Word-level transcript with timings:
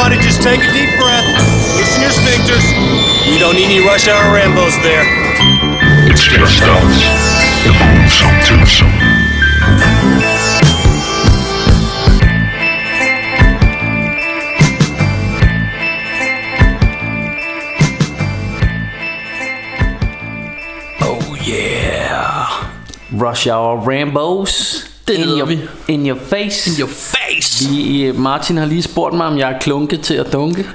Everybody 0.00 0.24
just 0.24 0.42
take 0.42 0.60
a 0.60 0.72
deep 0.72 0.96
breath. 1.00 1.26
Loosen 1.76 2.02
your 2.02 2.12
sphincters. 2.12 2.62
We 3.28 3.36
don't 3.36 3.56
need 3.56 3.64
any 3.64 3.84
rush 3.84 4.06
hour 4.06 4.32
Rambos 4.32 4.80
there. 4.80 5.02
It's 6.08 6.22
just 6.22 6.62
us. 6.62 7.02
The 7.64 7.72
Boomsome 7.74 8.38
Twosome. 8.46 8.92
Oh 21.00 21.36
yeah. 21.44 22.72
Rush 23.10 23.48
Hour 23.48 23.78
Rambos. 23.78 24.86
In 25.10 25.36
your. 25.36 25.68
In 25.88 26.04
your 26.04 26.16
face. 26.16 26.68
In 26.68 26.74
your 26.78 26.86
face. 26.86 27.18
Vi, 27.60 28.12
Martin 28.16 28.56
har 28.56 28.66
lige 28.66 28.82
spurgt 28.82 29.14
mig, 29.14 29.26
om 29.26 29.38
jeg 29.38 29.52
er 29.52 29.58
klunket 29.58 30.00
til 30.00 30.14
at 30.14 30.32
dunke. 30.32 30.66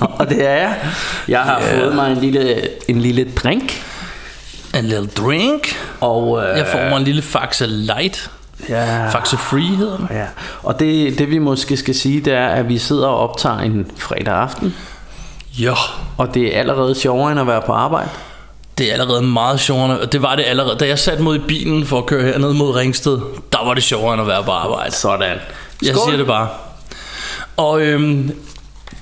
og 0.18 0.28
det 0.28 0.46
er 0.48 0.52
jeg. 0.54 0.76
Jeg 1.28 1.40
har 1.40 1.60
Ja. 1.60 1.80
fået 1.82 1.94
mig 1.94 2.12
en 2.12 2.18
lille, 2.18 2.60
en 2.90 3.00
lille 3.00 3.26
drink. 3.42 3.82
En 4.78 4.84
lille 4.84 5.06
drink. 5.06 5.76
Og, 6.00 6.42
øh, 6.42 6.58
Jeg 6.58 6.66
får 6.72 6.78
mig 6.88 6.96
en 6.96 7.04
lille 7.04 7.22
Faxe 7.22 7.66
Light. 7.66 8.30
ja, 8.68 9.08
Faxe 9.08 9.36
Free 9.36 9.76
hedder 9.76 9.96
den. 9.96 10.08
ja. 10.10 10.24
Og 10.62 10.80
det, 10.80 11.18
det 11.18 11.30
vi 11.30 11.38
måske 11.38 11.76
skal 11.76 11.94
sige, 11.94 12.20
det 12.20 12.32
er, 12.32 12.46
at 12.46 12.68
vi 12.68 12.78
sidder 12.78 13.06
og 13.06 13.18
optager 13.30 13.58
en 13.58 13.86
fredag 13.96 14.34
aften. 14.34 14.74
Ja. 15.60 15.74
Og 16.16 16.34
det 16.34 16.54
er 16.56 16.58
allerede 16.60 16.94
sjovere 16.94 17.30
end 17.32 17.40
at 17.40 17.46
være 17.46 17.62
på 17.66 17.72
arbejde. 17.72 18.08
Det 18.78 18.88
er 18.88 18.92
allerede 18.92 19.22
meget 19.22 19.60
sjovere. 19.60 20.00
Og 20.00 20.12
det 20.12 20.22
var 20.22 20.36
det 20.36 20.44
allerede. 20.46 20.76
Da 20.78 20.86
jeg 20.86 20.98
satte 20.98 21.22
mod 21.22 21.36
i 21.36 21.38
bilen 21.38 21.86
for 21.86 21.98
at 21.98 22.06
køre 22.06 22.22
herned 22.22 22.52
mod 22.52 22.74
Ringsted, 22.76 23.18
der 23.52 23.64
var 23.66 23.74
det 23.74 23.82
sjovere 23.82 24.12
end 24.14 24.22
at 24.22 24.28
være 24.28 24.44
på 24.44 24.50
arbejde. 24.50 24.92
Sådan. 24.94 25.36
Jeg 25.82 25.94
Skål. 25.94 26.04
siger 26.08 26.16
det 26.16 26.26
bare. 26.26 26.48
Og 27.56 27.82
øhm, 27.82 28.30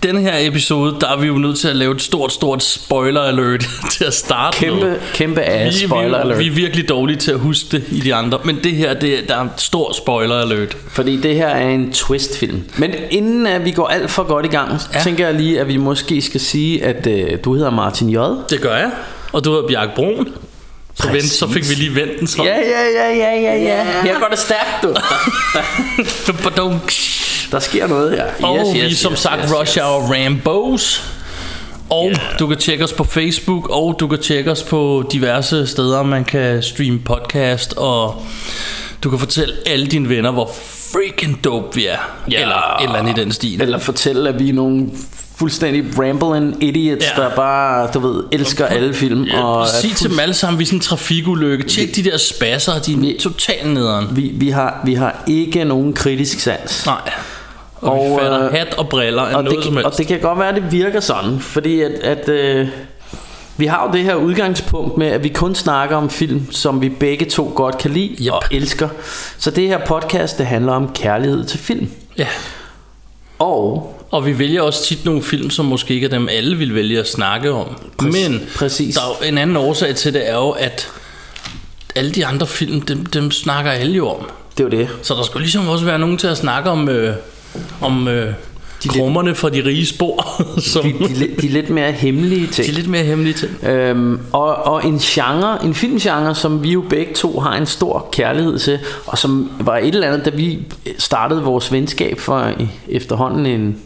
den 0.02 0.18
her 0.18 0.32
episode, 0.38 0.96
der 1.00 1.08
er 1.08 1.16
vi 1.16 1.26
jo 1.26 1.34
nødt 1.34 1.58
til 1.58 1.68
at 1.68 1.76
lave 1.76 1.94
et 1.94 2.02
stort, 2.02 2.32
stort 2.32 2.62
spoiler 2.62 3.20
alert 3.22 3.66
til 3.92 4.04
at 4.04 4.14
starte 4.14 4.56
Kæmpe, 4.58 4.80
med. 4.80 4.96
kæmpe 5.14 5.40
af 5.40 5.66
vi, 5.68 5.86
spoiler 5.86 6.18
alert. 6.18 6.38
vi 6.38 6.46
er 6.46 6.50
virkelig 6.50 6.88
dårlige 6.88 7.16
til 7.16 7.30
at 7.30 7.38
huske 7.38 7.66
det 7.70 7.84
i 7.92 8.00
de 8.00 8.14
andre. 8.14 8.38
Men 8.44 8.58
det 8.64 8.72
her, 8.72 8.94
det, 8.94 9.18
der 9.28 9.36
er 9.36 9.40
en 9.40 9.50
stor 9.56 9.92
spoiler 9.92 10.34
alert. 10.40 10.76
Fordi 10.88 11.16
det 11.20 11.34
her 11.36 11.48
er 11.48 11.68
en 11.68 11.92
twistfilm. 11.92 12.62
Men 12.76 12.94
inden 13.10 13.46
at 13.46 13.64
vi 13.64 13.70
går 13.70 13.86
alt 13.86 14.10
for 14.10 14.22
godt 14.22 14.46
i 14.46 14.48
gang. 14.48 14.72
Ja. 14.94 15.00
tænker 15.00 15.26
jeg 15.26 15.34
lige, 15.34 15.60
at 15.60 15.68
vi 15.68 15.76
måske 15.76 16.22
skal 16.22 16.40
sige, 16.40 16.84
at 16.84 17.06
øh, 17.06 17.38
du 17.44 17.54
hedder 17.54 17.70
Martin 17.70 18.10
J. 18.10 18.16
Det 18.50 18.60
gør 18.60 18.76
jeg. 18.76 18.90
Og 19.32 19.44
du 19.44 19.50
hedder 19.52 19.68
Bjarke 19.68 19.92
Brun. 19.94 20.28
Så, 20.94 21.08
vent, 21.08 21.24
så 21.24 21.48
fik 21.48 21.68
vi 21.68 21.74
lige 21.74 21.94
vendt 21.94 22.18
den 22.20 22.26
så. 22.26 22.42
Ja, 22.44 22.54
ja, 22.56 22.82
ja, 22.96 23.16
ja, 23.16 23.40
ja, 23.40 23.56
ja. 23.56 24.02
Her 24.02 24.18
går 24.20 24.28
det 24.30 24.38
stærkt, 24.38 24.82
du. 24.82 24.94
Der 27.52 27.58
sker 27.60 27.86
noget 27.86 28.10
her. 28.16 28.24
Og 28.46 28.74
vi 28.74 28.80
er 28.80 28.94
som 28.94 29.16
sagt 29.16 29.42
Rush 29.52 29.78
Hour 29.80 30.00
Rambos. 30.14 31.02
Og 31.90 32.10
Ja. 32.10 32.18
du 32.38 32.46
kan 32.46 32.58
tjekke 32.58 32.84
os 32.84 32.92
på 32.92 33.04
Facebook, 33.04 33.68
og 33.70 33.96
du 34.00 34.08
kan 34.08 34.18
tjekke 34.22 34.50
os 34.50 34.62
på 34.62 35.08
diverse 35.12 35.66
steder, 35.66 36.02
man 36.02 36.24
kan 36.24 36.62
streame 36.62 36.98
podcast, 36.98 37.74
og 37.76 38.22
du 39.04 39.10
kan 39.10 39.18
fortælle 39.18 39.54
alle 39.66 39.86
dine 39.86 40.08
venner, 40.08 40.30
hvor 40.30 40.50
freaking 40.92 41.44
dope 41.44 41.74
vi 41.74 41.86
er. 41.86 41.96
Ja. 42.30 42.40
Eller 42.40 42.56
et 42.80 42.84
eller 42.84 42.98
andet 42.98 43.18
i 43.18 43.20
den 43.20 43.32
stil. 43.32 43.62
Eller 43.62 43.78
fortælle, 43.78 44.28
at 44.28 44.38
vi 44.38 44.48
er 44.48 44.52
nogle 44.52 44.86
fuldstændig 45.36 45.84
rambling 45.98 46.64
idiots, 46.64 47.06
Ja. 47.18 47.22
der 47.22 47.30
bare, 47.36 47.88
du 47.94 47.98
ved, 47.98 48.22
elsker 48.32 48.66
alle 48.66 48.94
film. 48.94 49.26
og 49.34 49.62
er 49.62 49.66
Sig 49.66 49.90
til 49.90 50.10
dem 50.10 50.18
alle 50.18 50.34
sammen, 50.34 50.58
vi 50.58 50.62
er 50.64 50.66
sådan 50.66 50.76
en 50.76 50.80
trafikulykke. 50.82 51.64
Tjek 51.64 51.96
de 51.96 52.04
der 52.04 52.16
spasser, 52.16 52.72
de 52.86 52.92
er 52.92 52.96
Vi- 52.96 53.16
totalt 53.20 53.66
nederen. 53.74 54.08
vi, 54.16 54.30
vi, 54.34 54.48
har, 54.48 54.80
vi 54.84 54.94
har 54.94 55.22
ikke 55.26 55.64
nogen 55.64 55.92
kritisk 55.92 56.40
sans. 56.40 56.86
Nej. 56.86 57.10
Og, 57.80 57.92
og 57.92 58.04
vi 58.06 58.10
Og, 58.12 58.20
fatter 58.20 58.46
øh, 58.46 58.52
hat 58.52 58.74
og 58.78 58.88
briller 58.88 59.22
og, 59.22 59.44
noget 59.44 59.56
det, 59.58 59.64
som 59.64 59.72
helst. 59.76 59.86
og 59.86 59.98
det 59.98 60.06
kan 60.06 60.20
godt 60.20 60.38
være, 60.38 60.48
at 60.48 60.54
det 60.54 60.72
virker 60.72 61.00
sådan, 61.00 61.38
fordi 61.40 61.80
at, 61.80 61.90
at 61.92 62.28
øh, 62.28 62.68
vi 63.56 63.66
har 63.66 63.86
jo 63.86 63.92
det 63.92 64.04
her 64.04 64.14
udgangspunkt 64.14 64.96
med, 64.98 65.06
at 65.06 65.24
vi 65.24 65.28
kun 65.28 65.54
snakker 65.54 65.96
om 65.96 66.10
film, 66.10 66.52
som 66.52 66.80
vi 66.82 66.88
begge 66.88 67.24
to 67.26 67.52
godt 67.54 67.78
kan 67.78 67.90
lide 67.90 68.16
Yep. 68.24 68.32
og 68.32 68.42
elsker. 68.50 68.88
Så 69.38 69.50
det 69.50 69.68
her 69.68 69.78
podcast, 69.86 70.38
det 70.38 70.46
handler 70.46 70.72
om 70.72 70.88
kærlighed 70.94 71.44
til 71.44 71.58
film. 71.58 71.88
Ja. 72.18 72.26
Og 73.38 73.90
Og 74.10 74.26
vi 74.26 74.38
vælger 74.38 74.62
også 74.62 74.84
tit 74.84 75.04
nogle 75.04 75.22
film, 75.22 75.50
som 75.50 75.64
måske 75.64 75.94
ikke 75.94 76.04
er 76.04 76.10
dem 76.10 76.28
alle 76.28 76.56
vil 76.56 76.74
vælge 76.74 76.98
at 77.00 77.08
snakke 77.08 77.50
om. 77.52 77.66
Præcis- 77.98 78.28
Men 78.28 78.40
præcis. 78.56 78.94
der 78.94 79.00
er 79.00 79.06
jo 79.22 79.28
en 79.28 79.38
anden 79.38 79.56
årsag 79.56 79.94
til 79.94 80.14
det 80.14 80.28
er 80.30 80.34
jo, 80.34 80.50
at 80.50 80.88
alle 81.94 82.10
de 82.10 82.26
andre 82.26 82.46
film, 82.46 82.80
dem, 82.80 83.06
dem 83.06 83.30
snakker 83.30 83.70
alle 83.70 83.94
jo 83.96 84.08
om. 84.08 84.26
det 84.58 84.60
er 84.60 84.64
jo 84.64 84.70
det. 84.82 84.88
Så 85.02 85.14
der 85.14 85.22
skulle 85.22 85.42
ligesom 85.42 85.68
også 85.68 85.84
være 85.84 85.98
nogen 85.98 86.18
til 86.18 86.26
at 86.26 86.36
snakke 86.36 86.70
om, 86.70 86.88
øh, 86.88 87.14
om 87.80 88.08
øh, 88.08 88.32
krummerne 88.88 89.34
fra 89.34 89.48
de 89.50 89.64
rige 89.64 89.86
spor, 89.86 90.42
som 90.72 90.82
De, 90.82 90.92
de, 91.08 91.14
de, 91.14 91.30
de 91.40 91.48
lidt 91.48 91.70
mere 91.70 91.92
hemmelige 91.92 92.46
ting. 92.46 92.66
de 92.66 92.72
er 92.72 92.76
lidt 92.76 92.88
mere 92.88 93.04
hemmelige 93.04 93.34
til. 93.34 93.48
Øhm, 93.68 94.18
og, 94.32 94.54
og 94.66 94.86
en 94.86 94.98
genre, 94.98 95.64
en 95.64 95.74
filmgenre, 95.74 96.34
som 96.34 96.62
vi 96.62 96.72
jo 96.72 96.84
begge 96.90 97.14
to 97.14 97.40
har 97.40 97.56
en 97.56 97.66
stor 97.66 98.08
kærlighed 98.12 98.58
til, 98.58 98.78
og 99.06 99.18
som 99.18 99.50
var 99.60 99.76
et 99.78 99.94
eller 99.94 100.06
andet, 100.08 100.24
da 100.24 100.30
vi 100.30 100.58
startede 100.98 101.42
vores 101.42 101.72
venskab 101.72 102.20
for 102.20 102.50
efterhånden 102.88 103.46
en, 103.46 103.76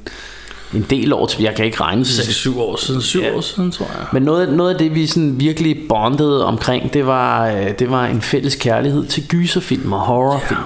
en 0.75 0.87
del 0.91 1.13
år 1.13 1.27
til, 1.27 1.43
jeg 1.43 1.55
kan 1.55 1.65
ikke 1.65 1.81
regne 1.81 2.01
det. 2.05 2.09
6-7 2.09 2.59
år 2.59 2.77
siden, 2.77 3.03
7 3.03 3.21
Ja. 3.21 3.35
år 3.37 3.41
siden, 3.41 3.71
tror 3.71 3.87
jeg. 3.99 4.07
Men 4.13 4.23
noget, 4.23 4.53
noget 4.53 4.73
af 4.73 4.79
det, 4.79 4.95
vi 4.95 5.07
sådan 5.07 5.41
virkelig 5.41 5.77
bondede 5.89 6.45
omkring, 6.45 6.93
det 6.95 7.07
var, 7.07 7.47
øh, 7.49 7.71
det 7.79 7.91
var 7.91 8.07
en 8.07 8.23
fælles 8.23 8.55
kærlighed 8.55 9.07
til 9.07 9.27
gyserfilm 9.29 9.93
og 9.93 10.01
horrorfilm. 10.01 10.61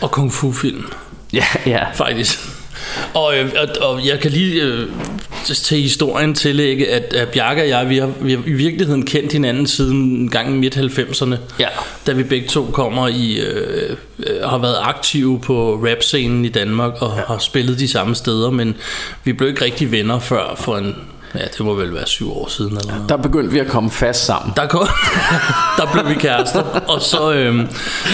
Og 0.00 0.10
kung 0.10 0.32
fu 0.32 0.52
film. 0.52 0.84
Ja, 1.32 1.44
ja. 1.66 1.78
faktisk. 1.94 2.38
Og, 3.14 3.38
øh, 3.38 3.52
og, 3.58 3.90
og 3.90 4.06
jeg 4.06 4.20
kan 4.20 4.30
lige 4.30 4.62
øh, 4.62 4.88
til 5.44 5.82
historien 5.82 6.34
tillægge, 6.34 6.88
at, 6.88 7.14
at 7.14 7.28
Bjarke 7.28 7.62
og 7.62 7.68
jeg, 7.68 7.88
vi 7.88 7.98
har, 7.98 8.10
vi 8.20 8.32
har 8.32 8.42
i 8.46 8.52
virkeligheden 8.52 9.06
kendt 9.06 9.32
hinanden 9.32 9.66
siden 9.66 9.96
en 9.96 10.28
gang 10.28 10.54
i 10.54 10.58
midt-90'erne. 10.58 11.36
Ja. 11.60 11.68
Da 12.06 12.12
vi 12.12 12.22
begge 12.22 12.48
to 12.48 12.70
kommer 12.72 13.08
i, 13.08 13.40
øh, 13.40 13.96
øh, 14.18 14.48
har 14.48 14.58
været 14.58 14.76
aktive 14.82 15.40
på 15.40 15.74
rap-scenen 15.74 16.44
i 16.44 16.48
Danmark 16.48 16.92
og 17.02 17.12
ja. 17.16 17.22
har 17.26 17.38
spillet 17.38 17.78
de 17.78 17.88
samme 17.88 18.14
steder, 18.14 18.50
men 18.50 18.76
vi 19.24 19.32
blev 19.32 19.48
ikke 19.48 19.64
rigtig 19.64 19.92
venner 19.92 20.18
før 20.18 20.54
for 20.56 20.76
en, 20.76 20.94
ja 21.38 21.44
det 21.58 21.60
må 21.60 21.74
vel 21.74 21.94
være 21.94 22.06
syv 22.06 22.32
år 22.32 22.48
siden 22.48 22.76
eller 22.76 22.92
noget. 22.92 23.08
Der 23.08 23.16
begyndte 23.16 23.52
vi 23.52 23.58
at 23.58 23.66
komme 23.66 23.90
fast 23.90 24.24
sammen. 24.24 24.52
Der, 24.56 24.66
kom, 24.66 24.88
der 25.78 25.92
blev 25.92 26.08
vi 26.08 26.14
kærester, 26.14 26.62
og 26.62 27.02
så, 27.02 27.32
øh, 27.32 27.66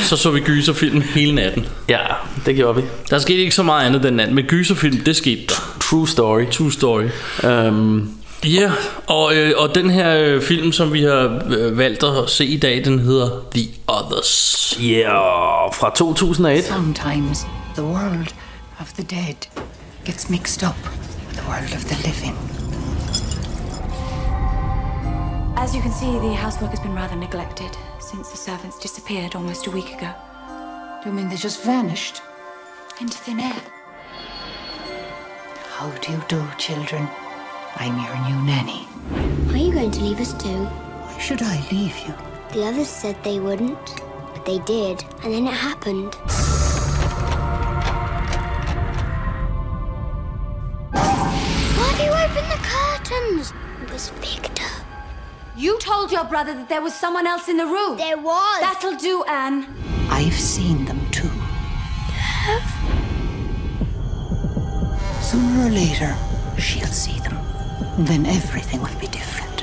så 0.02 0.16
så 0.16 0.30
vi 0.30 0.40
gyserfilm 0.40 1.00
hele 1.14 1.34
natten. 1.34 1.66
Ja, 1.88 1.98
det 2.46 2.56
gjorde 2.56 2.82
vi. 2.82 2.88
Der 3.10 3.18
skete 3.18 3.38
ikke 3.38 3.54
så 3.54 3.62
meget 3.62 3.86
andet 3.86 4.02
den 4.02 4.14
nat, 4.14 4.32
men 4.32 4.44
gyserfilm, 4.44 5.00
det 5.04 5.16
skete 5.16 5.42
der. 5.48 5.76
True 5.80 6.08
story. 6.08 6.46
True 6.50 6.72
story. 6.72 7.04
Øhm, 7.44 8.08
Ja, 8.44 8.72
og, 9.06 9.36
øh, 9.36 9.52
og 9.56 9.74
den 9.74 9.90
her 9.90 10.16
øh, 10.16 10.42
film, 10.42 10.72
som 10.72 10.92
vi 10.92 11.02
har 11.02 11.42
øh, 11.50 11.78
valgt 11.78 12.04
at 12.04 12.30
se 12.30 12.44
i 12.44 12.56
dag, 12.56 12.84
den 12.84 12.98
hedder 12.98 13.30
The 13.54 13.68
Others. 13.88 14.76
Ja, 14.80 14.84
yeah, 14.86 15.74
fra 15.74 15.92
2001. 15.96 16.64
Sometimes 16.64 17.46
the 17.74 17.84
world 17.84 18.28
of 18.80 18.92
the 18.92 19.02
dead 19.02 19.48
gets 20.04 20.30
mixed 20.30 20.68
up 20.68 20.76
with 21.28 21.38
the 21.38 21.48
world 21.48 21.74
of 21.74 21.84
the 21.84 21.96
living. 22.08 22.61
As 25.56 25.74
you 25.74 25.82
can 25.82 25.92
see, 25.92 26.18
the 26.18 26.32
housework 26.34 26.70
has 26.70 26.80
been 26.80 26.94
rather 26.94 27.14
neglected 27.16 27.76
since 28.00 28.30
the 28.30 28.36
servants 28.36 28.78
disappeared 28.78 29.34
almost 29.34 29.66
a 29.66 29.70
week 29.70 29.94
ago 29.94 30.12
Do 31.02 31.08
you 31.10 31.14
mean 31.14 31.28
they 31.28 31.36
just 31.36 31.62
vanished? 31.62 32.20
into 33.00 33.16
thin 33.18 33.40
air. 33.40 33.62
How 35.70 35.90
do 35.90 36.12
you 36.12 36.22
do, 36.28 36.46
children? 36.58 37.08
I'm 37.76 37.96
your 37.98 38.14
new 38.28 38.40
nanny. 38.46 38.86
Are 39.52 39.56
you 39.56 39.72
going 39.72 39.90
to 39.90 40.00
leave 40.00 40.20
us 40.20 40.32
too? 40.34 40.64
Why 40.66 41.18
should 41.18 41.42
I 41.42 41.56
leave 41.72 41.98
you? 42.06 42.14
The 42.52 42.64
others 42.64 42.88
said 42.88 43.16
they 43.24 43.40
wouldn't, 43.40 43.96
but 44.34 44.44
they 44.46 44.58
did, 44.60 45.04
and 45.24 45.32
then 45.34 45.46
it 45.48 45.54
happened. 45.54 46.14
Why 50.92 51.88
have 51.90 52.00
you 52.00 52.12
opened 52.12 52.52
the 52.52 52.60
curtains? 52.68 53.52
It 53.82 53.90
was 53.92 54.10
Victor. 54.10 54.81
You 55.54 55.78
told 55.80 56.10
your 56.10 56.24
brother 56.24 56.54
that 56.54 56.68
there 56.70 56.80
was 56.80 56.94
someone 56.94 57.26
else 57.26 57.46
in 57.48 57.58
the 57.58 57.66
room. 57.66 57.98
There 57.98 58.16
was. 58.16 58.60
That'll 58.60 58.96
do, 58.96 59.22
Anne. 59.24 59.66
I've 60.08 60.32
seen 60.32 60.86
them 60.86 60.98
too. 61.10 61.28
Sooner 65.20 65.66
or 65.66 65.70
later, 65.70 66.16
she'll 66.58 66.86
see 66.86 67.18
them. 67.20 67.36
Then 67.98 68.24
everything 68.24 68.80
will 68.80 68.98
be 68.98 69.08
different. 69.08 69.62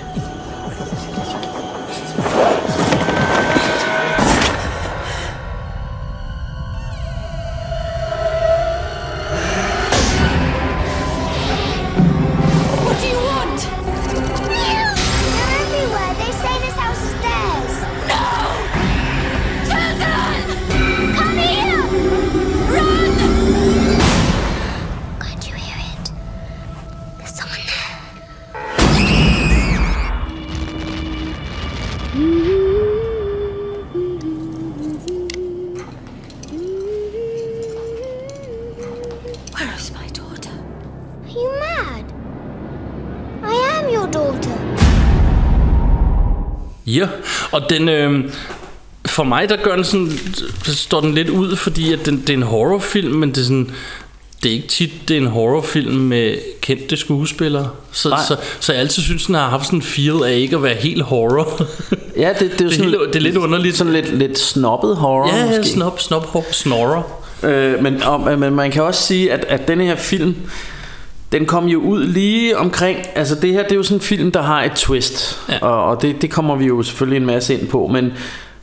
Og 47.61 47.69
den... 47.69 47.89
Øh, 47.89 48.23
for 49.05 49.23
mig, 49.23 49.49
der 49.49 49.55
gør 49.63 49.75
den 49.75 49.83
sådan, 49.83 50.11
så 50.63 50.75
står 50.75 51.01
den 51.01 51.13
lidt 51.13 51.29
ud, 51.29 51.55
fordi 51.55 51.93
at 51.93 52.05
den, 52.05 52.21
det 52.21 52.29
er 52.29 52.33
en 52.33 52.43
horrorfilm, 52.43 53.11
men 53.15 53.29
det 53.29 53.37
er 53.37 53.43
sådan, 53.43 53.71
det 54.43 54.49
er 54.49 54.53
ikke 54.53 54.67
tit, 54.67 54.91
det 55.07 55.17
er 55.17 55.21
en 55.21 55.27
horrorfilm 55.27 55.93
med 55.95 56.35
kendte 56.61 56.97
skuespillere. 56.97 57.69
Så, 57.91 58.09
Nej. 58.09 58.19
så, 58.27 58.35
så 58.59 58.73
jeg 58.73 58.81
altid 58.81 59.03
synes, 59.03 59.25
den 59.25 59.35
har 59.35 59.49
haft 59.49 59.65
sådan 59.65 59.79
en 59.79 59.83
feel 59.83 60.23
af 60.25 60.33
ikke 60.37 60.55
at 60.55 60.63
være 60.63 60.75
helt 60.75 61.01
horror. 61.03 61.61
Ja, 62.17 62.29
det, 62.39 62.39
det, 62.39 62.51
er, 62.51 62.57
Det 62.57 62.65
er 62.65 62.69
sådan, 62.71 62.85
helt- 62.89 62.99
det 63.07 63.15
er 63.15 63.19
lidt 63.19 63.37
underligt. 63.37 63.77
Sådan 63.77 63.93
lidt, 63.93 64.17
lidt 64.17 64.39
snobbet 64.39 64.95
horror 64.95 65.27
ja, 65.37 65.45
ja, 65.45 65.57
måske. 65.57 65.73
snop, 65.73 66.01
snop, 66.01 66.25
hår, 66.25 66.45
snorer. 66.51 67.21
Øh, 67.43 67.83
men, 67.83 68.03
om, 68.03 68.39
men 68.39 68.55
man 68.55 68.71
kan 68.71 68.83
også 68.83 69.01
sige, 69.01 69.31
at, 69.31 69.45
at 69.47 69.67
denne 69.67 69.85
her 69.85 69.95
film, 69.95 70.35
den 71.31 71.45
kom 71.45 71.65
jo 71.65 71.79
ud 71.79 72.03
lige 72.03 72.57
omkring, 72.57 72.97
altså 73.15 73.35
det 73.35 73.53
her, 73.53 73.63
det 73.63 73.71
er 73.71 73.75
jo 73.75 73.83
sådan 73.83 73.97
en 73.97 74.01
film, 74.01 74.31
der 74.31 74.41
har 74.41 74.63
et 74.63 74.71
twist, 74.71 75.39
Ja. 75.49 75.57
og, 75.67 75.83
og 75.85 76.01
det, 76.01 76.21
det 76.21 76.31
kommer 76.31 76.55
vi 76.55 76.65
jo 76.65 76.83
selvfølgelig 76.83 77.17
en 77.17 77.25
masse 77.25 77.53
ind 77.53 77.67
på, 77.67 77.87
men, 77.87 78.11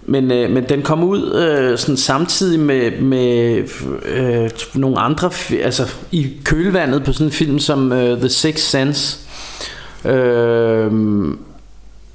men, 0.07 0.31
øh, 0.31 0.51
men 0.51 0.65
den 0.69 0.83
kom 0.83 1.05
ud 1.05 1.35
øh, 1.35 1.79
sådan 1.79 1.97
samtidig 1.97 2.61
med, 2.61 3.01
med 3.01 3.63
øh, 4.05 4.51
nogle 4.75 4.99
andre, 4.99 5.31
altså 5.63 5.89
i 6.13 6.31
kølvandet 6.45 7.05
på 7.05 7.13
sådan 7.13 7.27
en 7.27 7.33
film 7.33 7.59
som 7.59 7.93
øh, 7.93 8.19
The 8.19 8.29
Sixth 8.29 8.65
Sense, 8.67 9.19
øh, 10.05 10.91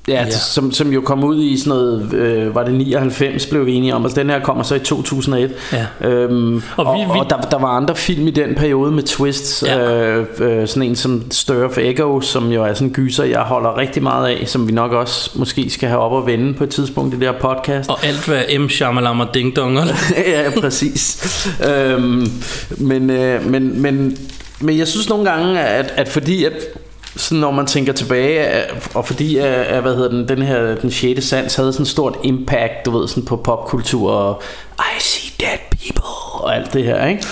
Ja, 0.07 0.13
Ja. 0.13 0.29
Som, 0.29 0.71
som 0.71 0.93
jo 0.93 1.01
kom 1.01 1.23
ud 1.23 1.41
i 1.43 1.57
sådan 1.57 1.69
noget, 1.69 2.13
øh, 2.13 2.55
var 2.55 2.63
det 2.63 2.73
99, 2.73 3.45
blev 3.45 3.65
vi 3.65 3.73
enige 3.73 3.95
om, 3.95 4.05
og 4.05 4.15
den 4.15 4.29
her 4.29 4.39
kommer 4.39 4.63
så 4.63 4.75
i 4.75 4.79
2001. 4.79 5.51
Ja. 5.73 5.85
Øhm, 6.09 6.55
Og 6.77 6.85
og 6.85 6.95
vi- 6.99 7.13
vi, 7.13 7.19
og 7.19 7.29
der, 7.29 7.37
der 7.37 7.59
var 7.59 7.67
andre 7.67 7.95
film 7.95 8.27
i 8.27 8.31
den 8.31 8.55
periode 8.55 8.91
med 8.91 9.03
twists, 9.03 9.63
Ja. 9.67 9.79
øh, 10.17 10.25
øh, 10.39 10.67
sådan 10.67 10.83
en 10.89 10.95
som 10.95 11.23
Stir 11.31 11.63
of 11.65 11.77
Echo, 11.77 12.21
som 12.21 12.51
jo 12.51 12.63
er 12.63 12.73
sådan 12.73 12.87
en 12.87 12.93
gyser, 12.93 13.23
jeg 13.23 13.39
holder 13.41 13.77
rigtig 13.77 14.03
meget 14.03 14.27
af, 14.27 14.47
som 14.47 14.67
vi 14.67 14.71
nok 14.73 14.91
også 14.91 15.31
måske 15.35 15.69
skal 15.69 15.89
have 15.89 16.01
op 16.01 16.11
og 16.11 16.25
vende 16.27 16.53
på 16.53 16.63
et 16.63 16.69
tidspunkt 16.69 17.13
i 17.15 17.19
det 17.19 17.27
her 17.27 17.39
podcast. 17.55 17.89
Og 17.89 18.05
alt 18.05 18.25
hvad 18.27 18.59
M. 18.59 18.69
Shyamalama 18.69 19.25
Ding 19.33 19.55
Donger. 19.55 19.83
ja, 20.27 20.49
præcis. 20.61 21.47
øhm, 21.75 22.27
men, 22.77 23.09
øh, 23.09 23.45
men, 23.49 23.81
men, 23.81 24.17
men 24.61 24.77
jeg 24.77 24.87
synes 24.87 25.09
nogle 25.09 25.29
gange, 25.31 25.59
at, 25.59 25.93
at 25.95 26.07
fordi 26.07 26.43
at 26.45 26.53
sådan 27.15 27.37
når 27.37 27.51
man 27.51 27.65
tænker 27.65 27.93
tilbage, 27.93 28.47
og 28.93 29.07
fordi 29.07 29.35
hvad 29.81 29.95
hedder 29.95 30.09
den, 30.09 30.27
den 30.27 30.41
her 30.41 30.75
den 30.75 30.91
6. 30.91 31.25
sans 31.25 31.55
havde 31.55 31.73
sådan 31.73 31.83
et 31.83 31.87
stort 31.87 32.17
impact, 32.23 32.85
du 32.85 32.97
ved, 32.99 33.07
sådan 33.07 33.25
på 33.25 33.35
popkultur 33.35 34.11
og 34.11 34.41
I 34.79 35.01
see 35.01 35.31
dead 35.39 35.57
people 35.71 36.03
og 36.33 36.55
alt 36.55 36.73
det 36.73 36.83
her, 36.83 37.07
ikke? 37.07 37.23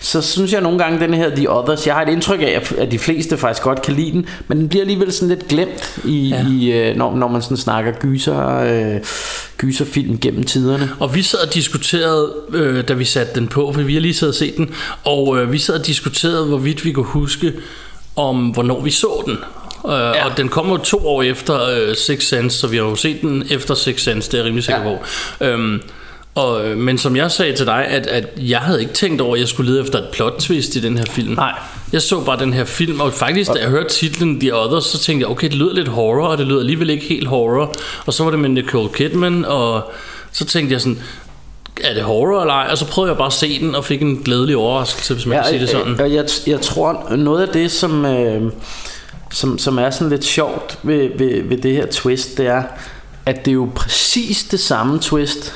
Så 0.00 0.20
synes 0.22 0.52
jeg 0.52 0.60
nogle 0.60 0.78
gange, 0.78 1.00
den 1.00 1.14
her 1.14 1.30
The 1.36 1.50
Others, 1.50 1.86
jeg 1.86 1.94
har 1.94 2.02
et 2.02 2.08
indtryk 2.08 2.40
af, 2.42 2.62
at- 2.78 2.90
de 2.90 2.98
fleste 2.98 3.36
faktisk 3.36 3.62
godt 3.62 3.82
kan 3.82 3.94
lide 3.94 4.12
den, 4.12 4.26
men 4.48 4.58
den 4.58 4.68
bliver 4.68 4.82
alligevel 4.82 5.12
sådan 5.12 5.28
lidt 5.28 5.48
glemt, 5.48 5.98
i, 6.04 6.28
Ja. 6.28 6.36
ja. 6.36 6.44
i, 6.50 6.90
øh, 6.90 6.96
når, 6.96 7.16
når 7.16 7.28
man 7.28 7.42
sådan 7.42 7.56
snakker 7.56 7.92
gyser, 7.92 8.58
øh, 8.58 9.00
gyserfilm 9.58 10.18
gennem 10.18 10.44
tiderne. 10.44 10.90
Og 11.00 11.14
vi 11.14 11.22
sad 11.22 11.38
og 11.48 11.54
diskuterede, 11.54 12.32
øh, 12.52 12.88
da 12.88 12.92
vi 12.92 13.04
satte 13.04 13.34
den 13.40 13.48
på, 13.48 13.72
for 13.72 13.80
vi 13.80 13.94
har 13.94 14.00
lige 14.00 14.14
siddet 14.14 14.32
og 14.34 14.38
set 14.38 14.56
den, 14.56 14.70
og 15.04 15.38
øh, 15.38 15.52
vi 15.52 15.58
sad 15.58 15.74
og 15.80 15.86
diskuterede, 15.86 16.44
hvorvidt 16.46 16.84
vi 16.84 16.92
kunne 16.92 17.06
huske, 17.06 17.52
om 18.16 18.48
hvornår 18.48 18.80
vi 18.80 18.90
så 18.90 19.22
den. 19.26 19.38
Øh, 19.86 19.92
ja. 19.92 20.24
Og 20.30 20.36
den 20.36 20.48
kommer 20.48 20.72
jo 20.72 20.84
to 20.84 21.06
år 21.08 21.22
efter 21.22 21.68
øh, 21.68 21.96
Six 21.96 22.22
Sense, 22.28 22.58
så 22.58 22.66
vi 22.66 22.76
har 22.76 22.84
jo 22.84 22.96
set 22.96 23.20
den 23.20 23.44
efter 23.50 23.74
Six 23.74 24.00
Sense, 24.02 24.30
det 24.30 24.34
er 24.34 24.38
jeg 24.38 24.46
rimelig 24.46 24.64
sikker 24.64 24.80
Ja. 24.90 24.96
på. 24.96 25.44
Øhm, 25.44 25.80
og, 26.34 26.64
øh, 26.68 26.76
men 26.78 26.98
som 26.98 27.16
jeg 27.16 27.30
sagde 27.30 27.56
til 27.56 27.66
dig, 27.66 27.86
at, 27.88 28.06
at 28.06 28.26
jeg 28.36 28.58
havde 28.58 28.80
ikke 28.80 28.92
tænkt 28.92 29.20
over, 29.20 29.34
at 29.34 29.40
jeg 29.40 29.48
skulle 29.48 29.70
lede 29.72 29.82
efter 29.82 29.98
et 29.98 30.08
plot 30.12 30.34
twist 30.38 30.76
i 30.76 30.80
den 30.80 30.98
her 30.98 31.04
film. 31.10 31.34
Nej. 31.34 31.52
Jeg 31.92 32.02
så 32.02 32.20
bare 32.20 32.38
den 32.38 32.52
her 32.52 32.64
film, 32.64 33.00
og 33.00 33.12
faktisk 33.12 33.50
da 33.52 33.58
jeg 33.60 33.68
hørte 33.68 33.88
titlen 33.88 34.40
The 34.40 34.54
Others, 34.56 34.84
så 34.84 34.98
tænkte 34.98 35.24
jeg, 35.24 35.30
okay, 35.30 35.48
det 35.48 35.54
lyder 35.56 35.74
lidt 35.74 35.88
horror, 35.88 36.26
og 36.26 36.38
det 36.38 36.46
lyder 36.46 36.60
alligevel 36.60 36.90
ikke 36.90 37.04
helt 37.06 37.26
horror. 37.28 37.74
Og 38.06 38.14
så 38.14 38.24
var 38.24 38.30
det 38.30 38.40
med 38.40 38.48
Nicole 38.48 38.88
Kidman, 38.88 39.44
og 39.44 39.92
så 40.32 40.44
tænkte 40.44 40.72
jeg 40.72 40.80
sådan, 40.80 40.98
er 41.84 41.94
det 41.94 42.02
horror 42.02 42.40
eller 42.40 42.54
ej? 42.54 42.68
Og 42.70 42.78
så 42.78 42.86
prøvede 42.86 43.10
jeg 43.10 43.16
bare 43.18 43.26
at 43.26 43.32
se 43.32 43.60
den, 43.60 43.74
og 43.74 43.84
fik 43.84 44.02
en 44.02 44.16
glædelig 44.16 44.56
overraskelse, 44.56 45.14
hvis 45.14 45.26
man 45.26 45.36
ja, 45.36 45.42
kan 45.42 45.50
sige 45.50 45.60
det 45.60 45.68
sådan. 45.68 46.00
Og 46.00 46.12
jeg, 46.14 46.24
jeg 46.46 46.60
tror, 46.60 47.16
noget 47.16 47.42
af 47.46 47.48
det, 47.52 47.70
som, 47.70 48.04
øh, 48.04 48.52
som, 49.32 49.58
som 49.58 49.78
er 49.78 49.90
sådan 49.90 50.08
lidt 50.08 50.24
sjovt 50.24 50.78
ved, 50.82 51.08
ved, 51.18 51.42
ved 51.48 51.56
det 51.58 51.72
her 51.72 51.86
twist, 51.86 52.38
det 52.38 52.46
er, 52.46 52.62
at 53.26 53.44
det 53.44 53.50
er 53.50 53.54
jo 53.54 53.68
præcis 53.74 54.44
det 54.44 54.60
samme 54.60 54.98
twist, 55.00 55.54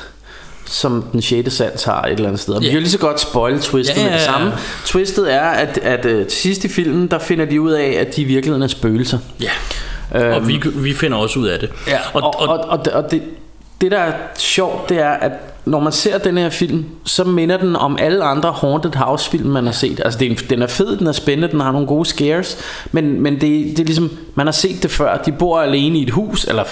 som 0.65 1.01
den 1.11 1.21
6. 1.21 1.53
sans 1.53 1.83
har 1.83 2.03
et 2.03 2.11
eller 2.11 2.27
andet 2.27 2.41
sted. 2.41 2.53
Og 2.53 2.61
Vi 2.61 2.65
Ja. 2.65 2.71
kan 2.71 2.77
jo 2.77 2.81
lige 2.81 2.91
så 2.91 2.97
godt 2.97 3.19
spoil 3.19 3.59
twistet 3.59 3.97
ja, 3.97 4.03
med 4.03 4.13
det 4.13 4.21
samme. 4.21 4.53
Twistet 4.85 5.33
er, 5.33 5.41
at, 5.41 5.77
at 5.77 6.05
uh, 6.05 6.11
til 6.11 6.31
sidst 6.31 6.63
i 6.63 6.67
filmen, 6.67 7.07
der 7.07 7.19
finder 7.19 7.45
de 7.45 7.61
ud 7.61 7.71
af, 7.71 7.95
at 7.99 8.15
de 8.15 8.21
i 8.21 8.25
virkeligheden 8.25 8.63
er 8.63 8.67
spøgelser. 8.67 9.17
Ja. 9.41 10.35
Og 10.35 10.47
vi, 10.47 10.61
vi 10.75 10.93
finder 10.93 11.17
også 11.17 11.39
ud 11.39 11.47
af 11.47 11.59
det. 11.59 11.69
Ja, 11.87 11.99
og, 12.13 12.21
og, 12.23 12.49
og, 12.49 12.59
og, 12.59 12.85
det- 12.85 12.93
og 12.93 13.11
det, 13.11 13.21
det 13.81 13.91
der 13.91 13.99
er 13.99 14.13
sjovt, 14.37 14.89
det 14.89 14.99
er, 14.99 15.09
at 15.09 15.31
når 15.65 15.79
man 15.79 15.91
ser 15.91 16.17
den 16.17 16.37
her 16.37 16.49
film, 16.49 16.85
så 17.05 17.23
minder 17.23 17.57
den 17.57 17.75
om 17.75 17.97
alle 17.99 18.23
andre 18.23 18.51
Haunted 18.51 18.95
House 18.95 19.29
film, 19.29 19.49
man 19.49 19.65
har 19.65 19.71
set. 19.71 20.01
Altså 20.05 20.19
det 20.19 20.25
er 20.25 20.29
en, 20.31 20.37
den 20.49 20.61
er 20.61 20.67
fed, 20.67 20.97
den 20.97 21.07
er 21.07 21.11
spændende, 21.11 21.51
den 21.51 21.61
har 21.61 21.71
nogle 21.71 21.87
gode 21.87 22.05
scares, 22.05 22.57
men, 22.91 23.21
men 23.21 23.33
det, 23.33 23.41
det 23.41 23.79
er 23.79 23.83
ligesom, 23.83 24.09
man 24.35 24.47
har 24.47 24.51
set 24.51 24.83
det 24.83 24.91
før. 24.91 25.17
De 25.17 25.31
bor 25.31 25.59
alene 25.59 25.99
i 25.99 26.03
et 26.03 26.09
hus, 26.09 26.45
eller 26.45 26.63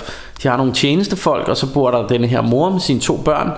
de 0.44 0.48
har 0.48 0.58
nogle 0.58 0.74
tjenestefolk, 0.74 1.48
og 1.48 1.58
så 1.58 1.74
bor 1.74 1.92
der 1.92 2.08
denne 2.08 2.28
her 2.28 2.42
mor 2.42 2.70
med 2.70 2.80
sine 2.80 3.00
to 3.00 3.18
børn, 3.18 3.52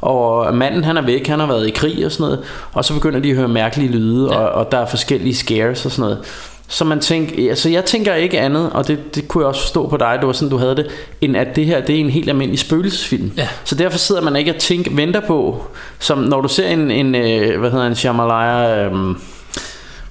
og 0.00 0.54
manden 0.54 0.84
han 0.84 0.96
er 0.96 1.02
væk, 1.02 1.26
han 1.26 1.40
har 1.40 1.46
været 1.46 1.66
i 1.66 1.70
krig 1.70 2.06
og 2.06 2.12
sådan 2.12 2.24
noget, 2.24 2.40
og 2.72 2.84
så 2.84 2.94
begynder 2.94 3.20
de 3.20 3.30
at 3.30 3.36
høre 3.36 3.48
mærkelige 3.48 3.92
lyde, 3.92 4.28
ja. 4.32 4.38
og, 4.38 4.48
og 4.50 4.72
der 4.72 4.78
er 4.78 4.86
forskellige 4.86 5.34
scares 5.34 5.86
og 5.86 5.92
sådan 5.92 6.02
noget. 6.02 6.24
Så 6.68 6.84
man 6.84 7.00
tænker, 7.00 7.50
altså 7.50 7.68
jeg 7.68 7.84
tænker 7.84 8.14
ikke 8.14 8.40
andet, 8.40 8.70
og 8.72 8.88
det, 8.88 9.14
det 9.14 9.28
kunne 9.28 9.42
jeg 9.42 9.48
også 9.48 9.60
forstå 9.60 9.88
på 9.88 9.96
dig, 9.96 10.16
det 10.20 10.26
var 10.26 10.32
sådan 10.32 10.48
du 10.50 10.56
havde 10.56 10.76
det, 10.76 10.86
end 11.20 11.36
at 11.36 11.56
det 11.56 11.66
her 11.66 11.80
det 11.80 11.96
er 11.96 12.00
en 12.00 12.10
helt 12.10 12.28
almindelig 12.28 12.58
spøgelsesfilm. 12.60 13.32
Ja. 13.36 13.48
Så 13.64 13.74
derfor 13.74 13.98
sidder 13.98 14.20
man 14.22 14.36
ikke 14.36 14.50
og 14.54 14.56
tænker, 14.60 14.90
venter 14.94 15.20
på, 15.20 15.64
som 15.98 16.18
når 16.18 16.40
du 16.40 16.48
ser 16.48 16.68
en, 16.68 16.90
en 16.90 17.14
øh, 17.14 17.60
hvad 17.60 17.70
hedder 17.70 17.86
en 17.86 17.94
Shyamalan, 17.94 18.78
øhm, 18.78 19.16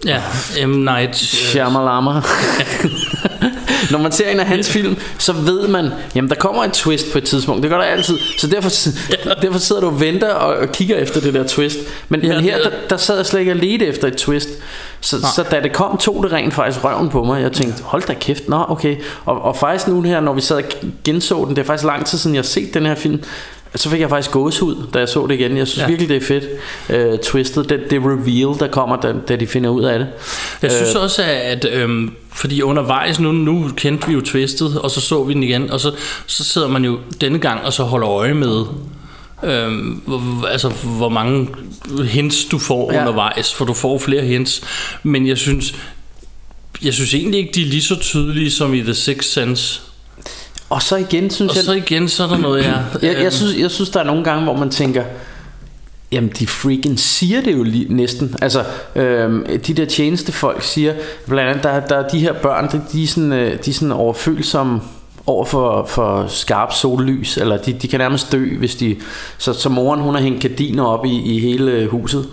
Ja, 0.05 0.21
M. 0.65 0.69
Night. 0.69 1.15
Shyamalama. 1.15 2.11
Når 3.91 3.97
man 3.99 4.11
ser 4.11 4.29
en 4.29 4.39
af 4.39 4.45
hans 4.45 4.69
film, 4.71 4.95
så 5.17 5.33
ved 5.33 5.67
man, 5.67 5.89
jamen 6.15 6.29
der 6.29 6.35
kommer 6.35 6.63
et 6.63 6.71
twist 6.73 7.11
på 7.11 7.17
et 7.17 7.23
tidspunkt. 7.23 7.61
Det 7.63 7.71
gør 7.71 7.77
der 7.77 7.83
altid. 7.85 8.17
Så 8.37 8.47
derfor, 8.47 8.69
derfor 9.41 9.59
sidder 9.59 9.81
du 9.81 9.87
og 9.87 9.99
venter 9.99 10.33
og, 10.33 10.55
og 10.55 10.71
kigger 10.71 10.95
efter 10.97 11.21
det 11.21 11.33
der 11.33 11.47
twist. 11.47 11.77
Men, 12.09 12.21
Ja, 12.21 12.27
ja, 12.27 12.33
men 12.35 12.43
her, 12.43 12.55
er- 12.57 12.63
der, 12.63 12.69
der 12.89 12.97
sad 12.97 13.15
jeg 13.15 13.25
slet 13.25 13.39
ikke 13.39 13.51
og 13.51 13.55
ledte 13.57 13.85
efter 13.85 14.07
et 14.07 14.17
twist. 14.17 14.49
Så, 15.01 15.17
så 15.35 15.43
da 15.51 15.59
det 15.61 15.73
kom, 15.73 15.97
tog 15.97 16.23
det 16.23 16.31
rent 16.31 16.53
faktisk 16.53 16.83
røven 16.83 17.09
på 17.09 17.23
mig. 17.23 17.41
Jeg 17.41 17.51
tænkte, 17.51 17.83
hold 17.83 18.03
da 18.07 18.13
kæft, 18.13 18.49
nå 18.49 18.65
okay. 18.69 18.95
Og, 19.25 19.41
og 19.41 19.57
faktisk 19.57 19.87
nu 19.87 20.01
her, 20.01 20.19
når 20.19 20.33
vi 20.33 20.41
sad 20.41 20.57
og 20.57 20.63
genså 21.03 21.45
den, 21.45 21.55
det 21.55 21.61
er 21.61 21.65
faktisk 21.65 21.85
lang 21.85 22.05
tid 22.05 22.17
siden, 22.17 22.35
jeg 22.35 22.41
har 22.41 22.47
set 22.47 22.73
den 22.73 22.85
her 22.85 22.95
film. 22.95 23.23
Så 23.75 23.89
fik 23.89 23.99
jeg 23.99 24.09
faktisk 24.09 24.31
gåsehud, 24.31 24.75
da 24.93 24.99
jeg 24.99 25.09
så 25.09 25.27
det 25.27 25.35
igen. 25.35 25.57
Jeg 25.57 25.67
synes 25.67 25.83
Ja. 25.83 25.87
virkelig, 25.87 26.09
det 26.09 26.17
er 26.17 26.41
fedt. 26.89 27.13
Uh, 27.13 27.19
twistet, 27.19 27.69
det, 27.69 27.79
det 27.89 27.99
reveal, 28.05 28.59
der 28.59 28.67
kommer, 28.67 28.95
da, 28.95 29.13
da 29.27 29.35
de 29.35 29.47
finder 29.47 29.69
ud 29.69 29.83
af 29.83 29.99
det. 29.99 30.07
Jeg 30.61 30.71
synes 30.71 30.95
også, 30.95 31.23
at 31.43 31.65
øhm, 31.73 32.13
fordi 32.33 32.61
undervejs, 32.61 33.19
nu, 33.19 33.31
nu 33.31 33.69
kendte 33.77 34.07
vi 34.07 34.13
jo 34.13 34.21
twistet, 34.21 34.79
og 34.79 34.91
så 34.91 35.01
så 35.01 35.23
vi 35.23 35.33
den 35.33 35.43
igen, 35.43 35.71
og 35.71 35.79
så, 35.79 35.91
så 36.27 36.43
sidder 36.43 36.67
man 36.67 36.85
jo 36.85 36.97
denne 37.21 37.39
gang 37.39 37.61
og 37.65 37.73
så 37.73 37.83
holder 37.83 38.09
øje 38.09 38.33
med, 38.33 38.63
øhm, 39.43 40.01
hvor, 40.05 40.47
altså, 40.47 40.69
hvor 40.69 41.09
mange 41.09 41.47
hints 42.05 42.45
du 42.45 42.57
får 42.57 42.93
ja. 42.93 42.99
Undervejs, 42.99 43.53
for 43.53 43.65
du 43.65 43.73
får 43.73 43.99
flere 43.99 44.21
hints. 44.21 44.61
Men 45.03 45.27
jeg 45.27 45.37
synes, 45.37 45.75
jeg 46.83 46.93
synes 46.93 47.13
egentlig 47.13 47.39
ikke, 47.39 47.51
de 47.55 47.61
er 47.61 47.65
lige 47.65 47.81
så 47.81 47.99
tydelige 47.99 48.51
som 48.51 48.73
i 48.73 48.81
The 48.81 48.93
Sixth 48.93 49.29
Sense. 49.29 49.81
Og 50.69 50.81
så 50.81 50.95
igen, 50.95 51.29
synes 51.29 51.49
Og 51.49 51.55
jeg... 51.55 51.63
så 51.63 51.73
igen, 51.73 52.09
så 52.09 52.23
er 52.23 52.27
der 52.27 52.37
noget, 52.37 52.63
jeg... 52.65 52.83
Jeg, 53.01 53.13
øhm, 53.15 53.23
jeg, 53.23 53.33
synes, 53.33 53.57
jeg 53.57 53.71
synes, 53.71 53.89
der 53.89 53.99
er 53.99 54.03
nogle 54.03 54.23
gange, 54.23 54.43
hvor 54.43 54.57
man 54.57 54.69
tænker, 54.69 55.03
jamen 56.11 56.31
de 56.39 56.47
freaking 56.47 56.99
siger 56.99 57.41
det 57.41 57.53
jo 57.53 57.63
lige, 57.63 57.93
næsten. 57.93 58.35
Altså, 58.41 58.65
øhm, 58.95 59.45
de 59.67 59.73
der 59.73 59.85
tjenestefolk 59.85 60.63
siger, 60.63 60.93
blandt 61.27 61.49
andet, 61.49 61.63
der, 61.63 61.79
der 61.79 61.95
er 61.95 62.09
de 62.09 62.19
her 62.19 62.33
børn, 62.33 62.71
de, 62.71 62.81
de, 62.91 63.03
er, 63.03 63.07
sådan, 63.07 63.33
øh, 63.33 63.57
de 63.65 63.69
er 63.69 63.73
sådan 63.73 63.91
overfølsomme 63.91 64.81
over 65.25 65.45
for, 65.45 65.85
for 65.85 66.25
skarp 66.27 66.73
sollys, 66.73 67.37
eller 67.37 67.57
de, 67.57 67.73
de 67.73 67.87
kan 67.87 67.99
nærmest 67.99 68.31
dø, 68.31 68.57
hvis 68.57 68.75
de... 68.75 68.95
Så, 69.37 69.53
så 69.53 69.69
moren, 69.69 69.99
hun 69.99 70.15
har 70.15 70.21
hængt 70.21 70.41
gardiner 70.41 70.83
op 70.83 71.05
i, 71.05 71.35
i 71.35 71.39
hele 71.39 71.71
øh, 71.71 71.89
huset. 71.89 72.27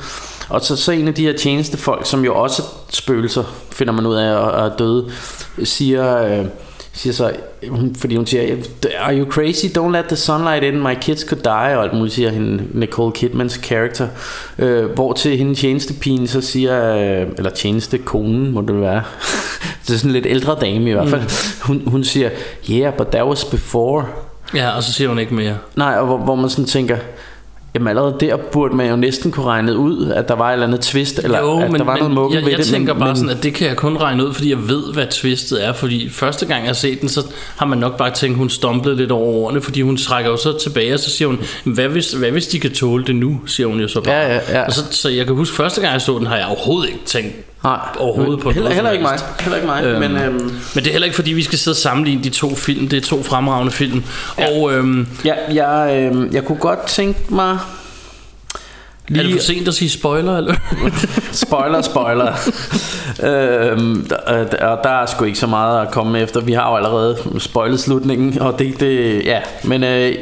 Og 0.48 0.60
så, 0.60 0.76
så 0.76 0.92
en 0.92 1.08
af 1.08 1.14
de 1.14 1.22
her 1.22 1.32
tjenestefolk, 1.32 2.06
som 2.06 2.24
jo 2.24 2.34
også 2.34 2.62
er 2.62 2.66
spøgelser, 2.90 3.44
finder 3.72 3.92
man 3.92 4.06
ud 4.06 4.14
af, 4.14 4.36
og 4.36 4.66
er 4.66 4.76
døde, 4.76 5.10
siger... 5.64 6.22
Øh, 6.24 6.46
siger 6.92 7.12
så, 7.12 7.32
hun, 7.68 7.94
fordi 7.94 8.16
hun 8.16 8.26
siger, 8.26 8.56
are 8.98 9.18
you 9.18 9.30
crazy? 9.30 9.66
Don't 9.66 9.90
let 9.90 10.04
the 10.04 10.16
sunlight 10.16 10.64
in, 10.64 10.82
my 10.82 10.94
kids 11.00 11.20
could 11.20 11.42
die, 11.42 11.78
og 11.78 11.82
alt 11.82 11.92
muligt, 11.92 12.14
siger 12.14 12.30
hende, 12.30 12.64
Nicole 12.74 13.12
Kidmans 13.12 13.60
character. 13.62 14.08
Øh, 14.58 14.84
hvor 14.84 15.12
til 15.12 15.38
hende 15.38 15.54
tjenestepigen 15.54 16.26
så 16.26 16.40
siger, 16.40 16.94
øh, 16.94 17.26
eller 17.36 17.50
tjenestekonen 17.50 18.52
må 18.52 18.60
det 18.60 18.80
være, 18.80 19.02
det 19.86 19.94
er 19.94 19.98
sådan 19.98 20.10
en 20.10 20.12
lidt 20.12 20.26
ældre 20.26 20.56
dame 20.60 20.90
i 20.90 20.92
hvert 20.92 21.08
fald. 21.08 21.22
Mm. 21.22 21.28
Hun, 21.62 21.82
hun 21.86 22.04
siger, 22.04 22.30
yeah, 22.70 22.94
but 22.94 23.06
that 23.06 23.26
was 23.26 23.44
before. 23.44 24.04
Ja, 24.54 24.70
og 24.70 24.82
så 24.82 24.92
siger 24.92 25.08
hun 25.08 25.18
ikke 25.18 25.34
mere. 25.34 25.56
Nej, 25.76 25.94
og 25.94 26.06
hvor, 26.06 26.16
hvor 26.18 26.34
man 26.34 26.50
sådan 26.50 26.64
tænker, 26.64 26.96
jamen 27.74 27.88
allerede 27.88 28.16
der 28.20 28.36
burde 28.36 28.76
man 28.76 28.90
jo 28.90 28.96
næsten 28.96 29.30
kunne 29.30 29.46
regne 29.46 29.76
ud, 29.76 30.10
at 30.10 30.28
der 30.28 30.34
var 30.34 30.48
et 30.48 30.52
eller 30.52 30.66
andet 30.66 30.80
twist, 30.80 31.18
eller 31.24 31.40
jo, 31.40 31.58
at 31.58 31.70
men, 31.70 31.78
der 31.78 31.84
var 31.84 31.92
men 31.92 31.98
noget 31.98 32.14
mukken 32.14 32.34
jeg, 32.34 32.42
ved 32.42 32.50
jeg 32.50 32.58
det. 32.58 32.66
tænker 32.66 32.94
men, 32.94 33.00
bare 33.00 33.08
men, 33.08 33.16
sådan, 33.16 33.36
at 33.36 33.42
det 33.42 33.54
kan 33.54 33.68
jeg 33.68 33.76
kun 33.76 33.96
regne 33.96 34.26
ud, 34.26 34.34
fordi 34.34 34.50
jeg 34.50 34.68
ved, 34.68 34.92
hvad 34.92 35.06
twistet 35.10 35.66
er. 35.66 35.72
Fordi 35.72 36.08
første 36.08 36.46
gang 36.46 36.60
jeg 36.60 36.68
har 36.68 36.74
set 36.74 37.00
den, 37.00 37.08
så 37.08 37.26
har 37.56 37.66
man 37.66 37.78
nok 37.78 37.96
bare 37.96 38.10
tænkt, 38.10 38.36
hun 38.36 38.50
stomplede 38.50 38.96
lidt 38.96 39.10
over 39.10 39.32
ordene, 39.32 39.60
fordi 39.60 39.82
hun 39.82 39.96
trækker 39.96 40.30
jo 40.30 40.36
så 40.36 40.58
tilbage, 40.58 40.94
og 40.94 41.00
så 41.00 41.10
siger 41.10 41.28
hun, 41.28 41.38
hvad 41.64 41.88
hvis, 41.88 42.12
hvad 42.12 42.30
hvis 42.30 42.46
de 42.46 42.60
kan 42.60 42.72
tåle 42.72 43.04
det 43.04 43.16
nu, 43.16 43.40
siger 43.46 43.66
hun 43.66 43.80
jo 43.80 43.88
så 43.88 44.00
bare. 44.00 44.14
Ja, 44.14 44.34
ja, 44.34 44.40
ja. 44.52 44.66
Og 44.66 44.72
så, 44.72 44.80
så 44.90 45.08
jeg 45.08 45.26
kan 45.26 45.34
huske, 45.34 45.56
første 45.56 45.80
gang 45.80 45.92
jeg 45.92 46.02
så 46.02 46.18
den, 46.18 46.26
har 46.26 46.36
jeg 46.36 46.46
overhovedet 46.46 46.88
ikke 46.88 47.04
tænkt 47.04 47.34
nej, 47.64 47.78
overhovedet 47.98 48.40
på 48.40 48.50
heller, 48.50 48.70
heller 48.70 48.90
ikke 48.90 49.02
mig. 49.02 49.18
Heller 49.40 49.56
ikke 49.56 49.66
mig. 49.66 49.84
Øhm, 49.84 50.00
men, 50.00 50.16
øhm, 50.16 50.34
Men 50.74 50.84
det 50.84 50.86
er 50.86 50.90
heller 50.92 51.04
ikke, 51.06 51.14
fordi 51.16 51.32
vi 51.32 51.42
skal 51.42 51.58
sidde 51.58 51.72
og 51.72 51.76
sammenligne 51.76 52.24
de 52.24 52.30
to 52.30 52.54
film. 52.54 52.88
Det 52.88 52.96
er 52.96 53.00
to 53.00 53.22
fremragende 53.22 53.72
film. 53.72 54.04
Ja. 54.38 54.58
Og 54.58 54.72
øhm, 54.74 55.08
ja, 55.24 55.34
jeg, 55.54 55.96
øhm, 56.02 56.32
jeg 56.32 56.44
kunne 56.44 56.58
godt 56.58 56.86
tænke 56.86 57.20
mig... 57.28 57.58
er 59.14 59.22
det 59.22 59.32
for 59.32 59.40
sent 59.40 59.68
at 59.68 59.74
sige 59.74 59.90
spoiler, 59.90 60.36
eller? 60.36 60.54
Spoiler, 61.32 61.82
spoiler. 61.82 62.32
øhm, 63.22 64.06
der, 64.08 64.44
der- 64.44 64.66
og 64.66 64.78
der 64.84 64.90
er 64.90 65.06
sgu 65.06 65.24
ikke 65.24 65.38
så 65.38 65.46
meget 65.46 65.82
at 65.86 65.90
komme 65.92 66.20
efter. 66.20 66.40
Vi 66.40 66.52
har 66.52 66.70
jo 66.70 66.76
allerede 66.76 67.16
spoilet 67.38 67.80
slutningen, 67.80 68.38
og 68.40 68.58
det, 68.58 68.80
det 68.80 69.24
ja. 69.24 69.38
Men 69.64 69.84
øh, 69.84 70.14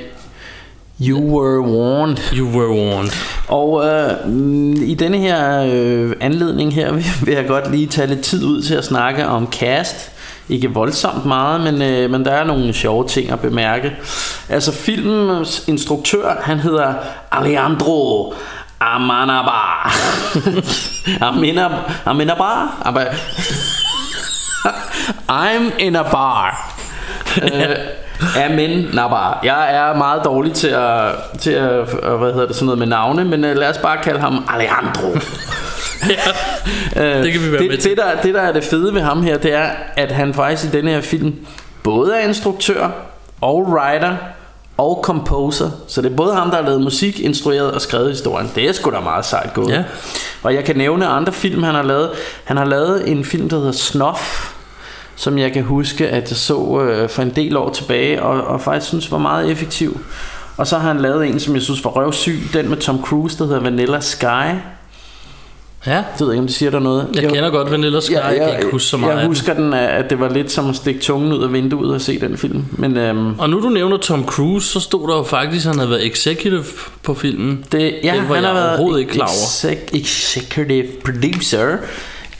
you 1.00 1.18
were 1.20 1.60
warned. 1.60 2.18
you 2.32 2.46
were 2.46 2.70
warned. 2.70 3.10
Og 3.48 3.84
øh, 3.86 4.88
i 4.88 4.94
denne 4.94 5.18
her 5.18 5.62
øh, 5.72 6.12
anledning 6.20 6.74
her 6.74 6.92
vil, 6.92 7.04
vil 7.24 7.34
jeg 7.34 7.46
godt 7.46 7.70
lige 7.70 7.86
tage 7.86 8.06
lidt 8.06 8.20
tid 8.20 8.44
ud 8.44 8.62
til 8.62 8.74
at 8.74 8.84
snakke 8.84 9.26
om 9.26 9.48
cast. 9.52 10.10
Ikke 10.48 10.70
voldsomt 10.70 11.26
meget, 11.26 11.60
men, 11.60 11.82
øh, 11.82 12.10
men 12.10 12.24
der 12.24 12.30
er 12.32 12.44
nogle 12.44 12.72
sjove 12.72 13.06
ting 13.08 13.30
at 13.30 13.40
bemærke. 13.40 13.92
Altså 14.48 14.72
filmens 14.72 15.64
instruktør, 15.68 16.36
han 16.42 16.58
hedder 16.60 16.94
Alejandro 17.32 18.34
Amanabar. 18.80 19.94
Amenab- 21.28 21.90
Amenabar? 22.04 22.82
Aber- 22.84 23.14
I'm 25.46 25.78
in 25.78 25.96
a 25.96 26.02
bar. 26.02 26.72
Øh, 28.20 28.44
Amen 28.44 28.88
Nabar. 28.94 29.40
Jeg 29.44 29.74
er 29.76 29.94
meget 29.96 30.24
dårlig 30.24 30.52
til 30.52 30.68
at, 30.68 31.12
til 31.40 31.50
at 31.50 31.80
øh, 31.80 32.14
hvad 32.14 32.32
hedder 32.32 32.46
det, 32.46 32.56
sådan 32.56 32.66
noget 32.66 32.78
med 32.78 32.86
navne, 32.86 33.24
men 33.24 33.44
uh, 33.44 33.50
lad 33.56 33.70
os 33.70 33.78
bare 33.78 33.96
kalde 34.02 34.20
ham 34.20 34.44
Alejandro. 34.54 35.16
Det 36.96 37.32
kan 37.32 37.42
vi 37.42 37.52
være 37.52 37.62
det, 37.62 37.70
med 37.70 37.78
til. 37.78 37.90
det, 37.90 37.98
der, 37.98 38.20
det 38.22 38.34
der 38.34 38.40
er 38.40 38.52
det 38.52 38.64
fede 38.64 38.94
ved 38.94 39.00
ham 39.00 39.22
her 39.22 39.38
Det 39.38 39.52
er 39.54 39.66
at 39.96 40.12
han 40.12 40.34
faktisk 40.34 40.64
i 40.64 40.76
denne 40.76 40.90
her 40.90 41.00
film 41.00 41.34
Både 41.82 42.16
er 42.16 42.28
instruktør 42.28 42.88
Og 43.40 43.62
writer 43.62 44.16
Og 44.76 45.00
composer 45.04 45.70
Så 45.88 46.02
det 46.02 46.12
er 46.12 46.16
både 46.16 46.34
ham 46.34 46.50
der 46.50 46.56
har 46.56 46.64
lavet 46.64 46.80
musik 46.80 47.20
Instrueret 47.20 47.72
og 47.72 47.80
skrevet 47.80 48.10
historien 48.10 48.50
Det 48.54 48.68
er 48.68 48.72
sgu 48.72 48.90
da 48.90 49.00
meget 49.00 49.24
sejt 49.24 49.54
gået 49.54 49.72
Ja. 49.72 49.84
Og 50.42 50.54
jeg 50.54 50.64
kan 50.64 50.76
nævne 50.76 51.06
andre 51.06 51.32
film 51.32 51.62
han 51.62 51.74
har 51.74 51.82
lavet 51.82 52.10
Han 52.44 52.56
har 52.56 52.64
lavet 52.64 53.10
en 53.10 53.24
film 53.24 53.48
der 53.48 53.56
hedder 53.56 53.72
Snuff 53.72 54.52
Som 55.16 55.38
jeg 55.38 55.52
kan 55.52 55.62
huske 55.62 56.08
at 56.08 56.30
jeg 56.30 56.36
så 56.38 56.80
øh, 56.82 57.08
For 57.08 57.22
en 57.22 57.30
del 57.36 57.56
år 57.56 57.70
tilbage 57.72 58.22
og, 58.22 58.44
og 58.44 58.60
faktisk 58.60 58.88
synes 58.88 59.12
var 59.12 59.18
meget 59.18 59.50
effektiv 59.50 60.00
Og 60.56 60.66
så 60.66 60.78
har 60.78 60.88
han 60.88 61.00
lavet 61.00 61.26
en 61.26 61.40
som 61.40 61.54
jeg 61.54 61.62
synes 61.62 61.84
var 61.84 61.90
røvsyg 61.90 62.38
Den 62.52 62.68
med 62.68 62.76
Tom 62.76 63.02
Cruise 63.02 63.38
der 63.38 63.44
hedder 63.46 63.60
Vanilla 63.60 64.00
Sky 64.00 64.24
Ja, 65.86 65.92
Jeg 65.92 66.04
ved 66.20 66.32
ikke 66.32 66.40
om 66.40 66.46
det 66.46 66.56
siger 66.56 66.70
der 66.70 66.78
noget 66.78 67.08
jeg 67.14 67.22
kender 67.30 67.50
godt 67.50 67.70
Vanilla 67.70 68.00
Sky. 68.00 68.12
Ja, 68.12 68.26
jeg 68.26 68.36
kan 68.38 68.56
ikke 68.58 68.70
huske 68.72 68.88
så 68.88 68.96
meget 68.96 69.18
jeg 69.18 69.26
husker 69.26 69.54
den, 69.54 69.72
at 69.74 70.10
det 70.10 70.20
var 70.20 70.28
lidt 70.28 70.52
som 70.52 70.68
at 70.70 70.76
stikke 70.76 71.00
tungen 71.00 71.32
ud 71.32 71.42
af 71.44 71.52
vinduet 71.52 71.94
og 71.94 72.00
se 72.00 72.20
den 72.20 72.36
film. 72.36 72.64
Men 72.72 72.96
øhm, 72.96 73.38
Og 73.38 73.50
nu 73.50 73.60
du 73.62 73.68
nævner 73.68 73.96
Tom 73.96 74.24
Cruise, 74.26 74.68
så 74.68 74.80
stod 74.80 75.08
der 75.08 75.16
jo 75.16 75.22
faktisk, 75.22 75.66
at 75.66 75.70
han 75.70 75.78
havde 75.78 75.90
været 75.90 76.06
executive 76.06 76.64
på 77.02 77.14
filmen. 77.14 77.64
det, 77.72 77.80
ja, 78.04 78.12
Det 78.12 78.28
var 78.28 78.34
han 78.34 78.44
jeg 78.44 78.52
har 78.52 78.54
været 78.54 78.68
overhovedet 78.70 79.00
ikke 79.00 79.12
klar 79.12 79.26
over. 79.26 79.32
exec- 79.34 79.96
executive 79.98 80.86
producer 81.04 81.76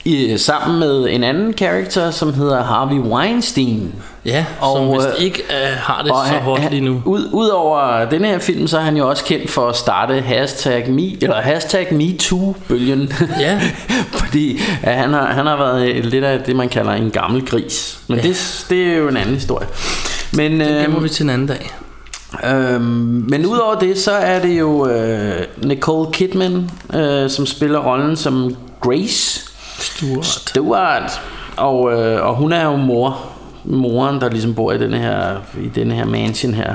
i, 0.06 0.38
sammen 0.38 0.78
med 0.80 1.06
en 1.10 1.24
anden 1.24 1.52
karakter, 1.52 2.10
som 2.10 2.34
hedder 2.34 2.62
Harvey 2.62 2.98
Weinstein. 2.98 3.94
Ja, 4.24 4.44
Og, 4.60 4.76
som 4.76 4.94
vist 4.96 5.08
øh, 5.18 5.24
ikke 5.24 5.42
uh, 5.50 5.76
har 5.78 6.02
det 6.02 6.12
så 6.32 6.38
hårdt 6.38 6.62
han- 6.62 6.70
lige 6.70 6.80
nu. 6.84 7.02
Ud, 7.04 7.28
Udover 7.32 8.04
den 8.10 8.24
her 8.24 8.38
film, 8.38 8.66
så 8.66 8.78
er 8.78 8.82
han 8.82 8.96
jo 8.96 9.08
også 9.08 9.24
kendt 9.24 9.50
for 9.50 9.68
at 9.68 9.76
starte 9.76 10.20
hashtag, 10.20 10.90
me, 10.90 11.22
eller 11.22 11.36
hashtag 11.40 11.94
MeToo-bølgen. 11.94 13.12
Ja. 13.40 13.60
Fordi 14.18 14.60
ja, 14.84 14.90
han, 14.92 15.12
har, 15.12 15.26
han 15.26 15.46
har 15.46 15.56
været 15.56 16.04
lidt 16.04 16.24
af 16.24 16.40
det, 16.40 16.56
man 16.56 16.68
kalder 16.68 16.92
en 16.92 17.10
gammel 17.10 17.46
gris. 17.46 17.98
Men 18.08 18.18
ja. 18.18 18.22
det, 18.28 18.64
det 18.70 18.92
er 18.92 18.96
jo 18.96 19.08
en 19.08 19.16
anden 19.16 19.34
historie. 19.34 19.66
Men, 20.32 20.60
Det 20.60 20.68
gemmer 20.68 20.96
øhm, 20.96 21.04
vi 21.04 21.08
til 21.08 21.22
en 21.24 21.30
anden 21.30 21.46
dag. 21.46 21.70
Øhm, 22.44 23.24
men 23.28 23.46
udover 23.46 23.74
det, 23.74 23.98
så 23.98 24.12
er 24.12 24.40
det 24.40 24.58
jo 24.58 24.88
øh, 24.88 25.32
Nicole 25.62 26.12
Kidman, 26.12 26.70
øh, 26.94 27.30
som 27.30 27.46
spiller 27.46 27.78
rollen 27.78 28.16
som 28.16 28.56
Grace 28.80 29.45
Stuart. 29.78 30.26
Stewart. 30.26 31.20
Og, 31.56 31.92
øh, 31.92 32.26
og 32.26 32.36
hun 32.36 32.52
er 32.52 32.64
jo 32.64 32.76
mor, 32.76 33.18
moren, 33.64 34.20
der 34.20 34.30
ligesom 34.30 34.54
bor 34.54 34.72
i 34.72 34.78
denne 34.78 34.98
her, 34.98 35.36
i 35.64 35.68
denne 35.68 35.94
her 35.94 36.04
mansion 36.04 36.54
her. 36.54 36.74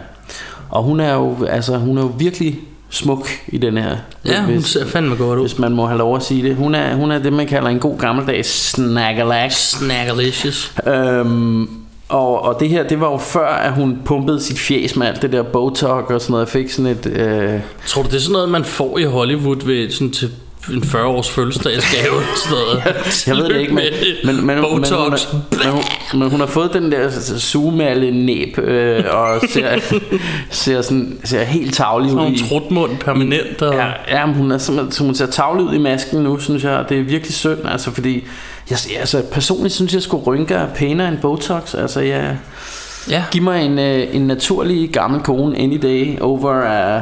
Og 0.69 0.83
hun 0.83 0.99
er 0.99 1.13
jo, 1.13 1.45
altså, 1.49 1.77
hun 1.77 1.97
er 1.97 2.01
jo 2.01 2.11
virkelig 2.17 2.59
smuk 2.89 3.27
i 3.47 3.57
denne 3.57 3.81
her. 3.81 3.95
Ja, 4.25 4.41
hun 4.41 4.53
hvis, 4.53 4.65
ser 4.65 4.85
fandme 4.85 5.15
godt 5.15 5.39
ud. 5.39 5.43
hvis 5.43 5.59
man 5.59 5.71
må 5.71 5.85
have 5.85 5.97
lov 5.97 6.15
at 6.15 6.23
sige 6.23 6.43
det. 6.43 6.55
Hun 6.55 6.75
er, 6.75 6.95
hun 6.95 7.11
er 7.11 7.19
det, 7.19 7.33
man 7.33 7.47
kalder 7.47 7.69
en 7.69 7.79
god 7.79 7.97
gammeldags 7.97 8.69
snaggerlag. 8.69 9.51
Snaggerlicious. 9.51 10.73
Øhm, 10.87 11.69
og, 12.09 12.41
og 12.41 12.59
det 12.59 12.69
her, 12.69 12.83
det 12.83 12.99
var 12.99 13.11
jo 13.11 13.17
før, 13.17 13.47
at 13.47 13.73
hun 13.73 13.97
pumpede 14.05 14.41
sit 14.41 14.59
fjes 14.59 14.95
med 14.95 15.07
alt 15.07 15.21
det 15.21 15.31
der 15.31 15.43
Botox 15.43 16.03
og 16.09 16.21
sådan 16.21 16.31
noget. 16.31 16.45
Jeg 16.45 16.51
fik 16.51 16.69
sådan 16.69 16.91
et... 16.91 17.05
Øh, 17.05 17.59
Tror 17.87 18.01
du, 18.03 18.09
det 18.09 18.15
er 18.15 18.19
sådan 18.19 18.33
noget, 18.33 18.49
man 18.49 18.65
får 18.65 18.97
i 18.97 19.03
Hollywood 19.03 19.65
ved 19.65 19.89
sådan 19.89 20.11
til 20.11 20.31
en 20.69 20.83
40 20.83 21.05
års 21.05 21.29
fødselsdagsgave? 21.29 22.13
sådan 22.35 22.57
noget. 22.63 22.83
jeg 23.27 23.35
ved 23.35 23.43
det 23.49 23.59
ikke, 23.61 23.73
men, 23.73 23.83
men, 24.23 24.35
men, 24.35 24.45
men, 24.45 24.57
hun, 24.57 24.81
Botox. 24.81 25.25
er, 25.25 25.37
men, 25.63 25.71
hun, 25.71 25.83
men 26.19 26.29
hun 26.29 26.39
har 26.39 26.47
fået 26.47 26.73
den 26.73 26.91
der 26.91 27.09
sumalle 27.37 28.11
næb 28.25 28.57
øh, 28.57 29.03
og 29.11 29.41
ser, 29.49 29.79
ser, 30.49 30.81
sådan, 30.81 31.19
ser 31.23 31.43
helt 31.43 31.75
tavlig 31.75 32.09
Sådan 32.09 32.19
ud 32.19 32.25
nogle 32.25 32.37
i... 32.45 32.49
trutmund 32.49 32.97
permanent. 32.97 33.61
Og... 33.61 33.73
Ja, 33.75 33.87
ja 34.09 34.25
hun, 34.33 34.51
er, 34.51 34.57
simpelthen- 34.57 35.05
hun 35.05 35.15
ser 35.15 35.25
tavlig 35.25 35.65
ud 35.65 35.73
i 35.73 35.77
masken 35.77 36.19
nu, 36.19 36.39
synes 36.39 36.63
jeg. 36.63 36.71
og 36.73 36.89
Det 36.89 36.99
er 36.99 37.03
virkelig 37.03 37.33
synd, 37.33 37.59
altså, 37.65 37.91
fordi... 37.91 38.23
Jeg, 38.69 38.77
altså, 38.99 39.23
personligt 39.31 39.73
synes 39.73 39.93
jeg, 39.93 40.01
skulle 40.01 40.23
rynker 40.23 40.57
er 40.57 40.67
pænere 40.75 41.07
end 41.07 41.17
Botox. 41.17 41.75
Altså, 41.75 41.99
jeg, 41.99 42.37
ja. 43.09 43.23
Giv 43.31 43.41
mig 43.43 43.65
en, 43.65 43.79
øh, 43.79 44.15
en 44.15 44.21
naturlig 44.27 44.89
gammel 44.89 45.21
kone 45.21 45.57
any 45.57 45.79
day 45.81 46.19
over 46.19 46.97
uh, 46.97 47.01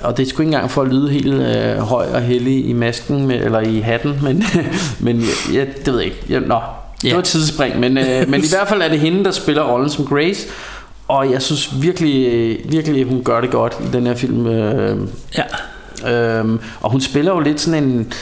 og 0.00 0.16
det 0.16 0.22
er 0.22 0.28
sgu 0.28 0.42
ikke 0.42 0.48
engang 0.48 0.70
for 0.70 0.82
at 0.82 0.88
lyde 0.88 1.10
helt 1.10 1.34
øh, 1.34 1.78
høj 1.78 2.06
og 2.14 2.22
hellig 2.22 2.68
i 2.68 2.72
masken 2.72 3.26
med, 3.26 3.44
eller 3.44 3.60
i 3.60 3.78
hatten, 3.78 4.18
men, 4.24 4.44
men 4.98 5.24
ja, 5.52 5.64
det 5.84 5.92
ved 5.92 6.00
jeg 6.00 6.04
ikke. 6.04 6.24
Ja, 6.28 6.38
nå, 6.38 6.60
det 7.02 7.12
var 7.12 7.18
et 7.18 7.24
tidsspring, 7.24 7.80
men, 7.80 7.98
øh, 7.98 8.04
men 8.30 8.44
i 8.44 8.48
hvert 8.48 8.68
fald 8.68 8.82
er 8.82 8.88
det 8.88 9.00
hende, 9.00 9.24
der 9.24 9.30
spiller 9.30 9.62
rollen 9.62 9.90
som 9.90 10.06
Grace, 10.06 10.48
og 11.08 11.32
jeg 11.32 11.42
synes 11.42 11.82
virkelig, 11.82 12.58
virkelig 12.64 13.04
hun 13.04 13.24
gør 13.24 13.40
det 13.40 13.50
godt 13.50 13.76
i 13.80 13.92
den 13.92 14.06
her 14.06 14.14
film. 14.14 14.46
Øh, 14.46 15.08
ja. 15.36 15.44
Øhm, 16.06 16.60
og 16.80 16.90
hun 16.90 17.00
spiller 17.00 17.32
jo 17.32 17.40
lidt 17.40 17.60
sådan 17.60 17.84
en 17.84 18.12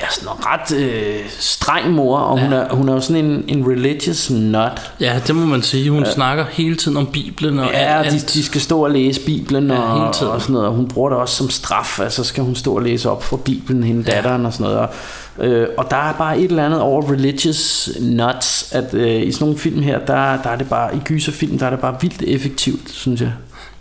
ja, 0.00 0.04
sådan 0.10 0.28
en 0.28 0.44
ret 0.46 0.76
øh, 0.76 1.20
streng 1.38 1.90
mor, 1.90 2.18
og 2.18 2.38
ja. 2.38 2.44
hun, 2.44 2.52
er, 2.52 2.74
hun 2.74 2.88
er 2.88 2.92
jo 2.92 3.00
sådan 3.00 3.24
en, 3.24 3.44
en 3.48 3.66
religious 3.70 4.30
nut. 4.30 4.92
Ja, 5.00 5.20
det 5.26 5.34
må 5.34 5.46
man 5.46 5.62
sige. 5.62 5.90
Hun 5.90 6.06
snakker 6.06 6.44
hele 6.52 6.76
tiden 6.76 6.96
om 6.96 7.06
Bibelen 7.06 7.58
og 7.58 7.66
Ja, 7.72 8.02
alt. 8.02 8.12
de, 8.12 8.18
de 8.18 8.44
skal 8.44 8.60
stå 8.60 8.84
og 8.84 8.90
læse 8.90 9.20
Bibelen 9.20 9.66
Ja, 9.70 9.78
og, 9.78 10.00
hele 10.00 10.12
tiden. 10.12 10.32
og 10.32 10.40
sådan 10.40 10.52
noget, 10.52 10.68
og 10.68 10.74
hun 10.74 10.88
bruger 10.88 11.08
det 11.10 11.18
også 11.18 11.36
som 11.36 11.50
straf, 11.50 12.00
altså 12.00 12.24
skal 12.24 12.44
hun 12.44 12.54
stå 12.54 12.74
og 12.76 12.82
læse 12.82 13.10
op 13.10 13.22
for 13.22 13.36
Bibelen, 13.36 13.82
hende 13.84 14.04
datteren 14.04 14.46
og 14.46 14.52
sådan 14.52 14.64
noget. 14.72 14.78
Og, 14.78 15.46
øh, 15.46 15.68
og 15.78 15.90
der 15.90 15.96
er 15.96 16.12
bare 16.12 16.38
et 16.38 16.44
eller 16.44 16.64
andet 16.66 16.80
over 16.80 17.12
religious 17.12 17.90
nuts, 18.00 18.68
at 18.72 18.94
øh, 18.94 19.22
i 19.22 19.32
sådan 19.32 19.44
nogle 19.44 19.58
film 19.58 19.82
her, 19.82 19.98
der, 19.98 20.42
der 20.42 20.50
er 20.50 20.56
det 20.56 20.68
bare, 20.68 20.96
i 20.96 20.98
gyserfilm, 21.04 21.58
der 21.58 21.66
er 21.66 21.70
det 21.70 21.78
bare 21.80 21.96
vildt 22.00 22.22
effektivt, 22.22 22.90
synes 22.90 23.20
jeg. 23.20 23.32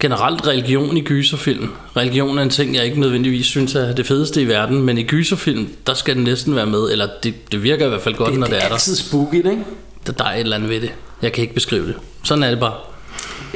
Generelt 0.03 0.47
religion 0.47 0.97
i 0.97 1.01
gyserfilm. 1.01 1.69
Religion 1.97 2.37
er 2.37 2.43
en 2.43 2.49
ting, 2.49 2.75
jeg 2.75 2.85
ikke 2.85 2.99
nødvendigvis 2.99 3.45
synes 3.45 3.75
er 3.75 3.95
det 3.95 4.05
fedeste 4.05 4.41
i 4.41 4.47
verden, 4.47 4.81
men 4.81 4.97
i 4.97 5.03
gyserfilm, 5.03 5.67
der 5.87 5.93
skal 5.93 6.15
den 6.15 6.23
næsten 6.23 6.55
være 6.55 6.65
med, 6.65 6.91
eller 6.91 7.07
det, 7.23 7.51
det 7.51 7.63
virker 7.63 7.85
i 7.85 7.89
hvert 7.89 8.01
fald 8.01 8.15
godt, 8.15 8.29
Det, 8.31 8.39
når 8.39 8.47
det 8.47 8.51
det 8.55 8.59
er 8.61 8.63
er 8.63 8.67
der. 8.67 8.73
altid 8.75 8.95
spooky, 8.95 9.35
ikke? 9.35 9.57
Der, 10.07 10.11
der 10.13 10.23
er 10.23 10.33
et 10.33 10.39
eller 10.39 10.55
andet 10.55 10.69
ved 10.69 10.81
det. 10.81 10.91
Jeg 11.21 11.31
kan 11.31 11.41
ikke 11.41 11.53
beskrive 11.53 11.87
det. 11.87 11.95
Sådan 12.23 12.43
er 12.43 12.49
det 12.49 12.59
bare. 12.59 12.73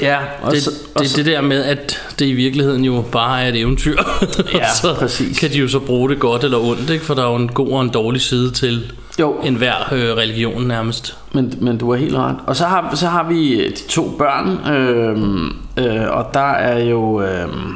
Ja, 0.01 0.17
og 0.41 0.51
Det, 0.55 0.69
det, 0.99 1.09
så, 1.09 1.17
det 1.17 1.25
der 1.25 1.41
med, 1.41 1.63
at 1.63 2.01
det 2.19 2.25
i 2.25 2.33
virkeligheden 2.33 2.85
jo 2.85 3.05
bare 3.11 3.43
er 3.43 3.49
et 3.49 3.55
eventyr. 3.59 3.97
Ja, 4.53 4.73
så 4.81 4.93
præcis. 4.99 5.39
kan 5.39 5.49
de 5.51 5.57
jo 5.57 5.67
så 5.67 5.79
bruge 5.79 6.09
det 6.09 6.19
godt 6.19 6.43
eller 6.43 6.57
ondt, 6.57 6.89
ikke? 6.89 7.05
for 7.05 7.13
der 7.13 7.23
er 7.23 7.29
jo 7.29 7.35
en 7.35 7.47
god 7.47 7.71
og 7.71 7.81
en 7.81 7.89
dårlig 7.89 8.21
side 8.21 8.51
til 8.51 8.91
Jo. 9.19 9.39
enhver 9.43 9.93
øh, 9.93 10.17
religion 10.17 10.67
nærmest. 10.67 11.17
Men, 11.31 11.53
men 11.61 11.77
du 11.77 11.91
har 11.91 11.97
helt 11.97 12.15
ret. 12.15 12.35
Og 12.47 12.55
så 12.55 12.65
har, 12.65 12.95
så 12.95 13.07
har 13.07 13.23
vi 13.23 13.61
øh, 13.61 13.69
de 13.69 13.87
to 13.89 14.15
børn, 14.17 14.73
øhm, 14.73 15.47
øh, 15.77 16.09
og 16.09 16.25
der 16.33 16.51
er 16.51 16.83
jo 16.83 17.21
øhm, 17.21 17.75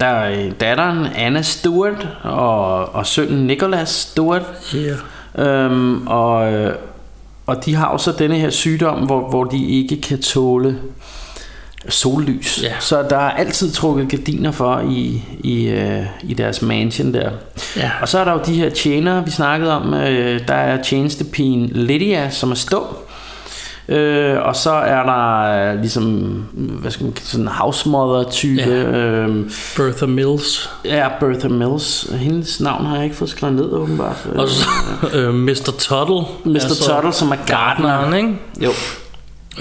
der 0.00 0.06
er 0.06 0.44
øh, 0.44 0.52
datteren 0.60 1.06
Anna 1.14 1.42
Stewart 1.42 2.08
og, 2.22 2.94
og 2.94 3.06
sønnen 3.06 3.46
Nicholas 3.46 3.88
Stewart. 3.88 4.42
Yeah. 4.74 4.96
Øhm, 5.38 6.06
og, 6.06 6.52
øh, 6.52 6.74
og 7.46 7.64
de 7.64 7.74
har 7.74 7.92
jo 7.92 7.98
så 7.98 8.12
denne 8.18 8.38
her 8.38 8.50
sygdom, 8.50 8.98
hvor, 8.98 9.28
hvor 9.28 9.44
de 9.44 9.66
ikke 9.66 10.00
kan 10.00 10.22
tåle 10.22 10.78
sollys. 11.88 12.62
Ja. 12.62 12.72
Så 12.80 13.02
der 13.10 13.16
er 13.16 13.30
altid 13.30 13.72
trukket 13.72 14.08
gardiner 14.10 14.50
for 14.52 14.82
i, 14.90 15.22
i, 15.44 15.68
øh, 15.68 16.02
i 16.22 16.34
deres 16.34 16.62
mansion 16.62 17.14
der. 17.14 17.30
Ja. 17.76 17.90
Og 18.00 18.08
så 18.08 18.18
er 18.18 18.24
der 18.24 18.32
jo 18.32 18.40
de 18.46 18.54
her 18.54 18.70
tjenere, 18.70 19.24
vi 19.24 19.30
snakkede 19.30 19.72
om. 19.72 19.94
Øh, 19.94 20.40
der 20.48 20.54
er 20.54 20.82
tjenestepigen 20.82 21.66
Lydia, 21.66 22.30
som 22.30 22.50
er 22.50 22.54
stå. 22.54 22.86
Øh, 23.88 24.38
og 24.42 24.56
så 24.56 24.70
er 24.70 25.02
der 25.02 25.40
øh, 25.72 25.80
ligesom, 25.80 26.04
hvad 26.52 26.90
skal 26.90 27.04
man 27.04 27.16
sådan 27.16 27.44
en 27.44 27.48
housemother-type. 27.52 28.62
Ja. 28.62 28.80
Ja. 28.80 28.98
Øh, 28.98 29.50
Bertha 29.76 30.06
Mills. 30.06 30.70
ja, 30.84 31.08
Bertha 31.20 31.48
Mills. 31.48 32.06
Hendes 32.12 32.60
navn 32.60 32.86
har 32.86 32.94
jeg 32.94 33.04
ikke 33.04 33.16
fået 33.16 33.30
skrevet 33.30 33.56
ned, 33.56 33.72
åbenbart. 33.72 34.28
Og 34.34 34.48
så 34.48 34.66
øh, 35.12 35.34
Mr. 35.34 35.72
Tuttle. 35.78 36.24
Mr. 36.44 36.74
Tuttle, 36.88 37.12
som 37.12 37.30
er 37.30 37.36
gardener. 37.46 37.88
gartneren, 37.88 38.14
ikke? 38.14 38.38
Jo. 38.60 38.70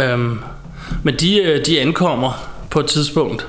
Øhm, 0.03 0.39
men 1.03 1.15
de, 1.15 1.37
øh, 1.41 1.65
de 1.65 1.79
ankommer 1.81 2.31
på 2.69 2.79
et 2.79 2.85
tidspunkt, 2.85 3.47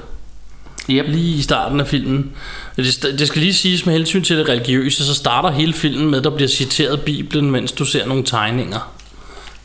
Yep. 0.90 1.04
lige 1.08 1.36
i 1.36 1.42
starten 1.42 1.80
af 1.80 1.86
filmen. 1.86 2.30
Det, 2.76 3.06
det 3.18 3.28
skal 3.28 3.40
lige 3.40 3.54
siges 3.54 3.86
med 3.86 3.94
hensyn 3.94 4.22
til 4.24 4.38
det 4.38 4.48
religiøse, 4.48 5.06
så 5.06 5.14
starter 5.14 5.50
hele 5.50 5.72
filmen 5.72 6.10
med, 6.10 6.18
at 6.18 6.24
der 6.24 6.30
bliver 6.30 6.48
citeret 6.48 7.00
Bibelen, 7.00 7.50
mens 7.50 7.72
du 7.72 7.84
ser 7.84 8.06
nogle 8.06 8.24
tegninger. 8.24 8.92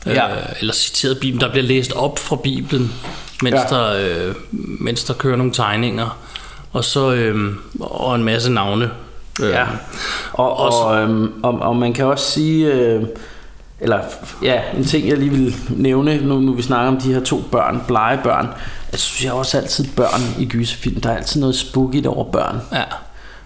Ja. 0.06 0.30
Øh, 0.30 0.36
eller 0.60 0.74
citeret 0.74 1.18
Bibelen, 1.20 1.40
der 1.40 1.50
bliver 1.50 1.64
læst 1.66 1.92
op 1.92 2.18
fra 2.18 2.36
Bibelen, 2.36 2.92
mens, 3.42 3.56
Ja. 3.70 3.76
der, 3.76 4.08
øh, 4.28 4.34
mens 4.80 5.04
der 5.04 5.14
kører 5.14 5.36
nogle 5.36 5.52
tegninger. 5.52 6.18
Og 6.72 6.84
så 6.84 7.12
øh, 7.12 7.52
og 7.80 8.14
en 8.14 8.24
masse 8.24 8.52
navne. 8.52 8.90
Øh, 9.42 9.50
Ja. 9.50 9.64
Og, 10.32 10.56
Også- 10.56 10.78
og, 10.78 11.00
øhm, 11.02 11.32
og, 11.42 11.52
og 11.58 11.76
man 11.76 11.92
kan 11.92 12.04
også 12.04 12.30
sige, 12.30 12.72
øh, 12.72 13.02
eller 13.80 14.00
ja, 14.42 14.60
en 14.78 14.84
ting 14.84 15.08
jeg 15.08 15.18
lige 15.18 15.30
vil 15.30 15.54
nævne, 15.70 16.16
nu, 16.26 16.38
nu 16.40 16.52
vi 16.52 16.62
snakker 16.62 16.88
om 16.88 17.00
de 17.00 17.12
her 17.12 17.20
to 17.20 17.42
børn, 17.52 17.82
blege 17.88 18.18
børn. 18.24 18.48
Jeg 18.92 19.00
synes 19.00 19.24
jeg 19.24 19.32
også 19.32 19.58
altid 19.58 19.84
børn 19.96 20.20
i 20.38 20.46
gyserfilm, 20.46 21.00
der 21.00 21.10
er 21.10 21.16
altid 21.16 21.40
noget 21.40 21.56
spooky 21.56 22.06
over 22.06 22.24
børn. 22.32 22.56
ja. 22.72 22.82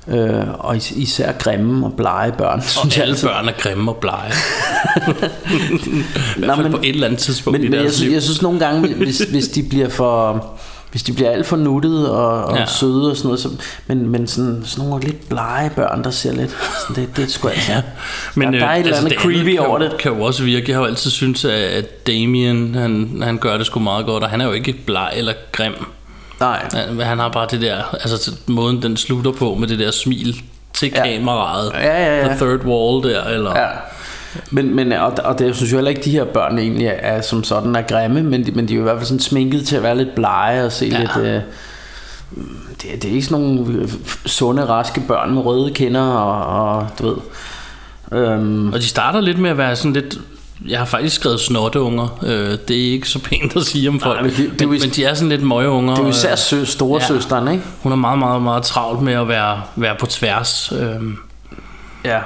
Øh, 0.09 0.47
og 0.59 0.77
is- 0.77 0.91
især 0.91 1.33
grimme 1.33 1.87
og 1.87 1.93
blege 1.93 2.33
børn, 2.33 2.59
Og 2.59 2.65
synes 2.65 2.97
jeg 2.97 3.03
alle 3.03 3.13
altid. 3.13 3.29
børn 3.29 3.49
er 3.49 3.53
grimme 3.59 3.91
og 3.91 3.97
blege. 3.97 4.33
I 6.37 6.41
Nå, 6.41 6.47
hvert 6.47 6.57
fald 6.57 6.63
men- 6.63 6.73
på 6.73 6.79
et 6.83 6.89
eller 6.89 7.07
andet 7.07 7.21
tidspunkt 7.21 7.59
Men, 7.59 7.67
i 7.67 7.69
men 7.71 7.75
jeg, 7.77 7.83
deres 7.85 8.01
liv. 8.01 8.11
jeg 8.13 8.23
synes 8.23 8.43
nogle 8.43 8.59
gange, 8.61 8.95
hvis, 8.95 9.19
hvis 9.19 9.49
de 9.49 9.63
bliver 9.63 9.89
for... 9.89 10.47
Hvis 10.91 11.03
de 11.03 11.13
bliver 11.13 11.31
alt 11.31 11.47
for 11.47 11.57
nuttede 11.57 12.13
og, 12.17 12.45
og 12.45 12.57
Ja. 12.59 12.67
søde 12.67 13.11
og 13.11 13.17
sådan 13.17 13.27
noget, 13.29 13.41
så, 13.41 13.49
men, 13.87 14.09
men 14.09 14.27
sådan, 14.27 14.63
sådan 14.65 14.89
nogle 14.89 15.05
lidt 15.05 15.29
blege 15.29 15.71
børn, 15.77 16.05
der 16.05 16.11
ser 16.11 16.33
lidt, 16.33 16.57
sådan, 16.89 17.03
det, 17.05 17.17
det 17.17 17.25
er 17.25 17.29
sgu 17.29 17.49
altså, 17.49 17.73
ja. 17.73 17.83
Men 18.35 18.53
der, 18.53 18.59
der 18.59 18.67
er 18.67 18.75
et 18.75 18.81
eller 18.81 18.97
andet 18.97 19.11
det 19.13 19.19
creepy 19.21 19.59
over 19.59 19.79
det. 19.79 19.97
kan 19.99 20.13
jo 20.13 20.23
også 20.23 20.43
virke. 20.43 20.65
Jeg 20.69 20.77
har 20.77 20.83
jo 20.83 20.87
altid 20.89 21.11
syntes, 21.11 21.45
at- 21.45 22.07
Damien, 22.07 22.75
han, 22.75 23.21
han 23.23 23.39
gør 23.39 23.57
det 23.57 23.67
sgu 23.67 23.81
meget 23.81 24.07
godt, 24.07 24.25
og 24.25 24.31
han 24.31 24.41
er 24.41 24.45
jo 24.47 24.53
ikke 24.53 24.73
bleg 24.87 25.11
eller 25.17 25.33
grim. 25.53 25.73
Nej, 26.41 26.67
Han, 26.73 27.01
han 27.01 27.19
har 27.19 27.29
bare 27.29 27.47
det 27.51 27.61
der, 27.63 27.77
altså 27.93 28.33
måden 28.47 28.83
den 28.83 28.97
slutter 28.97 29.33
på 29.33 29.55
med 29.55 29.69
det 29.69 29.79
der 29.79 29.91
smil 29.91 30.43
til 30.73 30.93
Ja. 30.95 31.05
kameraet. 31.05 31.73
Ja, 31.75 32.05
ja, 32.05 32.19
ja. 32.21 32.27
The 32.29 32.37
third 32.37 32.65
wall 32.65 33.03
der, 33.15 33.25
eller... 33.25 33.59
Ja. 33.59 33.67
Men, 34.51 34.75
men 34.75 34.93
og, 34.93 35.13
og 35.25 35.39
det, 35.39 35.47
jeg 35.47 35.55
synes 35.55 35.73
jo 35.73 35.77
heller 35.77 35.89
ikke, 35.91 36.03
de 36.05 36.11
her 36.11 36.25
børn 36.25 36.59
egentlig 36.59 36.87
er, 36.87 36.91
er 36.93 37.21
som 37.21 37.45
sådan 37.45 37.77
er 37.77 37.83
grimme, 37.83 38.23
men 38.23 38.47
de, 38.47 38.53
men 38.53 38.69
de 38.69 38.73
er 38.73 38.77
jo 38.77 38.83
i 38.83 38.85
hvert 38.85 38.97
fald 38.97 39.07
sådan 39.07 39.21
sminket 39.21 39.67
til 39.67 39.77
at 39.77 39.83
være 39.83 39.97
lidt 39.99 40.15
blege 40.15 40.65
og 40.65 40.73
se 40.73 40.87
Ja. 40.87 40.99
lidt... 41.01 41.11
Øh, 41.17 41.41
det, 42.83 43.03
det 43.03 43.05
er 43.05 43.15
ikke 43.15 43.23
sådan 43.27 43.45
nogle 43.45 43.73
øh, 43.83 43.89
sunde, 44.27 44.65
raske 44.67 45.01
børn 45.09 45.35
med 45.35 45.43
røde 45.43 45.71
kinder 45.75 46.03
og, 46.03 46.65
og 46.77 46.87
du 46.99 47.07
ved... 47.09 47.17
Øhm, 48.21 48.73
Og 48.73 48.79
de 48.79 48.85
starter 48.87 49.21
lidt 49.21 49.39
med 49.39 49.51
at 49.51 49.59
være 49.59 49.77
sådan 49.77 49.93
lidt... 49.93 50.19
Jeg 50.69 50.79
har 50.79 50.87
faktisk 50.87 51.17
skrevet 51.17 51.41
snotteunger. 51.41 52.19
Øh, 52.23 52.59
det 52.69 52.89
er 52.89 52.93
ikke 52.93 53.09
så 53.09 53.19
pænt 53.19 53.57
at 53.57 53.63
sige 53.63 53.89
om 53.89 54.01
folk. 54.01 54.23
men 54.23 54.31
det- 54.31 54.51
det 54.53 54.63
er 54.63 54.67
men, 54.67 54.77
is- 54.77 54.83
men 54.85 54.91
de 54.91 55.05
er 55.05 55.15
sådan 55.15 55.29
lidt 55.29 55.43
møgeunger. 55.43 55.91
det 55.95 55.99
er 55.99 56.03
jo 56.03 56.09
øh, 56.09 56.15
især 56.15 56.37
sø, 56.37 56.65
store 56.65 57.01
ja. 57.03 57.07
søsteren, 57.07 57.49
ikke? 57.49 57.65
Hun 57.83 57.93
er 57.93 57.97
meget, 57.97 58.19
meget, 58.19 58.43
meget 58.43 58.63
travlt 58.63 59.03
med 59.03 59.13
at 59.13 59.29
være, 59.29 59.63
være 59.77 59.95
på 60.01 60.07
tværs. 60.07 60.73
Øhm, 60.81 61.17
Ja. 62.05 62.19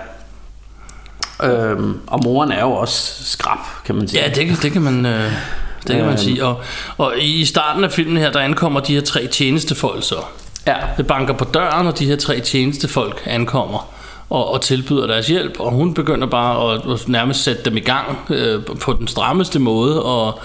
Øhm, 1.42 1.98
og 2.06 2.20
moren 2.24 2.52
er 2.52 2.60
jo 2.60 2.72
også 2.72 3.24
skrab, 3.24 3.58
kan 3.84 3.94
man 3.94 4.08
sige. 4.08 4.22
Ja, 4.22 4.28
det, 4.28 4.46
kan- 4.46 4.56
det 4.62 4.72
kan 4.72 4.82
man, 4.82 5.06
øh, 5.06 5.32
det 5.82 5.90
kan 5.96 5.98
man 5.98 6.08
Øhm. 6.08 6.18
sige. 6.18 6.44
Og, 6.44 6.60
og 6.98 7.12
i 7.18 7.44
starten 7.44 7.84
af 7.84 7.92
filmen 7.92 8.16
her, 8.16 8.32
der 8.32 8.40
ankommer 8.40 8.80
de 8.80 8.94
her 8.94 9.00
tre 9.00 9.26
tjenestefolk 9.26 10.04
så. 10.04 10.16
Ja. 10.66 10.74
Det 10.96 11.06
banker 11.06 11.34
på 11.34 11.44
døren, 11.44 11.86
og 11.86 11.98
de 11.98 12.06
her 12.06 12.16
tre 12.16 12.40
tjenestefolk 12.40 13.22
ankommer 13.26 13.88
og, 14.30 14.52
og 14.52 14.60
tilbyder 14.60 15.06
deres 15.06 15.26
hjælp. 15.26 15.60
Og 15.60 15.70
hun 15.72 15.94
begynder 15.94 16.26
bare 16.26 16.72
at, 16.74 16.80
at 16.92 17.08
nærmest 17.08 17.42
sætte 17.42 17.62
dem 17.64 17.76
i 17.76 17.80
gang 17.80 18.18
øh, 18.30 18.62
på 18.80 18.92
den 18.92 19.08
strammeste 19.08 19.58
måde, 19.58 20.02
og, 20.02 20.40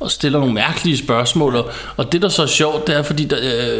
og 0.00 0.10
stiller 0.10 0.38
nogle 0.38 0.54
mærkelige 0.54 0.98
spørgsmål. 0.98 1.56
Og, 1.56 1.70
og 1.96 2.12
det, 2.12 2.22
der 2.22 2.28
så 2.28 2.42
er 2.42 2.46
sjovt, 2.46 2.86
det 2.86 2.96
er, 2.96 3.02
fordi 3.02 3.24
der, 3.24 3.36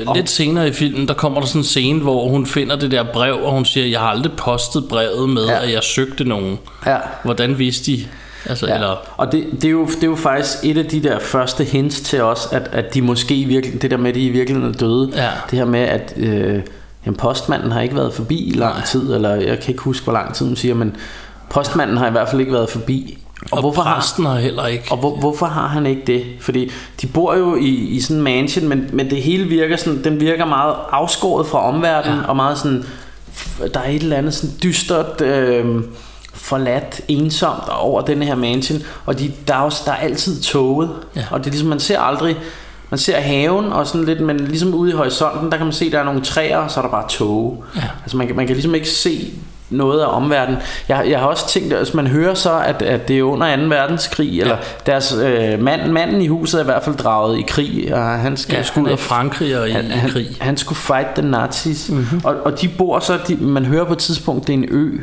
øh, 0.07 0.14
lidt 0.14 0.31
senere 0.31 0.68
i 0.68 0.72
filmen, 0.72 1.09
der 1.09 1.14
kommer 1.14 1.40
der 1.40 1.46
sådan 1.46 1.61
en 1.61 1.64
scene, 1.64 2.00
hvor 2.00 2.28
hun 2.28 2.46
finder 2.46 2.76
det 2.76 2.90
der 2.90 3.04
brev, 3.12 3.35
og 3.42 3.52
hun 3.52 3.64
siger, 3.64 3.87
jeg 3.87 4.00
har 4.00 4.07
aldrig 4.09 4.33
postet 4.33 4.85
brevet 4.88 5.28
med, 5.28 5.44
ja. 5.46 5.62
At 5.62 5.72
jeg 5.72 5.83
søgte 5.83 6.24
nogen. 6.24 6.59
Ja. 6.87 6.96
Hvordan 7.24 7.59
vidste 7.59 7.92
de? 7.92 8.04
Altså, 8.46 8.66
ja. 8.66 8.74
Eller, 8.74 8.96
Og 9.16 9.33
det, 9.33 9.44
det, 9.52 9.64
er 9.64 9.70
jo, 9.70 9.87
det 9.87 10.02
er 10.02 10.07
jo 10.07 10.16
faktisk 10.16 10.59
et 10.62 10.78
af 10.78 10.85
de 10.87 11.02
der 11.02 11.18
første 11.18 11.64
hints 11.64 12.00
til 12.00 12.22
os, 12.22 12.48
at, 12.52 12.68
at 12.72 12.94
de 12.94 13.02
måske 13.02 13.35
virkelig, 13.44 13.83
det 13.83 13.90
der 13.90 13.96
med, 13.96 14.09
at 14.09 14.14
de 14.14 14.20
i 14.20 14.28
virkeligheden 14.28 14.74
er 14.74 14.78
døde, 14.78 15.11
Ja. 15.16 15.28
det 15.50 15.59
her 15.59 15.66
med, 15.66 15.81
at 15.81 16.14
øh, 16.16 16.61
jamen, 17.07 17.16
postmanden 17.18 17.72
har 17.72 17.81
ikke 17.81 17.96
været 17.96 18.14
forbi 18.14 18.44
i 18.44 18.52
lang 18.52 18.85
tid, 18.85 19.14
eller 19.14 19.35
jeg 19.35 19.59
kan 19.61 19.68
ikke 19.70 19.83
huske, 19.83 20.04
hvor 20.04 20.12
lang 20.12 20.35
tid 20.35 20.46
hun 20.46 20.57
siger, 20.57 20.74
men 20.74 20.96
postmanden 21.50 21.96
har 21.96 22.09
i 22.09 22.11
hvert 22.11 22.28
fald 22.28 22.40
ikke 22.40 22.52
været 22.52 22.70
forbi. 22.70 23.18
Og, 23.42 23.48
og 23.53 23.61
hvorfor 23.61 23.83
præsten 23.83 24.24
har 24.27 24.37
heller 24.38 24.66
ikke. 24.66 24.85
og 24.90 24.96
hvor, 24.96 25.16
hvorfor 25.16 25.46
har 25.46 25.66
han 25.68 25.87
ikke 25.87 26.03
det? 26.07 26.24
Fordi 26.40 26.70
de 27.03 27.07
bor 27.07 27.35
jo 27.35 27.57
i, 27.57 27.68
i 27.68 28.01
sådan 28.01 28.16
en 28.16 28.22
mansion, 28.22 28.68
men, 28.68 28.90
men 28.92 29.11
det 29.11 29.22
hele 29.22 29.44
virker 29.44 29.77
sådan, 29.77 30.05
den 30.05 30.20
virker 30.20 30.44
meget 30.44 30.74
afskåret 30.90 31.46
fra 31.46 31.68
omverdenen, 31.68 32.18
Ja. 32.18 32.27
og 32.29 32.37
meget 32.37 32.59
sådan, 32.59 32.85
der 33.74 33.81
er 33.81 33.88
et 33.90 34.03
eller 34.03 34.16
andet 34.16 34.35
sådan 34.35 34.57
dystert, 34.62 35.20
øh, 35.20 35.83
forladt, 36.35 37.01
ensomt 37.09 37.62
over 37.81 38.01
den 38.01 38.22
her 38.22 38.35
mansion, 38.35 38.83
og 39.07 39.18
de, 39.18 39.33
der, 39.48 39.55
er 39.55 39.59
også, 39.59 39.83
der 39.87 39.92
er 39.92 39.96
altid 39.96 40.40
toget, 40.42 40.90
Ja. 41.16 41.24
og 41.31 41.38
det 41.38 41.46
er 41.46 41.51
ligesom, 41.51 41.68
man 41.68 41.81
ser 41.81 42.01
aldrig, 42.01 42.37
man 42.90 42.98
ser 42.98 43.20
haven 43.20 43.64
og 43.72 43.87
sådan 43.87 44.05
lidt, 44.07 44.20
men 44.20 44.37
ligesom 44.40 44.74
ude 44.74 44.90
i 44.90 44.94
horisonten, 44.94 45.51
der 45.51 45.57
kan 45.57 45.66
man 45.66 45.72
se, 45.72 45.90
der 45.90 45.98
er 45.98 46.05
nogle 46.05 46.20
træer, 46.20 46.59
og 46.59 46.70
så 46.70 46.81
er 46.81 46.85
der 46.85 46.90
bare 46.90 47.09
tog. 47.09 47.64
Ja. 47.77 47.83
Altså 48.03 48.16
man, 48.16 48.31
man 48.37 48.46
kan 48.46 48.57
ligesom 48.57 48.74
ikke 48.74 48.88
se 48.88 49.31
noget 49.70 50.00
af 50.00 50.16
omverdenen. 50.16 50.61
Jeg, 50.88 51.07
jeg 51.09 51.18
har 51.18 51.26
også 51.26 51.48
tænkt, 51.48 51.72
at 51.72 51.78
altså 51.78 51.96
man 51.96 52.07
hører 52.07 52.35
så, 52.35 52.59
at, 52.66 52.83
at 52.83 53.09
det 53.09 53.18
er 53.18 53.22
under 53.22 53.57
2. 53.57 53.62
verdenskrig, 53.62 54.31
ja. 54.31 54.40
eller 54.42 54.57
deres 54.87 55.14
øh, 55.22 55.62
mand, 55.62 55.92
manden 55.92 56.20
i 56.20 56.26
huset 56.26 56.59
er 56.59 56.62
i 56.62 56.64
hvert 56.64 56.83
fald 56.83 56.96
draget 56.96 57.38
i 57.38 57.42
krig, 57.48 57.94
og 57.94 58.04
han 58.04 58.37
skal 58.37 58.54
Ja, 58.54 58.62
skulle 58.62 58.87
han 58.87 58.92
ud 58.92 58.92
og 58.92 58.98
Frankrig 58.98 59.59
og 59.61 59.68
i, 59.68 59.72
han, 59.72 59.85
i 59.85 59.88
han, 59.88 60.11
krig. 60.11 60.37
han 60.40 60.57
skulle 60.57 60.78
fight 60.78 61.09
the 61.14 61.28
Nazis 61.31 61.90
mm-hmm. 61.90 62.20
og, 62.24 62.37
og 62.44 62.61
de 62.61 62.68
bor 62.68 62.98
så 62.98 63.18
de, 63.28 63.37
Man 63.37 63.64
hører 63.64 63.85
på 63.85 63.92
et 63.92 63.98
tidspunkt 63.98 64.46
Det 64.46 64.52
er 64.52 64.59
en 64.59 64.66
ø 64.70 64.98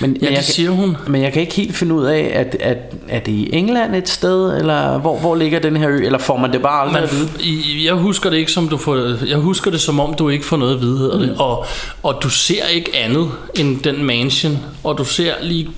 men, 0.00 0.10
men, 0.10 0.20
Ja, 0.22 0.28
jeg 0.28 0.36
det 0.36 0.44
siger 0.44 0.70
hun. 0.70 0.96
kan, 1.04 1.12
men 1.12 1.22
jeg 1.22 1.32
kan 1.32 1.42
ikke 1.42 1.54
helt 1.54 1.76
finde 1.76 1.94
ud 1.94 2.04
af 2.04 2.30
at, 2.34 2.56
at, 2.60 2.76
Er 3.08 3.20
det 3.20 3.32
i 3.32 3.50
England 3.56 3.96
et 3.96 4.08
sted 4.08 4.56
Eller 4.58 4.98
hvor, 4.98 5.18
hvor 5.18 5.34
ligger 5.34 5.58
den 5.58 5.76
her 5.76 5.88
ø? 5.90 5.96
Eller 6.04 6.18
får 6.18 6.36
man 6.36 6.52
det 6.52 6.62
bare 6.62 6.80
aldrig 6.80 6.92
Man, 6.94 7.02
at 7.02 7.12
vide? 7.12 7.84
jeg 7.84 7.94
husker 7.94 8.30
det 8.30 8.36
ikke 8.36 8.52
som 8.52 8.68
du 8.68 8.76
får 8.76 9.24
Jeg 9.26 9.36
husker 9.38 9.70
det 9.70 9.80
som 9.80 10.00
om 10.00 10.14
du 10.14 10.28
ikke 10.28 10.44
får 10.44 10.56
noget 10.56 10.74
at 10.74 10.80
vide 10.80 10.98
hedder 10.98 11.18
det. 11.18 11.36
Og, 11.38 11.66
og 12.02 12.18
du 12.22 12.30
ser 12.30 12.66
ikke 12.66 12.90
andet 12.96 13.30
end 13.54 13.80
den 13.80 14.04
mansion 14.04 14.58
Og 14.84 14.98
du 14.98 15.04
ser 15.04 15.34
lige, 15.42 15.68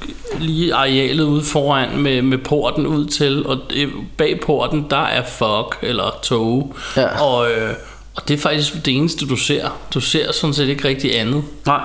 lige 0.41 0.75
arealet 0.75 1.25
ude 1.25 1.43
foran 1.43 1.99
med, 1.99 2.23
med 2.23 2.39
porten 2.39 2.87
ud 2.87 3.07
til 3.07 3.47
Og 3.47 3.59
bag 4.17 4.41
porten 4.47 4.87
der 4.91 5.03
er 5.05 5.23
fog 5.29 5.73
Eller 5.83 6.19
tog. 6.23 6.75
Ja. 6.97 7.23
og, 7.23 7.51
øh, 7.51 7.75
og 8.17 8.29
det 8.29 8.35
er 8.35 8.39
faktisk 8.39 8.85
det 8.85 8.97
eneste 8.97 9.27
du 9.27 9.37
ser. 9.37 9.79
Du 9.95 10.01
ser 10.01 10.33
sådan 10.33 10.55
set 10.55 10.69
ikke 10.69 10.89
rigtig 10.89 11.19
andet. 11.21 11.43
Nej 11.67 11.81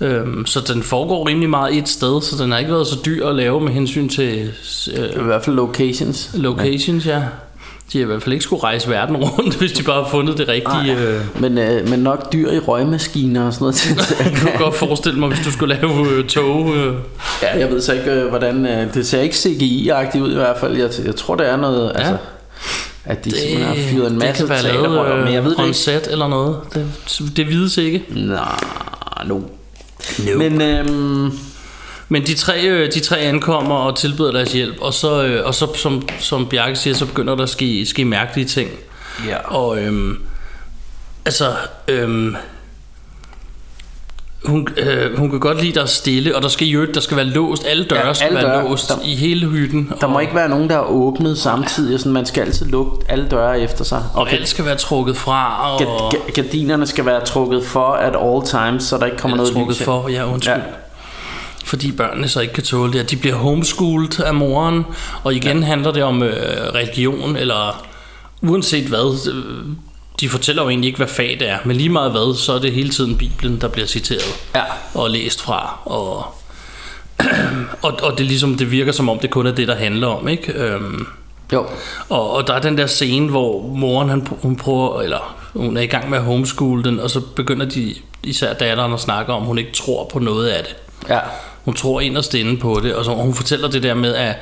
Øhm, 0.00 0.46
så 0.46 0.60
den 0.60 0.82
foregår 0.82 1.28
rimelig 1.28 1.50
meget 1.50 1.76
et 1.78 1.88
sted, 1.88 2.22
så 2.22 2.42
den 2.42 2.50
har 2.52 2.58
ikke 2.58 2.72
været 2.72 2.86
så 2.86 2.96
dyr 3.04 3.26
at 3.26 3.34
lave 3.36 3.60
med 3.60 3.72
hensyn 3.72 4.08
til 4.08 4.50
øh, 4.96 5.20
I 5.20 5.24
hvert 5.24 5.44
fald 5.44 5.56
locations 5.56 6.30
locations, 6.34 7.06
ja. 7.06 7.22
De 7.92 7.98
har 7.98 8.02
i 8.02 8.06
hvert 8.06 8.22
fald 8.22 8.32
ikke 8.32 8.42
skulle 8.42 8.62
rejse 8.62 8.90
verden 8.90 9.16
rundt, 9.16 9.54
hvis 9.60 9.72
de 9.72 9.82
bare 9.82 10.02
har 10.02 10.10
fundet 10.10 10.38
det 10.38 10.48
rigtige. 10.48 10.96
Øh. 10.98 11.40
men, 11.40 11.58
øh, 11.58 11.88
men 11.88 11.98
nok 12.00 12.32
dyr 12.32 12.50
i 12.50 12.58
røgmaskiner 12.58 13.46
og 13.46 13.54
sådan 13.54 13.64
noget 13.64 14.16
Jeg 14.24 14.38
kunne 14.40 14.64
godt 14.64 14.74
forestille 14.74 15.18
mig, 15.20 15.28
hvis 15.28 15.40
du 15.46 15.52
skulle 15.52 15.74
lave 15.80 16.10
øh, 16.10 16.24
tog. 16.26 16.76
Øh. 16.76 16.94
Ja, 17.42 17.58
jeg 17.58 17.70
ved 17.70 17.80
så 17.80 17.92
ikke, 17.92 18.10
øh, 18.10 18.28
hvordan... 18.28 18.66
øh, 18.66 18.94
Det 18.94 19.06
ser 19.06 19.20
ikke 19.20 19.34
CGI-agtigt 19.34 20.22
ud 20.22 20.32
i 20.32 20.34
hvert 20.34 20.56
fald. 20.60 20.76
Jeg, 20.76 20.90
jeg 21.04 21.16
tror, 21.16 21.34
det 21.34 21.48
er 21.48 21.56
noget... 21.56 21.92
Ja. 21.94 21.98
Altså, 21.98 22.16
at 23.04 23.24
de 23.24 23.30
simpelthen 23.30 23.66
har 23.66 23.74
fyret 23.74 24.10
en 24.12 24.18
masse 24.18 24.42
det 24.42 24.52
kan 24.62 24.70
være 24.72 25.24
men 25.24 25.34
jeg 25.34 25.44
ved 25.44 25.50
øh, 25.50 25.56
det 25.56 25.62
on 25.62 25.66
ikke. 25.66 25.78
set 25.78 26.08
eller 26.10 26.28
noget. 26.28 26.56
Det, 26.74 26.86
det 27.36 27.48
vides 27.48 27.78
ikke. 27.78 28.04
Nej, 28.14 28.58
no. 29.26 29.40
No. 30.18 30.38
Men 30.38 30.60
øhm, 30.60 31.38
Men 32.12 32.26
de 32.26 32.34
tre, 32.34 32.62
øh, 32.62 32.92
de 32.92 33.00
tre 33.00 33.18
ankommer 33.18 33.74
og 33.74 33.96
tilbyder 33.98 34.32
deres 34.32 34.52
hjælp, 34.52 34.76
og 34.80 34.94
så, 34.94 35.24
øh, 35.24 35.46
og 35.46 35.54
så 35.54 35.74
som, 35.74 36.08
som 36.18 36.46
Bjarke 36.46 36.76
siger, 36.76 36.94
så 36.94 37.06
begynder 37.06 37.34
der 37.34 37.42
at 37.42 37.48
ske, 37.48 37.86
ske 37.86 38.04
mærkelige 38.04 38.46
ting. 38.46 38.70
ja. 39.26 39.36
Og 39.36 39.82
øhm, 39.82 40.18
altså, 41.24 41.52
øhm, 41.88 42.36
hun, 44.44 44.68
øh, 44.76 45.18
hun 45.18 45.30
kan 45.30 45.40
godt 45.40 45.62
lide, 45.62 45.72
der 45.74 45.82
er 45.82 45.86
stille, 45.86 46.36
og 46.36 46.42
der 46.42 46.48
skal 46.48 46.66
jo 46.66 46.84
der 46.94 47.00
skal 47.00 47.16
være 47.16 47.26
låst. 47.26 47.66
Alle 47.66 47.84
døre 47.84 48.06
Ja, 48.06 48.12
skal 48.14 48.26
alle 48.26 48.38
være 48.46 48.54
døre. 48.56 48.68
låst 48.70 48.88
Der- 48.88 48.94
i 49.04 49.14
hele 49.14 49.46
hytten. 49.46 49.92
Der 50.00 50.06
må 50.06 50.14
og, 50.14 50.22
ikke 50.22 50.34
være 50.34 50.48
nogen, 50.48 50.70
der 50.70 50.76
er 50.76 50.84
åbnet 50.90 51.38
samtidig. 51.38 51.98
Sådan, 52.00 52.12
man 52.12 52.26
skal 52.26 52.40
altid 52.42 52.66
lukke 52.66 52.92
alle 53.08 53.26
døre 53.30 53.60
efter 53.60 53.84
sig. 53.84 54.04
og 54.14 54.32
alt 54.32 54.48
skal 54.48 54.64
være 54.64 54.76
trukket 54.76 55.16
fra, 55.16 55.70
og 55.74 55.80
Ga- 55.80 56.14
ga- 56.16 56.32
Gardinerne 56.32 56.86
skal 56.86 57.06
være 57.06 57.24
trukket 57.24 57.64
for 57.64 57.86
at 57.92 58.16
all 58.22 58.46
times, 58.46 58.82
så 58.84 58.98
der 58.98 59.04
ikke 59.06 59.18
kommer 59.18 59.36
noget 59.36 59.52
trukket 59.52 59.76
lys 59.76 59.84
for, 59.84 60.08
ja 60.08 60.32
undskyld. 60.32 60.54
Ja. 60.54 60.60
Fordi 61.64 61.92
børnene 61.92 62.28
så 62.28 62.40
ikke 62.40 62.54
kan 62.54 62.62
tåle 62.64 62.92
det. 62.92 63.10
De 63.10 63.16
bliver 63.16 63.36
homeschooled 63.36 64.20
af 64.20 64.34
moren, 64.34 64.84
og 65.24 65.34
igen 65.34 65.58
ja. 65.58 65.64
handler 65.64 65.92
det 65.92 66.02
om 66.02 66.22
øh, 66.22 66.32
religion, 66.74 67.36
eller 67.36 67.84
uanset 68.42 68.84
hvad, 68.88 69.28
øh, 69.32 69.66
de 70.20 70.28
fortæller 70.28 70.62
jo 70.62 70.68
egentlig 70.68 70.88
ikke, 70.88 70.96
hvad 70.96 71.06
fag 71.08 71.36
det 71.40 71.48
er, 71.48 71.58
men 71.64 71.76
lige 71.76 71.88
meget 71.88 72.10
hvad, 72.10 72.36
så 72.38 72.52
er 72.52 72.58
det 72.58 72.72
hele 72.72 72.90
tiden 72.90 73.16
Bibelen, 73.18 73.60
der 73.60 73.68
bliver 73.68 73.86
citeret 73.86 74.34
Ja. 74.54 74.62
og 74.94 75.10
læst 75.10 75.42
fra, 75.42 75.78
og, 75.84 76.24
og, 77.82 77.98
og 78.02 78.18
det, 78.18 78.26
ligesom, 78.26 78.54
det 78.54 78.70
virker 78.70 78.92
som 78.92 79.08
om, 79.08 79.18
det 79.18 79.30
kun 79.30 79.46
er 79.46 79.52
det, 79.52 79.68
der 79.68 79.74
handler 79.74 80.06
om, 80.06 80.28
ikke? 80.28 80.52
Øhm, 80.52 81.06
Jo. 81.52 81.66
og, 82.08 82.30
og 82.32 82.46
der 82.46 82.54
er 82.54 82.60
den 82.60 82.78
der 82.78 82.86
scene, 82.86 83.28
hvor 83.30 83.62
moren 83.62 84.08
han, 84.08 84.26
hun 84.42 84.56
prøver, 84.56 85.00
eller 85.02 85.36
hun 85.54 85.76
er 85.76 85.80
i 85.80 85.86
gang 85.86 86.10
med 86.10 86.18
at 86.18 86.24
homeschool 86.24 86.84
den, 86.84 87.00
og 87.00 87.10
så 87.10 87.20
begynder 87.20 87.66
de, 87.66 87.94
især 88.22 88.52
datteren 88.52 88.92
at 88.92 89.00
snakke 89.00 89.32
om, 89.32 89.42
at 89.42 89.46
hun 89.46 89.58
ikke 89.58 89.72
tror 89.72 90.04
på 90.12 90.18
noget 90.18 90.48
af 90.48 90.64
det. 90.64 90.76
Ja. 91.08 91.18
Hun 91.64 91.74
tror 91.74 92.00
inderst 92.00 92.34
inde 92.34 92.56
på 92.56 92.80
det, 92.82 92.94
og 92.94 93.04
så 93.04 93.10
hun 93.10 93.34
fortæller 93.34 93.68
det 93.68 93.82
der 93.82 93.94
med, 93.94 94.14
at 94.14 94.36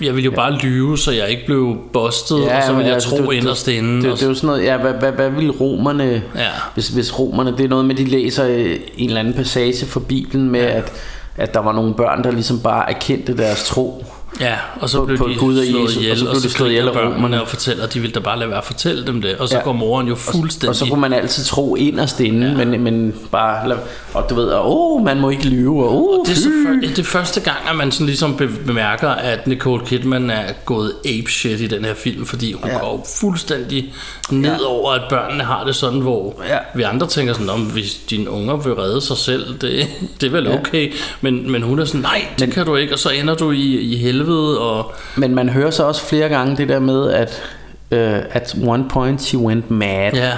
jeg 0.00 0.16
vil 0.16 0.24
jo 0.24 0.30
bare 0.30 0.52
lyve, 0.58 0.98
så 0.98 1.12
jeg 1.12 1.28
ikke 1.30 1.46
blev 1.46 1.76
bustet, 1.92 2.40
ja, 2.44 2.56
og 2.56 2.62
så 2.66 2.72
vil 2.72 2.84
jeg 2.84 2.94
altså, 2.94 3.08
tro 3.10 3.30
det- 3.30 3.36
inderst 3.36 3.66
det, 3.66 3.72
inde. 3.72 4.02
det, 4.02 4.10
og 4.12 4.16
det, 4.18 4.24
er 4.24 4.28
jo 4.28 4.34
sådan 4.34 4.46
noget, 4.46 4.64
ja, 4.64 4.76
hvad, 4.76 4.92
hvad, 4.92 5.12
hvad 5.12 5.30
vil 5.30 5.50
romerne, 5.50 6.22
Ja. 6.36 6.48
hvis, 6.74 6.88
hvis 6.88 7.18
romerne, 7.18 7.56
det 7.56 7.64
er 7.64 7.68
noget 7.68 7.84
med, 7.84 7.94
de 7.94 8.04
læser 8.04 8.46
øh, 8.48 8.76
en 8.96 9.08
eller 9.08 9.20
anden 9.20 9.34
passage 9.34 9.86
fra 9.86 10.00
Bibelen 10.00 10.50
med, 10.50 10.60
at, 10.60 10.92
at 11.36 11.54
der 11.54 11.60
var 11.60 11.72
nogle 11.72 11.94
børn, 11.94 12.24
der 12.24 12.30
ligesom 12.30 12.60
bare 12.60 12.90
erkendte 12.90 13.36
deres 13.36 13.64
tro. 13.64 14.04
Ja, 14.40 14.54
og 14.80 14.90
så 14.90 14.98
på- 14.98 15.04
blev 15.06 15.18
på 15.18 15.28
de 15.28 15.34
Gud 15.34 15.58
og 15.58 15.64
slået 15.64 15.82
Jesus, 15.84 15.96
og 15.96 16.02
ihjel, 16.02 16.18
så 16.18 16.24
og 16.26 16.30
blev 16.30 16.40
så, 16.42 16.48
de 16.48 16.52
slået 16.52 16.68
ihjel 16.70 16.88
af 16.88 16.96
romerne. 17.06 17.42
og 17.42 17.48
fortæller, 17.48 17.84
at 17.84 17.94
de 17.94 18.00
vil 18.00 18.14
da 18.14 18.20
bare 18.20 18.38
lade 18.38 18.50
være 18.50 18.58
at 18.58 18.64
fortælle 18.64 19.06
dem 19.06 19.22
det. 19.22 19.36
Og 19.36 19.48
så 19.48 19.56
Ja. 19.56 19.62
går 19.62 19.72
moren 19.72 20.08
jo 20.08 20.14
fuldstændig... 20.14 20.68
Og 20.68 20.76
så 20.76 20.86
kunne 20.86 21.00
man 21.00 21.12
altid 21.12 21.44
tro 21.44 21.76
inderst 21.76 22.20
inde, 22.20 22.46
ja. 22.58 22.64
men, 22.64 22.82
men 22.82 23.14
bare, 23.30 23.76
og 24.14 24.26
du 24.30 24.34
ved, 24.34 24.52
åh, 24.54 24.60
oh, 24.64 25.04
man 25.04 25.20
må 25.20 25.30
ikke 25.30 25.44
lyve, 25.48 25.84
og 25.84 26.18
oh, 26.18 26.26
Det 26.26 26.32
er, 26.32 26.36
så 26.36 26.48
det 26.82 26.98
er 26.98 27.02
første 27.04 27.40
gang, 27.40 27.56
at 27.70 27.76
man 27.76 27.92
sådan 27.92 28.06
ligesom 28.06 28.36
be- 28.36 28.48
bemærker, 28.66 29.08
at 29.08 29.46
Nicole 29.46 29.86
Kidman 29.86 30.30
er 30.30 30.52
gået 30.64 30.92
ape 31.04 31.30
shit 31.30 31.60
i 31.60 31.66
den 31.66 31.84
her 31.84 31.94
film, 31.94 32.26
fordi 32.26 32.52
hun 32.52 32.70
Ja. 32.70 32.78
går 32.78 33.06
fuldstændig 33.20 33.92
ned 34.30 34.50
Ja. 34.60 34.66
over, 34.66 34.92
at 34.92 35.02
børnene 35.10 35.44
har 35.44 35.64
det 35.64 35.76
sådan, 35.76 36.00
hvor 36.00 36.42
Ja. 36.48 36.58
vi 36.74 36.82
andre 36.82 37.06
tænker 37.06 37.32
sådan, 37.32 37.50
om 37.50 37.60
hvis 37.60 37.94
dine 38.10 38.30
unger 38.30 38.56
vil 38.56 38.72
redde 38.74 39.00
sig 39.00 39.16
selv, 39.16 39.46
det, 39.60 39.86
det 40.20 40.26
er 40.26 40.30
vel 40.30 40.44
Ja. 40.44 40.58
okay. 40.58 40.92
Men, 41.20 41.50
men 41.52 41.62
hun 41.62 41.78
er 41.78 41.84
sådan, 41.84 42.00
nej, 42.00 42.24
det 42.38 42.40
men, 42.48 42.50
kan 42.54 42.66
du 42.66 42.76
ikke, 42.76 42.92
og 42.92 42.98
så 42.98 43.08
ender 43.08 43.34
du 43.34 43.50
i, 43.50 43.78
i 43.80 43.96
helvede, 43.96 44.21
og 44.28 44.92
Men 45.16 45.34
man 45.34 45.48
hører 45.48 45.70
så 45.70 45.84
også 45.84 46.02
flere 46.02 46.28
gange 46.28 46.56
det 46.56 46.68
der 46.68 46.78
med, 46.78 47.10
at 47.10 47.42
uh, 47.90 48.36
at 48.36 48.54
one 48.66 48.84
point 48.88 49.22
she 49.22 49.38
went 49.38 49.70
mad. 49.70 50.12
ja. 50.12 50.32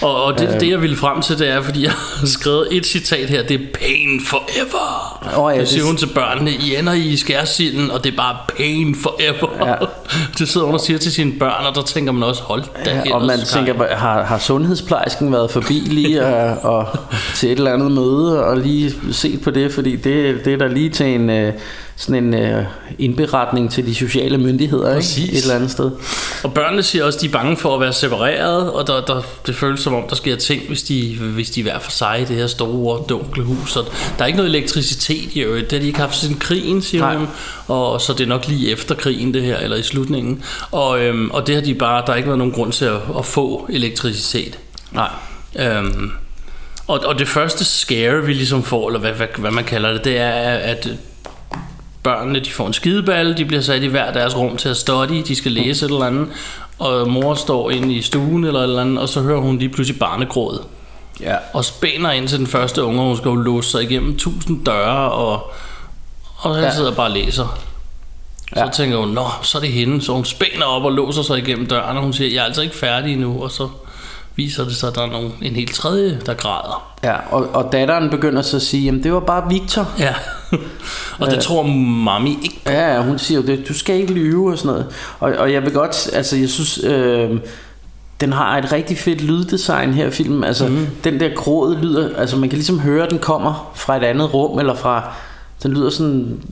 Og, 0.00 0.24
og 0.24 0.38
det, 0.38 0.48
Øh. 0.54 0.60
det, 0.60 0.68
jeg 0.70 0.82
ville 0.82 0.96
frem 0.96 1.22
til, 1.22 1.38
det 1.38 1.48
er, 1.48 1.62
fordi 1.62 1.82
jeg 1.84 1.90
har 1.92 2.26
skrevet 2.26 2.68
et 2.70 2.86
citat 2.86 3.30
her, 3.30 3.42
det 3.42 3.54
er 3.54 3.64
pain 3.80 4.20
forever. 4.28 5.38
Åh, 5.38 5.54
ja, 5.54 5.60
det 5.60 5.68
siger 5.68 5.80
det- 5.80 5.86
hun 5.88 5.96
til 5.96 6.06
børnene, 6.06 6.50
I 6.50 6.76
ender 6.76 6.92
i 6.92 7.16
skærsilden, 7.16 7.90
og 7.90 8.04
det 8.04 8.12
er 8.12 8.16
bare 8.16 8.36
pain 8.56 8.96
forever. 9.02 9.68
Ja. 9.68 9.74
det 10.38 10.48
sidder 10.48 10.66
hun 10.66 10.74
og 10.74 10.80
siger 10.80 10.98
til 10.98 11.12
sine 11.12 11.32
børn, 11.38 11.66
og 11.66 11.74
der 11.74 11.82
tænker 11.82 12.12
man 12.12 12.22
også, 12.22 12.42
hold 12.42 12.62
da 12.84 13.02
Ja, 13.06 13.14
og 13.14 13.22
man 13.26 13.38
tænker, 13.46 13.94
har, 13.96 14.22
har 14.22 14.38
sundhedsplejersken 14.38 15.32
været 15.32 15.50
forbi 15.50 15.74
lige 15.74 16.24
og, 16.24 16.58
og 16.78 16.86
til 17.34 17.52
et 17.52 17.58
eller 17.58 17.72
andet 17.72 17.92
møde 17.92 18.44
og 18.44 18.56
lige 18.56 18.94
set 19.12 19.40
på 19.42 19.50
det, 19.50 19.72
fordi 19.72 19.96
det, 19.96 20.44
det 20.44 20.52
er 20.52 20.56
der 20.56 20.68
lige 20.68 20.88
til 20.90 21.06
en 21.06 21.30
øh, 21.30 21.52
sådan 21.96 22.24
en 22.24 22.34
øh, 22.34 22.64
indberetning 22.98 23.70
til 23.72 23.86
de 23.86 23.94
sociale 23.94 24.38
myndigheder, 24.38 24.96
ikke? 24.96 25.32
Et 25.36 25.42
eller 25.42 25.54
andet 25.54 25.70
sted. 25.70 25.90
Og 26.44 26.54
børnene 26.54 26.82
siger 26.82 27.04
også, 27.04 27.16
at 27.18 27.22
de 27.22 27.26
er 27.26 27.30
bange 27.32 27.56
for 27.56 27.74
at 27.74 27.80
være 27.80 27.92
separeret, 27.92 28.70
og 28.72 28.86
der, 28.86 29.00
der, 29.00 29.22
det 29.46 29.54
føles 29.56 29.71
som 29.76 29.94
om, 29.94 30.02
der 30.08 30.16
sker 30.16 30.36
ting, 30.36 30.62
hvis 30.68 30.82
de, 30.82 31.16
hvis 31.20 31.50
de 31.50 31.60
er 31.60 31.64
hver 31.64 31.78
for 31.78 31.90
sig 31.90 32.20
i 32.22 32.24
det 32.24 32.36
her 32.36 32.46
store, 32.46 33.04
dunkle 33.08 33.42
hus. 33.42 33.76
Og 33.76 33.84
der 34.18 34.22
er 34.22 34.26
ikke 34.26 34.36
noget 34.36 34.48
elektricitet 34.48 35.36
i 35.36 35.40
øvrigt. 35.40 35.70
Det 35.70 35.78
har 35.78 35.80
de 35.80 35.86
ikke 35.86 35.98
haft 35.98 36.16
siden 36.16 36.36
krigen, 36.36 36.82
siger 36.82 37.02
Nej. 37.02 37.16
hun. 37.16 37.28
Og 37.66 38.00
så 38.00 38.12
det 38.12 38.20
er 38.20 38.26
nok 38.26 38.48
lige 38.48 38.70
efter 38.70 38.94
krigen, 38.94 39.34
det 39.34 39.42
her, 39.42 39.56
eller 39.56 39.76
i 39.76 39.82
slutningen. 39.82 40.42
Og, 40.70 41.00
øhm, 41.00 41.30
og 41.30 41.46
det 41.46 41.54
har 41.54 41.62
de 41.62 41.74
bare, 41.74 42.02
der 42.06 42.12
har 42.12 42.16
ikke 42.16 42.28
været 42.28 42.38
nogen 42.38 42.52
grund 42.52 42.72
til 42.72 42.84
at, 42.84 43.00
at 43.18 43.26
få 43.26 43.66
elektricitet. 43.70 44.58
Nej. 44.92 45.10
Øhm, 45.58 46.10
og, 46.86 47.00
og 47.04 47.18
det 47.18 47.28
første 47.28 47.64
scare, 47.64 48.24
vi 48.24 48.32
ligesom 48.32 48.62
får, 48.62 48.88
eller 48.88 49.00
hvad, 49.00 49.12
hvad, 49.12 49.26
hvad 49.38 49.50
man 49.50 49.64
kalder 49.64 49.92
det, 49.92 50.04
det 50.04 50.18
er, 50.18 50.30
at 50.54 50.88
børnene 52.02 52.40
de 52.40 52.50
får 52.50 52.66
en 52.66 52.72
skideballe, 52.72 53.36
de 53.36 53.44
bliver 53.44 53.62
sat 53.62 53.82
i 53.82 53.86
hver 53.86 54.12
deres 54.12 54.36
rum 54.36 54.56
til 54.56 54.68
at 54.68 54.76
study, 54.76 55.22
de 55.28 55.36
skal 55.36 55.52
læse 55.52 55.86
et 55.86 55.90
eller 55.90 56.04
andet, 56.04 56.28
og 56.78 57.08
mor 57.10 57.34
står 57.34 57.70
inde 57.70 57.94
i 57.94 58.02
stuen 58.02 58.44
eller 58.44 58.60
et 58.60 58.64
eller 58.64 58.80
andet, 58.80 58.98
og 58.98 59.08
så 59.08 59.20
hører 59.22 59.40
hun 59.40 59.58
lige 59.58 59.68
pludselig 59.68 59.98
barnegråd, 59.98 60.64
Ja. 61.20 61.36
og 61.52 61.64
spænder 61.64 62.10
ind 62.10 62.28
til 62.28 62.38
den 62.38 62.46
første 62.46 62.84
unge, 62.84 63.00
og 63.00 63.06
hun 63.06 63.16
skal 63.16 63.28
jo 63.28 63.34
låse 63.34 63.70
sig 63.70 63.82
igennem 63.82 64.16
tusind 64.18 64.64
døre, 64.64 65.12
og, 65.12 65.52
og 66.36 66.54
han 66.54 66.64
Ja. 66.64 66.74
sidder 66.74 66.94
bare 66.94 67.06
og 67.06 67.10
læser. 67.12 67.58
Så 68.54 68.60
ja. 68.60 68.68
tænker 68.68 68.96
hun, 68.96 69.08
nå, 69.08 69.26
så 69.42 69.58
er 69.58 69.62
det 69.62 69.72
hende, 69.72 70.02
så 70.02 70.12
hun 70.12 70.24
spænder 70.24 70.64
op 70.66 70.84
og 70.84 70.92
låser 70.92 71.22
sig 71.22 71.38
igennem 71.38 71.66
døren, 71.66 71.96
og 71.96 72.02
hun 72.02 72.12
siger, 72.12 72.30
jeg 72.34 72.40
er 72.40 72.44
altså 72.44 72.62
ikke 72.62 72.76
færdig 72.76 73.12
endnu, 73.12 73.42
og 73.42 73.50
så 73.50 73.68
viser 74.36 74.64
det 74.64 74.76
sig, 74.76 74.88
at 74.88 74.94
der 74.94 75.02
er 75.02 75.10
nogen, 75.10 75.32
en 75.42 75.52
helt 75.52 75.74
tredje, 75.74 76.20
der 76.26 76.34
græder. 76.34 76.92
Ja, 77.04 77.14
og, 77.30 77.48
og 77.52 77.72
datteren 77.72 78.10
begynder 78.10 78.42
så 78.42 78.56
at 78.56 78.62
sige, 78.62 78.84
jamen 78.84 79.02
det 79.02 79.12
var 79.12 79.20
bare 79.20 79.48
Victor. 79.50 79.88
Ja, 79.98 80.14
og 81.20 81.30
det 81.30 81.40
tror 81.40 81.62
mami 81.62 82.38
ikke. 82.42 82.60
Ja, 82.66 82.94
ja, 82.94 83.02
hun 83.02 83.18
siger 83.18 83.40
jo 83.40 83.46
det, 83.46 83.68
du 83.68 83.74
skal 83.74 83.96
ikke 83.96 84.12
lyve 84.12 84.52
og 84.52 84.58
sådan 84.58 84.70
noget. 84.70 84.86
Og, 85.20 85.32
og 85.32 85.52
jeg 85.52 85.62
vil 85.62 85.72
godt, 85.72 86.10
altså 86.12 86.36
jeg 86.36 86.48
synes, 86.48 86.84
øh, 86.84 87.30
den 88.20 88.32
har 88.32 88.58
et 88.58 88.72
rigtig 88.72 88.98
fedt 88.98 89.20
lyddesign 89.20 89.94
her 89.94 90.10
film. 90.10 90.44
Altså 90.44 90.68
mm. 90.68 90.86
den 91.04 91.20
der 91.20 91.28
gråd 91.34 91.76
lyder, 91.76 92.16
altså 92.16 92.36
man 92.36 92.48
kan 92.48 92.56
ligesom 92.56 92.80
høre, 92.80 93.04
at 93.04 93.10
den 93.10 93.18
kommer 93.18 93.72
fra 93.74 93.96
et 93.96 94.04
andet 94.04 94.34
rum, 94.34 94.58
eller 94.58 94.74
fra, 94.74 95.14
den 95.62 95.72
lyder 95.72 95.90
sådan, 95.90 96.42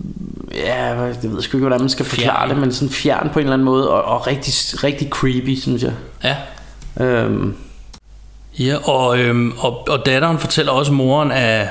ja, 0.54 0.84
jeg 0.84 1.14
ved 1.22 1.42
sgu 1.42 1.56
ikke, 1.56 1.66
hvordan 1.66 1.80
man 1.80 1.88
skal 1.88 2.04
forklare 2.04 2.36
Fjern. 2.38 2.50
det, 2.50 2.58
men 2.58 2.72
sådan 2.72 2.90
fjern 2.90 3.30
på 3.32 3.38
en 3.38 3.44
eller 3.44 3.54
anden 3.54 3.64
måde, 3.64 3.90
og, 3.90 4.02
og 4.02 4.26
rigtig, 4.26 4.54
rigtig 4.84 5.08
creepy, 5.08 5.54
synes 5.60 5.82
jeg. 5.82 5.92
Ja. 6.24 6.36
Øhm, 7.04 7.54
Ja, 8.58 8.88
og, 8.88 9.18
øhm, 9.18 9.52
og, 9.58 9.88
og 9.88 10.06
datteren 10.06 10.38
fortæller 10.38 10.72
også 10.72 10.92
moren, 10.92 11.32
at, 11.32 11.68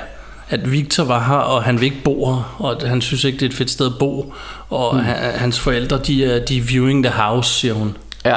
at 0.50 0.72
Victor 0.72 1.04
var 1.04 1.24
her, 1.28 1.36
og 1.36 1.64
han 1.64 1.80
vil 1.80 1.86
ikke 1.86 2.04
bo 2.04 2.26
her, 2.26 2.56
og 2.58 2.90
han 2.90 3.02
synes 3.02 3.24
ikke, 3.24 3.40
det 3.40 3.46
er 3.46 3.50
et 3.50 3.56
fedt 3.56 3.72
sted 3.72 3.86
at 3.86 3.92
bo. 4.00 4.34
Og 4.70 4.96
mm. 4.96 5.02
han, 5.02 5.16
hans 5.36 5.60
forældre, 5.60 5.98
de 5.98 6.26
er, 6.26 6.46
de 6.46 6.58
er 6.58 6.62
viewing 6.62 7.04
the 7.04 7.14
house, 7.14 7.50
siger 7.54 7.74
hun. 7.74 7.98
ja, 8.26 8.36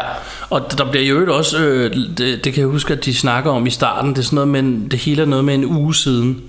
Og 0.51 0.79
der 0.79 0.91
bliver 0.91 1.07
jo 1.07 1.37
også, 1.37 1.59
øh, 1.59 1.97
det, 2.19 2.45
det 2.45 2.55
kan 2.55 2.61
jeg 2.61 2.67
huske, 2.67 2.93
at 2.93 3.05
de 3.05 3.15
snakker 3.15 3.51
om 3.51 3.67
i 3.67 3.71
starten, 3.71 4.11
det 4.11 4.19
er 4.19 4.23
sådan 4.23 4.49
noget 4.49 4.65
med, 4.65 4.91
det 4.91 4.99
hele 4.99 5.23
er 5.23 5.27
noget 5.27 5.45
med 5.45 5.55
en 5.55 5.65
uge 5.65 5.95
siden. 5.95 6.41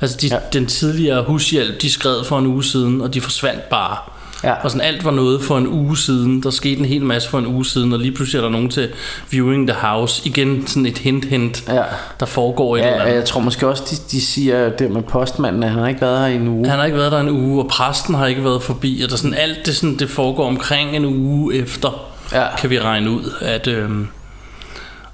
Altså 0.00 0.16
de, 0.20 0.26
ja. 0.26 0.38
den 0.52 0.66
tidligere 0.66 1.24
hushjælp, 1.24 1.82
de 1.82 1.92
skred 1.92 2.24
for 2.24 2.38
en 2.38 2.46
uge 2.46 2.64
siden, 2.64 3.00
og 3.00 3.14
de 3.14 3.20
forsvandt 3.20 3.68
bare. 3.68 3.96
Ja. 4.44 4.52
Og 4.52 4.70
sådan 4.70 4.86
alt 4.86 5.04
var 5.04 5.10
noget 5.10 5.42
for 5.42 5.58
en 5.58 5.66
uge 5.66 5.98
siden. 5.98 6.42
Der 6.42 6.50
skete 6.50 6.78
en 6.80 6.84
hel 6.84 7.02
masse 7.02 7.28
for 7.28 7.38
en 7.38 7.46
uge 7.46 7.66
siden, 7.66 7.92
og 7.92 7.98
lige 7.98 8.12
pludselig 8.12 8.38
er 8.38 8.42
der 8.42 8.50
nogen 8.50 8.70
til 8.70 8.88
Viewing 9.30 9.68
the 9.68 9.76
House. 9.80 10.22
Igen 10.24 10.66
sådan 10.66 10.86
et 10.86 10.98
hint-hint, 10.98 11.64
Ja. 11.68 11.82
der 12.20 12.26
foregår 12.26 12.76
et 12.76 12.80
ja, 12.80 12.86
eller 12.90 13.02
andet. 13.02 13.14
jeg 13.14 13.24
tror 13.24 13.40
måske 13.40 13.68
også, 13.68 13.82
de, 13.90 13.96
de 14.16 14.20
siger 14.20 14.68
det 14.70 14.90
med 14.90 15.02
postmanden, 15.02 15.62
at 15.62 15.70
han 15.70 15.78
har 15.78 15.88
ikke 15.88 16.00
været 16.00 16.18
her 16.20 16.26
i 16.26 16.34
en 16.34 16.48
uge. 16.48 16.68
Han 16.68 16.78
har 16.78 16.84
ikke 16.86 16.98
været 16.98 17.12
der 17.12 17.20
en 17.20 17.28
uge, 17.30 17.62
og 17.62 17.68
præsten 17.68 18.14
har 18.14 18.26
ikke 18.26 18.44
været 18.44 18.62
forbi, 18.62 19.00
og 19.04 19.08
der 19.08 19.14
er 19.14 19.18
sådan, 19.18 19.34
alt 19.34 19.66
det, 19.66 19.76
sådan, 19.76 19.96
det 19.98 20.10
foregår 20.10 20.46
omkring 20.46 20.96
en 20.96 21.04
uge 21.04 21.54
efter, 21.54 22.08
Ja. 22.32 22.56
kan 22.56 22.70
vi 22.70 22.80
regne 22.80 23.10
ud. 23.10 23.32
At, 23.40 23.66
øhm, 23.66 24.08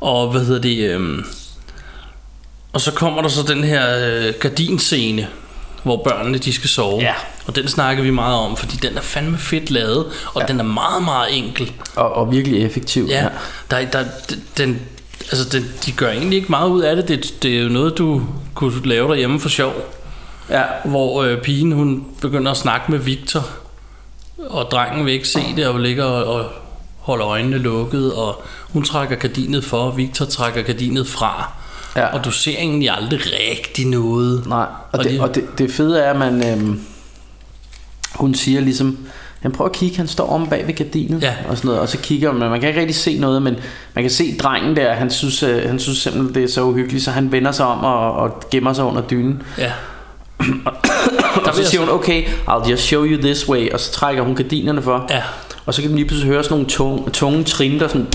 og 0.00 0.30
hvad 0.30 0.40
hedder 0.44 0.60
det? 0.60 0.90
Øhm, 0.94 1.24
og 2.72 2.80
så 2.80 2.92
kommer 2.92 3.22
der 3.22 3.28
så 3.28 3.42
den 3.42 3.64
her 3.64 3.82
øh, 4.06 4.34
gardinscene, 4.40 5.26
hvor 5.82 6.02
børnene 6.04 6.38
de 6.38 6.52
skal 6.52 6.68
sove. 6.70 7.00
Ja. 7.00 7.12
Og 7.48 7.56
den 7.56 7.68
snakker 7.68 8.02
vi 8.02 8.10
meget 8.10 8.36
om, 8.36 8.56
fordi 8.56 8.76
den 8.76 8.96
er 8.96 9.00
fandme 9.00 9.38
fedt 9.38 9.70
lavet, 9.70 10.06
og 10.34 10.42
ja. 10.42 10.46
den 10.46 10.60
er 10.60 10.64
meget, 10.64 11.02
meget 11.02 11.38
enkel. 11.38 11.72
Og, 11.96 12.12
og 12.12 12.32
virkelig 12.32 12.64
effektiv. 12.64 13.06
Ja, 13.08 13.28
der, 13.70 13.84
der, 13.84 14.04
den, 14.58 14.80
altså 15.32 15.48
den, 15.58 15.64
de 15.86 15.92
gør 15.92 16.10
egentlig 16.10 16.36
ikke 16.36 16.48
meget 16.50 16.68
ud 16.68 16.82
af 16.82 16.96
det. 16.96 17.08
det. 17.08 17.34
Det 17.42 17.58
er 17.58 17.62
jo 17.62 17.68
noget, 17.68 17.98
du 17.98 18.22
kunne 18.54 18.72
lave 18.84 19.08
derhjemme 19.08 19.40
for 19.40 19.48
sjov. 19.48 19.72
ja. 20.50 20.62
Hvor 20.84 21.22
øh, 21.22 21.38
pigen 21.42 21.72
hun 21.72 22.04
begynder 22.20 22.50
at 22.50 22.56
snakke 22.56 22.90
med 22.92 22.98
Victor, 22.98 23.46
og 24.50 24.64
drengen 24.70 25.06
vil 25.06 25.14
ikke 25.14 25.28
se 25.28 25.40
det, 25.56 25.66
og 25.66 25.80
ligger 25.80 26.04
og, 26.04 26.24
og 26.34 26.50
holder 26.98 27.26
øjnene 27.26 27.58
lukket, 27.58 28.12
og 28.14 28.42
hun 28.72 28.84
trækker 28.84 29.16
gardinet 29.16 29.64
for, 29.64 29.78
og 29.78 29.96
Victor 29.96 30.24
trækker 30.24 30.62
gardinet 30.62 31.06
fra. 31.08 31.52
Ja. 31.96 32.06
Og 32.06 32.24
du 32.24 32.30
ser 32.30 32.52
egentlig 32.58 32.90
aldrig 32.90 33.20
rigtig 33.20 33.86
noget. 33.86 34.46
Nej, 34.46 34.58
og, 34.58 34.68
Og 34.92 35.04
det, 35.04 35.12
det- 35.12 35.20
og 35.20 35.34
det, 35.34 35.58
det 35.58 35.70
fede 35.70 36.00
er, 36.00 36.10
at 36.10 36.18
man, 36.18 36.52
øhm, 36.52 36.80
hun 38.14 38.34
siger 38.34 38.60
ligesom, 38.60 38.98
han 39.40 39.52
prøver 39.52 39.68
at 39.70 39.76
kigge, 39.76 39.96
han 39.96 40.08
står 40.08 40.28
om 40.30 40.46
bag 40.48 40.66
ved 40.66 40.74
gardinet 40.74 41.22
Ja. 41.22 41.34
og 41.48 41.56
sådan 41.56 41.68
noget, 41.68 41.80
og 41.80 41.88
så 41.88 41.98
kigger 41.98 42.32
man, 42.32 42.50
man 42.50 42.60
kan 42.60 42.68
ikke 42.68 42.80
rigtig 42.80 42.96
se 42.96 43.18
noget, 43.18 43.42
men 43.42 43.56
man 43.94 44.04
kan 44.04 44.10
se 44.10 44.36
drengen 44.38 44.76
der, 44.76 44.92
han 44.92 45.10
synes, 45.10 45.42
øh, 45.42 45.68
han 45.68 45.78
synes 45.78 45.98
simpelthen, 45.98 46.34
det 46.34 46.44
er 46.44 46.48
så 46.48 46.62
uhyggeligt, 46.62 47.04
så 47.04 47.10
han 47.10 47.32
vender 47.32 47.52
sig 47.52 47.66
om 47.66 47.84
og, 47.84 48.12
og 48.12 48.42
gemmer 48.50 48.72
sig 48.72 48.84
under 48.84 49.02
dynen. 49.02 49.42
Ja. 49.58 49.72
Og 51.46 51.54
så 51.54 51.64
siger 51.64 51.80
hun, 51.80 51.90
okay, 51.90 52.24
I'll 52.48 52.70
just 52.70 52.82
show 52.82 53.04
you 53.04 53.20
this 53.22 53.48
way, 53.48 53.72
og 53.72 53.80
så 53.80 53.92
trækker 53.92 54.22
hun 54.22 54.34
gardinerne 54.34 54.82
for. 54.82 55.06
Ja. 55.10 55.22
Og 55.66 55.74
så 55.74 55.80
kan 55.82 55.90
man 55.90 55.96
lige 55.96 56.08
pludselig 56.08 56.32
høre 56.32 56.44
sådan 56.44 56.54
nogle 56.54 56.66
tunge, 56.70 57.10
tunge 57.10 57.44
trin, 57.44 57.80
der 57.80 57.88
sådan 57.88 58.06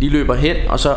lige 0.00 0.10
løber 0.12 0.34
hen, 0.34 0.56
og 0.68 0.80
så 0.80 0.94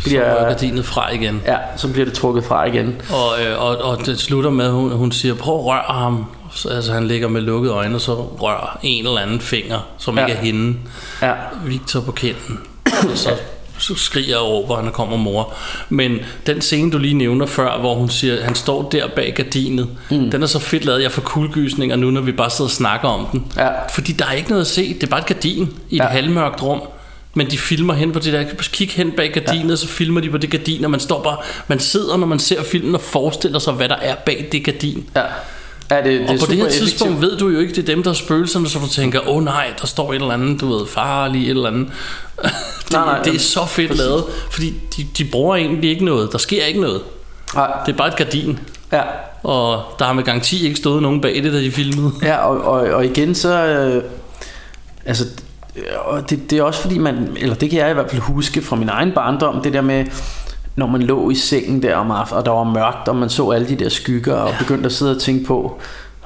Så 0.00 0.08
bliver, 0.08 0.22
rører 0.22 0.48
gardinet 0.48 0.84
fra 0.84 1.12
igen. 1.14 1.42
ja, 1.46 1.56
så 1.76 1.88
bliver 1.88 2.04
det 2.04 2.14
trukket 2.14 2.44
fra 2.44 2.64
igen. 2.64 2.94
Og, 3.10 3.44
øh, 3.44 3.62
og, 3.62 3.76
og 3.76 4.06
det 4.06 4.18
slutter 4.18 4.50
med, 4.50 4.64
at 4.64 4.72
hun, 4.72 4.92
hun 4.92 5.12
siger, 5.12 5.34
prøv 5.34 5.58
at 5.58 5.64
røre 5.64 5.82
ham. 5.88 6.24
Så, 6.54 6.68
altså 6.68 6.92
han 6.92 7.08
ligger 7.08 7.28
med 7.28 7.40
lukkede 7.40 7.74
øjne, 7.74 7.94
og 7.94 8.00
så 8.00 8.14
rører 8.14 8.78
en 8.82 9.06
eller 9.06 9.18
anden 9.20 9.40
finger, 9.40 9.78
som 9.98 10.18
Ja. 10.18 10.26
ikke 10.26 10.38
er 10.38 10.42
hende, 10.44 10.76
Ja, 11.22 11.32
Victor 11.66 12.00
på 12.00 12.12
kinden. 12.12 12.60
Og 12.84 13.18
så, 13.18 13.30
så 13.78 13.94
skriger 13.94 14.36
og 14.36 14.48
råber, 14.52 14.82
han 14.82 14.92
kommer 14.92 15.16
mor. 15.16 15.54
Men 15.88 16.18
den 16.46 16.60
scene, 16.60 16.90
du 16.90 16.98
lige 16.98 17.14
nævner 17.14 17.46
før, 17.46 17.78
hvor 17.78 17.94
hun 17.94 18.08
siger, 18.08 18.44
han 18.44 18.54
står 18.54 18.88
der 18.88 19.08
bag 19.08 19.32
gardinet, 19.36 19.88
mm. 20.10 20.30
den 20.30 20.42
er 20.42 20.46
så 20.46 20.58
fedt 20.58 20.84
lavet, 20.84 21.02
jeg 21.02 21.12
får 21.12 21.22
kuldegysninger 21.22 21.96
nu, 21.96 22.10
når 22.10 22.20
vi 22.20 22.32
bare 22.32 22.50
sidder 22.50 22.68
og 22.68 22.70
snakker 22.70 23.08
om 23.08 23.26
den. 23.32 23.52
Ja. 23.56 23.68
Fordi 23.94 24.12
der 24.12 24.24
er 24.26 24.32
ikke 24.32 24.48
noget 24.50 24.60
at 24.60 24.66
se, 24.66 24.94
det 24.94 25.02
er 25.02 25.06
bare 25.06 25.20
et 25.20 25.26
gardin 25.26 25.72
i 25.90 25.96
et 25.96 25.98
Ja. 25.98 26.06
halvmørkt 26.08 26.62
rum. 26.62 26.80
Men 27.34 27.50
de 27.50 27.58
filmer 27.58 27.94
hen 27.94 28.12
på 28.12 28.18
det 28.18 28.32
der, 28.32 28.44
kig 28.72 28.90
hen 28.90 29.12
bag 29.12 29.32
gardinet, 29.32 29.70
ja. 29.70 29.76
så 29.76 29.88
filmer 29.88 30.20
de 30.20 30.30
på 30.30 30.38
det 30.38 30.50
gardin, 30.50 30.84
og 30.84 30.90
man 30.90 31.00
står 31.00 31.22
bare, 31.22 31.36
man 31.68 31.78
sidder, 31.80 32.16
når 32.16 32.26
man 32.26 32.38
ser 32.38 32.62
filmen, 32.62 32.94
og 32.94 33.00
forestiller 33.00 33.58
sig, 33.58 33.72
hvad 33.74 33.88
der 33.88 33.96
er 33.96 34.14
bag 34.14 34.48
det 34.52 34.64
gardin. 34.64 35.04
ja. 35.16 35.22
Ja 35.96 36.02
det, 36.10 36.20
det 36.20 36.30
Og 36.30 36.36
på 36.40 36.46
det 36.46 36.56
her 36.56 36.64
effektivt. 36.66 36.88
tidspunkt 36.88 37.20
ved 37.20 37.36
du 37.36 37.48
jo 37.48 37.58
ikke, 37.58 37.74
det 37.74 37.82
er 37.88 37.94
dem, 37.94 38.02
der 38.02 38.10
er 38.10 38.14
spøgelserne, 38.14 38.68
så 38.68 38.78
du 38.78 38.88
tænker, 38.88 39.20
åh 39.28 39.36
oh, 39.36 39.44
nej, 39.44 39.66
der 39.80 39.86
står 39.86 40.10
et 40.12 40.14
eller 40.14 40.30
andet, 40.34 40.60
du 40.60 40.72
ved, 40.78 40.86
farlig 40.86 41.42
et 41.44 41.50
eller 41.50 41.66
andet. 41.68 41.86
det, 42.42 42.92
Nej, 42.92 43.04
nej, 43.04 43.22
det 43.22 43.34
er 43.34 43.38
så 43.38 43.66
fedt 43.66 43.88
præcis. 43.90 44.04
lavet, 44.04 44.24
fordi 44.50 44.74
de, 44.96 45.06
de 45.18 45.24
bruger 45.24 45.56
egentlig 45.56 45.90
ikke 45.90 46.04
noget. 46.04 46.32
Der 46.32 46.38
sker 46.38 46.64
ikke 46.64 46.80
noget. 46.80 47.00
Nej, 47.54 47.70
Det 47.86 47.92
er 47.92 47.96
bare 47.96 48.08
et 48.08 48.16
gardin. 48.16 48.58
ja. 48.92 49.02
Og 49.42 49.82
der 49.98 50.04
har 50.04 50.12
med 50.12 50.22
garanti 50.24 50.64
ikke 50.66 50.76
stået 50.76 51.02
nogen 51.02 51.20
bag 51.20 51.34
det, 51.42 51.52
da 51.52 51.58
de 51.60 51.70
filmede. 51.72 52.12
Ja, 52.22 52.36
og, 52.36 52.60
og, 52.64 52.80
og 52.80 53.04
igen 53.04 53.34
så... 53.34 53.64
Øh, 53.66 54.02
altså, 55.06 55.24
øh, 55.76 55.82
og 56.04 56.30
det, 56.30 56.50
det 56.50 56.58
er 56.58 56.62
også 56.62 56.80
fordi 56.80 56.98
man... 56.98 57.36
Eller 57.40 57.54
det 57.54 57.70
kan 57.70 57.78
jeg 57.78 57.90
i 57.90 57.94
hvert 57.94 58.10
fald 58.10 58.20
huske 58.22 58.62
fra 58.62 58.76
min 58.76 58.88
egen 58.88 59.12
barndom, 59.12 59.62
det 59.62 59.72
der 59.72 59.80
med... 59.80 60.04
Når 60.76 60.86
man 60.86 61.02
lå 61.02 61.30
i 61.30 61.34
sengen 61.34 61.82
der 61.82 61.96
om 61.96 62.10
aftenen, 62.10 62.38
og 62.38 62.44
der 62.46 62.52
var 62.52 62.64
mørkt, 62.64 63.08
og 63.08 63.16
man 63.16 63.30
så 63.30 63.50
alle 63.50 63.68
de 63.68 63.76
der 63.76 63.88
skygger, 63.88 64.34
og 64.34 64.54
begyndte 64.58 64.86
at 64.86 64.92
sidde 64.92 65.10
og 65.16 65.20
tænke 65.20 65.44
på, 65.46 65.80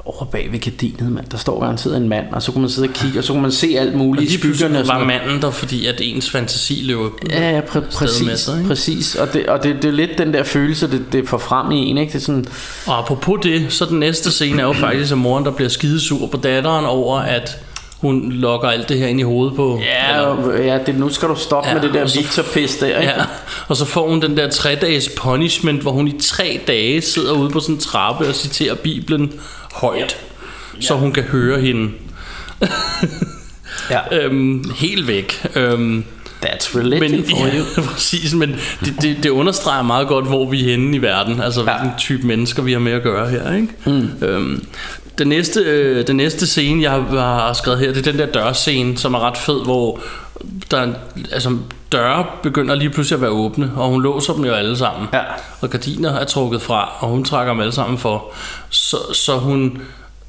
over 0.04 0.24
bag 0.24 0.48
ved 0.52 0.58
gardinet, 0.60 1.12
mand, 1.12 1.26
der 1.30 1.36
står 1.38 1.60
garanteret 1.60 1.96
en 1.96 2.08
mand, 2.08 2.26
og 2.32 2.42
så 2.42 2.52
kunne 2.52 2.60
man 2.60 2.70
sidde 2.70 2.88
og 2.88 2.94
kigge, 2.94 3.18
og 3.18 3.24
så 3.24 3.32
kunne 3.32 3.42
man 3.42 3.52
se 3.52 3.76
alt 3.78 3.94
muligt 3.94 4.30
i 4.30 4.38
skyggerne. 4.38 4.80
og 4.80 4.86
var 4.88 5.04
manden 5.04 5.42
der, 5.42 5.50
fordi 5.50 5.86
at 5.86 6.00
ens 6.00 6.30
fantasi 6.30 6.82
løber 6.84 7.08
Ja, 7.30 7.50
ja, 7.50 7.60
præ- 7.60 7.76
afsted 7.76 8.24
med 8.24 8.28
præcis, 8.28 8.40
sig, 8.40 8.56
ikke? 8.56 8.68
præcis. 8.68 9.14
Og, 9.14 9.32
det, 9.32 9.46
og 9.46 9.62
det, 9.62 9.74
det 9.76 9.84
er 9.84 9.92
lidt 9.92 10.10
den 10.18 10.34
der 10.34 10.42
følelse, 10.42 10.90
det, 10.90 11.04
det 11.12 11.28
får 11.28 11.38
frem 11.38 11.70
i 11.70 11.76
en, 11.76 11.98
ikke? 11.98 12.12
Det 12.12 12.18
er 12.18 12.22
sådan, 12.24 12.46
Og 12.86 12.98
apropos 12.98 13.38
det, 13.42 13.66
så 13.72 13.84
den 13.84 13.98
næste 14.00 14.30
scene 14.30 14.62
er 14.62 14.66
jo 14.66 14.72
faktisk, 14.72 15.12
at 15.12 15.18
moren, 15.18 15.44
der 15.44 15.50
bliver 15.50 15.68
skidesur 15.68 16.26
på 16.26 16.36
datteren 16.36 16.84
over, 16.84 17.18
at 17.18 17.58
hun 18.00 18.32
lokker 18.32 18.68
alt 18.68 18.88
det 18.88 18.98
her 18.98 19.06
ind 19.06 19.20
i 19.20 19.22
hovedet 19.22 19.56
på. 19.56 19.80
ja, 19.84 20.16
eller- 20.30 20.62
ja 20.62 20.78
det, 20.86 20.98
nu 20.98 21.08
skal 21.08 21.28
du 21.28 21.34
stoppe 21.36 21.68
Ja, 21.68 21.74
med 21.74 21.82
det 21.82 21.94
der 21.94 22.04
Victor-pis 22.16 22.76
der, 22.76 22.86
ikke? 22.86 23.12
Ja, 23.12 23.24
og 23.68 23.76
så 23.76 23.84
får 23.84 24.08
hun 24.08 24.22
den 24.22 24.36
der 24.36 24.50
tre 24.50 24.74
dages 24.80 25.08
punishment, 25.16 25.82
hvor 25.82 25.92
hun 25.92 26.08
i 26.08 26.18
tre 26.20 26.60
dage 26.66 27.00
sidder 27.02 27.32
ude 27.32 27.50
på 27.50 27.60
sådan 27.60 27.74
en 27.74 27.80
trappe 27.80 28.28
og 28.28 28.34
citerer 28.34 28.74
Bibelen 28.74 29.32
højt, 29.74 30.16
så 30.80 30.94
hun 30.94 31.12
kan 31.12 31.22
høre 31.22 31.60
hende 31.60 31.90
ja. 33.90 33.98
øhm, 34.24 34.70
helt 34.76 35.06
væk. 35.06 35.46
Øhm, 35.54 36.04
That's 36.44 36.78
religion 36.78 37.10
men, 37.10 37.24
for 37.30 37.46
you. 37.56 37.64
ja, 37.76 37.82
præcis, 37.82 38.34
men 38.34 38.56
det, 38.84 38.94
det, 39.02 39.16
det 39.22 39.28
understreger 39.30 39.82
meget 39.82 40.08
godt, 40.08 40.26
hvor 40.26 40.50
vi 40.50 40.60
er 40.66 40.70
henne 40.70 40.96
i 40.96 41.02
verden, 41.02 41.40
altså 41.40 41.60
ja. 41.66 41.78
hvilken 41.78 41.98
type 41.98 42.26
mennesker 42.26 42.62
vi 42.62 42.72
har 42.72 42.78
med 42.78 42.92
at 42.92 43.02
gøre 43.02 43.28
her. 43.30 43.54
Ikke? 43.54 43.68
Mm. 43.86 44.26
Øhm, 44.26 44.64
den, 45.18 45.28
næste, 45.28 45.60
øh, 45.60 46.06
den 46.06 46.16
næste 46.16 46.46
scene, 46.46 46.82
jeg 46.82 46.90
har, 46.90 47.00
har 47.20 47.52
skrevet 47.52 47.78
her, 47.80 47.92
det 47.92 48.06
er 48.06 48.12
den 48.12 48.18
der 48.20 48.26
dørscene, 48.26 48.98
som 48.98 49.14
er 49.14 49.20
ret 49.20 49.36
fed, 49.36 49.64
hvor 49.64 50.00
der, 50.70 50.78
er- 50.80 50.92
altså, 51.32 51.56
døre 51.92 52.26
begynder 52.42 52.74
lige 52.74 52.90
pludselig 52.90 53.16
at 53.16 53.20
være 53.22 53.30
åbne, 53.30 53.72
og 53.76 53.88
hun 53.88 54.02
låser 54.02 54.32
dem 54.34 54.44
jo 54.44 54.52
alle 54.52 54.76
sammen. 54.76 55.08
Ja. 55.12 55.20
Og 55.60 55.70
gardiner 55.70 56.12
er 56.12 56.24
trukket 56.24 56.62
fra, 56.62 56.92
og 57.00 57.08
hun 57.08 57.24
trækker 57.24 57.52
dem 57.52 57.60
alle 57.60 57.72
sammen 57.72 57.98
for. 57.98 58.24
Så, 58.70 58.96
så 59.12 59.36
hun... 59.38 59.78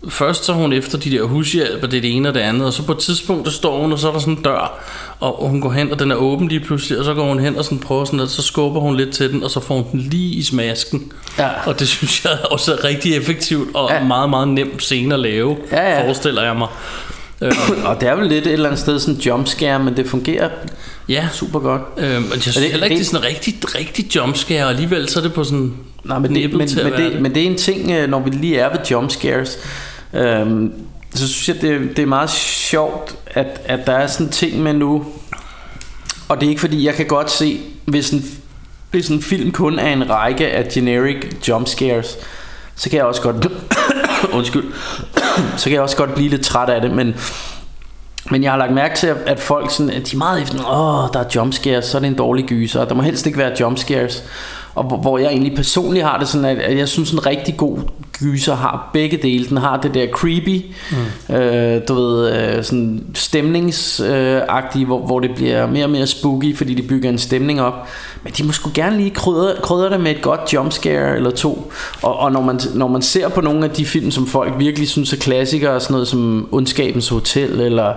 Først 0.10 0.46
så 0.46 0.54
hun 0.54 0.74
efter 0.74 0.98
de 0.98 1.12
der 1.12 1.24
hushjælp, 1.24 1.84
og 1.84 1.92
det 1.92 1.98
er 1.98 2.02
det 2.02 2.16
ene 2.16 2.30
og 2.30 2.34
det 2.36 2.40
andet, 2.40 2.68
og 2.68 2.74
så 2.74 2.84
på 2.84 2.92
et 2.92 2.98
tidspunkt, 2.98 3.46
der 3.46 3.52
står 3.52 3.82
hun, 3.82 3.92
og 3.92 4.00
så 4.00 4.08
er 4.08 4.12
der 4.12 4.20
sådan 4.20 4.34
en 4.34 4.42
dør, 4.44 4.80
og 5.20 5.50
hun 5.50 5.62
går 5.62 5.72
hen, 5.72 5.92
og 5.92 6.00
den 6.00 6.12
er 6.12 6.16
åben 6.16 6.48
lige 6.48 6.60
pludselig, 6.60 7.00
og 7.00 7.06
så 7.06 7.14
går 7.14 7.26
hun 7.28 7.40
hen 7.40 7.58
og 7.58 7.64
sådan 7.66 7.80
prøver 7.80 8.06
sådan, 8.06 8.20
og 8.20 8.28
så 8.28 8.42
skubber 8.42 8.80
hun 8.80 8.98
lidt 8.98 9.12
til 9.14 9.32
den, 9.32 9.44
og 9.44 9.52
så 9.52 9.60
får 9.60 9.76
hun 9.76 9.86
den 9.92 10.00
lige 10.00 10.36
i 10.36 10.44
smasken. 10.44 11.12
Ja. 11.40 11.48
Og 11.66 11.80
det 11.80 11.88
synes 11.88 12.26
jeg 12.26 12.38
også 12.52 12.74
er 12.74 12.84
rigtig 12.84 13.16
effektivt, 13.18 13.76
og 13.76 13.90
Ja. 13.92 14.04
meget, 14.04 14.30
meget 14.30 14.48
nemt 14.48 14.84
scene 14.84 15.14
at 15.14 15.20
lave, 15.20 15.58
Ja, 15.72 15.90
ja. 15.98 16.06
forestiller 16.06 16.44
jeg 16.44 16.56
mig. 16.56 16.68
Og 17.86 18.02
det 18.02 18.10
er 18.10 18.16
vel 18.16 18.28
lidt 18.28 18.48
et 18.48 18.54
eller 18.54 18.66
andet 18.70 18.80
sted 18.82 19.00
sådan 19.00 19.16
en 19.16 19.22
jumpscare, 19.22 19.80
men 19.80 19.98
det 19.98 20.08
fungerer 20.10 20.50
Ja, 21.10 21.28
super 21.34 21.60
godt. 21.60 21.82
øhm, 21.98 22.26
og 22.26 22.34
jeg 22.34 22.42
synes 22.42 22.56
det- 22.58 22.72
heller 22.72 22.74
ikke, 22.74 22.74
det, 22.74 22.82
det- 22.84 22.90
det 22.90 23.02
er 23.02 23.06
sådan 23.06 23.30
en 23.30 23.36
rigtig, 23.36 23.76
rigtig 23.76 24.16
jumpscare, 24.16 24.64
og 24.64 24.70
alligevel 24.70 25.10
så 25.10 25.20
er 25.20 25.24
det 25.24 25.34
på 25.34 25.44
sådan 25.44 25.74
Nej, 26.04 26.20
men 26.20 26.36
det, 26.36 26.50
men, 26.54 26.58
men, 26.58 26.92
være 26.92 27.04
det, 27.12 27.22
men 27.22 27.36
det 27.36 27.44
er 27.44 27.48
en 27.48 27.58
ting, 27.58 27.92
øh, 27.92 28.10
når 28.10 28.20
vi 28.20 28.30
lige 28.30 28.58
er 28.60 28.70
ved 28.70 28.80
jumpscares, 28.92 29.58
øhm, 30.14 30.72
så 31.16 31.28
synes 31.28 31.48
jeg, 31.48 31.62
det, 31.62 31.90
det 31.98 32.02
er 32.02 32.06
meget 32.06 32.30
sjovt, 32.30 33.16
at, 33.28 33.62
at 33.66 33.88
der 33.88 33.94
er 33.94 34.08
sådan 34.08 34.26
en 34.26 34.32
ting 34.32 34.64
med 34.64 34.74
nu, 34.74 35.06
og 36.30 36.40
det 36.40 36.46
er 36.46 36.50
ikke 36.50 36.62
fordi, 36.62 36.86
jeg 36.86 36.94
kan 36.94 37.06
godt 37.06 37.32
se, 37.32 37.60
hvis 37.86 38.10
en, 38.10 38.26
hvis 38.92 39.08
en 39.08 39.22
film 39.22 39.52
kun 39.52 39.80
er 39.80 39.94
en 39.94 40.10
række 40.10 40.48
af 40.48 40.68
generic 40.72 41.16
jumpscares, 41.48 42.18
så 42.76 42.90
kan 42.90 42.98
jeg 42.98 43.06
også 43.06 43.22
godt, 43.22 43.48
undskyld, 44.38 44.64
så 45.58 45.64
kan 45.64 45.72
jeg 45.74 45.82
også 45.82 45.98
godt 45.98 46.14
blive 46.16 46.30
lidt 46.30 46.42
træt 46.42 46.70
af 46.70 46.82
det, 46.82 46.92
men 46.92 47.16
men 48.32 48.44
jeg 48.44 48.52
har 48.52 48.58
lagt 48.58 48.74
mærke 48.74 48.96
til, 48.96 49.08
at- 49.08 49.40
folk 49.40 49.72
sådan, 49.72 49.90
at 49.90 50.08
de 50.12 50.16
er 50.16 50.18
meget 50.18 50.42
efter, 50.42 50.58
åh, 50.58 51.10
der 51.14 51.20
er 51.20 51.30
jumpscares, 51.36 51.86
så 51.86 51.98
er 51.98 52.02
det 52.02 52.08
en 52.08 52.16
dårlig 52.16 52.46
gyser, 52.46 52.86
der 52.86 52.96
må 52.96 53.02
helst 53.02 53.26
ikke 53.26 53.38
være 53.38 53.52
jumpscares. 53.60 54.24
Og 54.76 54.84
hvor- 54.84 55.18
jeg 55.18 55.28
egentlig 55.28 55.56
personligt 55.56 56.06
har 56.06 56.20
det 56.20 56.28
sådan, 56.28 56.46
at 56.60 56.78
jeg 56.78 56.88
synes 56.88 57.12
en 57.12 57.26
rigtig 57.26 57.58
god 57.58 57.78
gyser 58.20 58.56
har 58.56 58.90
begge 58.94 59.18
dele. 59.18 59.46
Den 59.46 59.58
har 59.58 59.78
det 59.78 59.94
der 59.94 60.08
creepy, 60.08 60.66
mm. 61.30 61.36
øh, 61.36 61.82
du 61.88 61.94
ved, 61.94 62.32
øh, 62.32 62.64
sådan 62.64 63.04
stemningsagtige, 63.14 64.86
hvor, 64.86 65.06
hvor 65.06 65.20
det 65.20 65.32
bliver 65.36 65.68
mere 65.68 65.86
og 65.86 65.90
mere 65.90 66.08
spooky, 66.08 66.58
fordi 66.58 66.74
de 66.74 66.82
bygger 66.82 67.10
en 67.10 67.18
stemning 67.18 67.62
op. 67.62 67.88
Men 68.24 68.34
de 68.34 68.44
må 68.44 68.52
sgu 68.52 68.72
gerne 68.74 68.98
lige 68.98 69.10
krydre, 69.10 69.54
krydre 69.62 69.90
det 69.90 70.00
med 70.00 70.12
et 70.12 70.22
godt 70.22 70.54
jumpscare 70.54 71.16
eller 71.16 71.32
to. 71.32 71.72
Og, 72.02 72.20
og 72.20 72.32
når, 72.32 72.42
man, 72.42 72.60
når 72.74 72.88
man 72.88 73.02
ser 73.02 73.30
på 73.30 73.42
nogle 73.42 73.66
af 73.66 73.70
de 73.70 73.86
film, 73.86 74.12
som 74.12 74.28
folk 74.28 74.54
virkelig 74.58 74.90
synes 74.90 75.14
er 75.14 75.18
klassikere, 75.18 75.80
sådan 75.80 75.94
noget 75.94 76.08
som 76.08 76.50
Ondskabens 76.52 77.10
Hotel 77.10 77.62
eller 77.62 77.94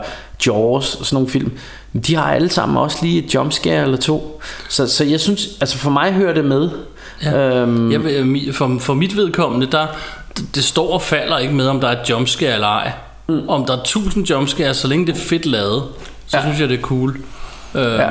Jaws 0.47 0.95
og 0.95 1.07
sådan 1.07 1.15
nogle 1.17 1.29
film, 1.29 1.53
de 2.07 2.17
har 2.17 2.25
alle 2.25 2.49
sammen 2.49 2.77
også 2.77 2.99
lige 3.03 3.25
et 3.25 3.35
jumpscare 3.35 3.83
eller 3.83 3.97
to. 3.97 4.41
Så, 4.69 4.87
så 4.87 5.05
jeg 5.05 5.21
synes, 5.21 5.49
altså 5.61 5.79
for 5.79 5.91
mig 5.91 6.13
hører 6.13 6.35
det 6.35 6.45
med. 6.45 6.71
Ja. 7.25 7.33
Øhm, 7.37 7.93
Jeg 7.93 8.55
for, 8.55 8.77
for 8.81 8.95
mit 8.95 9.17
vedkommende, 9.17 9.67
der, 9.67 9.87
det, 10.55 10.65
står 10.65 10.93
og 10.93 11.03
falder 11.03 11.39
ikke 11.39 11.55
med, 11.55 11.67
om 11.69 11.81
der 11.81 11.89
er 11.89 12.03
et 12.03 12.11
jumpscare 12.11 12.55
eller 12.55 12.67
ej. 12.67 12.93
Mm. 13.29 13.49
Om 13.49 13.67
der 13.67 13.77
er 13.77 13.81
1000 13.81 14.25
jumpscares, 14.31 14.77
så 14.77 14.89
længe 14.89 15.07
det 15.07 15.13
er 15.17 15.21
fedt 15.21 15.47
lavet, 15.47 15.83
så 16.27 16.37
Ja. 16.37 16.43
synes 16.43 16.61
jeg, 16.61 16.69
det 16.69 16.79
er 16.79 16.83
cool. 16.83 17.21
Øh, 17.75 17.83
Ja. 17.95 18.09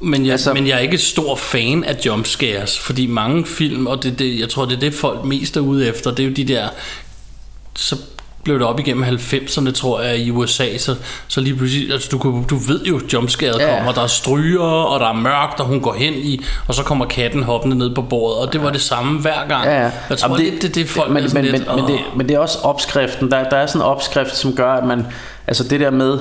men, 0.00 0.24
jeg, 0.24 0.32
altså, 0.32 0.54
men 0.54 0.66
jeg 0.66 0.74
er 0.74 0.78
ikke 0.78 0.98
stor 0.98 1.36
fan 1.36 1.84
af 1.84 1.96
jumpscares, 2.06 2.78
fordi 2.78 3.06
mange 3.06 3.46
film, 3.46 3.86
og 3.86 4.02
det, 4.02 4.18
det, 4.18 4.40
jeg 4.40 4.48
tror, 4.48 4.64
det 4.64 4.76
er 4.76 4.80
det, 4.80 4.94
folk 4.94 5.24
mest 5.24 5.56
er 5.56 5.60
ude 5.60 5.86
efter, 5.88 6.10
det 6.10 6.22
er 6.24 6.28
jo 6.28 6.34
de 6.34 6.44
der... 6.44 6.68
Så 7.76 7.96
blev 8.46 8.58
det 8.58 8.66
op 8.66 8.80
igennem 8.80 9.04
90'erne, 9.04 9.70
tror 9.72 10.00
jeg, 10.02 10.18
i 10.18 10.30
USA, 10.30 10.78
så, 10.78 10.96
så 11.28 11.40
lige 11.40 11.56
pludselig, 11.56 11.92
altså 11.92 12.08
du, 12.12 12.18
kunne- 12.18 12.44
du 12.50 12.56
ved 12.56 12.84
jo, 12.84 13.00
jumpscaret 13.12 13.58
Ja. 13.60 13.68
ja. 13.70 13.76
kommer, 13.76 13.92
der 13.92 14.02
er 14.02 14.06
stryger, 14.06 14.60
og 14.60 15.00
der 15.00 15.06
er 15.08 15.12
mørkt, 15.12 15.60
og 15.60 15.66
hun 15.66 15.80
går 15.80 15.94
hen 15.94 16.14
i, 16.14 16.44
og 16.68 16.74
så 16.74 16.82
kommer 16.82 17.06
katten 17.06 17.42
hoppende 17.42 17.76
ned 17.78 17.94
på 17.94 18.02
bordet, 18.02 18.38
og 18.46 18.52
det 18.52 18.62
var 18.62 18.70
det 18.70 18.80
samme 18.80 19.20
hver 19.20 19.48
gang. 19.48 19.64
Ja, 19.64 19.82
ja. 19.84 19.90
Jeg 20.10 20.18
tror, 20.18 20.36
Jamen, 20.38 20.52
det, 20.52 20.62
det, 20.62 20.74
det, 20.74 20.88
folk 20.88 21.10
men, 21.10 21.24
er 21.24 21.28
men, 21.34 21.44
lidt, 21.44 21.66
men, 21.66 21.76
men, 21.76 21.84
det, 21.86 21.98
men 22.16 22.28
det 22.28 22.34
er 22.34 22.38
også 22.38 22.58
opskriften. 22.62 23.30
Der, 23.30 23.48
der 23.48 23.56
er 23.56 23.66
sådan 23.66 23.80
en 23.80 23.86
opskrift, 23.86 24.36
som 24.36 24.52
gør, 24.54 24.72
at 24.72 24.84
man... 24.86 25.06
Altså 25.46 25.64
det 25.64 25.80
der 25.80 25.90
med... 25.90 26.18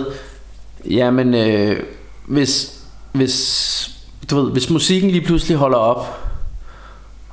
Jamen, 0.89 1.33
øh, 1.35 1.79
hvis, 2.27 2.73
hvis, 3.11 3.89
du 4.31 4.41
ved, 4.41 4.51
hvis 4.51 4.69
musikken 4.69 5.11
lige 5.11 5.25
pludselig 5.25 5.57
holder 5.57 5.77
op, 5.77 6.21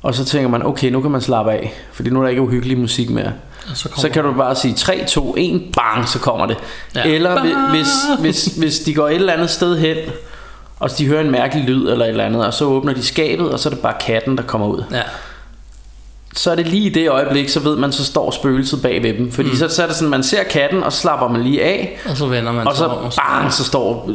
og 0.01 0.15
så 0.15 0.25
tænker 0.25 0.49
man, 0.49 0.65
okay, 0.65 0.89
nu 0.91 1.01
kan 1.01 1.11
man 1.11 1.21
slappe 1.21 1.51
af, 1.51 1.73
fordi 1.93 2.09
nu 2.09 2.19
er 2.19 2.23
der 2.23 2.29
ikke 2.29 2.41
uhyggelig 2.41 2.77
musik 2.77 3.09
mere. 3.09 3.31
Og 3.71 3.77
så 3.77 3.89
Så 3.97 4.09
kan 4.09 4.23
du 4.23 4.33
bare 4.33 4.55
sige 4.55 4.73
3, 4.73 5.05
2, 5.07 5.35
1, 5.37 5.61
bang, 5.75 6.07
så 6.09 6.19
kommer 6.19 6.45
det. 6.45 6.57
Ja. 6.95 7.03
Eller 7.03 7.41
hvi- 7.41 7.69
hvis, 7.77 7.87
hvis, 8.19 8.45
hvis 8.45 8.79
de 8.79 8.93
går 8.93 9.09
et 9.09 9.15
eller 9.15 9.33
andet 9.33 9.49
sted 9.49 9.77
hen, 9.77 9.97
og 10.79 10.97
de 10.97 11.07
hører 11.07 11.21
en 11.21 11.31
mærkelig 11.31 11.63
lyd 11.65 11.87
eller 11.89 12.05
et 12.05 12.09
eller 12.09 12.23
andet, 12.25 12.45
og 12.45 12.53
så 12.53 12.65
åbner 12.65 12.93
de 12.93 13.03
skabet, 13.03 13.49
og 13.51 13.59
så 13.59 13.69
er 13.69 13.73
det 13.73 13.79
bare 13.81 13.93
katten, 13.99 14.37
der 14.37 14.43
kommer 14.43 14.67
ud. 14.67 14.83
Ja. 14.91 15.01
så 16.35 16.51
er 16.51 16.55
det 16.55 16.67
lige 16.67 16.85
i 16.85 16.89
det 16.89 17.09
øjeblik, 17.09 17.49
så 17.49 17.59
ved 17.59 17.75
man, 17.77 17.91
så 17.91 18.05
står 18.05 18.31
spøgelset 18.31 18.81
bag 18.81 19.03
ved 19.03 19.13
dem. 19.13 19.31
Fordi 19.31 19.49
mm. 19.49 19.55
så, 19.55 19.67
så 19.69 19.83
er 19.83 19.87
det 19.87 19.95
sådan, 19.95 20.09
man 20.09 20.23
ser 20.23 20.43
katten, 20.43 20.83
og 20.83 20.93
så 20.93 20.99
slapper 20.99 21.27
man 21.27 21.43
lige 21.43 21.63
af, 21.63 21.99
Og 22.09 22.17
så 22.17 22.25
vender 22.25 22.51
man 22.51 22.67
og 22.67 22.73
så 22.73 22.77
sig 22.77 22.87
om. 22.87 23.11
bang, 23.39 23.53
så 23.53 23.63
står 23.63 24.09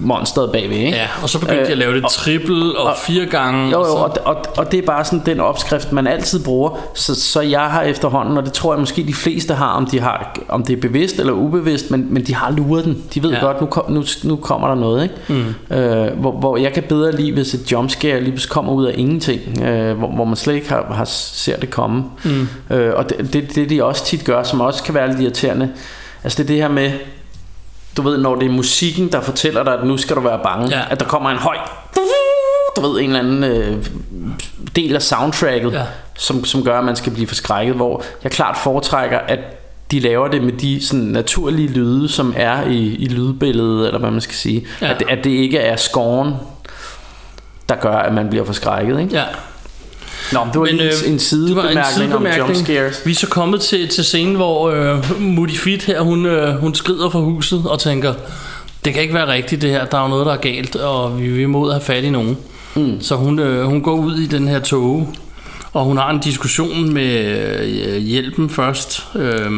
monsteret 0.00 0.52
bagved, 0.52 0.76
ikke? 0.76 0.90
Ja, 0.98 1.06
og 1.22 1.28
så 1.28 1.38
begyndte 1.40 1.66
de 1.66 1.72
at 1.72 1.78
lave 1.78 1.94
det 1.94 2.04
trippel 2.10 2.76
og, 2.76 2.84
og- 2.84 2.96
fire 3.06 3.26
gange. 3.26 3.70
Jo, 3.70 3.80
og 3.80 3.86
jo, 3.86 3.90
så, 3.90 3.96
og, 3.96 4.16
og, 4.24 4.44
og 4.56 4.72
det 4.72 4.78
er 4.78 4.86
bare 4.86 5.04
sådan 5.04 5.22
den 5.26 5.40
opskrift, 5.40 5.92
man 5.92 6.06
altid 6.06 6.44
bruger. 6.44 6.70
Så, 6.94 7.14
så 7.14 7.40
jeg 7.40 7.60
har 7.60 7.82
efterhånden, 7.82 8.36
og 8.36 8.44
det 8.44 8.52
tror 8.52 8.72
jeg 8.72 8.80
måske 8.80 9.06
de 9.06 9.14
fleste 9.14 9.54
har, 9.54 9.68
om, 9.72 9.86
de 9.86 10.00
har, 10.00 10.36
om 10.48 10.64
det 10.64 10.76
er 10.76 10.80
bevidst 10.80 11.18
eller 11.18 11.32
ubevidst, 11.32 11.90
men, 11.90 12.06
men 12.14 12.26
de 12.26 12.34
har 12.34 12.50
luret 12.50 12.84
den. 12.84 13.02
De 13.14 13.22
ved 13.22 13.30
ja. 13.30 13.40
godt, 13.40 13.60
nu, 13.60 13.66
kom, 13.66 13.92
nu, 13.92 14.04
nu 14.24 14.36
kommer 14.36 14.68
der 14.68 14.74
noget. 14.74 15.02
Ikke? 15.02 15.14
Mm. 15.70 15.76
Øh, 15.76 16.20
hvor, 16.20 16.32
hvor 16.32 16.56
jeg 16.56 16.72
kan 16.72 16.82
bedre 16.82 17.16
lide, 17.16 17.32
hvis 17.32 17.54
et 17.54 17.72
jumpscare 17.72 18.20
lige 18.20 18.30
pludselig 18.32 18.50
kommer 18.52 18.72
ud 18.72 18.86
af 18.86 18.94
ingenting, 18.96 19.62
øh, 19.62 19.98
hvor, 19.98 20.08
hvor 20.08 20.24
man 20.24 20.36
slet 20.36 20.54
ikke 20.54 20.68
har, 20.68 20.92
har 20.92 21.04
ser 21.04 21.56
det 21.56 21.70
komme. 21.70 22.04
Mm. 22.24 22.48
Øh, 22.76 22.92
og 22.96 23.10
det, 23.10 23.32
det, 23.32 23.54
det 23.54 23.70
de 23.70 23.84
også 23.84 24.04
tit 24.04 24.24
gør, 24.24 24.42
som 24.42 24.60
også 24.60 24.82
kan 24.82 24.94
være 24.94 25.08
lidt 25.08 25.20
irriterende, 25.20 25.70
altså 26.24 26.42
det 26.42 26.50
er 26.50 26.54
det 26.54 26.62
her 26.62 26.68
med, 26.68 26.90
du 27.96 28.02
ved, 28.02 28.18
når 28.18 28.34
det 28.34 28.46
er 28.48 28.52
musikken, 28.52 29.12
der 29.12 29.20
fortæller 29.20 29.62
dig, 29.64 29.74
at 29.74 29.84
nu 29.86 29.96
skal 29.96 30.16
du 30.16 30.20
være 30.20 30.40
bange, 30.42 30.68
Ja. 30.78 30.82
at 30.90 31.00
der 31.00 31.06
kommer 31.06 31.30
en 31.30 31.36
høj, 31.36 31.56
du 32.76 32.80
ved, 32.80 33.00
en 33.00 33.06
eller 33.06 33.18
anden 33.18 33.44
øh, 33.44 33.86
del 34.76 34.94
af 34.94 35.02
soundtracket, 35.02 35.72
Ja. 35.72 35.82
som, 36.18 36.44
som 36.44 36.64
gør, 36.64 36.78
at 36.78 36.84
man 36.84 36.96
skal 36.96 37.12
blive 37.12 37.26
forskrækket, 37.26 37.74
hvor 37.74 38.02
jeg 38.22 38.32
klart 38.32 38.56
foretrækker, 38.62 39.18
at 39.18 39.38
de 39.90 40.00
laver 40.00 40.28
det 40.28 40.42
med 40.42 40.52
de 40.52 40.86
sådan 40.86 41.04
naturlige 41.04 41.68
lyde, 41.68 42.08
som 42.08 42.34
er 42.36 42.62
i, 42.66 42.76
i 42.94 43.08
lydbilledet, 43.08 43.86
eller 43.86 43.98
hvad 43.98 44.10
man 44.10 44.20
skal 44.20 44.34
sige. 44.34 44.66
Ja. 44.80 44.90
At, 44.90 44.98
det, 45.00 45.06
at 45.10 45.24
det 45.24 45.30
ikke 45.30 45.58
er 45.58 45.76
scoren, 45.76 46.34
der 47.68 47.74
gør, 47.74 47.92
at 47.96 48.14
man 48.14 48.28
bliver 48.30 48.44
forskrækket. 48.44 49.00
Ikke? 49.00 49.14
ja. 49.16 49.24
Nå, 50.32 50.44
men 50.44 50.52
det 50.52 50.60
var 50.60 50.66
Men, 50.66 50.74
øh, 50.74 50.80
lige 50.80 51.06
en, 51.06 51.56
var 51.56 51.68
en 51.68 51.84
sidebemærkning 51.94 52.14
om 52.14 52.26
jumpscares. 52.26 53.02
Vi 53.04 53.10
er 53.10 53.14
så 53.14 53.26
kommet 53.26 53.60
til, 53.60 53.88
til 53.88 54.04
scenen, 54.04 54.34
hvor 54.34 54.70
øh, 54.70 55.20
Moody 55.20 55.56
Fit 55.56 55.82
her, 55.82 56.00
hun, 56.00 56.26
øh, 56.26 56.54
hun 56.54 56.74
skrider 56.74 57.10
fra 57.10 57.18
huset 57.18 57.62
og 57.66 57.80
tænker, 57.80 58.14
det 58.84 58.92
kan 58.94 59.02
ikke 59.02 59.14
være 59.14 59.28
rigtigt 59.28 59.62
det 59.62 59.70
her, 59.70 59.84
der 59.84 59.98
er 59.98 60.02
jo 60.02 60.08
noget, 60.08 60.26
der 60.26 60.32
er 60.32 60.36
galt, 60.36 60.76
og 60.76 61.20
vi, 61.20 61.28
vi 61.28 61.46
må 61.46 61.58
ud 61.58 61.68
og 61.68 61.74
have 61.74 61.84
fat 61.84 62.04
i 62.04 62.10
nogen. 62.10 62.38
Mm. 62.74 63.00
Så 63.00 63.16
hun, 63.16 63.38
øh, 63.38 63.64
hun 63.64 63.82
går 63.82 63.94
ud 63.94 64.16
i 64.16 64.26
den 64.26 64.48
her 64.48 64.60
tog, 64.60 65.08
og 65.72 65.84
hun 65.84 65.96
har 65.96 66.10
en 66.10 66.18
diskussion 66.18 66.94
med 66.94 67.36
øh, 67.86 67.96
hjælpen 67.96 68.50
først, 68.50 69.06
øh, 69.14 69.50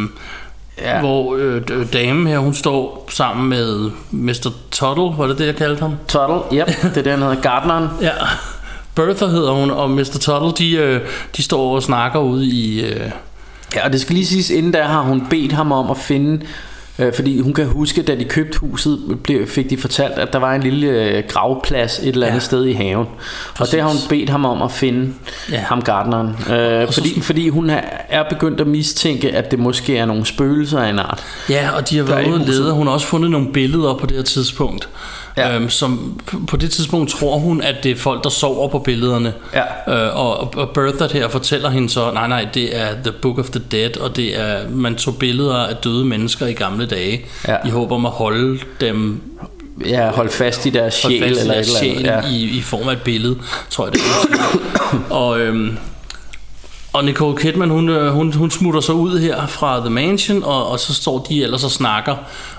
ja. 0.80 1.00
Hvor 1.00 1.36
øh, 1.36 1.62
damen 1.92 2.26
her, 2.26 2.38
hun 2.38 2.54
står 2.54 3.08
sammen 3.10 3.48
med 3.48 3.90
Mr. 4.10 4.52
Tuttle, 4.70 5.18
var 5.18 5.26
det 5.26 5.38
det, 5.38 5.46
jeg 5.46 5.56
kaldte 5.56 5.80
ham? 5.80 5.94
Tuttle, 6.08 6.58
yep, 6.58 6.66
det 6.94 6.96
er 6.96 7.02
det, 7.02 7.12
han 7.12 7.22
hedder, 7.22 7.40
Gardneren. 7.40 7.88
Ja. 8.00 8.12
Bertha 8.94 9.26
hedder 9.26 9.52
hun, 9.52 9.70
og 9.70 9.90
Mr. 9.90 10.04
Tuttle, 10.20 10.52
de, 10.66 10.72
øh, 10.72 11.00
de 11.36 11.42
står 11.42 11.74
og 11.74 11.82
snakker 11.82 12.20
ude 12.20 12.46
i... 12.46 12.84
Øh, 12.84 13.10
Ja, 13.74 13.84
og 13.86 13.92
det 13.92 14.00
skal 14.00 14.14
lige 14.14 14.26
siges, 14.26 14.50
inden 14.50 14.72
da 14.72 14.82
har 14.82 15.00
hun 15.02 15.26
bedt 15.30 15.52
ham 15.52 15.72
om 15.72 15.90
at 15.90 15.98
finde, 15.98 16.44
øh, 16.98 17.14
fordi 17.14 17.40
hun 17.40 17.52
kan 17.54 17.66
huske, 17.66 18.02
da 18.02 18.14
de 18.14 18.24
købte 18.24 18.58
huset, 18.58 18.98
blev, 19.24 19.46
fik 19.48 19.70
de 19.70 19.76
fortalt, 19.78 20.12
at 20.12 20.32
der 20.32 20.38
var 20.38 20.54
en 20.54 20.62
lille 20.62 20.86
øh, 20.86 21.22
gravplads 21.28 21.98
et 21.98 22.08
eller 22.08 22.26
andet 22.26 22.40
Ja. 22.40 22.44
sted 22.44 22.64
i 22.64 22.72
haven. 22.72 23.06
Præcis. 23.54 23.60
Og 23.72 23.76
det 23.76 23.82
har 23.82 23.88
hun 23.88 23.98
bedt 24.08 24.30
ham 24.30 24.44
om 24.44 24.62
at 24.62 24.72
finde, 24.72 25.12
Ja. 25.52 25.58
ham 25.58 25.82
gardneren. 25.82 26.28
Øh, 26.28 26.86
så- 26.86 26.92
fordi, 26.94 27.20
fordi 27.20 27.48
hun 27.48 27.70
er, 27.70 28.22
begyndt 28.30 28.60
at 28.60 28.66
mistænke, 28.66 29.30
at 29.30 29.50
det 29.50 29.58
måske 29.58 29.96
er 29.98 30.06
nogle 30.06 30.26
spøgelser 30.26 30.80
af 30.80 30.90
en 30.90 30.98
art. 30.98 31.22
Ja, 31.50 31.70
og 31.76 31.90
de 31.90 31.96
har 31.98 32.04
Der 32.04 32.14
været 32.14 32.26
ude 32.26 32.34
og 32.40 32.46
lede. 32.46 32.72
Hun 32.72 32.86
har 32.86 32.94
også 32.94 33.06
fundet 33.06 33.30
nogle 33.30 33.52
billeder 33.52 33.94
på 33.94 34.06
det 34.06 34.16
her 34.16 34.24
tidspunkt. 34.24 34.88
Ja. 35.36 35.56
Øhm, 35.56 35.70
som 35.70 36.20
på 36.48 36.56
det 36.56 36.70
tidspunkt 36.70 37.10
tror 37.10 37.38
hun, 37.38 37.62
at 37.62 37.74
det 37.82 37.90
er 37.90 37.96
folk, 37.96 38.24
der 38.24 38.30
sover 38.30 38.68
på 38.68 38.78
billederne. 38.78 39.32
Ja. 39.54 40.06
Øh, 40.06 40.16
og, 40.16 40.54
og 40.56 40.70
Bertha 40.70 41.06
her 41.18 41.28
fortæller 41.28 41.70
hende 41.70 41.90
så, 41.90 42.10
nej 42.10 42.28
nej, 42.28 42.48
det 42.54 42.80
er 42.80 42.86
The 43.04 43.12
Book 43.12 43.38
of 43.38 43.50
the 43.50 43.62
Dead, 43.70 43.96
og 43.96 44.16
det 44.16 44.40
er, 44.40 44.68
man 44.70 44.94
tog 44.94 45.16
billeder 45.16 45.56
af 45.56 45.76
døde 45.76 46.04
mennesker 46.04 46.46
i 46.46 46.52
gamle 46.52 46.86
dage, 46.86 47.24
Ja. 47.48 47.56
i 47.66 47.70
håb 47.70 47.92
om 47.92 48.06
at 48.06 48.12
holde 48.12 48.58
dem 48.80 49.20
Ja, 49.86 50.10
hold 50.10 50.30
fast 50.30 50.66
i 50.66 50.70
deres 50.70 51.02
holde 51.02 51.18
sjæl 51.18 51.28
fast 51.28 51.38
i 51.38 51.40
eller 51.40 51.52
et 51.54 51.56
deres 51.56 51.82
eller 51.82 52.12
andet. 52.12 52.30
Ja. 52.30 52.36
i, 52.36 52.58
i 52.58 52.60
form 52.60 52.88
af 52.88 52.92
et 52.92 53.02
billede, 53.02 53.36
tror 53.70 53.84
jeg 53.86 53.92
det 53.92 54.00
er. 54.00 54.98
og, 55.20 55.40
øhm, 55.40 55.78
og 56.92 57.04
Nicole 57.04 57.36
Kidman, 57.36 57.70
hun, 57.70 57.88
øh, 57.88 58.12
hun, 58.12 58.32
hun 58.32 58.50
smutter 58.50 58.80
så 58.80 58.92
ud 58.92 59.18
her 59.18 59.46
fra 59.46 59.80
The 59.80 59.90
Mansion, 59.90 60.42
og, 60.44 60.68
og 60.68 60.80
så 60.80 60.94
står 60.94 61.26
de 61.28 61.42
ellers 61.42 61.64
og 61.64 61.70
snakker 61.70 62.16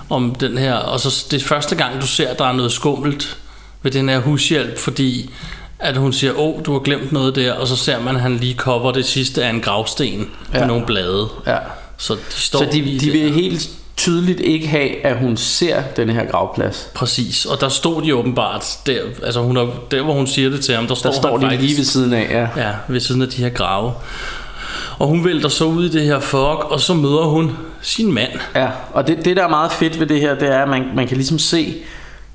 om 0.09 0.35
den 0.35 0.57
her, 0.57 0.73
og 0.73 0.99
så 0.99 1.25
det 1.31 1.41
er 1.41 1.45
første 1.45 1.75
gang, 1.75 2.01
du 2.01 2.07
ser, 2.07 2.29
at 2.29 2.39
der 2.39 2.45
er 2.45 2.53
noget 2.53 2.71
skummelt 2.71 3.37
ved 3.83 3.91
den 3.91 4.09
her 4.09 4.19
hushjælp, 4.19 4.77
fordi 4.79 5.29
at 5.79 5.97
hun 5.97 6.13
siger, 6.13 6.33
åh, 6.39 6.65
du 6.65 6.71
har 6.73 6.79
glemt 6.79 7.11
noget 7.11 7.35
der, 7.35 7.53
og 7.53 7.67
så 7.67 7.75
ser 7.75 7.99
man, 8.01 8.15
at 8.15 8.21
han 8.21 8.37
lige 8.37 8.55
cover 8.55 8.91
det 8.91 9.05
sidste 9.05 9.43
af 9.45 9.49
en 9.49 9.61
gravsten 9.61 10.29
med 10.51 10.59
Ja. 10.61 10.67
nogle 10.67 10.85
blade. 10.85 11.27
Ja. 11.47 11.57
Så 11.97 12.13
de 12.13 12.19
står 12.29 12.59
Så 12.59 12.65
de, 12.71 12.99
de 12.99 13.09
vil 13.11 13.33
helt 13.33 13.69
tydeligt 13.97 14.39
ikke 14.39 14.67
have, 14.67 15.05
at 15.05 15.17
hun 15.19 15.37
ser 15.37 15.81
den 15.95 16.09
her 16.09 16.25
gravplads. 16.25 16.87
Præcis, 16.95 17.45
og 17.45 17.61
der 17.61 17.69
stod 17.69 18.01
de 18.01 18.15
åbenbart 18.15 18.65
der, 18.85 18.99
altså 19.23 19.41
hun 19.41 19.57
er, 19.57 19.67
der 19.91 20.01
hvor 20.01 20.13
hun 20.13 20.27
siger 20.27 20.49
det 20.49 20.61
til 20.61 20.75
ham, 20.75 20.87
der 20.87 20.95
står, 20.95 21.09
Der 21.11 21.17
står 21.17 21.37
han 21.39 21.51
de 21.51 21.57
lige 21.57 21.77
ved 21.77 21.85
siden 21.85 22.13
af, 22.13 22.27
ja. 22.55 22.61
Ja, 22.67 22.73
ved 22.87 22.99
siden 22.99 23.21
af 23.21 23.27
de 23.27 23.41
her 23.41 23.49
grave. 23.49 23.91
Og 24.99 25.07
hun 25.07 25.25
vælter 25.25 25.49
så 25.49 25.65
ud 25.65 25.85
i 25.85 25.89
det 25.89 26.01
her 26.01 26.19
fog, 26.19 26.71
og 26.71 26.81
så 26.81 26.93
møder 26.93 27.23
hun 27.23 27.57
sin 27.83 28.13
mand. 28.13 28.31
Ja, 28.55 28.67
og 28.93 29.07
det, 29.07 29.25
det 29.25 29.37
der 29.37 29.43
er 29.43 29.49
meget 29.49 29.71
fedt 29.71 29.99
ved 29.99 30.07
det 30.07 30.19
her, 30.19 30.35
det 30.35 30.49
er, 30.49 30.63
at 30.63 30.69
man, 30.69 30.85
man 30.95 31.07
kan 31.07 31.17
ligesom 31.17 31.39
se, 31.39 31.75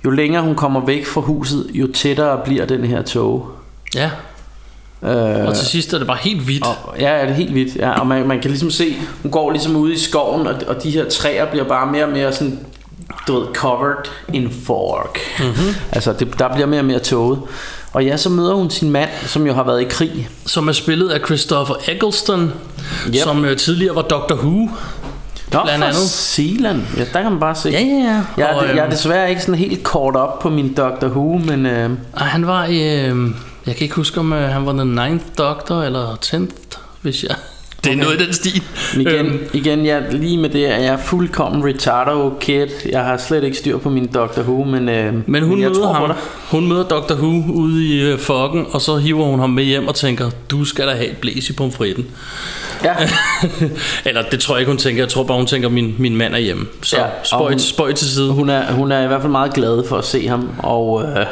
jo 0.05 0.11
længere 0.11 0.43
hun 0.43 0.55
kommer 0.55 0.81
væk 0.81 1.07
fra 1.07 1.21
huset, 1.21 1.67
jo 1.75 1.87
tættere 1.93 2.41
bliver 2.45 2.67
den 2.67 2.85
her 2.85 3.03
tog. 3.03 3.51
Ja, 3.95 4.11
Øh, 5.03 5.47
og 5.47 5.57
til 5.57 5.67
sidst 5.67 5.93
er 5.93 5.99
det 5.99 6.07
bare 6.07 6.19
helt 6.21 6.41
hvidt. 6.43 6.65
og, 6.67 6.95
ja, 7.01 7.17
ja, 7.17 7.23
det 7.23 7.31
er 7.31 7.35
helt 7.35 7.55
vildt. 7.55 7.77
Ja, 7.77 8.01
og 8.01 8.07
man, 8.07 8.27
man 8.29 8.41
kan 8.41 8.51
ligesom 8.51 8.71
se, 8.71 8.97
hun 9.23 9.31
går 9.31 9.51
ligesom 9.51 9.77
ude 9.77 9.95
i 9.95 9.99
skoven, 9.99 10.47
og, 10.47 10.55
og 10.67 10.83
de 10.83 10.91
her 10.91 11.09
træer 11.09 11.51
bliver 11.51 11.65
bare 11.65 11.93
mere 11.93 12.05
og 12.05 12.11
mere 12.11 12.33
sådan, 12.33 12.59
du 13.29 13.39
ved, 13.41 13.47
covered 13.55 14.09
in 14.33 14.51
fog. 14.67 15.07
Mm-hmm. 15.39 15.75
Altså, 15.93 16.13
det, 16.13 16.39
der 16.39 16.55
bliver 16.55 16.67
mere 16.67 16.81
og 16.81 16.85
mere 16.85 16.99
tåget. 16.99 17.39
Og 17.93 18.05
ja, 18.05 18.17
så 18.17 18.29
møder 18.31 18.55
hun 18.55 18.71
sin 18.71 18.91
mand, 18.91 19.11
som 19.27 19.47
jo 19.47 19.53
har 19.53 19.63
været 19.63 19.81
i 19.81 19.87
krig. 19.91 20.29
Som 20.47 20.69
er 20.69 20.73
spillet 20.73 21.09
af 21.09 21.21
Christopher 21.27 21.75
Eccleston, 21.89 22.41
yep. 22.43 23.15
Yep. 23.15 23.23
som 23.23 23.45
øh, 23.45 23.57
tidligere 23.57 23.95
var 23.95 24.03
Doctor 24.03 24.35
Who. 24.35 24.69
Nå, 25.53 25.63
Blandt 25.65 25.85
andet. 25.85 25.97
Zealand. 26.11 26.83
Ja, 26.97 27.05
der 27.13 27.23
kan 27.23 27.31
man 27.31 27.41
bare 27.41 27.55
se. 27.55 27.71
Ja, 27.71 27.81
ja, 27.81 27.87
ja. 27.87 28.23
Jeg, 28.37 28.55
Og, 28.57 28.65
er, 28.65 28.69
jeg 28.69 28.77
er 28.77 28.83
øhm, 28.85 28.91
desværre 28.91 29.31
ikke 29.31 29.43
sådan 29.43 29.55
helt 29.55 29.83
kort 29.83 30.17
op 30.17 30.39
på 30.39 30.51
min 30.51 30.75
Doctor 30.75 31.09
Who, 31.09 31.39
men... 31.39 31.67
Øh, 31.67 31.91
han 32.15 32.47
var 32.47 32.65
i... 32.65 33.07
Øh, 33.07 33.17
jeg 33.67 33.77
kan 33.77 33.85
ikke 33.85 33.95
huske, 33.95 34.21
om 34.21 34.33
øh, 34.33 34.49
han 34.51 34.67
var 34.67 34.73
den 34.73 34.99
9th 34.99 35.23
Doctor 35.39 35.83
eller 35.83 36.17
10th, 36.25 36.79
hvis 37.03 37.25
jeg... 37.25 37.37
Det 37.89 37.95
er 37.95 37.97
Okay. 37.97 38.05
noget 38.05 38.21
i 38.21 38.25
den 38.25 38.33
stil. 38.33 38.63
Men 38.97 39.07
igen, 39.07 39.27
Øhm, 39.27 39.39
igen 39.53 39.87
jeg, 39.87 40.03
lige 40.11 40.39
med 40.39 40.49
det, 40.49 40.73
er 40.73 40.77
jeg 40.79 40.99
fuldkommen 41.05 41.65
retardo 41.65 42.33
kid. 42.41 42.67
Jeg 42.93 43.05
har 43.05 43.17
slet 43.17 43.45
ikke 43.45 43.57
styr 43.57 43.79
på 43.79 43.89
min 43.91 44.07
Doctor 44.07 44.43
Who, 44.43 44.65
men, 44.65 44.89
øh, 44.89 45.15
Men 45.27 45.43
hun 45.43 45.61
jeg 45.61 45.69
møder 45.71 45.81
tror 45.83 45.93
ham. 45.93 46.13
Hun 46.51 46.69
møder 46.69 46.85
Dr. 46.89 47.15
Who 47.15 47.53
ude 47.53 47.85
i 47.87 48.03
øh, 48.03 48.19
foggen, 48.19 48.67
og 48.71 48.81
så 48.81 48.97
hiver 48.97 49.25
hun 49.25 49.41
ham 49.41 49.51
med 49.51 49.65
hjem 49.65 49.89
og 49.89 49.95
tænker, 49.95 50.31
du 50.51 50.65
skal 50.65 50.87
da 50.87 50.93
have 50.93 51.07
et 51.11 51.17
blæs 51.17 51.51
i 51.51 51.53
pomfritten. 51.53 52.07
Ja, 52.85 52.95
Eller 54.07 54.23
det 54.31 54.41
tror 54.41 54.55
jeg 54.55 54.61
ikke, 54.61 54.71
hun 54.71 54.79
tænker. 54.79 55.03
Jeg 55.03 55.09
tror 55.09 55.25
bare, 55.25 55.37
hun 55.37 55.47
tænker, 55.47 55.69
min, 55.69 55.95
min 55.99 56.17
mand 56.17 56.35
er 56.35 56.39
hjemme. 56.39 56.67
Så 56.83 56.97
Ja, 56.99 57.05
spøj, 57.25 57.51
hun- 57.51 57.59
spøj 57.59 57.93
til 57.93 58.07
side. 58.09 58.31
hun 58.33 58.49
er, 58.51 58.73
hun 58.73 58.93
er 58.93 59.05
i 59.05 59.07
hvert 59.07 59.21
fald 59.21 59.33
meget 59.33 59.53
glad 59.55 59.89
for 59.89 59.97
at 59.97 60.05
se 60.05 60.29
ham, 60.29 60.49
og, 60.59 61.03
øh, 61.03 61.27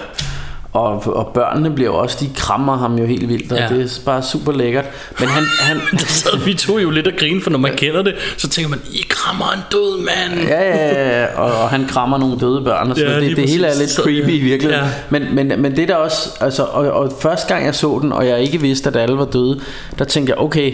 og, 0.77 1.17
og 1.17 1.31
børnene 1.35 1.71
bliver 1.71 1.91
også, 1.91 2.17
de 2.21 2.31
krammer 2.37 2.77
ham 2.77 2.99
jo 2.99 3.07
helt 3.07 3.29
vildt, 3.29 3.53
og 3.53 3.59
Ja. 3.59 3.69
det 3.69 3.83
er 3.83 4.01
bare 4.05 4.23
super 4.23 4.53
lækkert. 4.53 4.85
Men 5.21 5.29
han, 5.29 5.45
han 5.61 5.99
Så 6.09 6.39
vi 6.45 6.55
tog 6.55 6.83
jo 6.83 6.91
lidt 6.91 7.07
at 7.07 7.17
grine, 7.19 7.43
for 7.43 7.51
når 7.51 7.59
man 7.59 7.73
kender 7.77 8.03
det, 8.03 8.15
så 8.37 8.49
tænker 8.49 8.69
man, 8.71 8.81
I 8.93 9.05
krammer 9.09 9.45
en 9.55 9.61
død 9.73 9.99
mand. 9.99 10.49
Ja, 10.49 10.63
ja, 10.63 11.21
ja, 11.21 11.27
og, 11.41 11.63
og 11.63 11.69
han 11.69 11.87
krammer 11.89 12.19
nogle 12.19 12.39
døde 12.41 12.61
børn 12.65 12.91
og 12.91 12.97
sådan 12.97 13.13
Ja, 13.13 13.21
det, 13.29 13.37
det 13.37 13.49
hele 13.51 13.67
er 13.67 13.79
lidt 13.79 13.91
Så, 13.91 14.03
creepy 14.03 14.31
i 14.31 14.41
virkeligheden. 14.41 14.85
Ja. 14.85 14.91
Men, 15.11 15.35
men, 15.35 15.63
men 15.63 15.77
det 15.77 15.83
er 15.83 15.87
der 15.87 15.97
også, 15.97 16.31
altså, 16.41 16.63
og, 16.63 16.91
og 16.91 17.13
første 17.21 17.55
gang 17.55 17.67
jeg 17.67 17.75
så 17.75 17.99
den, 18.03 18.13
og 18.13 18.27
jeg 18.27 18.41
ikke 18.41 18.61
vidste, 18.61 18.91
at 18.91 18.97
alle 18.97 19.19
var 19.19 19.25
døde, 19.25 19.61
der 19.99 20.05
tænkte 20.05 20.31
jeg, 20.31 20.39
okay, 20.39 20.73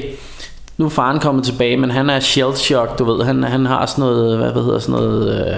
nu 0.78 0.84
er 0.84 0.90
faren 0.90 1.18
kommet 1.18 1.44
tilbage, 1.44 1.76
men 1.76 1.90
han 1.90 2.10
er 2.10 2.20
shell 2.20 2.56
shock, 2.56 2.98
du 2.98 3.04
ved, 3.12 3.24
han, 3.24 3.42
han 3.42 3.66
har 3.66 3.86
sådan 3.86 4.04
noget, 4.04 4.38
hvad, 4.38 4.50
hvad 4.50 4.62
hedder 4.62 4.78
sådan 4.78 4.94
noget... 4.94 5.46
Øh, 5.48 5.54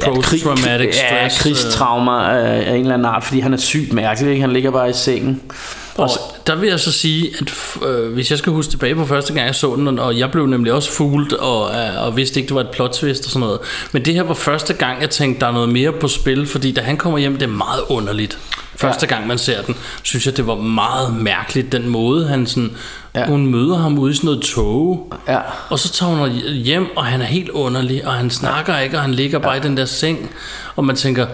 Post-traumatic 0.00 0.94
ja, 0.94 1.28
stress, 1.28 1.42
krigstraumer 1.42 2.12
af, 2.12 2.70
af 2.70 2.74
en 2.74 2.80
eller 2.80 2.94
anden 2.94 3.04
art, 3.04 3.24
fordi 3.24 3.40
han 3.40 3.52
er 3.52 3.56
sygt 3.56 3.92
mærkelig, 3.92 4.30
ikke? 4.30 4.40
han 4.40 4.52
ligger 4.52 4.70
bare 4.70 4.90
i 4.90 4.92
sengen. 4.92 5.40
Og 5.96 6.10
der 6.46 6.54
vil 6.56 6.68
jeg 6.68 6.80
så 6.80 6.92
sige, 6.92 7.30
at 7.40 7.52
øh, 7.88 8.12
hvis 8.12 8.30
jeg 8.30 8.38
skal 8.38 8.52
huske 8.52 8.70
tilbage 8.70 8.94
på 8.94 9.06
første 9.06 9.32
gang, 9.34 9.46
jeg 9.46 9.54
så 9.54 9.74
den, 9.76 9.98
og 9.98 10.18
jeg 10.18 10.30
blev 10.30 10.46
nemlig 10.46 10.72
også 10.72 10.90
fuglet, 10.92 11.32
og, 11.32 11.70
øh, 11.74 12.06
og 12.06 12.16
vidste 12.16 12.40
ikke, 12.40 12.48
det 12.48 12.54
var 12.54 12.60
et 12.60 12.70
plot 12.70 12.90
twist 12.92 13.24
og 13.24 13.30
sådan 13.30 13.40
noget. 13.40 13.58
Men 13.92 14.04
det 14.04 14.14
her 14.14 14.22
var 14.22 14.34
første 14.34 14.74
gang, 14.74 15.00
jeg 15.00 15.10
tænkte, 15.10 15.40
der 15.40 15.46
er 15.46 15.52
noget 15.52 15.68
mere 15.68 15.92
på 15.92 16.08
spil, 16.08 16.46
fordi 16.46 16.72
da 16.72 16.80
han 16.80 16.96
kommer 16.96 17.18
hjem, 17.18 17.32
det 17.34 17.42
er 17.42 17.46
meget 17.52 17.80
underligt. 17.88 18.38
Første 18.76 19.06
gang, 19.06 19.26
man 19.26 19.38
ser 19.38 19.62
den, 19.62 19.76
synes 20.02 20.26
jeg, 20.26 20.36
det 20.36 20.46
var 20.46 20.54
meget 20.54 21.14
mærkeligt, 21.14 21.72
den 21.72 21.88
måde, 21.88 22.28
han 22.28 22.46
sådan, 22.46 22.70
ja. 23.14 23.20
Ja. 23.20 23.26
hun 23.26 23.46
møder 23.46 23.76
ham 23.76 23.98
ude 23.98 24.12
i 24.12 24.14
sådan 24.14 24.26
noget 24.26 24.42
tog, 24.42 25.12
Ja. 25.28 25.38
og 25.68 25.78
så 25.78 25.92
tager 25.92 26.12
hun 26.12 26.30
hjem, 26.52 26.96
og 26.96 27.04
han 27.04 27.20
er 27.20 27.24
helt 27.26 27.48
underlig, 27.50 28.06
og 28.06 28.12
han 28.12 28.30
snakker 28.30 28.78
ikke, 28.78 28.96
og 28.96 29.02
han 29.02 29.14
ligger 29.14 29.38
bare 29.38 29.56
i 29.56 29.60
den 29.60 29.76
der 29.76 29.84
seng, 29.84 30.30
og 30.76 30.84
man 30.84 30.96
tænker, 30.96 31.26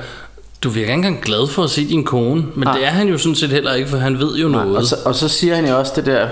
du 0.62 0.68
virker 0.68 0.88
ikke 0.88 0.94
engang 1.06 1.22
glad 1.22 1.48
for 1.48 1.62
at 1.64 1.70
se 1.70 1.88
din 1.88 2.04
kone, 2.04 2.34
men 2.54 2.64
Nej. 2.64 2.76
det 2.76 2.86
er 2.86 2.90
han 2.90 3.08
jo 3.08 3.18
sådan 3.18 3.34
set 3.34 3.50
heller 3.50 3.74
ikke, 3.74 3.88
for 3.90 3.96
han 3.96 4.18
ved 4.18 4.36
jo 4.36 4.48
noget. 4.48 4.76
Og 4.76 4.84
så, 4.84 4.96
og 5.04 5.14
så 5.14 5.28
siger 5.28 5.54
han 5.54 5.68
jo 5.68 5.78
også 5.78 5.92
det 5.96 6.06
der 6.06 6.26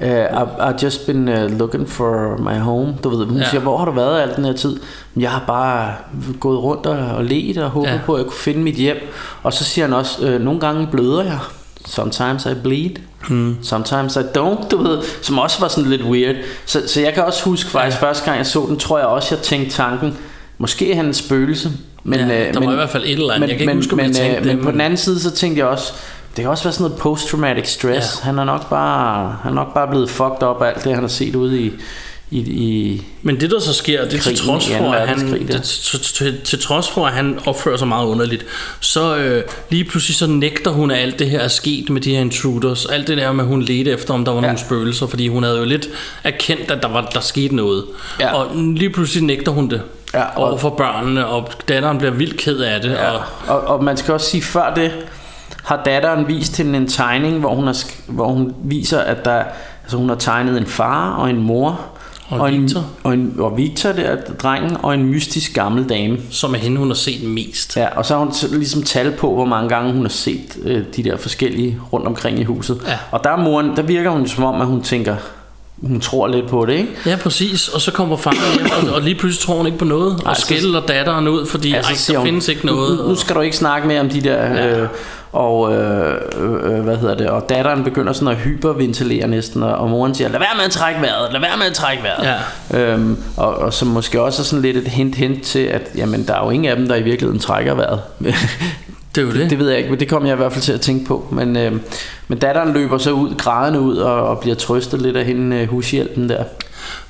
Uh, 0.00 0.06
I've, 0.06 0.60
I've 0.60 0.82
just 0.84 1.06
been 1.06 1.28
uh, 1.28 1.58
looking 1.58 1.88
for 1.90 2.36
my 2.36 2.58
home. 2.58 2.94
Du 3.04 3.08
ved, 3.08 3.26
hun 3.26 3.38
Ja. 3.38 3.48
siger, 3.50 3.60
hvor 3.60 3.78
har 3.78 3.84
du 3.84 3.90
været 3.92 4.20
al 4.22 4.36
den 4.36 4.44
her 4.44 4.52
tid? 4.52 4.76
"Men 5.14 5.22
Jeg 5.22 5.30
har 5.30 5.44
bare 5.46 5.94
gået 6.40 6.58
rundt 6.62 6.86
og, 6.86 6.98
og 7.16 7.24
let 7.24 7.58
og 7.58 7.70
håbet 7.70 7.88
Ja. 7.90 7.98
på, 8.06 8.14
at 8.14 8.18
jeg 8.18 8.26
kunne 8.26 8.38
finde 8.38 8.60
mit 8.60 8.74
hjem. 8.74 8.96
Og 9.42 9.52
så 9.52 9.64
siger 9.64 9.84
han 9.84 9.94
også, 9.94 10.26
øh, 10.26 10.40
nogle 10.40 10.60
gange 10.60 10.88
bløder 10.92 11.22
jeg. 11.22 11.38
Sometimes 11.86 12.46
I 12.46 12.54
bleed. 12.62 12.90
Hmm. 13.28 13.56
Sometimes 13.62 14.16
I 14.16 14.38
don't, 14.38 14.68
du 14.68 14.82
ved. 14.82 14.98
Som 15.22 15.38
også 15.38 15.60
var 15.60 15.68
sådan 15.68 15.90
lidt 15.90 16.02
weird. 16.02 16.36
Så, 16.66 16.82
så 16.88 17.00
jeg 17.00 17.14
kan 17.14 17.24
også 17.24 17.44
huske 17.44 17.70
faktisk, 17.70 18.02
ja. 18.02 18.06
første 18.08 18.24
gang 18.24 18.36
jeg 18.38 18.46
så 18.46 18.64
den, 18.68 18.76
tror 18.78 18.98
jeg 18.98 19.06
også, 19.06 19.34
jeg 19.34 19.42
tænkte 19.42 19.70
tanken, 19.76 20.16
måske 20.58 20.92
er 20.92 20.96
han 20.96 21.06
en 21.06 21.14
spøgelse. 21.14 21.70
Men, 22.08 22.20
Ja, 22.20 22.48
øh, 22.48 22.54
der 22.54 22.60
var 22.60 22.66
men, 22.66 22.72
i 22.72 22.74
hvert 22.74 22.90
fald 22.90 23.04
et 23.04 23.12
eller 23.12 23.34
andet. 23.34 23.40
Men, 23.40 23.48
Jeg 23.48 23.58
kan 23.58 23.60
ikke 23.60 23.66
men, 23.66 23.76
huske, 23.76 23.96
men, 23.96 24.06
jeg 24.06 24.14
tænkte 24.14 24.38
øh, 24.38 24.44
det, 24.44 24.56
men 24.56 24.64
på 24.64 24.70
den 24.70 24.80
anden 24.80 24.96
side, 24.96 25.20
så 25.20 25.30
tænkte 25.30 25.58
jeg 25.58 25.66
også, 25.66 25.92
det 26.36 26.42
kan 26.42 26.50
også 26.50 26.64
være 26.64 26.72
sådan 26.72 26.84
noget 26.84 26.98
post-traumatic 27.02 27.68
stress. 27.68 28.20
Ja. 28.20 28.26
Han 28.26 28.38
er 28.38 28.44
nok 28.44 28.70
bare, 28.70 29.36
han 29.42 29.50
er 29.50 29.54
nok 29.54 29.74
bare 29.74 29.88
blevet 29.88 30.10
fucked 30.10 30.42
up 30.42 30.62
af 30.62 30.66
alt 30.66 30.84
det, 30.84 30.92
han 30.92 31.02
har 31.02 31.08
set 31.08 31.34
ude 31.34 31.60
i, 31.60 31.72
i, 32.30 32.38
i 32.38 33.02
Men 33.22 33.40
det 33.40 33.50
der 33.50 33.60
så 33.60 33.72
sker, 33.72 34.04
det 34.04 34.06
er 34.06 34.10
til 34.10 34.20
Krigen 34.20 34.36
trods 34.38 34.68
for, 34.68 34.92
at 34.92 35.08
han, 35.08 35.46
det, 35.48 35.62
til, 35.62 36.00
til, 36.00 36.40
til 36.44 36.60
trods 36.62 36.88
for, 36.90 37.06
at 37.06 37.12
han 37.12 37.38
opfører 37.46 37.76
sig 37.76 37.88
meget 37.88 38.06
underligt, 38.06 38.46
så 38.80 39.16
øh, 39.16 39.42
lige 39.70 39.84
pludselig 39.84 40.16
så 40.16 40.26
nægter 40.26 40.70
hun, 40.70 40.90
at 40.90 40.98
alt 40.98 41.18
det 41.18 41.30
her 41.30 41.40
er 41.40 41.48
sket 41.48 41.90
med 41.90 42.00
de 42.00 42.10
her 42.14 42.20
intruders. 42.20 42.86
Alt 42.86 43.08
det 43.08 43.16
der 43.16 43.32
med, 43.32 43.44
at 43.44 43.48
hun 43.48 43.62
ledte 43.62 43.90
efter, 43.90 44.14
om 44.14 44.24
der 44.24 44.32
var 44.32 44.40
ja. 44.40 44.46
nogle 44.46 44.58
spøgelser, 44.58 45.06
fordi 45.06 45.28
hun 45.28 45.42
havde 45.42 45.58
jo 45.58 45.64
lidt 45.64 45.88
erkendt, 46.24 46.70
at 46.70 46.82
der, 46.82 46.88
var, 46.88 47.00
der 47.14 47.20
skete 47.20 47.56
noget. 47.56 47.84
Ja. 48.20 48.34
Og 48.34 48.56
lige 48.56 48.90
pludselig 48.90 49.24
nægter 49.24 49.52
hun 49.52 49.70
det 49.70 49.82
Ja, 50.14 50.22
og- 50.24 50.48
over 50.48 50.58
for 50.58 50.70
børnene, 50.70 51.26
og 51.26 51.48
datteren 51.68 51.98
bliver 51.98 52.12
vildt 52.12 52.36
ked 52.36 52.58
af 52.58 52.80
det. 52.80 52.90
Ja. 52.90 53.10
Og, 53.10 53.20
Og, 53.46 53.60
og 53.60 53.84
man 53.84 53.96
skal 53.96 54.14
også 54.14 54.30
sige, 54.30 54.42
før 54.42 54.74
det 54.74 54.92
har 55.64 55.82
datteren 55.84 56.28
vist 56.28 56.56
hende 56.56 56.76
en 56.76 56.88
tegning, 56.88 57.38
hvor 57.40 57.54
hun, 57.54 57.66
har, 57.66 57.76
hvor 58.06 58.28
hun 58.28 58.54
viser, 58.64 59.00
at 59.00 59.24
der, 59.24 59.42
altså 59.82 59.96
hun 59.96 60.08
har 60.08 60.16
tegnet 60.16 60.56
en 60.58 60.66
far 60.66 61.10
og 61.14 61.30
en 61.30 61.42
mor, 61.42 61.80
Og 62.30 62.52
en, 62.54 62.62
Victor. 62.62 62.84
og, 63.04 63.14
en, 63.14 63.34
og 63.38 63.56
Victor 63.56 63.92
der, 63.92 64.16
drengen, 64.42 64.76
og 64.82 64.94
en 64.94 65.04
mystisk 65.04 65.54
gammel 65.54 65.88
dame. 65.88 66.18
som 66.30 66.54
er 66.54 66.58
hende, 66.58 66.76
hun 66.78 66.88
har 66.88 66.94
set 66.94 67.22
mest. 67.22 67.76
Ja, 67.76 67.86
og 67.96 68.06
så 68.06 68.14
har 68.16 68.24
hun 68.24 68.32
ligesom 68.52 68.82
tal 68.82 69.10
på, 69.12 69.34
hvor 69.34 69.44
mange 69.44 69.68
gange 69.68 69.92
hun 69.92 70.02
har 70.02 70.08
set 70.08 70.58
øh, 70.64 70.82
de 70.96 71.04
der 71.04 71.16
forskellige 71.16 71.78
rundt 71.92 72.06
omkring 72.06 72.38
i 72.40 72.44
huset. 72.44 72.80
Ja. 72.86 72.98
Og 73.10 73.24
der, 73.24 73.30
er 73.30 73.36
moren, 73.36 73.76
der 73.76 73.82
virker 73.82 74.10
hun 74.10 74.28
som 74.28 74.44
om, 74.44 74.60
at 74.60 74.66
hun 74.66 74.82
tænker, 74.82 75.16
hun 75.82 76.00
tror 76.00 76.26
lidt 76.28 76.46
på 76.48 76.66
det, 76.66 76.72
ikke? 76.72 76.88
Ja, 77.06 77.16
præcis. 77.16 77.68
Og 77.68 77.80
så 77.80 77.92
kommer 77.92 78.16
faren 78.16 78.36
hjem, 78.54 78.88
og, 78.88 78.94
og 78.94 79.02
lige 79.02 79.14
pludselig 79.14 79.46
tror 79.46 79.54
hun 79.56 79.66
ikke 79.66 79.78
på 79.78 79.84
noget, 79.84 80.12
og 80.16 80.22
Ej, 80.26 80.34
så- 80.34 80.40
skælder 80.40 80.80
datteren 80.80 81.28
ud, 81.28 81.46
fordi 81.46 81.70
Ja, 81.70 81.82
så 81.82 81.88
ej, 81.88 81.96
der 82.14 82.18
hun, 82.18 82.26
findes 82.26 82.48
ikke 82.48 82.66
noget. 82.66 82.98
Nu, 82.98 83.08
nu 83.08 83.14
skal 83.14 83.36
du 83.36 83.40
ikke 83.40 83.56
snakke 83.56 83.88
mere 83.88 84.00
om 84.00 84.08
de 84.08 84.20
der... 84.20 84.42
Ja. 84.46 84.78
Øh, 84.82 84.88
og 85.32 85.74
øh, 85.74 86.14
øh, 86.36 86.80
hvad 86.80 86.96
hedder 86.96 87.14
det? 87.14 87.28
Og 87.28 87.48
datteren 87.48 87.84
begynder 87.84 88.12
sådan 88.12 88.28
at 88.28 88.36
hyperventilere 88.36 89.28
næsten, 89.28 89.62
og, 89.62 89.74
og 89.74 89.90
moren 89.90 90.14
siger, 90.14 90.28
lad 90.28 90.38
være 90.38 90.56
med 90.56 90.64
at 90.64 90.70
trække 90.70 91.00
vejret, 91.00 91.32
lad 91.32 91.40
være 91.40 91.56
med 91.56 91.66
at 91.66 91.72
trække 91.72 92.02
vejret. 92.02 92.38
Ja. 92.72 92.92
Øhm, 92.92 93.18
og, 93.36 93.56
og 93.56 93.72
som 93.72 93.88
måske 93.88 94.22
også 94.22 94.42
er 94.42 94.44
sådan 94.44 94.62
lidt 94.62 94.76
et 94.76 94.88
hint, 94.88 95.14
hint 95.14 95.42
til, 95.42 95.58
at 95.58 95.82
jamen, 95.96 96.26
der 96.26 96.34
er 96.34 96.44
jo 96.44 96.50
ingen 96.50 96.70
af 96.70 96.76
dem, 96.76 96.88
der 96.88 96.94
i 96.94 97.02
virkeligheden 97.02 97.40
trækker 97.40 97.74
vejret. 97.74 98.00
Det 99.14 99.24
er 99.24 99.26
jo 99.26 99.32
det. 99.32 99.50
det 99.50 99.58
ved 99.58 99.68
jeg 99.68 99.78
ikke, 99.78 99.90
men 99.90 100.00
det 100.00 100.08
kom 100.08 100.26
jeg 100.26 100.32
i 100.32 100.36
hvert 100.36 100.52
fald 100.52 100.62
til 100.62 100.72
at 100.72 100.80
tænke 100.80 101.06
på. 101.06 101.26
Men, 101.32 101.56
øh, 101.56 101.72
men 102.28 102.38
datteren 102.38 102.72
løber 102.72 102.98
så 102.98 103.10
ud, 103.10 103.34
grædende 103.34 103.80
ud, 103.80 103.96
og, 103.96 104.28
og 104.28 104.38
bliver 104.38 104.56
trøstet 104.56 105.02
lidt 105.02 105.16
af 105.16 105.24
hende 105.24 105.56
øh, 105.56 105.68
hushjælpen 105.68 106.28
der. 106.28 106.44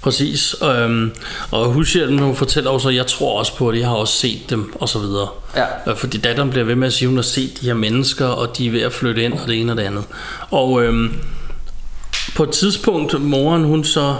Præcis. 0.02 0.56
Øhm, 0.62 1.10
og 1.50 1.72
hushjælpen, 1.72 2.18
hun 2.18 2.36
fortæller 2.36 2.70
også, 2.70 2.88
at 2.88 2.94
jeg 2.94 3.06
tror 3.06 3.38
også 3.38 3.56
på 3.56 3.72
det, 3.72 3.78
jeg 3.78 3.88
har 3.88 3.94
også 3.94 4.14
set 4.14 4.50
dem, 4.50 4.72
og 4.80 4.88
så 4.88 4.98
videre. 4.98 5.28
Ja. 5.56 5.64
Øh, 5.90 5.96
Fordi 5.96 6.18
datteren 6.18 6.50
bliver 6.50 6.64
ved 6.64 6.74
med 6.74 6.86
at 6.86 6.92
sige, 6.92 7.06
at 7.06 7.08
hun 7.08 7.16
har 7.18 7.22
set 7.22 7.60
de 7.60 7.66
her 7.66 7.74
mennesker, 7.74 8.26
og 8.26 8.58
de 8.58 8.66
er 8.66 8.70
ved 8.70 8.80
at 8.82 8.92
flytte 8.92 9.22
ind, 9.22 9.32
og 9.32 9.48
det 9.48 9.60
ene 9.60 9.72
og 9.72 9.76
det 9.76 9.82
andet. 9.82 10.04
Og 10.50 10.82
øhm, 10.82 11.14
på 12.36 12.42
et 12.42 12.50
tidspunkt, 12.50 13.20
moren, 13.20 13.64
hun 13.64 13.84
så 13.84 14.16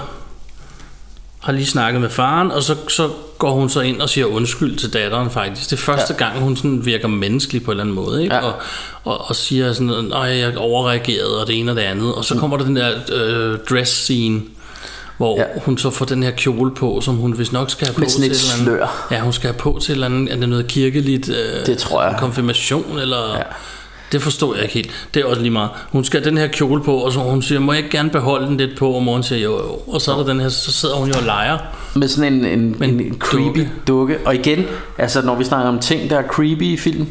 har 1.41 1.53
lige 1.53 1.67
snakket 1.67 2.01
med 2.01 2.11
faren, 2.11 2.51
og 2.51 2.63
så, 2.63 2.77
så 2.89 3.11
går 3.39 3.51
hun 3.51 3.69
så 3.69 3.81
ind 3.81 4.01
og 4.01 4.09
siger 4.09 4.27
undskyld 4.27 4.77
til 4.77 4.93
datteren 4.93 5.31
faktisk. 5.31 5.71
Det 5.71 5.77
er 5.77 5.81
første 5.81 6.15
ja. 6.21 6.25
gang, 6.25 6.41
hun 6.41 6.57
sådan 6.57 6.87
virker 6.87 7.09
menneskelig 7.09 7.65
på 7.65 7.71
en 7.71 7.73
eller 7.73 7.85
anden 7.85 7.95
måde, 7.95 8.23
ikke? 8.23 8.35
Ja. 8.35 8.41
Og, 8.41 8.53
og, 9.05 9.29
og 9.29 9.37
siger 9.37 9.73
sådan, 9.73 10.05
nej, 10.05 10.21
jeg 10.21 10.59
overreagerede, 10.59 11.41
og 11.41 11.47
det 11.47 11.61
ene 11.61 11.73
og 11.73 11.77
det 11.77 11.83
andet. 11.83 12.15
Og 12.15 12.25
så 12.25 12.35
kommer 12.35 12.57
der 12.57 12.65
den 12.65 12.77
der 12.77 12.93
øh, 13.13 13.59
dress 13.71 13.93
scene, 13.93 14.41
hvor 15.19 15.39
ja. 15.39 15.45
Hun 15.65 15.79
så 15.79 15.91
får 15.91 16.05
den 16.05 16.23
her 16.23 16.31
kjole 16.31 16.75
på, 16.75 17.01
som 17.01 17.15
hun 17.17 17.39
vist 17.39 17.53
nok 17.53 17.71
skal 17.71 17.87
have 17.87 17.95
på 17.95 18.01
Med 18.01 18.09
sådan 18.09 18.31
til 18.31 18.33
et 18.33 18.63
eller 18.67 18.73
andet. 18.77 18.89
Ja, 19.11 19.21
hun 19.21 19.33
skal 19.33 19.51
have 19.51 19.59
på 19.59 19.79
til 19.83 19.93
eller 19.93 20.07
andet, 20.07 20.33
er 20.33 20.37
det 20.37 20.49
noget 20.49 20.67
kirkeligt? 20.67 21.29
Øh, 21.29 21.67
Det 21.67 21.79
tror 21.79 22.03
jeg. 22.03 22.17
Konfirmation, 22.19 22.99
eller... 22.99 23.37
Ja. 23.37 23.43
Det 24.13 24.23
forstår 24.23 24.55
jeg 24.55 24.63
ikke 24.63 24.75
helt. 24.75 24.91
Det 25.15 25.21
er 25.21 25.27
også 25.27 25.43
lige 25.43 25.51
meget. 25.51 25.71
Hun 25.93 26.05
skal 26.05 26.21
have 26.21 26.31
den 26.31 26.39
her 26.39 26.47
kjole 26.47 26.83
på, 26.83 26.97
og 26.97 27.13
så 27.13 27.19
hun 27.19 27.43
siger, 27.43 27.59
må 27.61 27.73
jeg 27.73 27.85
ikke 27.85 27.97
gerne 27.97 28.11
beholde 28.11 28.47
den 28.47 28.57
lidt 28.57 28.79
på? 28.79 28.91
Og 28.91 29.03
moren 29.03 29.23
siger, 29.23 29.39
jo, 29.39 29.53
jo. 29.53 29.81
Og 29.87 30.01
så 30.01 30.13
er 30.13 30.17
der 30.17 30.25
den 30.25 30.41
her, 30.41 30.49
så 30.49 30.73
sidder 30.73 30.95
hun 30.95 31.09
jo 31.09 31.15
og 31.17 31.23
leger. 31.23 31.59
Med 31.95 32.09
sådan 32.09 32.33
en, 32.33 32.45
en, 32.45 32.59
en, 32.83 33.01
en 33.01 33.17
creepy 33.19 33.45
dukke. 33.45 33.61
dukke. 33.61 34.15
dukke. 34.15 34.19
Og 34.27 34.35
igen, 34.35 34.67
altså 34.99 35.23
når 35.23 35.35
vi 35.35 35.45
snakker 35.45 35.69
om 35.69 35.79
ting, 35.79 36.11
der 36.11 36.19
er 36.19 36.23
creepy 36.23 36.63
i 36.63 36.77
film, 36.77 37.07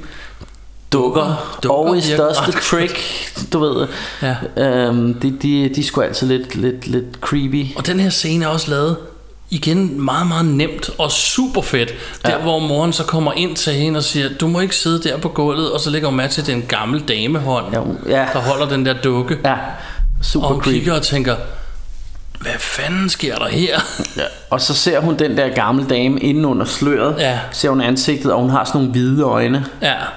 dukker, 0.93 1.57
Dukker 1.63 1.93
does 1.93 2.37
the 2.37 2.47
ret 2.51 2.61
trick, 2.63 2.99
du 3.53 3.59
ved. 3.59 3.87
Ja. 4.21 4.35
Øhm, 4.63 5.13
de, 5.13 5.31
de, 5.41 5.69
de 5.75 5.79
er 5.81 5.83
sgu 5.83 6.01
altid 6.01 6.27
lidt, 6.27 6.55
lidt, 6.55 6.87
lidt 6.87 7.05
creepy. 7.21 7.65
Og 7.75 7.87
den 7.87 7.99
her 7.99 8.09
scene 8.09 8.45
er 8.45 8.49
også 8.49 8.69
lavet 8.71 8.97
igen 9.49 10.01
meget, 10.01 10.27
meget 10.27 10.45
nemt 10.45 10.89
og 10.97 11.11
super 11.11 11.61
fedt. 11.61 11.93
Der, 12.25 12.31
Ja. 12.31 12.37
hvor 12.37 12.59
moren 12.59 12.93
så 12.93 13.03
kommer 13.03 13.33
ind 13.33 13.55
til 13.55 13.73
hende 13.73 13.97
og 13.97 14.03
siger, 14.03 14.29
du 14.41 14.47
må 14.47 14.59
ikke 14.59 14.75
sidde 14.75 15.09
der 15.09 15.17
på 15.17 15.29
gulvet, 15.29 15.71
og 15.71 15.79
så 15.79 15.89
lægger 15.89 16.07
hun 16.07 16.17
mærke 16.17 16.33
til 16.33 16.45
den 16.47 16.61
gamle 16.67 16.99
damehånd, 17.07 17.65
Ja, 17.73 17.81
ja. 18.19 18.25
der 18.33 18.39
holder 18.39 18.69
den 18.69 18.85
der 18.85 18.93
dukke. 19.03 19.37
Ja, 19.45 19.53
og 20.19 20.25
super 20.25 20.47
hun 20.47 20.61
creepy. 20.61 20.73
kigger 20.77 20.93
og 20.93 21.01
tænker, 21.01 21.35
hvad 22.39 22.51
fanden 22.59 23.09
sker 23.09 23.35
der 23.35 23.47
her? 23.47 23.77
Ja. 24.17 24.21
Og 24.49 24.61
så 24.61 24.73
ser 24.73 24.99
hun 24.99 25.19
den 25.19 25.37
der 25.37 25.49
gamle 25.49 25.85
dame 25.89 26.19
inden 26.19 26.45
under 26.45 26.65
sløret. 26.65 27.15
Ja. 27.19 27.39
Ser 27.51 27.69
hun 27.69 27.81
ansigtet, 27.81 28.33
og 28.33 28.41
hun 28.41 28.49
har 28.49 28.63
sådan 28.65 28.79
nogle 28.81 28.91
hvide 28.91 29.23
øjne. 29.23 29.65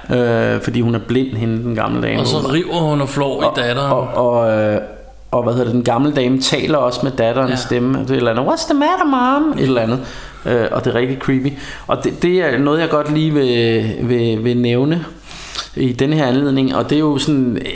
Ja. 0.09 0.15
Øh, 0.55 0.61
fordi 0.61 0.81
hun 0.81 0.95
er 0.95 0.99
blind, 0.99 1.37
hende 1.37 1.63
den 1.63 1.75
gamle 1.75 2.07
dame. 2.07 2.19
Og 2.19 2.27
så 2.27 2.37
river 2.37 2.79
hun 2.89 3.01
og 3.01 3.09
flår 3.09 3.43
i 3.43 3.61
datteren. 3.61 3.91
Og, 3.91 4.07
og, 4.07 4.51
øh, 4.59 4.81
og 5.31 5.43
hvad 5.43 5.53
hedder 5.53 5.65
det, 5.65 5.73
den 5.73 5.83
gamle 5.83 6.11
dame 6.13 6.41
taler 6.41 6.77
også 6.77 6.99
med 7.03 7.11
datterens 7.11 7.49
Ja. 7.49 7.55
ja. 7.55 7.61
stemme. 7.61 7.99
Det 7.99 8.09
er 8.09 8.13
et 8.13 8.17
eller 8.17 8.31
andet, 8.31 8.43
what's 8.43 8.65
the 8.69 8.79
matter, 8.79 9.05
mom? 9.05 9.51
Et 9.57 9.63
eller 9.63 9.81
andet. 9.81 9.99
Øh, 10.45 10.67
og 10.71 10.85
det 10.85 10.93
er 10.95 10.99
rigtig 10.99 11.17
creepy. 11.17 11.53
Og 11.87 12.03
det, 12.03 12.21
det 12.21 12.31
er 12.39 12.57
noget, 12.57 12.79
jeg 12.79 12.89
godt 12.89 13.13
lige 13.13 13.33
vil, 13.33 13.95
vil, 14.01 14.43
vil 14.43 14.57
nævne 14.57 15.05
i 15.75 15.93
den 15.93 16.13
her 16.13 16.25
anledning. 16.25 16.75
Og 16.75 16.89
det 16.89 16.95
er 16.95 16.99
jo 16.99 17.17
sådan... 17.17 17.57
Øh, 17.65 17.71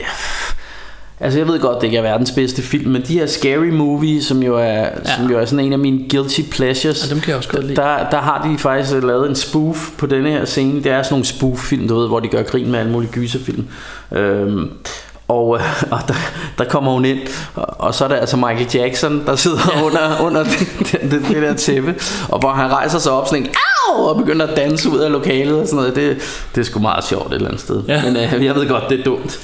Altså 1.20 1.39
jeg 1.39 1.47
ved 1.47 1.59
godt, 1.59 1.78
det 1.82 1.84
ikke 1.88 1.97
er 1.97 2.01
verdens 2.01 2.32
bedste 2.32 2.61
film, 2.61 2.91
men 2.91 3.01
de 3.07 3.13
her 3.20 3.26
Scary 3.26 3.70
Movie, 3.70 4.24
som 4.24 4.43
jo 4.43 4.55
er, 4.57 4.61
ja. 4.63 4.89
som 5.18 5.32
jo 5.32 5.39
er 5.39 5.45
sådan 5.45 5.66
en 5.66 5.74
af 5.74 5.80
mine 5.80 6.09
guilty 6.09 6.41
pleasures, 6.51 7.03
Ja, 7.09 7.13
dem 7.13 7.22
kan 7.22 7.30
jeg 7.30 7.38
også 7.38 7.49
godt 7.49 7.63
lide. 7.63 7.76
der, 7.76 8.09
der 8.11 8.18
har 8.18 8.47
de 8.49 8.57
faktisk 8.57 8.91
lavet 9.03 9.30
en 9.30 9.36
spoof 9.36 9.89
på 9.97 10.05
denne 10.05 10.30
her 10.32 10.45
scene. 10.45 10.84
Det 10.84 10.91
er 10.91 11.03
sådan 11.03 11.13
nogle 11.13 11.26
spoof-film, 11.26 11.88
du 11.88 11.99
ved, 11.99 12.07
hvor 12.07 12.20
de 12.20 12.28
gør 12.28 12.43
grin 12.43 12.72
med 12.72 12.80
alle 12.80 12.91
mulige 12.91 13.11
gyserfilm. 13.11 13.68
Øhm, 14.11 14.70
og, 15.28 15.55
øh, 15.57 15.84
og 15.91 15.99
der, 16.07 16.13
der 16.57 16.66
kommer 16.66 16.91
hun 16.91 17.05
ind, 17.05 17.20
og, 17.55 17.66
og 17.80 17.93
så 17.93 18.03
er 18.03 18.07
det 18.07 18.16
altså 18.16 18.38
Michael 18.38 18.68
Jackson, 18.74 19.26
der 19.26 19.36
sidder 19.36 19.57
ja. 19.76 19.84
under, 19.86 20.22
under 20.22 20.43
det, 20.43 20.68
det, 20.80 21.01
det, 21.01 21.22
det 21.30 21.41
der 21.41 21.53
tæppe, 21.53 21.95
og 22.30 22.39
hvor 22.39 22.49
han 22.51 22.72
rejser 22.72 22.99
sig 22.99 23.11
op 23.11 23.28
sådan 23.28 23.43
en, 23.43 23.49
Au! 23.49 24.03
og 24.03 24.18
begynder 24.18 24.47
at 24.47 24.57
danse 24.57 24.89
ud 24.89 24.99
af 24.99 25.11
lokalet 25.11 25.59
og 25.61 25.66
sådan 25.68 25.78
noget. 25.78 25.95
Det, 25.95 26.18
det 26.55 26.61
er 26.61 26.66
sgu 26.66 26.80
meget 26.80 27.03
sjovt 27.05 27.28
et 27.28 27.34
eller 27.34 27.47
andet 27.47 27.61
sted. 27.61 27.82
Ja. 27.88 28.03
Men 28.03 28.16
øh, 28.18 28.45
jeg 28.45 28.55
ved 28.55 28.68
godt, 28.68 28.84
det 28.89 28.99
er 28.99 29.03
dumt. 29.03 29.39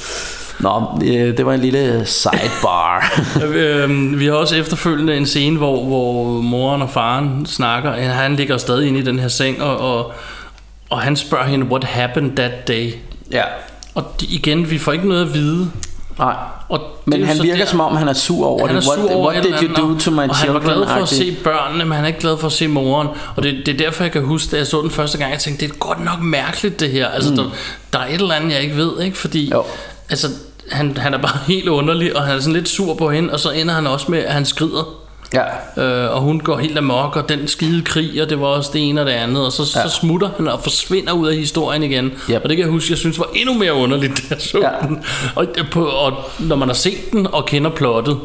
Nå, 0.62 1.00
øh, 1.06 1.38
det 1.38 1.46
var 1.46 1.54
en 1.54 1.60
lille 1.60 2.06
sidebar. 2.06 3.22
øhm, 3.54 4.20
vi 4.20 4.26
har 4.26 4.34
også 4.34 4.56
efterfølgende 4.56 5.18
en 5.18 5.26
scene, 5.26 5.58
hvor, 5.58 5.84
hvor 5.86 6.24
moren 6.42 6.82
og 6.82 6.90
faren 6.90 7.46
snakker. 7.46 7.92
Han 7.92 8.36
ligger 8.36 8.58
stadig 8.58 8.88
inde 8.88 9.00
i 9.00 9.04
den 9.04 9.20
her 9.20 9.28
seng, 9.28 9.62
og, 9.62 9.78
og, 9.78 10.12
og 10.90 11.02
han 11.02 11.16
spørger 11.16 11.46
hende, 11.46 11.66
what 11.66 11.84
happened 11.84 12.36
that 12.36 12.68
day? 12.68 12.94
ja. 13.32 13.44
Og 13.96 14.04
de, 14.22 14.26
igen, 14.26 14.70
vi 14.70 14.78
får 14.78 14.92
ikke 14.92 15.08
noget 15.08 15.22
at 15.26 15.34
vide. 15.34 15.72
Nej. 16.20 16.36
Og 16.70 16.78
er 16.80 16.82
Men 17.06 17.24
han 17.26 17.44
virker 17.44 17.58
der- 17.58 17.66
som 17.66 17.80
om, 17.80 17.96
han 17.96 18.08
er 18.08 18.14
sur 18.14 18.46
over 18.48 18.68
han 18.68 18.76
er 18.76 18.80
det. 18.80 18.84
sur 18.84 18.98
What, 18.98 19.12
over 19.16 19.32
what 19.32 19.44
did 19.44 19.54
you 19.70 19.76
do 19.76 20.00
to 20.00 20.12
my 20.12 20.18
og 20.30 20.36
children? 20.36 20.38
han 20.40 20.54
var 20.54 20.60
glad 20.60 20.88
for 20.88 21.02
at 21.04 21.10
se 21.10 21.36
børnene, 21.44 21.86
men 21.86 21.94
han 21.94 22.04
er 22.04 22.08
ikke 22.08 22.20
glad 22.20 22.38
for 22.38 22.48
at 22.48 22.54
se 22.54 22.68
moren. 22.68 23.08
Og 23.36 23.44
det, 23.44 23.62
det 23.66 23.74
er 23.74 23.78
derfor, 23.78 24.04
jeg 24.04 24.12
kan 24.12 24.22
huske, 24.24 24.52
da 24.52 24.58
jeg 24.58 24.68
så 24.68 24.82
den 24.82 24.92
første 24.92 25.18
gang, 25.18 25.32
jeg 25.32 25.40
tænkte, 25.40 25.66
det 25.66 25.72
er 25.74 25.78
godt 25.78 26.04
nok 26.06 26.22
mærkeligt 26.22 26.80
det 26.80 26.90
her. 26.90 27.08
Altså, 27.08 27.30
mm. 27.30 27.36
der, 27.36 27.46
der 27.94 28.00
er 28.00 28.08
et 28.08 28.14
eller 28.14 28.34
andet, 28.34 28.52
jeg 28.54 28.62
ikke 28.62 28.76
ved, 28.78 29.02
ikke? 29.02 29.18
Fordi, 29.18 29.52
Jo. 29.52 29.64
altså, 30.10 30.28
han, 30.72 30.98
han 30.98 31.14
er 31.14 31.18
bare 31.18 31.38
helt 31.54 31.70
underlig, 31.70 32.16
og 32.16 32.24
han 32.24 32.36
er 32.36 32.40
sådan 32.40 32.54
lidt 32.54 32.70
sur 32.70 32.96
på 32.96 33.12
hende, 33.12 33.34
og 33.34 33.40
så 33.40 33.52
ender 33.52 33.74
han 33.74 33.88
også 33.88 34.12
med, 34.12 34.20
at 34.20 34.34
han 34.34 34.46
skrider. 34.46 34.98
Ja. 35.34 35.84
Øh, 35.84 36.16
og 36.16 36.22
hun 36.22 36.40
går 36.40 36.58
helt 36.58 36.78
amok, 36.78 37.16
og 37.16 37.30
den 37.30 37.48
skide 37.48 37.82
krig, 37.82 38.22
og 38.22 38.30
det 38.30 38.40
var 38.40 38.48
også 38.48 38.70
det 38.74 38.90
ene 38.90 39.02
og 39.02 39.08
det 39.08 39.14
andet, 39.14 39.46
og 39.46 39.52
så, 39.52 39.80
ja. 39.80 39.88
Så 39.88 39.96
smutter 39.96 40.30
han 40.38 40.48
og 40.48 40.64
forsvinder 40.64 41.14
ud 41.14 41.28
af 41.28 41.36
historien 41.36 41.84
igen. 41.84 42.06
Yep. 42.06 42.42
Og 42.44 42.50
det 42.50 42.58
kan 42.58 42.60
jeg 42.60 42.72
huske, 42.72 42.92
jeg 42.92 42.98
synes 42.98 43.20
var 43.20 43.30
endnu 43.36 43.54
mere 43.54 43.74
underligt, 43.74 44.14
da 44.18 44.22
jeg 44.30 44.42
så 44.42 44.60
ja. 44.60 44.70
Ja. 44.70 44.88
den. 44.88 45.04
Og, 45.36 45.48
på, 45.72 45.86
og 45.86 46.14
når 46.40 46.56
man 46.56 46.70
har 46.70 46.76
set 46.76 47.12
den 47.12 47.28
og 47.28 47.46
kender 47.46 47.70
plottet, 47.70 48.18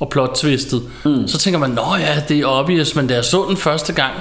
og 0.00 0.08
plot-twistet, 0.08 0.82
mm. 1.04 1.28
så 1.28 1.38
tænker 1.38 1.58
man, 1.58 1.70
nå 1.70 1.96
ja, 2.00 2.22
det 2.28 2.40
er 2.40 2.46
obvious, 2.46 2.94
men 2.94 3.06
da 3.06 3.14
jeg 3.14 3.24
så 3.24 3.44
den 3.48 3.56
første 3.56 3.92
gang, 3.92 4.12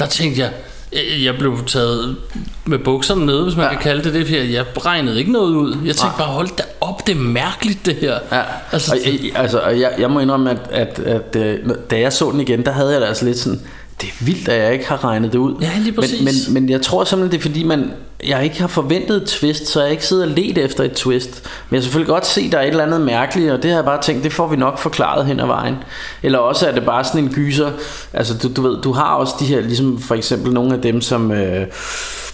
der 0.00 0.06
tænkte 0.06 0.40
jeg, 0.40 0.50
Jeg- 0.92 1.24
Jeg 1.24 1.34
blev 1.38 1.58
taget 1.66 2.16
med 2.64 2.78
bukserne 2.78 3.26
nede, 3.26 3.42
hvis 3.42 3.56
man 3.56 3.64
Ja. 3.64 3.68
ja. 3.70 3.74
kan 3.74 3.82
kalde 3.82 4.04
det 4.04 4.14
det, 4.14 4.26
for 4.26 4.34
jeg 4.34 4.64
regnede 4.86 5.18
ikke 5.18 5.32
noget 5.32 5.50
ud. 5.54 5.70
Jeg 5.70 5.78
tænkte 5.96 6.04
Nej. 6.04 6.16
bare, 6.18 6.26
hold 6.28 6.48
da 6.58 6.62
op, 6.80 7.06
det 7.06 7.16
er 7.16 7.20
mærkeligt 7.20 7.86
det 7.86 7.94
her. 7.94 8.18
Ja, 8.32 8.42
Altså, 8.72 8.94
altså, 8.94 9.10
og, 9.10 9.24
jeg- 9.24 9.32
altså, 9.36 9.58
og 9.58 9.80
jeg, 9.80 9.92
jeg 9.98 10.10
må 10.10 10.20
indrømme, 10.20 10.50
at, 10.50 10.58
at, 10.70 10.98
at, 10.98 11.36
øh, 11.36 11.58
da 11.90 11.98
jeg 12.00 12.12
så 12.12 12.30
den 12.30 12.40
igen, 12.40 12.64
der 12.64 12.72
havde 12.72 12.92
jeg 12.92 13.00
det 13.00 13.06
altså 13.06 13.24
lidt 13.24 13.38
sådan, 13.38 13.60
det 14.00 14.08
er 14.08 14.24
vildt, 14.24 14.48
at 14.48 14.62
jeg 14.62 14.72
ikke 14.72 14.88
har 14.88 15.04
regnet 15.04 15.32
det 15.32 15.38
ud. 15.38 15.54
Ja, 15.60 15.70
lige 15.78 15.92
præcis. 15.92 16.22
Men, 16.22 16.54
men, 16.54 16.62
men 16.62 16.70
jeg 16.72 16.82
tror 16.82 17.04
simpelthen, 17.04 17.32
det 17.32 17.46
er 17.46 17.50
fordi, 17.50 17.64
man, 17.64 17.90
jeg 18.26 18.44
ikke 18.44 18.60
har 18.60 18.66
forventet 18.68 19.22
et 19.22 19.28
twist, 19.28 19.66
så 19.66 19.82
jeg 19.82 19.90
ikke 19.90 20.06
sidder 20.06 20.24
og 20.24 20.30
let 20.30 20.58
efter 20.58 20.84
et 20.84 20.92
twist. 20.92 21.42
Men 21.70 21.74
jeg 21.74 21.78
har 21.78 21.82
selvfølgelig 21.82 22.08
godt 22.08 22.26
se, 22.26 22.40
at 22.40 22.52
der 22.52 22.58
er 22.58 22.62
et 22.62 22.68
eller 22.68 22.84
andet 22.84 23.00
mærkeligt, 23.00 23.52
og 23.52 23.62
det 23.62 23.70
har 23.70 23.78
jeg 23.78 23.84
bare 23.84 24.02
tænkt, 24.02 24.24
det 24.24 24.32
får 24.32 24.46
vi 24.46 24.56
nok 24.56 24.78
forklaret 24.78 25.26
hen 25.26 25.40
ad 25.40 25.46
vejen. 25.46 25.74
Eller 26.22 26.38
også 26.38 26.68
er 26.68 26.72
det 26.74 26.84
bare 26.84 27.04
sådan 27.04 27.24
en 27.24 27.32
gyser, 27.34 27.70
altså 28.12 28.38
du, 28.38 28.48
du 28.56 28.62
ved, 28.68 28.82
du 28.82 28.92
har 28.92 29.14
også 29.14 29.34
de 29.40 29.44
her, 29.44 29.60
ligesom 29.60 30.00
for 30.00 30.14
eksempel 30.14 30.52
nogle 30.52 30.74
af 30.74 30.82
dem, 30.82 31.00
som, 31.00 31.32
øh, 31.32 31.66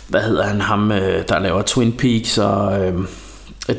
hvad 0.09 0.21
hedder 0.21 0.45
han, 0.45 0.61
ham, 0.61 0.93
øh, 0.93 1.23
der 1.29 1.39
laver 1.39 1.63
Twin 1.63 1.93
Peaks 1.93 2.39
og... 2.39 2.81
Øh, 2.87 2.95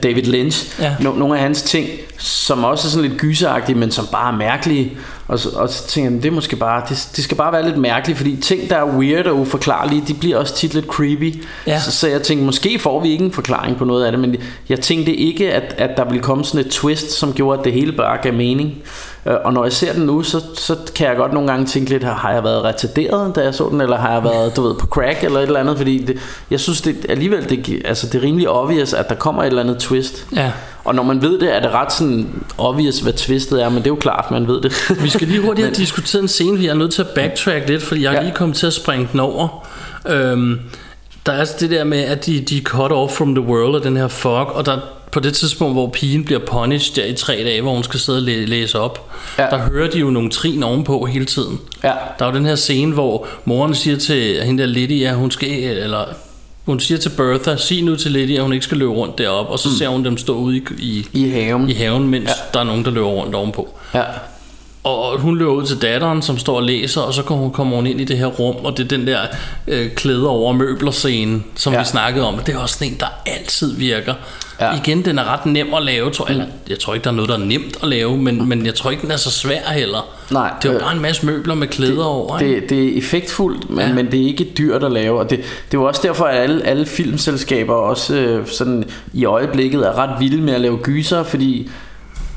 David 0.04 0.24
Lynch, 0.24 0.82
Ja. 0.82 0.96
no, 1.00 1.12
nogle 1.12 1.36
af 1.36 1.42
hans 1.42 1.62
ting, 1.62 1.88
som 2.18 2.64
også 2.64 2.88
er 2.88 2.90
sådan 2.90 3.10
lidt 3.10 3.22
gyseragtige, 3.22 3.76
men 3.78 3.92
som 3.92 4.08
bare 4.12 4.34
er 4.34 4.38
mærkelige. 4.38 4.98
Og 5.34 5.40
så, 5.40 5.50
og 5.50 5.70
så 5.70 5.88
tænker 5.88 6.12
jeg, 6.12 6.24
det 6.24 6.34
måske 6.34 6.56
bare, 6.56 6.84
det, 6.90 7.10
det 7.16 7.24
skal 7.24 7.38
bare 7.38 7.54
være 7.54 7.66
lidt 7.66 7.78
mærkeligt, 7.78 8.18
fordi 8.18 8.36
ting, 8.36 8.70
der 8.70 8.76
er 8.76 8.98
weird 8.98 9.26
og 9.26 9.40
uforklarlige, 9.40 10.04
de 10.08 10.14
bliver 10.14 10.38
også 10.38 10.56
tit 10.56 10.74
lidt 10.74 10.86
creepy. 10.86 11.44
Ja. 11.68 11.80
Så, 11.80 11.92
så 11.92 12.08
jeg 12.08 12.22
tænkte, 12.22 12.46
måske 12.46 12.80
får 12.80 13.02
vi 13.02 13.10
ikke 13.10 13.26
en 13.26 13.32
forklaring 13.32 13.78
på 13.78 13.86
noget 13.86 14.06
af 14.06 14.12
det, 14.12 14.22
men 14.22 14.36
jeg 14.70 14.80
tænkte 14.80 15.16
ikke, 15.16 15.54
at, 15.54 15.76
at 15.78 15.98
der 15.98 16.06
ville 16.06 16.22
komme 16.24 16.46
sådan 16.46 16.66
et 16.66 16.72
twist, 16.72 17.12
som 17.12 17.34
gjorde, 17.34 17.60
at 17.60 17.66
det 17.66 17.74
hele 17.74 17.92
bare 17.92 18.18
gav 18.22 18.34
mening. 18.34 18.74
Øh, 19.26 19.34
Og 19.44 19.54
når 19.54 19.64
jeg 19.64 19.74
ser 19.74 19.94
den 19.94 20.04
nu, 20.06 20.24
så, 20.24 20.42
så 20.56 20.76
kan 20.96 21.08
jeg 21.08 21.16
godt 21.16 21.34
nogle 21.34 21.50
gange 21.52 21.66
tænke 21.66 21.90
lidt, 21.90 22.04
har 22.04 22.32
jeg 22.32 22.44
været 22.44 22.64
retarderet, 22.64 23.36
da 23.36 23.42
jeg 23.42 23.54
så 23.54 23.70
den, 23.70 23.82
eller 23.82 23.98
har 23.98 24.14
jeg 24.14 24.24
været, 24.24 24.56
du 24.56 24.62
ved, 24.68 24.76
på 24.76 24.88
crack 24.88 25.24
eller 25.24 25.40
et 25.40 25.44
eller 25.44 25.60
andet, 25.60 25.78
fordi 25.78 26.04
det, 26.06 26.18
jeg 26.52 26.60
synes 26.60 26.82
det, 26.82 27.06
alligevel, 27.10 27.50
det, 27.50 27.82
altså, 27.86 28.08
det 28.08 28.16
er 28.16 28.24
rimelig 28.24 28.50
obvious, 28.50 28.94
at 28.94 29.10
der 29.10 29.16
kommer 29.16 29.44
et 29.44 29.48
eller 29.48 29.62
andet 29.62 29.78
twist. 29.78 30.28
Ja. 30.36 30.52
Og 30.86 30.96
når 30.96 31.04
man 31.04 31.22
ved 31.22 31.40
det, 31.40 31.56
er 31.56 31.60
det 31.60 31.72
ret 31.72 31.94
sådan 31.94 32.44
obvious, 32.58 33.00
hvad 33.00 33.14
twistet 33.14 33.64
er, 33.64 33.70
men 33.70 33.78
det 33.78 33.86
er 33.86 33.90
jo 33.92 33.96
klart, 33.96 34.32
man 34.32 34.48
ved 34.48 34.62
det. 34.62 34.74
Vi 35.04 35.10
skal 35.10 35.28
lige 35.28 35.42
hurtigt 35.42 35.66
have 35.68 35.76
diskuteret 35.76 36.22
en 36.22 36.28
scene, 36.28 36.60
jeg 36.64 36.70
er 36.70 36.74
nødt 36.74 36.94
til 36.94 37.02
at 37.02 37.08
backtrack 37.16 37.68
lidt, 37.70 37.84
fordi 37.84 38.04
jeg 38.04 38.10
er 38.14 38.18
Ja. 38.18 38.22
lige 38.24 38.34
kommet 38.36 38.58
til 38.58 38.68
at 38.68 38.74
springe 38.74 39.10
den 39.12 39.20
over. 39.20 39.68
Øhm, 40.10 40.60
der 41.26 41.32
er 41.32 41.38
altså 41.40 41.56
det 41.60 41.70
der 41.70 41.84
med, 41.84 42.00
at 42.00 42.26
de, 42.26 42.42
de 42.42 42.58
er 42.58 42.62
cut 42.62 42.92
off 42.92 43.14
from 43.14 43.36
the 43.36 43.44
world 43.46 43.76
og 43.76 43.84
den 43.84 43.98
her 43.98 44.08
fog, 44.08 44.56
og 44.56 44.66
der 44.66 44.78
på 45.14 45.20
det 45.20 45.34
tidspunkt, 45.34 45.74
hvor 45.76 45.88
pigen 45.90 46.26
bliver 46.26 46.40
punished 46.40 46.96
der 46.96 47.06
i 47.06 47.14
tre 47.14 47.34
dage, 47.34 47.62
hvor 47.62 47.74
hun 47.74 47.84
skal 47.84 48.00
sidde 48.00 48.18
og 48.18 48.24
læ- 48.24 48.46
læse 48.46 48.80
op, 48.80 49.10
Ja. 49.38 49.44
der 49.50 49.58
hører 49.58 49.90
de 49.90 50.00
jo 50.00 50.10
nogle 50.10 50.30
trin 50.30 50.64
ovenpå 50.64 51.06
hele 51.06 51.26
tiden. 51.26 51.60
ja. 51.84 51.92
Der 52.20 52.26
er 52.26 52.30
jo 52.32 52.36
den 52.38 52.46
her 52.46 52.56
scene, 52.56 52.94
hvor 52.94 53.28
moren 53.46 53.76
siger 53.76 53.98
til 53.98 54.44
hende 54.44 54.64
der 54.64 54.70
Lydia, 54.70 55.10
at 55.10 55.16
hun 55.16 55.32
skal, 55.32 55.50
eller 55.64 56.06
hun 56.66 56.80
siger 56.80 56.98
til 56.98 57.10
Bertha, 57.10 57.56
sig 57.56 57.84
nu 57.84 57.96
til 57.96 58.12
Lydia, 58.12 58.36
at 58.36 58.44
hun 58.44 58.54
ikke 58.54 58.66
skal 58.66 58.78
løbe 58.78 58.92
rundt 58.92 59.18
deroppe, 59.18 59.52
og 59.52 59.60
så 59.60 59.70
mm. 59.70 59.76
ser 59.76 59.88
hun 59.88 60.06
dem 60.06 60.18
stå 60.18 60.34
ude 60.36 60.58
i, 60.58 60.64
i, 60.80 61.08
I 61.14 61.30
haven. 61.30 61.70
i 61.70 61.74
haven, 61.74 62.08
mens 62.10 62.30
ja. 62.30 62.34
der 62.54 62.60
er 62.60 62.64
nogen, 62.64 62.86
der 62.86 62.92
løber 62.92 63.08
rundt 63.08 63.36
ovenpå. 63.36 63.70
Ja. 63.94 64.02
Og 64.84 65.20
hun 65.20 65.38
løber 65.38 65.52
ud 65.52 65.66
til 65.66 65.82
datteren, 65.82 66.22
som 66.22 66.38
står 66.38 66.56
og 66.56 66.64
læser, 66.64 67.02
og 67.02 67.14
så 67.14 67.22
kommer 67.24 67.44
hun, 67.44 67.54
kommer 67.54 67.76
hun 67.76 67.88
ind 67.88 68.02
i 68.02 68.04
det 68.04 68.18
her 68.18 68.26
rum, 68.26 68.56
og 68.66 68.78
det 68.78 68.84
er 68.84 68.88
den 68.98 69.08
der 69.08 69.20
øh, 69.68 69.92
klæder 69.92 70.28
over 70.28 70.54
møbler 70.54 70.92
scene, 70.92 71.44
som 71.56 71.74
Ja. 71.74 71.80
vi 71.80 71.86
snakkede 71.86 72.28
om. 72.28 72.38
Det 72.46 72.56
er 72.56 72.60
også 72.60 72.86
en, 72.86 72.98
der 73.00 73.06
altid 73.26 73.76
virker. 73.76 74.14
Ja. 74.62 74.76
Igen, 74.78 75.06
den 75.06 75.20
er 75.20 75.34
ret 75.34 75.46
nem 75.46 75.74
at 75.74 75.84
lave. 75.84 76.10
Tror, 76.12 76.26
eller, 76.26 76.46
jeg 76.70 76.80
tror 76.80 76.94
ikke, 76.94 77.04
der 77.04 77.10
er 77.10 77.16
noget, 77.16 77.30
der 77.30 77.36
er 77.36 77.40
nemt 77.46 77.78
at 77.84 77.90
lave, 77.90 78.18
men, 78.18 78.50
men 78.50 78.66
jeg 78.66 78.76
tror 78.76 78.92
ikke, 78.92 79.02
den 79.02 79.12
er 79.12 79.18
så 79.18 79.32
svær 79.32 79.62
heller. 79.72 80.08
Nej, 80.32 80.52
det 80.62 80.70
er 80.70 80.74
jo 80.74 80.78
øh, 80.80 80.84
bare 80.84 80.96
en 80.96 81.02
masse 81.02 81.26
møbler 81.26 81.56
med 81.56 81.68
klæder 81.68 82.04
over. 82.06 82.40
ikke? 82.40 82.56
Det, 82.62 82.70
det 82.70 82.84
er 82.94 82.98
effektfuldt, 82.98 83.70
men. 83.70 83.80
Ja. 83.80 83.94
men 83.94 84.12
det 84.12 84.22
er 84.22 84.26
ikke 84.28 84.44
dyrt 84.58 84.84
at 84.84 84.92
lave. 84.92 85.20
Og 85.20 85.30
det, 85.30 85.38
det 85.40 85.78
er 85.78 85.82
jo 85.82 85.84
også 85.84 86.02
derfor, 86.04 86.26
at 86.26 86.38
alle, 86.42 86.66
alle 86.66 86.86
filmselskaber 86.86 87.74
også 87.74 88.16
øh, 88.16 88.48
sådan 88.48 88.84
i 89.14 89.26
øjeblikket 89.26 89.82
er 89.88 89.98
ret 89.98 90.20
vilde 90.20 90.42
med 90.42 90.54
at 90.54 90.62
lave 90.62 90.78
gyser, 90.78 91.24
fordi 91.24 91.70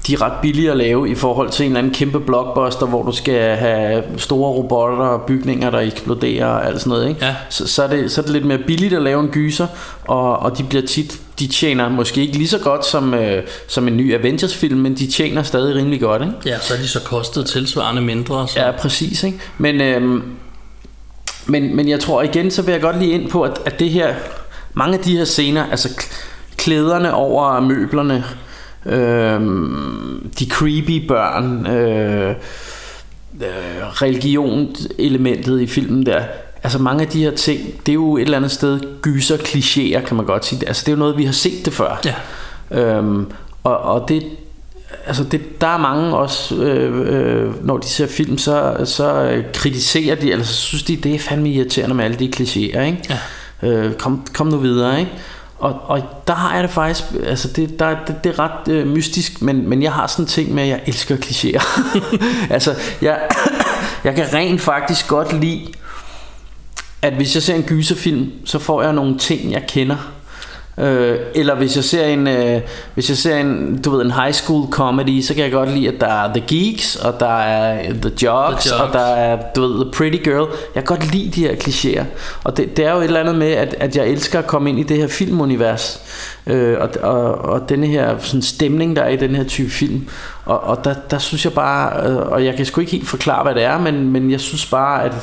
de 0.06 0.14
er 0.14 0.22
ret 0.22 0.32
billige 0.42 0.70
at 0.70 0.76
lave 0.76 1.10
i 1.10 1.14
forhold 1.14 1.50
til 1.50 1.64
en 1.64 1.72
eller 1.72 1.78
anden 1.78 1.94
kæmpe 1.94 2.20
blockbuster, 2.20 2.86
hvor 2.86 3.02
du 3.02 3.12
skal 3.12 3.56
have 3.56 4.04
store 4.16 4.50
robotter 4.52 5.04
og 5.04 5.22
bygninger, 5.22 5.70
der 5.70 5.78
eksploderer 5.78 6.46
og 6.46 6.66
alt 6.66 6.80
sådan 6.80 6.90
noget. 6.90 7.08
Ikke? 7.08 7.24
Ja. 7.24 7.34
Så, 7.50 7.66
så, 7.66 7.82
er 7.82 7.86
det, 7.88 8.12
så 8.12 8.20
er 8.20 8.22
det 8.22 8.32
lidt 8.32 8.44
mere 8.44 8.58
billigt 8.58 8.94
at 8.94 9.02
lave 9.02 9.20
en 9.20 9.28
gyser, 9.28 9.66
og, 10.04 10.38
og 10.38 10.58
de 10.58 10.64
bliver 10.64 10.86
tit 10.86 11.20
de 11.38 11.46
tjener 11.46 11.88
måske 11.88 12.20
ikke 12.20 12.36
lige 12.36 12.48
så 12.48 12.58
godt 12.58 12.86
som, 12.86 13.14
øh, 13.14 13.42
som 13.68 13.88
en 13.88 13.96
ny 13.96 14.14
Avengers-film, 14.14 14.78
men 14.78 14.94
de 14.94 15.06
tjener 15.06 15.42
stadig 15.42 15.74
rimelig 15.74 16.00
godt. 16.00 16.22
Ikke? 16.22 16.34
Ja, 16.46 16.58
så 16.58 16.74
er 16.74 16.78
de 16.78 16.88
så 16.88 17.00
kostet 17.00 17.46
tilsvarende 17.46 18.02
mindre. 18.02 18.48
Så. 18.48 18.60
Ja, 18.60 18.70
præcis. 18.70 19.22
Ikke? 19.22 19.38
Men, 19.58 19.80
øhm, 19.80 20.22
men, 21.46 21.76
men 21.76 21.88
jeg 21.88 22.00
tror 22.00 22.22
igen, 22.22 22.50
så 22.50 22.62
vil 22.62 22.72
jeg 22.72 22.80
godt 22.80 22.98
lige 22.98 23.12
ind 23.12 23.30
på, 23.30 23.42
at, 23.42 23.60
at 23.64 23.78
det 23.78 23.90
her, 23.90 24.14
mange 24.74 24.98
af 24.98 25.04
de 25.04 25.16
her 25.16 25.24
scener, 25.24 25.66
altså 25.70 26.06
klæderne 26.56 27.14
over 27.14 27.60
møblerne, 27.60 28.24
øhm, 28.86 30.30
de 30.38 30.46
creepy 30.46 31.06
børn, 31.08 31.66
øh, 31.66 32.34
øh, 33.40 34.02
religion-elementet 34.02 35.60
i 35.60 35.66
filmen 35.66 36.06
der, 36.06 36.22
altså 36.62 36.78
mange 36.78 37.02
af 37.02 37.08
de 37.08 37.22
her 37.22 37.30
ting, 37.30 37.60
det 37.86 37.92
er 37.92 37.94
jo 37.94 38.16
et 38.16 38.22
eller 38.22 38.36
andet 38.36 38.50
sted 38.50 38.80
gyser 39.02 39.36
klichéer, 39.36 40.06
kan 40.06 40.16
man 40.16 40.26
godt 40.26 40.44
sige. 40.44 40.66
Altså 40.66 40.82
det 40.86 40.88
er 40.88 40.96
jo 40.96 40.98
noget, 40.98 41.18
vi 41.18 41.24
har 41.24 41.32
set 41.32 41.64
det 41.64 41.72
før. 41.72 42.00
Ja. 42.04 42.14
Øhm, 42.70 43.26
og, 43.64 43.78
og 43.78 44.08
det, 44.08 44.22
altså 45.06 45.24
det, 45.24 45.60
der 45.60 45.66
er 45.66 45.78
mange 45.78 46.16
også, 46.16 46.54
øh, 46.54 47.46
øh, 47.46 47.66
når 47.66 47.78
de 47.78 47.86
ser 47.86 48.06
film, 48.06 48.38
så, 48.38 48.76
så 48.84 49.22
øh, 49.22 49.44
kritiserer 49.54 50.14
de, 50.14 50.32
eller 50.32 50.44
så 50.44 50.54
synes 50.54 50.82
de, 50.82 50.96
det 50.96 51.14
er 51.14 51.18
fandme 51.18 51.50
irriterende 51.50 51.94
med 51.94 52.04
alle 52.04 52.16
de 52.16 52.32
klichéer, 52.36 52.80
ikke? 52.80 52.98
Ja. 53.10 53.18
Øh, 53.68 53.94
kom, 53.94 54.26
kom 54.34 54.46
nu 54.46 54.56
videre, 54.56 55.00
ikke? 55.00 55.12
Og, 55.58 55.80
og 55.84 56.02
der 56.26 56.34
har 56.34 56.54
jeg 56.54 56.62
det 56.62 56.70
faktisk, 56.70 57.04
altså 57.26 57.48
det, 57.48 57.78
der, 57.78 57.96
det, 58.06 58.24
det 58.24 58.30
er 58.30 58.38
ret 58.38 58.68
øh, 58.68 58.86
mystisk, 58.86 59.42
men, 59.42 59.68
men 59.68 59.82
jeg 59.82 59.92
har 59.92 60.06
sådan 60.06 60.24
en 60.24 60.28
ting 60.28 60.54
med, 60.54 60.62
at 60.62 60.68
jeg 60.68 60.80
elsker 60.86 61.16
klichéer. 61.16 61.64
altså, 62.54 62.74
jeg, 63.02 63.20
jeg 64.04 64.14
kan 64.14 64.32
rent 64.32 64.60
faktisk 64.60 65.08
godt 65.08 65.40
lide, 65.40 65.66
at 67.02 67.12
hvis 67.12 67.34
jeg 67.34 67.42
ser 67.42 67.54
en 67.54 67.62
gyserfilm, 67.62 68.32
så 68.44 68.58
får 68.58 68.82
jeg 68.82 68.92
nogle 68.92 69.18
ting, 69.18 69.52
jeg 69.52 69.64
kender. 69.68 69.96
Øh, 70.80 71.18
eller 71.34 71.54
hvis 71.54 71.76
jeg 71.76 71.84
ser 71.84 72.04
en 72.04 72.26
øh, 72.26 72.60
hvis 72.94 73.08
jeg 73.08 73.16
ser 73.16 73.36
en 73.36 73.80
du 73.82 73.90
ved 73.90 74.04
en 74.04 74.10
high 74.10 74.32
school 74.32 74.70
comedy 74.70 75.22
så 75.22 75.34
kan 75.34 75.44
jeg 75.44 75.52
godt 75.52 75.70
lide 75.70 75.88
at 75.88 76.00
der 76.00 76.06
er 76.06 76.32
The 76.34 76.44
Geeks 76.46 76.96
og 76.96 77.20
der 77.20 77.38
er 77.38 77.82
The 77.82 77.92
Jocks, 77.92 78.14
The 78.22 78.26
Jocks. 78.26 78.70
og 78.72 78.92
der 78.92 78.98
er 78.98 79.38
du 79.56 79.60
ved 79.60 79.84
The 79.84 79.92
Pretty 79.92 80.24
Girl. 80.24 80.48
Jeg 80.74 80.84
kan 80.84 80.96
godt 80.96 81.12
lide 81.12 81.30
de 81.30 81.40
her 81.40 81.54
klichéer. 81.54 82.04
Og 82.44 82.56
det, 82.56 82.76
det 82.76 82.84
er 82.84 82.92
jo 82.92 82.98
et 82.98 83.04
eller 83.04 83.20
andet 83.20 83.34
med 83.34 83.52
at, 83.52 83.76
at 83.80 83.96
jeg 83.96 84.08
elsker 84.08 84.38
at 84.38 84.46
komme 84.46 84.70
ind 84.70 84.78
i 84.78 84.82
det 84.82 84.96
her 84.96 85.08
filmunivers 85.08 86.00
øh, 86.46 86.76
og, 86.80 86.90
og, 87.02 87.34
og 87.38 87.68
denne 87.68 87.86
her 87.86 88.18
sådan 88.18 88.42
stemning 88.42 88.96
der 88.96 89.02
er 89.02 89.08
i 89.08 89.16
den 89.16 89.34
her 89.34 89.44
type 89.44 89.70
film. 89.70 90.08
Og, 90.44 90.60
og 90.60 90.84
der, 90.84 90.94
der 91.10 91.18
synes 91.18 91.44
jeg 91.44 91.52
bare 91.52 92.08
øh, 92.08 92.16
og 92.16 92.44
jeg 92.44 92.56
kan 92.56 92.66
sgu 92.66 92.80
ikke 92.80 92.92
helt 92.92 93.08
forklare 93.08 93.42
hvad 93.42 93.54
det 93.54 93.62
er 93.64 93.78
men, 93.78 94.10
men 94.12 94.30
jeg 94.30 94.40
synes 94.40 94.66
bare 94.66 95.04
at 95.04 95.14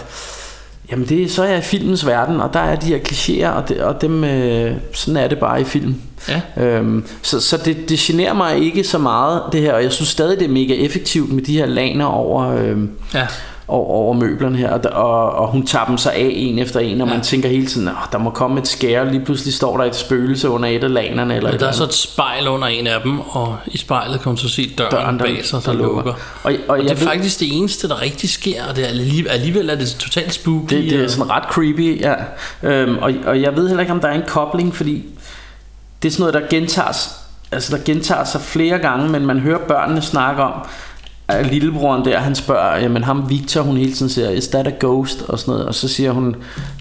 Jamen 0.94 1.10
det, 1.10 1.32
så 1.32 1.44
er 1.44 1.50
jeg 1.50 1.58
i 1.58 1.62
filmens 1.62 2.06
verden, 2.06 2.42
og 2.42 2.54
der 2.54 2.60
er 2.60 2.76
de 2.76 2.86
her 2.86 2.98
klichéer, 2.98 3.48
og, 3.48 3.70
det, 3.70 3.82
og 3.82 4.02
dem, 4.02 4.24
øh, 4.24 4.72
sådan 4.94 5.18
er 5.18 5.28
det 5.28 5.40
bare 5.40 5.62
i 5.62 5.64
film. 5.64 5.96
Ja. 6.30 6.42
Øhm, 6.58 7.06
så 7.22 7.40
så 7.40 7.58
det, 7.58 7.90
det 7.90 8.00
generer 8.00 8.34
mig 8.34 8.58
ikke 8.58 8.84
så 8.84 8.98
meget, 8.98 9.42
det 9.52 9.62
her, 9.62 9.74
og 9.74 9.84
jeg 9.84 9.92
synes 9.92 10.10
stadig, 10.10 10.40
det 10.40 10.46
er 10.46 10.52
mega 10.52 10.74
effektivt 10.74 11.34
med 11.34 11.44
de 11.44 11.58
her 11.58 11.66
laner 11.66 12.06
over, 12.06 12.48
øh, 12.48 12.78
Ja. 13.14 13.28
Over, 13.68 13.88
over 13.88 14.14
møblerne 14.14 14.58
her, 14.58 14.70
og, 14.70 14.82
og, 14.94 15.32
og 15.32 15.48
hun 15.48 15.66
tager 15.66 15.86
dem 15.86 15.98
sig 15.98 16.14
af 16.14 16.30
en 16.34 16.60
efter 16.60 16.80
en, 16.80 17.02
og 17.02 17.08
ja. 17.08 17.14
man 17.14 17.24
tænker 17.24 17.50
hele 17.50 17.66
tiden, 17.66 17.88
at 17.88 17.94
der 18.12 18.18
må 18.18 18.30
komme 18.30 18.60
et 18.60 18.68
skære, 18.68 19.12
lige 19.12 19.26
pludselig 19.26 19.54
står 19.54 19.78
der 19.78 19.84
et 19.86 19.96
spøgelse 19.96 20.50
under 20.50 20.70
et 20.70 20.84
af 20.84 20.94
lanerne, 20.94 21.36
eller 21.36 21.52
Men 21.52 21.60
der 21.60 21.68
er 21.68 21.72
så 21.72 21.84
et 21.84 21.94
spejl 21.94 22.48
under 22.48 22.68
en 22.68 22.88
af 22.88 23.02
dem, 23.04 23.20
og 23.20 23.58
i 23.68 23.78
spejlet 23.78 24.22
kan 24.22 24.30
man 24.30 24.38
så 24.38 24.50
se 24.50 24.74
døren, 24.78 24.92
Døren, 24.92 25.20
der- 25.20 25.26
bag 25.26 25.46
sig, 25.46 25.60
der, 25.66 25.72
der 25.72 25.78
lukker. 25.78 25.96
lukker. 25.96 26.14
Og- 26.44 26.52
og 26.54 26.54
og 26.68 26.78
det 26.78 26.92
er 26.92 26.96
ved- 26.96 27.08
faktisk 27.08 27.40
det 27.40 27.58
eneste, 27.58 27.88
der 27.90 28.02
rigtig 28.02 28.30
sker, 28.30 28.64
og 28.70 28.76
det 28.76 28.84
er 28.84 28.88
alligevel, 28.88 29.32
alligevel 29.32 29.70
er 29.70 29.76
det 29.76 29.88
totalt 30.00 30.34
spooky. 30.34 30.76
Det, 30.76 30.84
det 30.84 31.00
er 31.00 31.04
og- 31.04 31.10
sådan 31.10 31.30
ret 31.30 31.44
creepy, 31.52 32.02
ja. 32.02 32.14
Øhm, 32.64 32.98
og, 32.98 33.12
og 33.26 33.42
jeg 33.42 33.56
ved 33.56 33.68
heller 33.68 33.82
ikke, 33.82 33.94
om 33.94 34.00
der 34.00 34.08
er 34.08 34.14
en 34.16 34.24
kobling, 34.28 34.76
fordi 34.76 35.04
det 36.04 36.08
er 36.10 36.12
sådan 36.14 36.22
noget, 36.22 36.34
der 36.34 36.58
gentages, 36.58 37.10
altså 37.52 37.78
der 37.78 37.84
gentager 37.84 38.24
sig 38.24 38.42
flere 38.42 38.78
gange, 38.80 39.10
men 39.10 39.26
man 39.26 39.40
hører 39.40 39.60
børnene 39.68 40.02
snakke 40.02 40.44
om, 40.44 40.52
lillebroren 41.30 42.06
der, 42.06 42.20
han 42.20 42.36
spørger, 42.36 42.80
jamen 42.80 43.04
ham 43.04 43.30
Victor, 43.30 43.62
hun 43.62 43.78
hele 43.78 43.94
tiden 43.94 44.10
siger, 44.10 44.30
is 44.30 44.48
that 44.48 44.68
a 44.68 44.72
ghost? 44.80 45.22
Og 45.28 45.40
sådan 45.40 45.52
noget, 45.52 45.68
og 45.68 45.76
så 45.76 45.88
siger 45.88 46.12
hun, 46.12 46.36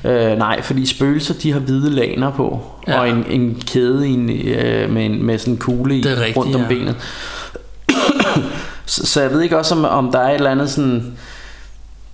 øh, 0.05 0.39
nej, 0.39 0.63
fordi 0.63 0.87
spøgelser, 0.87 1.35
de 1.35 1.53
har 1.53 1.61
hvide 1.61 1.91
laner 1.91 2.31
på, 2.31 2.61
ja. 2.89 3.01
Og 3.01 3.09
en, 3.09 3.25
en 3.31 3.63
kæde 3.67 4.09
i 4.09 4.13
en, 4.13 4.31
øh, 4.31 4.91
med, 4.91 5.07
en, 5.07 5.23
med 5.23 5.39
sådan 5.39 5.55
en 5.55 5.59
kugle 5.59 5.99
i, 5.99 6.03
rigtigt, 6.07 6.37
rundt 6.37 6.55
om 6.55 6.63
ja. 6.63 6.69
benet. 6.69 6.97
så, 8.87 9.07
så 9.07 9.21
jeg 9.21 9.31
ved 9.31 9.41
ikke 9.41 9.59
også, 9.59 9.75
om, 9.75 9.85
om 9.85 10.13
der 10.13 10.19
er 10.19 10.29
et 10.29 10.35
eller 10.35 10.51
andet 10.51 10.71
sådan, 10.71 11.17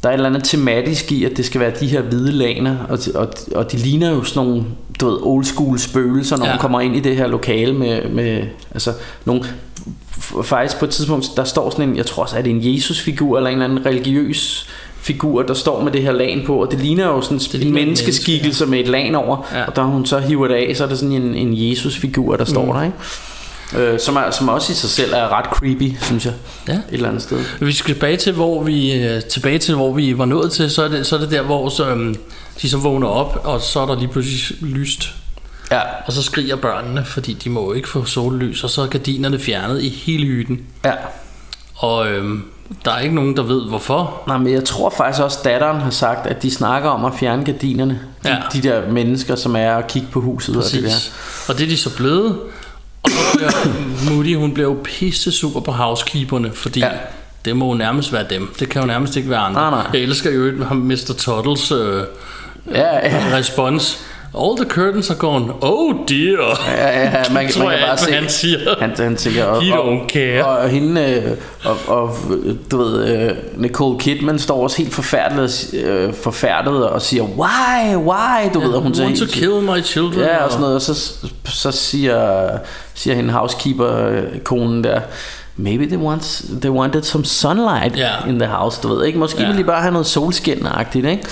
der 0.03 0.09
er 0.09 0.13
et 0.13 0.17
eller 0.17 0.29
andet 0.29 0.45
tematisk 0.45 1.13
i, 1.13 1.25
at 1.25 1.37
det 1.37 1.45
skal 1.45 1.61
være 1.61 1.73
de 1.81 1.87
her 1.87 2.01
hvide 2.01 2.33
laner, 2.33 2.77
og, 2.89 2.99
og, 3.15 3.29
og 3.55 3.73
de 3.73 3.77
ligner 3.77 4.11
jo 4.11 4.25
sådan 4.25 4.49
nogle, 4.49 4.65
du 5.01 5.11
ved, 5.11 5.19
old 5.23 5.45
school 5.45 5.79
spøgelser, 5.79 6.37
når 6.37 6.47
ja. 6.47 6.53
Man 6.53 6.61
kommer 6.61 6.81
ind 6.81 6.97
i 6.97 7.01
det 7.01 7.17
her 7.17 7.27
lokale 7.27 7.73
med, 7.73 8.09
med 8.09 8.43
altså 8.73 8.93
nogle, 9.25 9.45
faktisk 10.45 10.79
på 10.79 10.85
et 10.85 10.91
tidspunkt, 10.91 11.27
der 11.37 11.45
står 11.45 11.71
sådan 11.71 11.89
en, 11.89 11.97
jeg 11.97 12.07
tror 12.07 12.23
også, 12.23 12.37
er 12.37 12.43
det 12.43 12.51
en 12.51 12.75
Jesus-figur, 12.75 13.37
eller 13.37 13.51
en 13.51 13.55
eller 13.63 13.65
anden 13.65 13.87
religiøs 13.87 14.67
figur, 15.01 15.43
der 15.43 15.55
står 15.55 15.83
med 15.83 15.93
det 15.93 16.03
her 16.03 16.13
lag 16.13 16.43
på, 16.47 16.57
og 16.63 16.71
det 16.71 16.81
ligner 16.81 17.07
jo 17.07 17.21
sådan 17.21 17.37
en 17.37 17.61
ligner 17.61 17.67
et 17.81 17.87
menneskeskikkelse 17.87 18.67
med 18.67 18.81
et 18.81 18.89
lag 18.89 19.17
over, 19.17 19.49
Ja. 19.55 19.65
og 19.65 19.77
da 19.77 19.81
hun 19.83 20.07
så 20.07 20.19
hiver 20.19 20.49
det 20.49 20.55
af, 20.55 20.77
så 20.77 20.85
er 20.85 20.89
det 20.89 20.99
sådan 20.99 21.13
en, 21.13 21.35
en 21.35 21.71
Jesus-figur, 21.71 22.37
der 22.37 22.45
står 22.45 22.73
der, 22.73 22.83
ikke? 22.83 22.97
Øh, 23.93 24.01
som, 24.01 24.17
er, 24.17 24.31
som 24.31 24.49
også 24.49 24.73
i 24.73 24.75
sig 24.75 24.91
selv 24.91 25.13
er 25.13 25.29
ret 25.39 25.45
creepy, 25.47 25.93
synes 26.03 26.25
jeg, 26.25 26.35
Ja. 26.69 26.73
et 26.73 26.81
eller 26.93 27.09
andet 27.09 27.23
sted. 27.23 27.39
Vi 27.61 27.73
skal 27.73 27.95
tilbage 27.95 28.17
til, 28.17 28.33
hvor 28.33 28.63
vi, 28.63 28.93
øh, 29.03 29.23
tilbage 29.23 29.59
til, 29.59 29.75
hvor 29.75 29.93
vi 29.93 30.19
var 30.19 30.25
nået 30.25 30.53
til, 30.53 30.71
så 30.71 30.83
er 30.83 30.89
det, 30.89 31.07
så 31.07 31.17
er 31.17 31.21
det 31.21 31.31
der, 31.31 31.43
hvor 31.43 31.69
så, 31.69 31.89
øhm, 31.91 32.17
de 32.63 32.71
så 32.71 32.79
vågner 32.79 33.07
op, 33.09 33.41
og 33.45 33.61
så 33.61 33.81
er 33.81 33.87
der 33.87 33.99
lige 33.99 34.09
pludselig 34.09 34.69
lyst. 34.69 35.15
Ja, 35.71 35.81
Og 36.07 36.13
så 36.13 36.23
skriger 36.23 36.57
børnene, 36.57 37.05
fordi 37.05 37.33
de 37.33 37.51
må 37.51 37.73
ikke 37.73 37.89
få 37.89 38.05
sollys, 38.05 38.65
og 38.65 38.71
så 38.71 38.83
er 38.83 38.87
gardinerne 38.87 39.39
fjernet 39.39 39.83
i 39.83 39.89
hele 39.89 40.27
hytten. 40.27 40.61
ja. 40.85 40.93
Og 41.81 42.09
øhm, 42.09 42.45
der 42.85 42.91
er 42.93 42.99
ikke 43.01 43.15
nogen, 43.15 43.37
der 43.37 43.43
ved 43.43 43.69
hvorfor. 43.69 44.23
Nej, 44.27 44.39
men 44.39 44.53
jeg 44.53 44.65
tror 44.65 44.91
faktisk 44.97 45.23
også, 45.23 45.39
datteren 45.45 45.81
har 45.81 45.91
sagt, 45.91 46.27
at 46.27 46.43
de 46.43 46.51
snakker 46.51 46.91
om 46.91 47.05
at 47.05 47.13
fjerne 47.21 47.45
gardinerne. 47.45 48.01
De, 48.25 48.29
Ja. 48.29 48.37
de 48.53 48.63
der 48.63 48.91
mennesker, 48.91 49.35
som 49.37 49.57
er 49.57 49.71
og 49.75 49.87
kigge 49.87 50.09
på 50.13 50.21
huset 50.21 50.57
og 50.57 50.63
det 50.63 50.73
der. 50.73 50.81
Præcis. 50.89 51.13
Og 51.49 51.59
det 51.59 51.65
er 51.65 51.69
de 51.69 51.77
så 51.77 51.97
blevet. 51.97 52.39
Og 53.03 53.11
så 53.11 53.37
bliver 53.37 53.51
Moody, 54.11 54.37
hun 54.37 54.55
bliver 54.55 54.69
jo 54.69 54.77
pisse 54.85 55.33
super 55.33 55.61
på 55.61 55.73
housekeeperne, 55.73 56.51
fordi 56.53 56.81
Ja. 56.81 56.91
det 57.45 57.57
må 57.57 57.69
jo 57.69 57.75
nærmest 57.75 58.13
være 58.13 58.25
dem. 58.31 58.55
Det 58.61 58.69
kan 58.69 58.81
jo 58.83 58.87
nærmest 58.87 59.17
ikke 59.17 59.31
være 59.31 59.41
andre. 59.41 59.61
Nej, 59.61 59.71
nej. 59.71 59.87
Jeg 59.93 60.01
elsker 60.01 60.31
jo 60.31 60.53
Mr. 60.75 61.15
Tuttles 61.19 61.73
øh, 61.73 62.03
Ja, 62.75 63.09
ja, 63.09 63.23
respons. 63.33 63.99
All 64.35 64.57
the 64.57 64.65
curtains 64.71 65.11
are 65.11 65.19
gone. 65.19 65.53
Oh 65.61 65.95
dear. 66.09 66.61
ja, 66.77 67.01
ja 67.01 67.33
man, 67.33 67.49
Tror 67.53 67.65
man 67.65 67.79
kan 67.79 67.87
bare 67.87 67.99
se, 67.99 68.13
han 68.13 68.29
siger. 68.29 68.59
Han, 68.81 68.91
han 68.97 69.17
tænker, 69.17 69.45
og, 69.45 69.63
He 69.63 69.79
og, 69.79 69.93
don't 69.95 70.09
care. 70.09 70.45
Og, 70.45 70.59
og 70.59 70.69
hende, 70.69 71.01
øh, 71.25 71.37
og, 71.65 71.77
og 72.03 72.15
du 72.71 72.77
ved, 72.77 73.09
øh, 73.09 73.31
Nicole 73.57 73.99
Kidman 73.99 74.39
står 74.39 74.63
også 74.63 74.77
helt 74.79 74.95
forfærdet, 74.95 75.75
øh, 75.75 76.15
forfærdet 76.15 76.89
og 76.89 77.03
siger, 77.03 77.23
why, 77.23 77.97
why, 77.97 78.55
du 78.55 78.61
ved, 78.61 78.71
og 78.73 78.83
hun 78.83 78.93
I 78.95 79.01
want 79.01 79.17
to 79.19 79.27
siger, 79.27 79.41
kill 79.41 79.63
my 79.77 79.85
children. 79.85 80.19
Ja, 80.21 80.45
og 80.45 80.51
sådan 80.51 80.61
noget, 80.61 80.75
og 80.77 80.83
så, 80.83 81.15
så 81.45 81.71
siger, 81.73 82.49
siger 82.95 83.15
hende 83.15 83.33
housekeeper-konen 83.33 84.85
der, 84.85 85.01
Maybe 85.61 85.87
they, 85.87 85.97
want, 85.99 86.43
they 86.61 86.71
wanted 86.71 87.03
some 87.03 87.25
sunlight 87.25 87.97
Ja. 87.97 88.11
in 88.29 88.39
the 88.39 88.49
house, 88.49 88.81
du 88.83 88.89
ved 88.95 89.07
ikke? 89.07 89.19
Måske 89.19 89.41
Ja. 89.41 89.47
ville 89.47 89.63
de 89.63 89.67
bare 89.67 89.81
have 89.83 89.93
noget 89.93 90.07
solskin-agtigt, 90.07 91.07
ikke? 91.07 91.23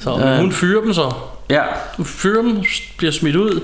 Så, 0.00 0.16
men 0.16 0.38
hun 0.40 0.52
fyrer 0.52 0.82
dem 0.82 0.92
så. 0.92 1.12
Ja. 1.50 1.62
Fyrer 2.04 2.42
dem, 2.42 2.62
bliver 2.98 3.12
smidt 3.12 3.36
ud, 3.36 3.60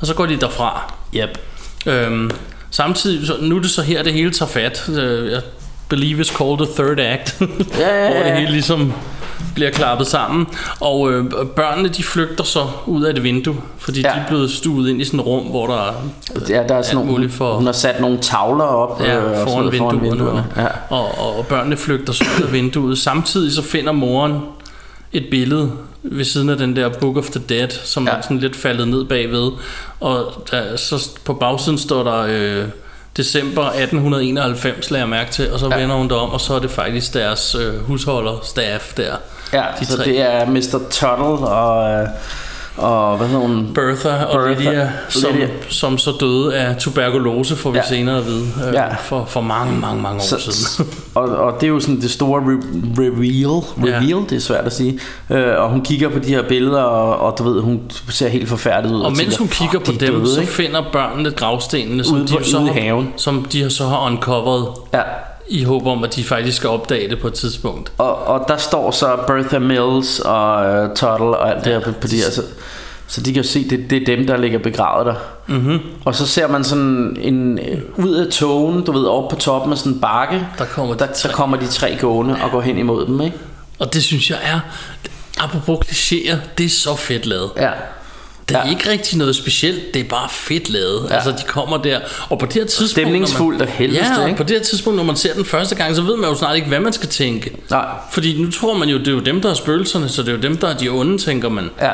og 0.00 0.06
så 0.06 0.14
går 0.14 0.26
de 0.26 0.36
derfra. 0.36 0.94
Yep. 1.16 1.38
Øhm, 1.86 2.30
samtidig, 2.70 3.26
så, 3.26 3.34
nu 3.40 3.56
er 3.56 3.60
det 3.60 3.70
så 3.70 3.82
her, 3.82 4.02
det 4.02 4.12
hele 4.12 4.30
tager 4.30 4.48
fat. 4.50 4.88
Øh, 4.88 5.32
Jeg 5.32 5.40
believe 5.88 6.20
it's 6.20 6.36
called 6.38 6.58
the 6.58 6.66
third 6.84 7.00
act. 7.00 7.40
Ja, 7.78 8.04
ja, 8.04 8.10
hvor 8.12 8.22
det 8.22 8.28
ja. 8.30 8.38
hele 8.38 8.52
ligesom 8.52 8.92
bliver 9.54 9.70
klappet 9.70 10.06
sammen. 10.06 10.46
Og 10.80 11.12
øh, 11.12 11.24
børnene, 11.56 11.88
de 11.88 12.02
flygter 12.02 12.44
så 12.44 12.66
ud 12.86 13.02
af 13.04 13.14
det 13.14 13.22
vindue, 13.22 13.56
fordi 13.78 14.00
Ja. 14.00 14.08
ja. 14.08 14.14
de 14.14 14.20
er 14.20 14.26
blevet 14.28 14.50
stuet 14.50 14.90
ind 14.90 15.00
i 15.00 15.04
sådan 15.04 15.20
et 15.20 15.26
rum, 15.26 15.44
hvor 15.44 15.66
der 15.66 15.74
er 15.88 15.92
Ja, 16.48 16.62
der 16.68 16.74
er 16.74 16.82
sådan 16.82 16.96
nogle, 16.96 17.10
muligt 17.10 17.32
for- 17.32 17.54
hun 17.56 17.66
har 17.66 17.72
sat 17.72 18.00
nogle 18.00 18.18
tavler 18.18 18.64
op 18.64 19.00
ja, 19.02 19.16
øh, 19.16 19.36
foran, 19.36 19.56
noget 19.58 19.72
vinduerne. 19.72 20.00
vinduerne. 20.00 20.44
Ja. 20.56 20.66
Og, 20.88 21.18
og, 21.18 21.38
og 21.38 21.46
børnene 21.46 21.76
flygter 21.76 22.12
så 22.12 22.24
ud 22.38 22.44
af 22.46 22.52
vinduet. 22.52 22.98
Samtidig 22.98 23.52
så 23.52 23.62
finder 23.62 23.92
moren 23.92 24.38
et 25.12 25.26
billede 25.30 25.72
ved 26.12 26.24
siden 26.24 26.48
af 26.48 26.56
den 26.56 26.76
der 26.76 26.88
Book 26.88 27.16
of 27.16 27.26
the 27.26 27.42
Dead, 27.48 27.68
som 27.84 28.06
Ja. 28.06 28.12
er 28.12 28.20
sådan 28.20 28.38
lidt 28.38 28.56
faldet 28.56 28.88
ned 28.88 29.04
bagved. 29.04 29.50
Og 30.00 30.32
der, 30.50 30.76
så 30.76 31.08
på 31.24 31.34
bagsiden 31.34 31.78
står 31.78 32.02
der 32.04 32.26
øh, 32.28 32.64
december 33.16 33.62
1891, 33.64 34.90
lader 34.90 35.02
jeg 35.02 35.08
mærke 35.08 35.30
til, 35.30 35.52
og 35.52 35.58
så 35.60 35.68
Ja. 35.70 35.80
vender 35.80 35.96
hun 35.96 36.08
det 36.08 36.16
om, 36.16 36.30
og 36.30 36.40
så 36.40 36.54
er 36.54 36.58
det 36.58 36.70
faktisk 36.70 37.14
deres 37.14 37.54
øh, 37.54 37.78
husholder, 37.80 38.38
staff 38.42 38.94
der. 38.94 39.16
Ja, 39.52 39.64
De 39.80 39.86
så 39.86 39.96
tre. 39.96 40.04
det 40.04 40.20
er 40.20 40.46
Mr. 40.46 40.78
Tuttle 40.90 41.46
og, 41.48 41.90
øh, 42.02 42.08
og 42.78 43.16
hvad 43.16 43.26
hedder 43.28 43.42
hun? 43.42 43.70
Bertha 43.74 44.08
og 44.24 44.44
Bertha. 44.48 44.70
Lydia, 44.70 44.90
som, 45.08 45.32
Lydia. 45.34 45.48
som 45.68 45.98
så 45.98 46.12
døde 46.20 46.56
af 46.56 46.76
tuberkulose, 46.76 47.56
får 47.56 47.70
vi 47.70 47.76
Ja. 47.78 47.82
ja. 47.82 47.88
senere 47.88 48.18
at 48.18 48.26
vide, 48.26 48.46
øh, 48.68 48.74
Ja. 48.74 48.82
ja. 48.84 48.94
for, 48.94 49.24
for 49.24 49.40
mange, 49.40 49.80
mange, 49.80 50.02
mange 50.02 50.16
år 50.16 50.22
Så, 50.24 50.38
siden. 50.52 50.90
og, 51.14 51.22
og 51.28 51.54
det 51.60 51.66
er 51.66 51.68
jo 51.70 51.80
sådan 51.80 52.00
det 52.00 52.10
store 52.10 52.40
re- 52.42 53.00
reveal, 53.00 53.62
reveal 53.94 54.24
det 54.30 54.32
er 54.36 54.40
svært 54.40 54.64
at 54.66 54.72
sige. 54.72 54.98
Øh, 55.30 55.44
og 55.58 55.70
hun 55.70 55.80
kigger 55.84 56.08
på 56.08 56.18
de 56.18 56.28
her 56.28 56.42
billeder, 56.48 56.82
og, 56.82 57.18
og 57.32 57.38
du 57.38 57.42
ved, 57.52 57.60
hun 57.60 57.80
ser 58.08 58.28
helt 58.28 58.48
forfærdet 58.48 58.90
ud. 58.90 59.00
Og 59.00 59.10
mens 59.10 59.20
tænker, 59.20 59.38
hun 59.38 59.48
"Fuck, 59.48 59.58
kigger 59.58 59.78
på 59.78 59.92
de 59.92 60.06
dem, 60.06 60.14
døde, 60.14 60.34
så 60.34 60.40
ikke?" 60.40 60.52
finder 60.52 60.82
børnene 60.92 61.30
gravstenene, 61.30 62.04
som, 62.04 62.14
Ude 62.16 62.26
de 62.26 62.32
på- 62.32 62.38
jo 62.38 62.44
så 62.44 62.58
har, 62.60 62.72
haven. 62.72 63.08
som 63.16 63.46
de 63.52 63.70
så 63.70 63.84
har 63.86 64.06
uncovered, 64.06 64.64
Ja. 64.94 65.02
I 65.50 65.64
håb 65.64 65.86
om, 65.86 66.04
at 66.04 66.16
de 66.16 66.24
faktisk 66.24 66.56
skal 66.56 66.70
opdage 66.70 67.08
det 67.08 67.20
på 67.20 67.26
et 67.26 67.34
tidspunkt. 67.34 67.92
Og, 67.98 68.26
og 68.26 68.44
der 68.48 68.56
står 68.56 68.90
så 68.90 69.18
Bertha 69.26 69.58
Mills 69.58 70.20
og 70.20 70.82
uh, 70.82 70.88
Tuttle 70.94 71.36
og 71.36 71.50
alt 71.50 71.64
det 71.64 71.72
her 71.72 71.80
på, 71.80 72.06
de 72.06 72.16
her. 72.16 72.30
Så, 72.30 72.42
så 73.06 73.20
de 73.20 73.32
kan 73.32 73.42
jo 73.42 73.48
se, 73.48 73.70
det, 73.70 73.90
det 73.90 74.02
er 74.02 74.16
dem, 74.16 74.26
der 74.26 74.36
ligger 74.36 74.58
begravet 74.58 75.06
der. 75.06 75.14
Mm-hmm. 75.46 75.80
Og 76.04 76.14
så 76.14 76.26
ser 76.26 76.48
man 76.48 76.64
sådan 76.64 77.16
en, 77.20 77.60
ud 77.96 78.14
af 78.14 78.32
togen, 78.32 78.84
du 78.84 78.92
ved, 78.92 79.04
op 79.04 79.30
på 79.30 79.36
toppen 79.36 79.72
af 79.72 79.78
sådan 79.78 79.92
en 79.92 80.00
bakke. 80.00 80.46
Der 80.58 80.64
kommer 80.64 80.94
de 80.94 81.00
der, 81.00 81.06
der 81.06 81.12
tre. 81.12 81.32
kommer 81.32 81.56
de 81.56 81.66
tre 81.66 81.96
gående 82.00 82.36
og 82.42 82.50
går 82.50 82.60
hen 82.60 82.78
imod 82.78 83.06
dem, 83.06 83.20
ikke? 83.20 83.36
Og 83.78 83.94
det 83.94 84.02
synes 84.04 84.30
jeg 84.30 84.38
er, 84.42 84.60
apropos 85.40 85.78
klichéer, 85.86 86.36
det 86.58 86.66
er 86.66 86.70
så 86.70 86.96
fedt 86.96 87.26
lavet. 87.26 87.50
Ja. 87.56 87.70
Det 88.48 88.56
er 88.56 88.64
Ja. 88.64 88.70
ikke 88.70 88.90
rigtig 88.90 89.18
noget 89.18 89.36
specielt, 89.36 89.94
det 89.94 90.00
er 90.00 90.08
bare 90.08 90.28
fedt 90.32 90.70
lavet. 90.70 91.06
Ja. 91.10 91.14
Altså, 91.14 91.30
de 91.30 91.42
kommer 91.46 91.76
der, 91.76 92.00
og 92.28 92.38
på 92.38 92.46
det 92.46 92.54
her 92.54 92.64
tidspunkt... 92.64 92.90
Stemningsfuldt 92.90 93.58
når 93.58 93.64
man, 93.66 93.72
af 93.72 93.78
helveste, 93.78 94.04
Ja, 94.14 94.20
og 94.22 94.28
ikke? 94.28 94.36
på 94.36 94.42
det 94.42 94.56
her 94.56 94.62
tidspunkt, 94.64 94.96
når 94.96 95.04
man 95.04 95.16
ser 95.16 95.34
den 95.34 95.44
første 95.44 95.74
gang, 95.74 95.96
så 95.96 96.02
ved 96.02 96.16
man 96.16 96.30
jo 96.30 96.36
snart 96.36 96.56
ikke, 96.56 96.68
hvad 96.68 96.80
man 96.80 96.92
skal 96.92 97.08
tænke. 97.08 97.50
Nej. 97.70 97.86
Fordi 98.12 98.42
nu 98.42 98.50
tror 98.50 98.74
man 98.74 98.88
jo, 98.88 98.98
det 98.98 99.08
er 99.08 99.12
jo 99.12 99.20
dem, 99.20 99.40
der 99.42 99.50
er 99.50 99.54
spøgelserne, 99.54 100.08
så 100.08 100.22
det 100.22 100.28
er 100.28 100.32
jo 100.32 100.40
dem, 100.42 100.56
der 100.56 100.68
er 100.68 100.76
de 100.76 100.88
onde, 100.88 101.18
tænker 101.18 101.48
man. 101.48 101.70
Ja. 101.80 101.90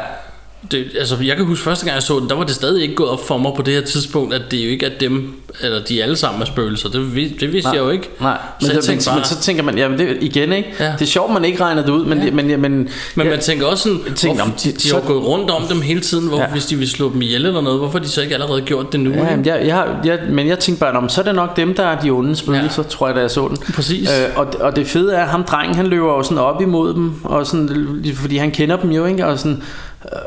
Det, 0.70 0.84
altså, 0.98 1.16
jeg 1.24 1.36
kan 1.36 1.44
huske 1.44 1.64
første 1.64 1.84
gang, 1.86 1.94
jeg 1.94 2.02
så 2.02 2.18
den, 2.20 2.28
der 2.28 2.34
var 2.34 2.44
det 2.44 2.54
stadig 2.54 2.82
ikke 2.82 2.94
gået 2.94 3.10
op 3.10 3.26
for 3.26 3.38
mig 3.38 3.52
på 3.56 3.62
det 3.62 3.74
her 3.74 3.80
tidspunkt, 3.80 4.34
at 4.34 4.42
det 4.50 4.64
jo 4.64 4.68
ikke 4.70 4.86
er 4.86 4.90
dem, 5.00 5.32
eller 5.62 5.84
de 5.84 6.02
alle 6.02 6.16
sammen 6.16 6.42
er 6.42 6.46
spøgelser. 6.46 6.88
Det, 6.88 7.00
det 7.40 7.52
vidste 7.52 7.68
Nej. 7.70 7.74
jeg 7.76 7.84
jo 7.84 7.90
ikke. 7.90 8.10
Nej, 8.20 8.38
men, 8.60 8.68
så 8.70 8.76
det, 8.76 8.84
tænkte 8.84 9.06
bare, 9.10 9.16
men 9.16 9.24
så 9.24 9.40
tænker 9.40 9.62
man, 9.62 9.78
jamen 9.78 9.98
det 9.98 10.16
igen 10.20 10.52
ikke. 10.52 10.68
Ja. 10.80 10.84
Det 10.98 11.02
er 11.02 11.06
sjovt, 11.06 11.32
man 11.32 11.44
ikke 11.44 11.60
regner 11.64 11.82
det 11.82 11.90
ud, 11.90 12.04
men, 12.04 12.18
Ja. 12.22 12.30
men, 12.30 12.46
men, 12.46 12.60
men, 12.60 12.88
men 13.14 13.26
man 13.28 13.40
tænker 13.40 13.66
også 13.66 13.82
sådan, 13.82 14.14
tænker, 14.14 14.42
om 14.42 14.48
hvorfor, 14.48 14.62
de, 14.64 14.72
de- 14.72 14.76
de 14.78 14.88
har 14.90 14.96
jo 14.98 15.02
så- 15.02 15.08
gået 15.12 15.24
rundt 15.26 15.50
om 15.50 15.62
dem 15.62 15.80
hele 15.80 16.00
tiden, 16.00 16.28
hvor, 16.28 16.38
Ja. 16.40 16.46
hvis 16.48 16.66
de 16.66 16.76
vil 16.76 16.88
slå 16.90 17.12
dem 17.12 17.22
ihjel 17.22 17.46
eller 17.46 17.60
noget, 17.60 17.78
hvorfor 17.78 17.98
har 17.98 18.04
de 18.04 18.10
så 18.10 18.22
ikke 18.22 18.34
allerede 18.34 18.60
gjort 18.62 18.92
det 18.92 19.00
nu? 19.00 19.10
Ja, 19.10 19.30
jamen, 19.30 19.46
jeg, 19.46 19.66
jeg, 19.66 19.86
jeg, 20.04 20.18
men 20.30 20.48
jeg 20.48 20.58
tænkte 20.58 20.80
bare, 20.80 20.94
"Nå, 20.94 21.00
men 21.00 21.08
så 21.10 21.20
er 21.20 21.24
det 21.24 21.34
nok 21.34 21.56
dem, 21.56 21.74
der 21.74 21.82
er 21.86 22.00
de 22.00 22.10
onde 22.10 22.36
spøgelser, 22.36 22.82
ja. 22.82 22.88
tror 22.88 23.06
jeg, 23.06 23.16
da 23.16 23.20
jeg 23.20 23.30
så 23.30 23.48
den. 23.48 23.56
Præcis. 23.74 24.08
Øh, 24.10 24.26
og, 24.36 24.46
og 24.60 24.76
det 24.76 24.86
fede 24.86 25.14
er, 25.14 25.22
at 25.22 25.28
ham 25.28 25.44
drengen, 25.44 25.74
han 25.76 25.86
løber 25.86 26.06
jo 26.16 26.22
sådan 26.22 26.38
op 26.38 26.60
imod 26.62 26.94
dem, 26.94 27.12
og 27.24 27.46
sådan, 27.46 28.04
fordi 28.14 28.36
han 28.36 28.50
kender 28.50 28.76
dem 28.76 28.90
jo, 28.90 29.04
ikke? 29.06 29.26
Og 29.26 29.38
sådan, 29.38 29.62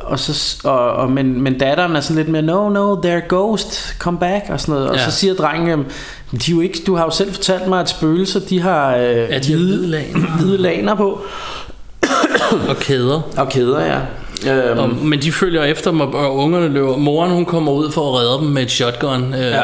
og 0.03 0.19
så, 0.19 0.57
og, 0.63 0.79
og, 0.91 1.11
men, 1.11 1.41
men 1.41 1.59
datteren 1.59 1.95
er 1.95 1.99
sådan 1.99 2.15
lidt 2.15 2.27
mere, 2.29 2.41
no, 2.41 2.69
no, 2.69 2.95
they're 2.95 3.27
ghost, 3.29 3.95
come 3.99 4.17
back, 4.19 4.43
og 4.49 4.59
sådan 4.59 4.73
noget. 4.75 4.89
Og 4.89 4.95
Ja. 4.95 5.05
så 5.05 5.11
siger 5.11 5.33
drengen, 5.33 5.67
"Jamen, 5.67 5.85
de 6.31 6.51
jo 6.51 6.59
ikke, 6.61 6.79
du 6.87 6.95
har 6.95 7.03
jo 7.03 7.09
selv 7.11 7.33
fortalt 7.33 7.67
mig, 7.67 7.79
at 7.79 7.89
spøgelser, 7.89 8.39
de 8.39 8.61
har, 8.61 8.95
øh, 8.95 9.03
Ja, 9.05 9.39
de 9.39 9.55
hvide 9.55 10.03
hvide 10.39 10.57
laner 10.57 10.95
på. 10.95 11.21
Og 12.69 12.75
kæder. 12.79 13.21
Og 13.37 13.49
kæder, 13.49 13.79
ja. 13.85 13.99
Øhm, 14.53 14.79
Og, 14.79 14.89
men 15.05 15.21
de 15.21 15.31
følger 15.31 15.63
efter 15.63 15.91
dem, 15.91 16.01
og 16.01 16.35
ungerne 16.35 16.67
løber. 16.67 16.97
Moren 16.97 17.31
hun 17.31 17.45
kommer 17.45 17.71
ud 17.71 17.91
for 17.91 18.13
at 18.15 18.21
redde 18.21 18.37
dem 18.39 18.47
med 18.47 18.61
et 18.61 18.71
shotgun. 18.71 19.33
Øh, 19.33 19.39
Ja. 19.39 19.61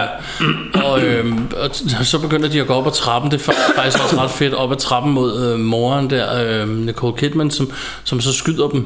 og, 0.84 1.01
øh, 1.01 1.26
og 1.64 1.70
så 2.05 2.20
begynder 2.22 2.49
de 2.49 2.61
at 2.61 2.68
gå 2.68 2.74
op 2.74 2.88
ad 2.88 2.91
trappen. 2.91 3.32
Det 3.32 3.47
er 3.47 3.51
fa- 3.51 3.76
faktisk 3.82 4.03
også 4.03 4.18
ret 4.22 4.32
fedt 4.32 4.53
op 4.53 4.72
ad 4.72 4.78
trappen 4.78 5.14
mod 5.14 5.45
øh, 5.53 5.59
moren 5.59 6.09
der, 6.09 6.61
øh, 6.61 6.70
Nicole 6.70 7.18
Kidman, 7.18 7.51
som, 7.51 7.72
som 8.03 8.22
så 8.22 8.34
skyder 8.34 8.68
dem. 8.68 8.86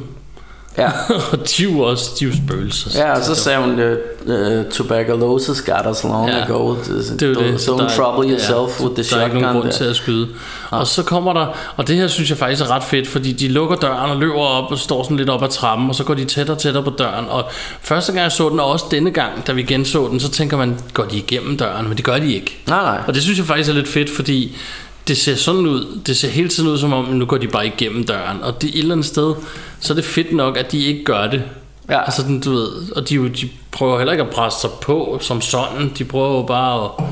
Ja. 0.77 0.91
og 1.31 1.37
de 1.49 1.63
er 1.63 1.69
jo 1.71 1.79
også 1.79 2.11
de 2.19 2.25
er 2.25 2.31
spøgelser. 2.45 2.89
Ja, 3.05 3.17
og 3.17 3.23
så 3.23 3.35
sagde 3.35 3.59
hun, 3.59 3.79
uh, 3.79 4.71
tuberculosis 4.71 5.61
got 5.61 5.85
us 5.91 6.03
long 6.03 6.29
Ja. 6.29 6.43
ago. 6.43 6.75
Det 6.75 7.21
er 7.21 7.27
jo 7.27 7.33
det. 7.33 7.61
så 7.61 7.71
Don't 7.71 7.77
der 7.81 7.85
er- 7.89 7.95
trouble 7.95 8.29
yourself 8.31 8.79
ja, 8.79 8.85
with 8.85 9.01
the 9.03 9.15
Der 9.15 9.21
er 9.21 9.25
ikke 9.25 9.39
nogen 9.39 9.45
shotgun. 9.45 9.61
grund 9.61 9.71
til 9.73 9.83
at 9.83 9.95
skyde. 9.95 10.27
Og 10.71 10.87
så 10.87 11.03
kommer 11.03 11.33
der, 11.33 11.45
og 11.77 11.87
det 11.87 11.95
her 11.95 12.07
synes 12.07 12.29
jeg 12.29 12.37
faktisk 12.37 12.61
er 12.61 12.71
ret 12.71 12.83
fedt, 12.83 13.07
fordi 13.07 13.31
de 13.31 13.47
lukker 13.47 13.75
døren 13.75 14.11
og 14.11 14.17
løber 14.17 14.39
op 14.41 14.71
og 14.71 14.77
står 14.77 15.03
sådan 15.03 15.17
lidt 15.17 15.29
op 15.29 15.43
ad 15.43 15.49
trappen, 15.49 15.89
og 15.89 15.95
så 15.95 16.03
går 16.03 16.13
de 16.13 16.25
tættere 16.25 16.57
og 16.57 16.61
tættere 16.61 16.83
på 16.83 16.89
døren. 16.97 17.25
Og 17.29 17.45
første 17.81 18.11
gang 18.11 18.23
jeg 18.23 18.31
så 18.31 18.49
den, 18.49 18.59
og 18.59 18.65
også 18.71 18.85
denne 18.91 19.11
gang, 19.11 19.47
da 19.47 19.51
vi 19.51 19.63
genså 19.63 20.07
den, 20.07 20.19
så 20.19 20.29
tænker 20.31 20.57
man, 20.57 20.79
går 20.93 21.03
de 21.03 21.17
igennem 21.17 21.57
døren? 21.57 21.87
Men 21.87 21.97
det 21.97 22.05
gør 22.05 22.17
de 22.19 22.33
ikke. 22.33 22.57
Nej, 22.67 22.81
nej. 22.83 22.99
Og 23.07 23.13
det 23.13 23.23
synes 23.23 23.37
jeg 23.37 23.45
faktisk 23.47 23.69
er 23.69 23.73
lidt 23.73 23.87
fedt, 23.87 24.09
fordi 24.09 24.57
det 25.07 25.17
ser 25.17 25.35
sådan 25.35 25.65
ud, 25.65 25.99
det 26.05 26.17
ser 26.17 26.29
hele 26.29 26.49
tiden 26.49 26.69
ud 26.69 26.77
som 26.77 26.93
om, 26.93 27.05
nu 27.05 27.25
går 27.25 27.37
de 27.37 27.47
bare 27.47 27.67
igennem 27.67 28.03
døren. 28.03 28.43
Og 28.43 28.61
det 28.61 28.69
et 28.69 28.79
eller 28.79 28.91
andet 28.91 29.05
sted, 29.05 29.35
så 29.79 29.93
er 29.93 29.95
det 29.95 30.05
fedt 30.05 30.33
nok, 30.33 30.57
at 30.57 30.71
de 30.71 30.85
ikke 30.85 31.03
gør 31.03 31.27
det. 31.27 31.43
Ja. 31.89 32.03
Altså, 32.03 32.39
du 32.45 32.51
ved, 32.51 32.91
og 32.95 33.09
de, 33.09 33.29
de 33.29 33.49
prøver 33.71 33.97
heller 33.97 34.13
ikke 34.13 34.23
at 34.23 34.29
presse 34.29 34.61
sig 34.61 34.69
på 34.81 35.17
som 35.21 35.41
sådan. 35.41 35.91
De 35.97 36.05
prøver 36.05 36.37
jo 36.37 36.43
bare 36.43 36.85
at, 36.85 37.05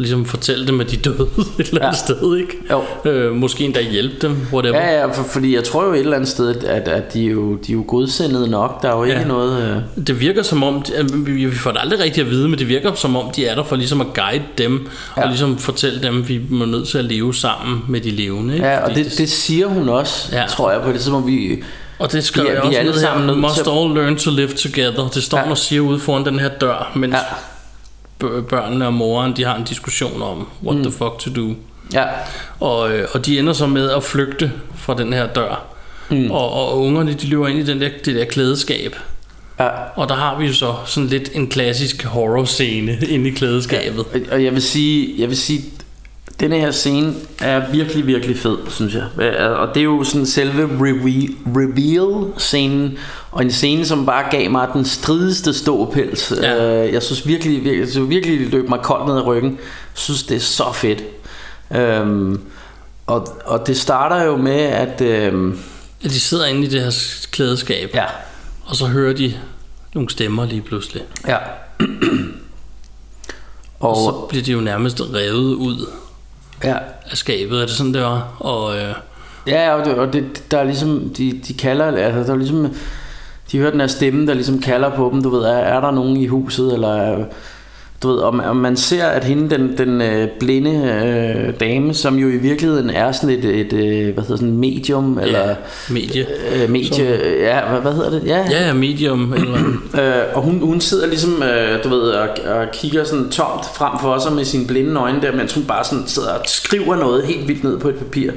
ligesom 0.00 0.24
fortælle 0.26 0.66
dem, 0.66 0.80
at 0.80 0.90
de 0.90 0.96
døde 0.96 1.28
et 1.60 1.68
eller 1.68 1.86
andet 1.86 1.98
Ja. 1.98 2.14
sted, 2.14 2.36
ikke? 2.36 2.58
Jo. 2.70 3.10
Øh, 3.10 3.34
måske 3.34 3.64
endda 3.64 3.80
hjælpe 3.82 4.14
dem, 4.22 4.36
whatever. 4.52 4.76
Ja, 4.76 4.98
ja, 5.00 5.06
for, 5.06 5.22
fordi 5.22 5.54
jeg 5.54 5.64
tror 5.64 5.84
jo 5.84 5.92
et 5.92 5.98
eller 6.00 6.16
andet 6.16 6.28
sted, 6.28 6.64
at, 6.64 6.88
at 6.88 7.12
de, 7.14 7.26
er 7.26 7.30
jo, 7.30 7.54
de 7.56 7.72
er 7.72 7.76
jo 7.76 7.84
godsindede 7.88 8.48
nok. 8.50 8.82
Der 8.82 8.88
er 8.92 8.96
jo 8.96 9.04
ikke 9.04 9.20
Ja. 9.20 9.26
noget... 9.26 9.82
Øh, 9.98 10.06
Det 10.06 10.20
virker 10.20 10.42
som 10.42 10.62
om, 10.62 10.82
vi 11.14 11.32
vi 11.46 11.56
får 11.56 11.70
det 11.70 11.80
aldrig 11.82 12.00
rigtigt 12.00 12.24
at 12.26 12.30
vide, 12.30 12.48
men 12.48 12.58
det 12.58 12.68
virker 12.68 12.94
som 12.94 13.16
om, 13.16 13.30
de 13.36 13.46
er 13.46 13.54
der 13.54 13.64
for 13.64 13.76
ligesom 13.76 14.00
at 14.00 14.06
guide 14.14 14.42
dem, 14.58 14.88
ja. 15.16 15.22
Og 15.22 15.28
ligesom 15.28 15.58
fortælle 15.58 16.02
dem, 16.02 16.18
at 16.22 16.28
vi 16.28 16.36
er 16.36 16.66
nødt 16.66 16.88
til 16.88 16.98
at 16.98 17.04
leve 17.04 17.34
sammen 17.34 17.80
med 17.88 18.00
de 18.00 18.10
levende. 18.10 18.54
Ikke? 18.54 18.66
ja, 18.66 18.78
og 18.78 18.88
Fordi 18.90 19.02
det, 19.02 19.18
det 19.18 19.30
siger 19.30 19.66
hun 19.66 19.88
også, 19.88 20.28
Ja. 20.32 20.44
tror 20.48 20.70
jeg, 20.72 20.80
på 20.82 20.92
det 20.92 21.00
tidspunkt, 21.00 21.26
vi... 21.26 21.62
og 21.98 22.12
det 22.12 22.24
skrev 22.24 22.44
vi 22.44 22.50
jeg 22.50 22.56
vi 22.62 22.66
også 22.66 22.76
er 22.76 22.80
alle 22.80 22.92
her, 22.92 22.98
sammen 23.00 23.26
nødt 23.26 23.38
must 23.38 23.54
til 23.54 23.64
all 23.70 23.94
learn 23.94 24.16
to 24.16 24.30
live 24.30 24.48
together. 24.48 25.08
Det 25.14 25.22
står. 25.22 25.38
Ja. 25.38 25.50
og 25.50 25.58
siger 25.58 25.80
ude 25.80 25.98
foran 25.98 26.24
den 26.24 26.38
her 26.38 26.48
dør, 26.48 26.92
mens 26.96 27.14
Ja. 27.14 27.18
Ja. 28.22 28.40
børnene 28.40 28.86
og 28.86 28.92
moren, 28.94 29.36
de 29.36 29.44
har 29.44 29.56
en 29.56 29.64
diskussion 29.64 30.22
om, 30.22 30.48
what 30.64 30.76
mm. 30.76 30.82
the 30.82 30.92
fuck 30.92 31.18
to 31.18 31.30
do. 31.36 31.54
Ja, 31.94 32.04
Og, 32.60 32.92
øh, 32.92 33.08
og 33.12 33.26
de 33.26 33.38
ender 33.38 33.52
så 33.52 33.66
med 33.66 33.90
at 33.90 34.02
flygte 34.04 34.52
fra 34.76 34.94
den 34.94 35.12
her 35.12 35.26
dør. 35.26 35.64
Mm. 36.10 36.30
Og, 36.30 36.52
og 36.52 36.78
ungerne, 36.80 37.12
de 37.14 37.26
løber 37.26 37.48
ind 37.48 37.58
i 37.58 37.62
den 37.62 37.80
der, 37.80 37.88
det 38.04 38.14
der 38.14 38.24
klædeskab. 38.24 38.96
ja. 39.60 39.68
Og 39.96 40.08
der 40.08 40.14
har 40.14 40.38
vi 40.38 40.46
jo 40.46 40.52
så 40.52 40.74
sådan 40.86 41.08
lidt 41.08 41.30
en 41.34 41.48
klassisk 41.48 42.04
horror-scene 42.04 42.98
inde 43.08 43.28
i 43.28 43.32
klædeskabet. 43.32 43.98
Og- 44.00 44.20
Og 44.32 44.44
jeg 44.44 44.52
vil 44.52 44.62
sige, 44.62 45.14
jeg 45.18 45.28
vil 45.28 45.36
sige, 45.36 45.64
denne 46.40 46.56
her 46.58 46.70
scene 46.70 47.14
er 47.40 47.70
virkelig, 47.70 48.06
virkelig 48.06 48.38
fed, 48.38 48.58
synes 48.68 48.94
jeg. 48.94 49.04
Og 49.50 49.68
det 49.74 49.80
er 49.80 49.84
jo 49.84 50.04
sådan 50.04 50.26
selve 50.26 50.62
reveal, 50.62 51.28
reveal-scenen, 51.56 52.98
og 53.30 53.42
en 53.42 53.50
scene, 53.52 53.86
som 53.86 54.06
bare 54.06 54.24
gav 54.30 54.50
mig 54.50 54.68
den 54.74 54.84
stridigste 54.84 55.54
ståpels. 55.54 56.32
Ja. 56.42 56.84
Øh, 56.86 56.92
Jeg 56.92 57.02
synes 57.02 57.26
virkelig, 57.26 57.52
virkelig, 57.64 57.80
jeg 57.80 57.88
synes 57.88 58.10
virkelig 58.10 58.38
det 58.40 58.48
løb 58.48 58.68
mig 58.68 58.78
koldt 58.82 59.06
ned 59.06 59.16
ad 59.16 59.26
ryggen. 59.26 59.50
Jeg 59.50 59.58
synes, 59.94 60.22
det 60.22 60.36
er 60.36 60.40
så 60.40 60.72
fedt. 60.74 61.02
Øhm, 61.76 62.40
og, 63.06 63.28
og 63.46 63.66
det 63.66 63.76
starter 63.76 64.22
jo 64.24 64.36
med, 64.36 64.60
at... 64.60 65.00
Øhm, 65.00 65.58
At 66.04 66.10
de 66.10 66.20
sidder 66.20 66.46
inde 66.46 66.62
i 66.66 66.66
det 66.70 66.80
her 66.82 66.92
klædeskab, 67.32 67.90
ja, 67.94 68.04
og 68.64 68.76
så 68.76 68.86
hører 68.86 69.12
de 69.12 69.34
nogle 69.94 70.10
stemmer 70.10 70.46
lige 70.46 70.60
pludselig. 70.62 71.02
ja. 71.28 71.36
Og 73.80 73.90
og, 73.90 73.96
så 73.96 74.26
bliver 74.28 74.44
de 74.44 74.52
jo 74.52 74.60
nærmest 74.60 75.00
revet 75.14 75.54
ud 75.54 75.86
ja, 76.64 76.76
af 77.10 77.16
skabet, 77.16 77.56
er 77.62 77.66
det 77.66 77.70
sådan, 77.70 77.94
det 77.94 78.02
var? 78.02 78.36
Og 78.38 78.76
øh, 78.76 78.94
Ja, 79.46 79.74
og, 79.74 79.84
det, 79.84 79.94
og 79.94 80.12
det, 80.12 80.44
der 80.50 80.58
er 80.58 80.64
ligesom, 80.64 81.12
de, 81.18 81.40
de 81.48 81.54
kalder, 81.54 81.84
altså 81.86 82.20
der 82.22 82.32
er 82.32 82.36
ligesom, 82.38 82.74
de 83.52 83.58
hører 83.58 83.70
den 83.70 83.80
her 83.80 83.86
stemme, 83.86 84.26
der 84.26 84.34
ligesom 84.34 84.60
kalder 84.60 84.90
på 84.96 85.10
dem, 85.12 85.22
du 85.22 85.28
ved, 85.30 85.42
er, 85.42 85.52
er 85.58 85.80
der 85.80 85.90
nogen 85.90 86.16
i 86.16 86.26
huset, 86.26 86.72
eller, 86.72 86.94
er- 86.96 87.24
du 88.02 88.08
ved, 88.08 88.18
om, 88.18 88.40
om 88.40 88.56
man 88.56 88.76
ser, 88.76 89.06
at 89.06 89.24
hende, 89.24 89.50
den, 89.50 89.78
den 89.78 90.00
øh, 90.00 90.28
blinde 90.40 90.70
øh, 90.70 91.60
dame, 91.60 91.94
som 91.94 92.16
jo 92.16 92.28
i 92.28 92.36
virkeligheden 92.36 92.90
er 92.90 93.12
sådan 93.12 93.30
et, 93.30 93.44
et 93.44 93.72
øh, 93.72 94.14
hvad 94.14 94.24
hedder 94.24 94.36
sådan, 94.36 94.56
medium, 94.56 95.18
eller 95.18 95.48
ja, 95.48 95.54
medie. 95.90 96.26
øh, 96.54 96.70
medie, 96.70 97.04
ja, 97.40 97.68
hvad, 97.68 97.80
hvad 97.80 97.92
hedder 97.92 98.10
det? 98.10 98.22
Ja, 98.26 98.46
Ja, 98.50 98.66
ja, 98.66 98.72
medium. 98.72 99.32
Eller, 99.32 99.58
Øh, 100.00 100.22
og 100.34 100.42
hun, 100.42 100.60
hun 100.60 100.80
sidder 100.80 101.06
ligesom, 101.06 101.42
øh, 101.42 101.84
du 101.84 101.88
ved, 101.88 102.00
og, 102.00 102.28
og 102.46 102.66
kigger 102.72 103.04
sådan 103.04 103.30
tomt 103.30 103.64
frem 103.74 103.92
for 104.00 104.18
sig 104.18 104.32
med 104.32 104.44
sine 104.44 104.66
blinde 104.66 105.00
øjne 105.00 105.22
der, 105.22 105.32
mens 105.32 105.54
hun 105.54 105.64
bare 105.64 105.84
sådan 105.84 106.04
sidder 106.06 106.28
og 106.32 106.40
skriver 106.46 106.96
noget 106.96 107.26
helt 107.26 107.48
vildt 107.48 107.64
ned 107.64 107.78
på 107.78 107.88
et 107.88 107.94
papir. 107.94 108.30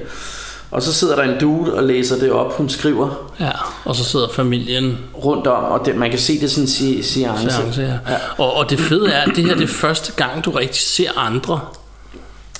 Og 0.73 0.81
så 0.81 0.93
sidder 0.93 1.15
der 1.15 1.23
en 1.23 1.39
dude 1.39 1.73
og 1.73 1.83
læser 1.83 2.15
det 2.19 2.31
op, 2.31 2.57
hun 2.57 2.69
skriver 2.69 3.31
ja, 3.39 3.49
og 3.85 3.95
så 3.95 4.03
sidder 4.03 4.27
familien 4.35 4.97
rundt 5.25 5.47
om, 5.47 5.63
og 5.63 5.85
det, 5.85 5.95
man 5.95 6.09
kan 6.09 6.19
se 6.19 6.41
det 6.41 6.51
sådan 6.51 6.67
si, 6.67 7.03
seance. 7.03 7.51
seance, 7.51 7.81
ja. 7.81 8.15
Og, 8.37 8.53
og 8.53 8.69
det 8.69 8.79
fede 8.79 9.11
er, 9.11 9.21
at 9.21 9.31
det 9.35 9.45
her 9.45 9.53
det 9.55 9.63
er 9.63 9.67
første 9.67 10.11
gang, 10.15 10.45
du 10.45 10.51
rigtig 10.51 10.81
ser 10.81 11.09
andre. 11.17 11.59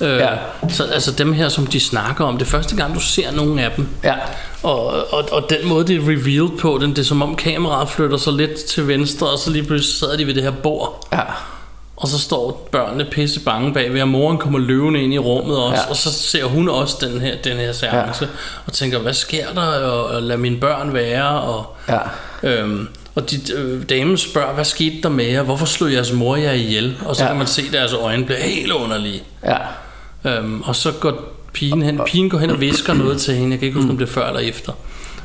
Øh, 0.00 0.08
Ja. 0.16 0.28
så, 0.68 0.84
altså 0.84 1.12
dem 1.12 1.32
her, 1.32 1.48
som 1.48 1.66
de 1.66 1.80
snakker 1.80 2.24
om, 2.24 2.38
det 2.38 2.44
er 2.46 2.50
første 2.50 2.76
gang, 2.76 2.94
du 2.94 3.00
ser 3.00 3.30
nogle 3.32 3.62
af 3.62 3.70
dem. 3.76 3.86
Ja, 4.04 4.14
Og, 4.62 4.86
og, 4.86 5.24
og 5.32 5.50
den 5.50 5.68
måde, 5.68 5.86
det 5.86 5.96
er 5.96 6.00
revealed 6.00 6.58
på, 6.58 6.78
den, 6.82 6.90
det 6.90 6.98
er 6.98 7.02
som 7.04 7.22
om 7.22 7.36
kameraet 7.36 7.88
flytter 7.88 8.16
sig 8.16 8.32
lidt 8.32 8.54
til 8.64 8.88
venstre, 8.88 9.26
og 9.30 9.38
så 9.38 9.50
lige 9.50 9.62
pludselig 9.64 9.94
sidder 9.98 10.16
de 10.16 10.26
ved 10.26 10.34
det 10.34 10.42
her 10.42 10.50
bord. 10.62 11.08
ja, 11.12 11.20
Og 11.96 12.08
så 12.08 12.18
står 12.18 12.68
børnene 12.72 13.04
pisse 13.04 13.40
bange 13.40 13.74
bagved, 13.74 14.02
og 14.02 14.08
moren 14.08 14.38
kommer 14.38 14.58
løvende 14.58 15.02
ind 15.02 15.14
i 15.14 15.18
rummet 15.18 15.58
også, 15.58 15.82
ja. 15.82 15.90
Og 15.90 15.96
så 15.96 16.12
ser 16.12 16.44
hun 16.44 16.68
også 16.68 16.96
den 17.00 17.20
her, 17.20 17.36
den 17.44 17.56
her 17.56 17.72
seance, 17.72 18.24
ja. 18.24 18.30
og 18.66 18.72
tænker, 18.72 18.98
hvad 18.98 19.14
sker 19.14 19.46
der, 19.54 19.62
og, 19.62 20.04
og 20.04 20.22
lad 20.22 20.36
mine 20.36 20.56
børn 20.56 20.94
være, 20.94 21.40
og, 21.40 21.76
ja, 21.88 21.98
øhm, 22.42 22.88
og 23.14 23.30
de, 23.30 23.36
øh, 23.54 23.82
damen 23.88 24.16
spørger, 24.16 24.54
hvad 24.54 24.64
skete 24.64 25.02
der 25.02 25.08
med 25.08 25.24
jer, 25.24 25.42
hvorfor 25.42 25.66
slog 25.66 25.92
jeres 25.92 26.12
mor 26.12 26.36
jer 26.36 26.52
ihjel, 26.52 26.96
og 27.04 27.16
så. 27.16 27.22
Ja. 27.22 27.28
kan 27.28 27.38
man 27.38 27.46
se, 27.46 27.62
at 27.66 27.72
deres 27.72 27.92
øjne 27.92 28.24
bliver 28.24 28.40
helt 28.40 28.72
underlige, 28.72 29.22
ja. 29.44 29.58
øhm, 30.24 30.62
og 30.62 30.76
så 30.76 30.92
går 30.92 31.12
pigen 31.52 31.82
hen, 31.82 32.00
pigen 32.06 32.30
går 32.30 32.38
hen 32.38 32.50
og 32.50 32.60
visker 32.60 32.94
noget 32.94 33.20
til 33.20 33.34
hende, 33.34 33.50
jeg 33.50 33.58
kan 33.58 33.66
ikke 33.66 33.78
huske, 33.78 33.90
om 33.90 33.98
det 33.98 34.08
er 34.08 34.12
før 34.12 34.28
eller 34.28 34.40
efter, 34.40 34.72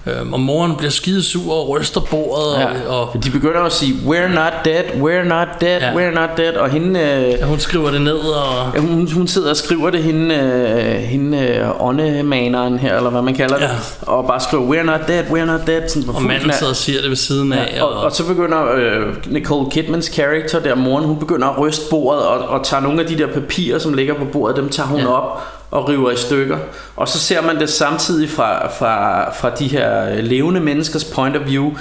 øhm, 0.08 0.34
og 0.34 0.40
moren 0.40 0.76
bliver 0.76 0.92
skide 0.92 1.24
sur 1.24 1.54
og 1.54 1.70
ryster 1.70 2.02
bordet, 2.02 2.54
og, 2.56 2.60
ja. 2.62 2.90
og 2.92 3.24
De 3.24 3.30
begynder 3.32 3.62
at 3.62 3.72
sige, 3.74 3.94
we're 4.06 4.28
not 4.36 4.54
dead, 4.66 4.84
we're 4.84 5.28
not 5.28 5.48
dead, 5.62 5.80
Ja. 5.82 5.92
we're 5.92 6.14
not 6.20 6.30
dead, 6.38 6.54
og 6.54 6.70
hende... 6.70 7.00
Øh, 7.00 7.30
ja, 7.30 7.46
hun 7.46 7.60
skriver 7.60 7.92
det 7.92 8.02
ned, 8.02 8.14
og 8.18 8.72
Ja, 8.76 8.80
Hun, 8.80 9.12
hun 9.14 9.28
sidder 9.28 9.50
og 9.50 9.58
skriver 9.58 9.90
det, 9.90 10.04
hende, 10.04 10.36
øh, 10.36 10.96
hende 11.02 11.38
øh, 11.48 11.82
åndemaneren 11.88 12.80
her, 12.80 12.98
eller 12.98 13.10
hvad 13.10 13.22
man 13.22 13.34
kalder 13.34 13.56
det, 13.56 13.64
Ja. 13.64 13.70
og 14.12 14.28
bare 14.28 14.40
skriver, 14.40 14.64
we're 14.76 14.86
not 14.86 15.00
dead, 15.08 15.24
we're 15.24 15.46
not 15.46 15.68
dead, 15.68 15.90
sådan 15.90 16.10
og 16.10 16.22
manden 16.24 16.52
sidder 16.54 16.70
og 16.72 16.76
siger 16.76 17.02
det 17.02 17.10
ved 17.10 17.18
siden 17.18 17.54
af, 17.54 17.74
Ja, 17.78 17.84
og, 17.84 18.00
og 18.04 18.12
så 18.12 18.26
begynder 18.28 18.72
øh, 18.76 19.16
Nicole 19.28 19.72
Kidmans 19.72 20.06
character 20.06 20.60
der, 20.60 20.76
moren, 20.76 21.06
hun 21.06 21.20
begynder 21.20 21.48
at 21.48 21.60
ryste 21.60 21.86
bordet 21.90 22.24
og, 22.24 22.40
og 22.40 22.66
tager 22.66 22.82
nogle 22.84 23.02
af 23.02 23.08
de 23.08 23.18
der 23.18 23.28
papirer, 23.28 23.80
som 23.80 23.94
ligger 23.94 24.14
på 24.14 24.26
bordet, 24.26 24.56
dem 24.58 24.70
tager 24.70 24.88
hun 24.88 25.00
ja. 25.00 25.08
op 25.12 25.42
og 25.72 25.90
river 25.90 26.12
i 26.12 26.16
stykker. 26.18 26.58
Og 26.96 27.08
så 27.08 27.20
ser 27.20 27.42
man 27.42 27.60
det 27.60 27.70
samtidig 27.70 28.30
fra, 28.30 28.68
fra, 28.72 29.34
fra 29.34 29.50
de 29.50 29.68
her 29.68 30.10
øh, 30.10 30.24
levende 30.24 30.60
menneskers 30.62 31.04
point 31.04 31.36
of 31.38 31.42
view, 31.48 31.72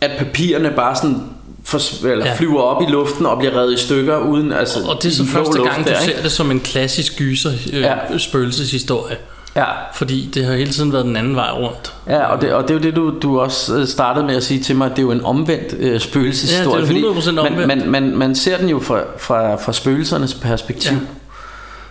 at 0.00 0.10
papirerne 0.18 0.70
bare 0.76 0.96
sådan 0.96 1.22
for, 1.64 2.06
eller 2.06 2.26
Ja. 2.26 2.34
flyver 2.34 2.60
op 2.60 2.82
i 2.82 2.86
luften 2.90 3.26
og 3.26 3.38
bliver 3.38 3.54
revet 3.56 3.72
i 3.72 3.76
stykker 3.82 4.18
uden 4.18 4.52
altså 4.52 4.78
Og 4.88 5.02
det 5.02 5.08
er 5.08 5.14
så 5.14 5.24
første 5.26 5.58
luft 5.58 5.70
gang, 5.70 5.84
du 5.86 5.90
der, 5.90 6.00
ikke? 6.00 6.12
ser 6.16 6.22
det 6.22 6.32
som 6.32 6.50
en 6.50 6.60
klassisk 6.60 7.16
gyser 7.18 7.50
øh, 7.72 7.80
ja. 7.80 8.18
Spøgelseshistorie. 8.18 9.16
Ja, 9.56 9.64
Fordi 9.94 10.30
det 10.34 10.44
har 10.44 10.54
hele 10.54 10.70
tiden 10.72 10.92
været 10.92 11.04
den 11.04 11.16
anden 11.16 11.36
vej 11.36 11.50
rundt. 11.50 11.92
Ja, 12.08 12.24
og 12.24 12.40
det, 12.40 12.52
og 12.52 12.62
det 12.62 12.70
er 12.70 12.74
jo 12.74 12.80
det, 12.80 12.96
du, 12.96 13.14
du 13.22 13.40
også 13.40 13.76
øh, 13.76 13.86
startede 13.86 14.26
med 14.26 14.36
at 14.36 14.42
sige 14.44 14.60
til 14.62 14.76
mig, 14.76 14.84
at 14.86 14.90
det 14.90 14.98
er 14.98 15.02
jo 15.02 15.10
en 15.10 15.24
omvendt 15.24 15.74
øh, 15.78 16.00
spøgelseshistorie. 16.00 16.80
Ja, 16.86 16.92
det 16.92 17.04
er 17.04 17.12
100% 17.12 17.24
fordi 17.24 17.38
omvendt. 17.38 17.66
Man, 17.66 17.78
man, 17.78 17.90
man, 17.90 18.16
man 18.16 18.34
ser 18.34 18.56
den 18.56 18.68
jo 18.68 18.78
fra, 18.80 19.00
fra, 19.18 19.54
fra 19.56 19.72
spøgelsernes 19.72 20.34
perspektiv. 20.34 20.92
Ja. 20.92 20.98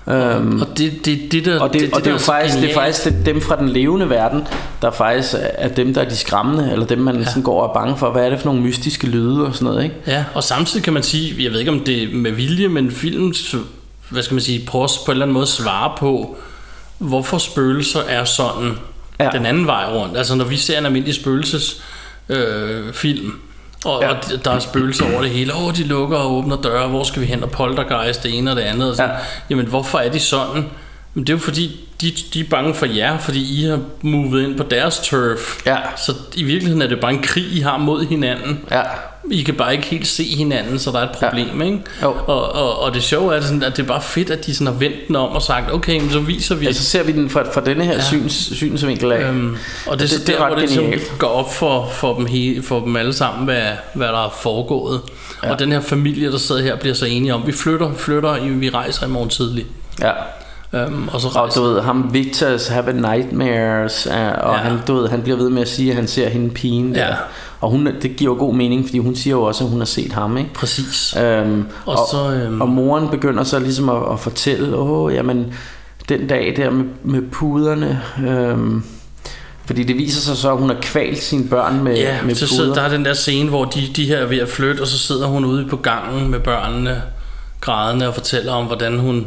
Øhm, 0.10 0.62
Og 0.62 0.68
det, 0.78 1.06
det, 1.06 1.32
det 1.32 1.46
der, 1.46 1.60
og 1.60 1.74
det, 1.74 1.82
det, 1.82 1.94
og 1.94 2.00
det, 2.00 2.00
er 2.00 2.04
der 2.04 2.12
jo 2.12 2.18
faktisk, 2.18 2.56
det 2.56 2.70
er 2.70 2.74
faktisk 2.74 3.04
det, 3.04 3.26
dem 3.26 3.42
fra 3.42 3.56
den 3.56 3.70
levende 3.70 4.10
verden, 4.10 4.48
der 4.82 4.92
faktisk 4.92 5.36
er 5.40 5.68
dem, 5.68 5.94
der 5.94 6.02
er 6.02 6.10
de 6.10 6.16
skræmmende, 6.16 6.72
eller 6.72 6.86
dem, 6.86 6.98
man 6.98 7.20
ja. 7.20 7.26
sådan 7.26 7.44
går 7.44 7.62
og 7.62 7.70
er 7.70 7.74
bange 7.74 7.98
for. 7.98 8.12
Hvad 8.12 8.26
er 8.26 8.30
det 8.30 8.40
for 8.40 8.46
nogle 8.46 8.62
mystiske 8.62 9.08
lyde 9.08 9.46
og 9.46 9.54
sådan 9.54 9.66
noget, 9.66 9.84
ikke? 9.84 9.96
Ja, 10.08 10.26
og 10.34 10.44
samtidig 10.44 10.84
kan 10.84 10.94
man 10.94 11.04
sige, 11.04 11.44
jeg 11.44 11.52
ved 11.52 11.60
ikke 11.60 11.72
om 11.72 11.80
det 11.80 12.04
er 12.04 12.08
med 12.14 12.32
vilje, 12.32 12.68
men 12.68 12.92
filmen, 12.92 13.36
hvad 14.10 14.24
skal 14.24 14.36
man 14.36 14.42
sige, 14.42 14.66
prøver 14.68 14.88
på 15.06 15.12
en 15.12 15.16
eller 15.16 15.26
anden 15.26 15.34
måde 15.34 15.44
at 15.44 15.50
svare 15.50 15.92
på, 15.98 16.38
hvorfor 16.98 17.38
spøgelser 17.38 18.00
er 18.00 18.26
sådan. 18.26 18.72
Ja. 19.20 19.30
den 19.34 19.46
anden 19.46 19.68
vej 19.68 19.86
rundt. 19.94 20.18
Altså 20.18 20.36
når 20.36 20.46
vi 20.46 20.58
ser 20.58 20.78
en 20.78 20.86
almindelig 20.86 21.16
spøgelses 21.16 21.82
øh, 22.30 22.94
film, 22.94 23.34
og, 23.86 24.02
ja. 24.02 24.10
Og 24.10 24.46
der 24.46 24.52
er 24.52 24.60
spøgelser 24.60 25.12
over 25.14 25.22
det 25.22 25.32
hele. 25.32 25.54
Åh, 25.54 25.66
oh, 25.66 25.76
de 25.76 25.84
lukker 25.84 26.18
og 26.18 26.34
åbner 26.34 26.62
døre. 26.62 26.88
Hvor 26.88 27.04
skal 27.04 27.22
vi 27.22 27.28
hen? 27.28 27.44
Og 27.44 27.52
poltergeist, 27.52 28.24
det 28.24 28.38
ene 28.38 28.52
og 28.52 28.58
det 28.58 28.64
andet. 28.64 28.90
Og 28.90 28.96
sådan. 28.96 29.12
Ja. 29.12 29.16
Ja. 29.16 29.24
Jamen, 29.50 29.68
hvorfor 29.68 29.98
er 29.98 30.12
de 30.12 30.20
sådan? 30.20 30.66
Men 31.14 31.24
det 31.24 31.30
er 31.30 31.34
jo 31.34 31.40
fordi, 31.40 31.80
de, 32.02 32.12
de 32.34 32.40
er 32.40 32.50
bange 32.50 32.74
for 32.74 32.86
jer, 32.86 33.18
fordi 33.18 33.62
I 33.62 33.66
har 33.66 33.80
movet 34.02 34.44
ind 34.44 34.58
på 34.58 34.64
deres 34.64 35.00
turf. 35.00 35.66
Ja. 35.66 35.78
Så 35.96 36.14
i 36.36 36.44
virkeligheden 36.44 36.82
er 36.82 36.88
det 36.88 37.00
bare 37.00 37.12
en 37.12 37.22
krig, 37.22 37.46
I 37.52 37.60
har 37.60 37.78
mod 37.78 38.06
hinanden. 38.06 38.66
Ja. 38.72 38.82
I 39.32 39.42
kan 39.44 39.54
bare 39.56 39.74
ikke 39.74 39.86
helt 39.88 40.08
se 40.08 40.24
hinanden, 40.24 40.80
så 40.80 40.92
der 40.92 41.00
er 41.00 41.04
et 41.04 41.10
problem, 41.12 41.60
ja. 41.62 41.66
ikke? 41.66 41.80
Jo. 42.04 42.16
Og, 42.28 42.52
og, 42.56 42.80
og 42.82 42.94
det 42.94 43.04
sjove 43.04 43.36
er, 43.36 43.42
sådan, 43.42 43.64
at 43.64 43.78
det 43.78 43.84
er 43.84 43.88
bare 43.88 44.02
fedt, 44.02 44.30
at 44.30 44.46
de 44.46 44.56
sådan 44.56 44.68
har 44.68 44.80
vendt 44.80 44.96
den 45.08 45.16
om 45.16 45.30
og 45.30 45.42
sagt, 45.42 45.74
okay, 45.74 46.02
men 46.02 46.12
så 46.12 46.20
viser 46.20 46.56
vi... 46.56 46.68
Altså 46.68 46.84
ser 46.84 47.04
vi 47.04 47.12
den 47.12 47.30
fra, 47.30 47.44
fra 47.54 47.62
denne 47.62 47.84
her 47.84 47.92
Ja. 47.92 47.98
ja. 47.98 48.04
syns, 48.04 48.34
synsvinkel 48.54 49.12
af. 49.12 49.30
Øhm, 49.30 49.56
og 49.88 50.00
det 50.00 50.06
er 50.06 50.10
så 50.10 50.18
det- 50.20 50.28
det 50.28 50.34
er 50.36 50.38
der, 50.38 50.44
ret 50.46 50.50
hvor 50.50 50.60
det 50.60 50.70
ligesom 50.70 50.84
genialt. 50.84 51.12
går 51.20 51.28
op 51.28 51.54
for, 51.54 51.90
for, 51.94 52.16
dem 52.16 52.26
hele, 52.26 52.64
for 52.64 52.80
dem 52.80 52.96
alle 52.96 53.14
sammen, 53.14 53.46
hvad, 53.46 53.62
hvad 53.94 54.08
der 54.08 54.26
er 54.26 54.34
foregået. 54.42 55.02
Ja. 55.44 55.52
Og 55.52 55.60
den 55.60 55.72
her 55.72 55.82
familie, 55.82 56.32
der 56.32 56.38
sidder 56.38 56.62
her, 56.62 56.76
bliver 56.76 56.96
så 56.96 57.06
enige 57.06 57.34
om, 57.34 57.48
vi 57.48 57.52
flytter, 57.52 57.94
flytter, 57.94 58.40
vi 58.50 58.70
rejser 58.70 59.06
i 59.06 59.10
morgen 59.10 59.30
tidlig. 59.30 59.66
Ja. 60.02 60.12
Øhm, 60.74 61.08
og 61.08 61.22
så 61.22 61.28
Og 61.36 61.56
du 61.56 61.64
ved, 61.64 61.82
ham 61.82 62.12
Victor's 62.16 62.74
Have 62.74 62.94
Nightmares, 62.94 64.08
uh, 64.08 64.14
og 64.14 64.20
Ja. 64.20 64.52
ja. 64.52 64.58
han, 64.58 64.80
du 64.88 64.96
ved, 64.96 65.10
han 65.10 65.22
bliver 65.22 65.38
ved 65.38 65.50
med 65.50 65.62
at 65.62 65.70
sige, 65.70 65.90
at 65.90 65.96
han 65.96 66.08
ser 66.08 66.30
hende 66.30 66.50
pigen 66.50 66.96
der. 66.96 67.06
Ja. 67.08 67.14
Og 67.62 67.70
hun, 67.72 67.86
det 68.02 68.16
giver 68.16 68.32
jo 68.34 68.40
god 68.40 68.54
mening, 68.54 68.86
fordi 68.86 68.98
hun 68.98 69.16
siger 69.16 69.36
jo 69.36 69.44
også, 69.44 69.64
at 69.64 69.70
hun 69.70 69.80
har 69.80 69.86
set 69.86 70.12
ham, 70.14 70.38
ikke? 70.38 70.54
Præcis. 70.54 71.16
Øhm, 71.24 71.66
Og 71.86 71.94
og, 72.00 72.08
så, 72.12 72.32
øhm, 72.32 72.62
og 72.62 72.70
moren 72.70 73.10
begynder 73.10 73.44
så 73.44 73.60
ligesom 73.60 73.90
at, 73.90 74.02
at 74.12 74.20
fortælle, 74.20 74.76
åh, 74.78 75.14
jamen, 75.14 75.54
den 76.10 76.28
dag 76.28 76.54
der 76.58 76.70
med, 76.70 76.86
med 77.04 77.22
puderne, 77.32 78.02
øhm, 78.28 78.84
fordi 79.66 79.84
det 79.84 79.98
viser 79.98 80.22
sig 80.22 80.38
så, 80.38 80.52
at 80.52 80.58
hun 80.58 80.70
har 80.70 80.78
kvalt 80.82 81.24
sine 81.24 81.48
børn 81.50 81.84
med, 81.84 81.96
Ja, 81.98 82.18
med 82.26 82.36
så 82.36 82.46
puder. 82.46 82.56
sidder, 82.56 82.74
der 82.74 82.82
er 82.82 82.90
den 82.90 83.06
der 83.06 83.14
scene, 83.14 83.50
hvor 83.50 83.66
de, 83.66 83.82
de 83.96 84.06
her 84.06 84.18
er 84.18 84.26
ved 84.26 84.38
at 84.38 84.50
flytte, 84.50 84.82
og 84.82 84.88
så 84.88 84.98
sidder 85.00 85.28
hun 85.28 85.46
ude 85.46 85.68
på 85.70 85.76
gangen 85.78 86.32
med 86.32 86.40
børnene, 86.40 87.02
grædende 87.62 88.08
og 88.08 88.14
fortæller 88.14 88.52
om, 88.54 88.66
hvordan 88.66 89.00
hun 89.00 89.26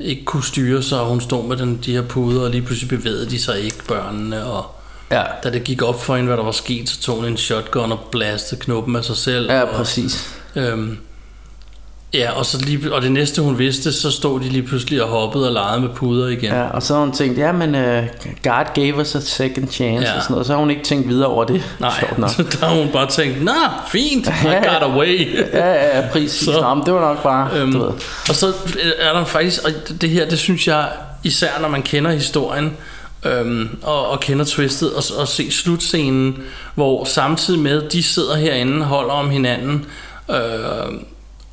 ikke 0.00 0.24
kunne 0.24 0.44
styre 0.44 0.82
sig, 0.82 1.00
og 1.00 1.06
hun 1.06 1.20
stod 1.20 1.48
med 1.48 1.56
den, 1.56 1.80
de 1.84 1.92
her 1.92 2.02
puder, 2.02 2.42
og 2.44 2.50
lige 2.50 2.62
pludselig 2.62 2.88
bevægede 2.88 3.30
de 3.30 3.38
sig 3.42 3.60
ikke, 3.60 3.76
børnene, 3.88 4.44
og 4.46 4.74
Ja. 5.10 5.22
da 5.44 5.50
det 5.50 5.64
gik 5.64 5.82
op 5.82 6.02
for 6.02 6.16
hende, 6.16 6.26
hvad 6.28 6.36
der 6.36 6.44
var 6.44 6.52
sket, 6.52 6.88
så 6.88 7.00
tog 7.00 7.16
hun 7.16 7.24
en 7.24 7.36
shotgun 7.36 7.92
og 7.92 8.00
blastede 8.12 8.60
knuppen 8.60 8.96
af 8.96 9.04
sig 9.04 9.16
selv. 9.16 9.50
Ja, 9.50 9.60
og, 9.62 9.68
præcis. 9.76 10.34
Øhm, 10.56 10.98
ja, 12.14 12.30
og, 12.32 12.46
så 12.46 12.58
lige, 12.64 12.92
og 12.94 13.02
det 13.02 13.12
næste 13.12 13.42
hun 13.42 13.58
vidste, 13.58 13.92
så 13.92 14.10
stod 14.10 14.40
de 14.40 14.44
lige 14.48 14.62
pludselig 14.62 15.02
og 15.02 15.08
hoppede 15.08 15.46
og 15.46 15.52
legede 15.52 15.80
med 15.80 15.88
puder 15.88 16.28
igen. 16.28 16.44
Ja, 16.52 16.62
og 16.68 16.82
så 16.82 16.94
har 16.94 17.00
hun 17.00 17.12
tænkt, 17.12 17.38
ja, 17.38 17.52
men 17.52 17.74
uh, 17.74 18.04
God 18.44 18.74
gave 18.74 18.96
us 19.00 19.14
a 19.14 19.20
second 19.20 19.68
chance 19.70 20.06
Ja. 20.08 20.16
og 20.16 20.22
sådan 20.22 20.32
noget. 20.34 20.46
Så 20.46 20.52
har 20.52 20.60
hun 20.60 20.70
ikke 20.70 20.82
tænkt 20.82 21.08
videre 21.08 21.28
over 21.28 21.44
det. 21.44 21.62
Nej, 21.80 22.04
nok. 22.18 22.30
der 22.60 22.66
har 22.66 22.74
hun 22.74 22.88
bare 22.92 23.06
tænkt, 23.10 23.44
nå, 23.44 23.52
fint, 23.88 24.26
I 24.26 24.46
got 24.46 24.82
away. 24.82 25.36
Ja, 25.52 25.72
ja, 25.72 25.98
ja, 26.00 26.08
præcis. 26.12 26.32
Så- 26.32 26.60
Nå, 26.60 26.74
men 26.74 26.84
det 26.86 26.94
var 26.94 27.00
nok 27.00 27.22
bare, 27.22 27.50
Øhm, 27.56 27.72
du 27.72 27.78
ved. 27.78 27.90
og 28.28 28.34
så 28.34 28.52
er 28.98 29.12
der 29.12 29.24
faktisk, 29.24 29.60
og 29.64 29.70
det 30.00 30.10
her, 30.10 30.28
det 30.28 30.38
synes 30.38 30.68
jeg, 30.68 30.88
især 31.24 31.50
når 31.60 31.68
man 31.68 31.82
kender 31.82 32.10
historien, 32.10 32.76
øhm, 33.24 33.78
og, 33.82 34.08
og 34.08 34.20
kender 34.20 34.44
twistet, 34.44 34.94
og, 34.94 35.02
og 35.18 35.28
se 35.28 35.50
slutscenen, 35.50 36.36
hvor 36.74 37.04
samtidig 37.04 37.60
med, 37.60 37.82
de 37.88 38.02
sidder 38.02 38.36
herinde, 38.36 38.84
holder 38.84 39.14
om 39.14 39.30
hinanden, 39.30 39.86
øh, 40.30 40.36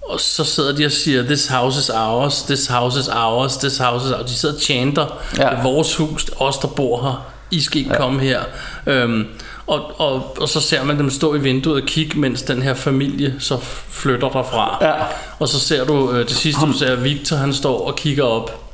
og 0.09 0.19
så 0.19 0.43
sidder 0.43 0.75
de 0.75 0.85
og 0.85 0.91
siger, 0.91 1.23
this 1.23 1.47
house 1.47 1.79
is 1.79 1.89
ours, 1.89 2.41
this 2.43 2.67
house 2.67 2.99
is 2.99 3.07
ours, 3.07 3.57
this 3.57 3.77
house 3.77 4.05
is 4.05 4.11
ours. 4.11 4.31
De 4.31 4.35
sidder 4.35 4.55
og 4.55 4.61
chanter, 4.61 5.05
Ja. 5.37 5.55
ja. 5.55 5.61
vores 5.63 5.95
hus, 5.95 6.25
os 6.37 6.57
der 6.57 6.67
bor 6.67 7.01
her, 7.03 7.25
I 7.51 7.61
skal 7.61 7.77
ikke 7.77 7.93
ja. 7.93 7.99
komme 7.99 8.21
her. 8.21 8.39
Øhm, 8.87 9.27
og, 9.67 9.99
og, 9.99 10.37
og 10.41 10.49
så 10.49 10.59
ser 10.59 10.83
man 10.83 10.97
dem 10.97 11.09
stå 11.09 11.35
i 11.35 11.39
vinduet 11.39 11.81
og 11.81 11.87
kigge, 11.87 12.19
mens 12.19 12.41
den 12.41 12.61
her 12.61 12.73
familie 12.73 13.35
så 13.39 13.57
flytter 13.89 14.29
derfra. 14.29 14.77
Ja. 14.81 14.93
Og 15.39 15.47
så 15.49 15.59
ser 15.59 15.85
du 15.85 16.11
øh, 16.11 16.27
det 16.27 16.35
sidste, 16.35 16.61
du 16.65 16.73
ser 16.73 16.95
Victor, 16.95 17.35
han 17.35 17.53
står 17.53 17.87
og 17.87 17.95
kigger 17.95 18.23
op 18.23 18.64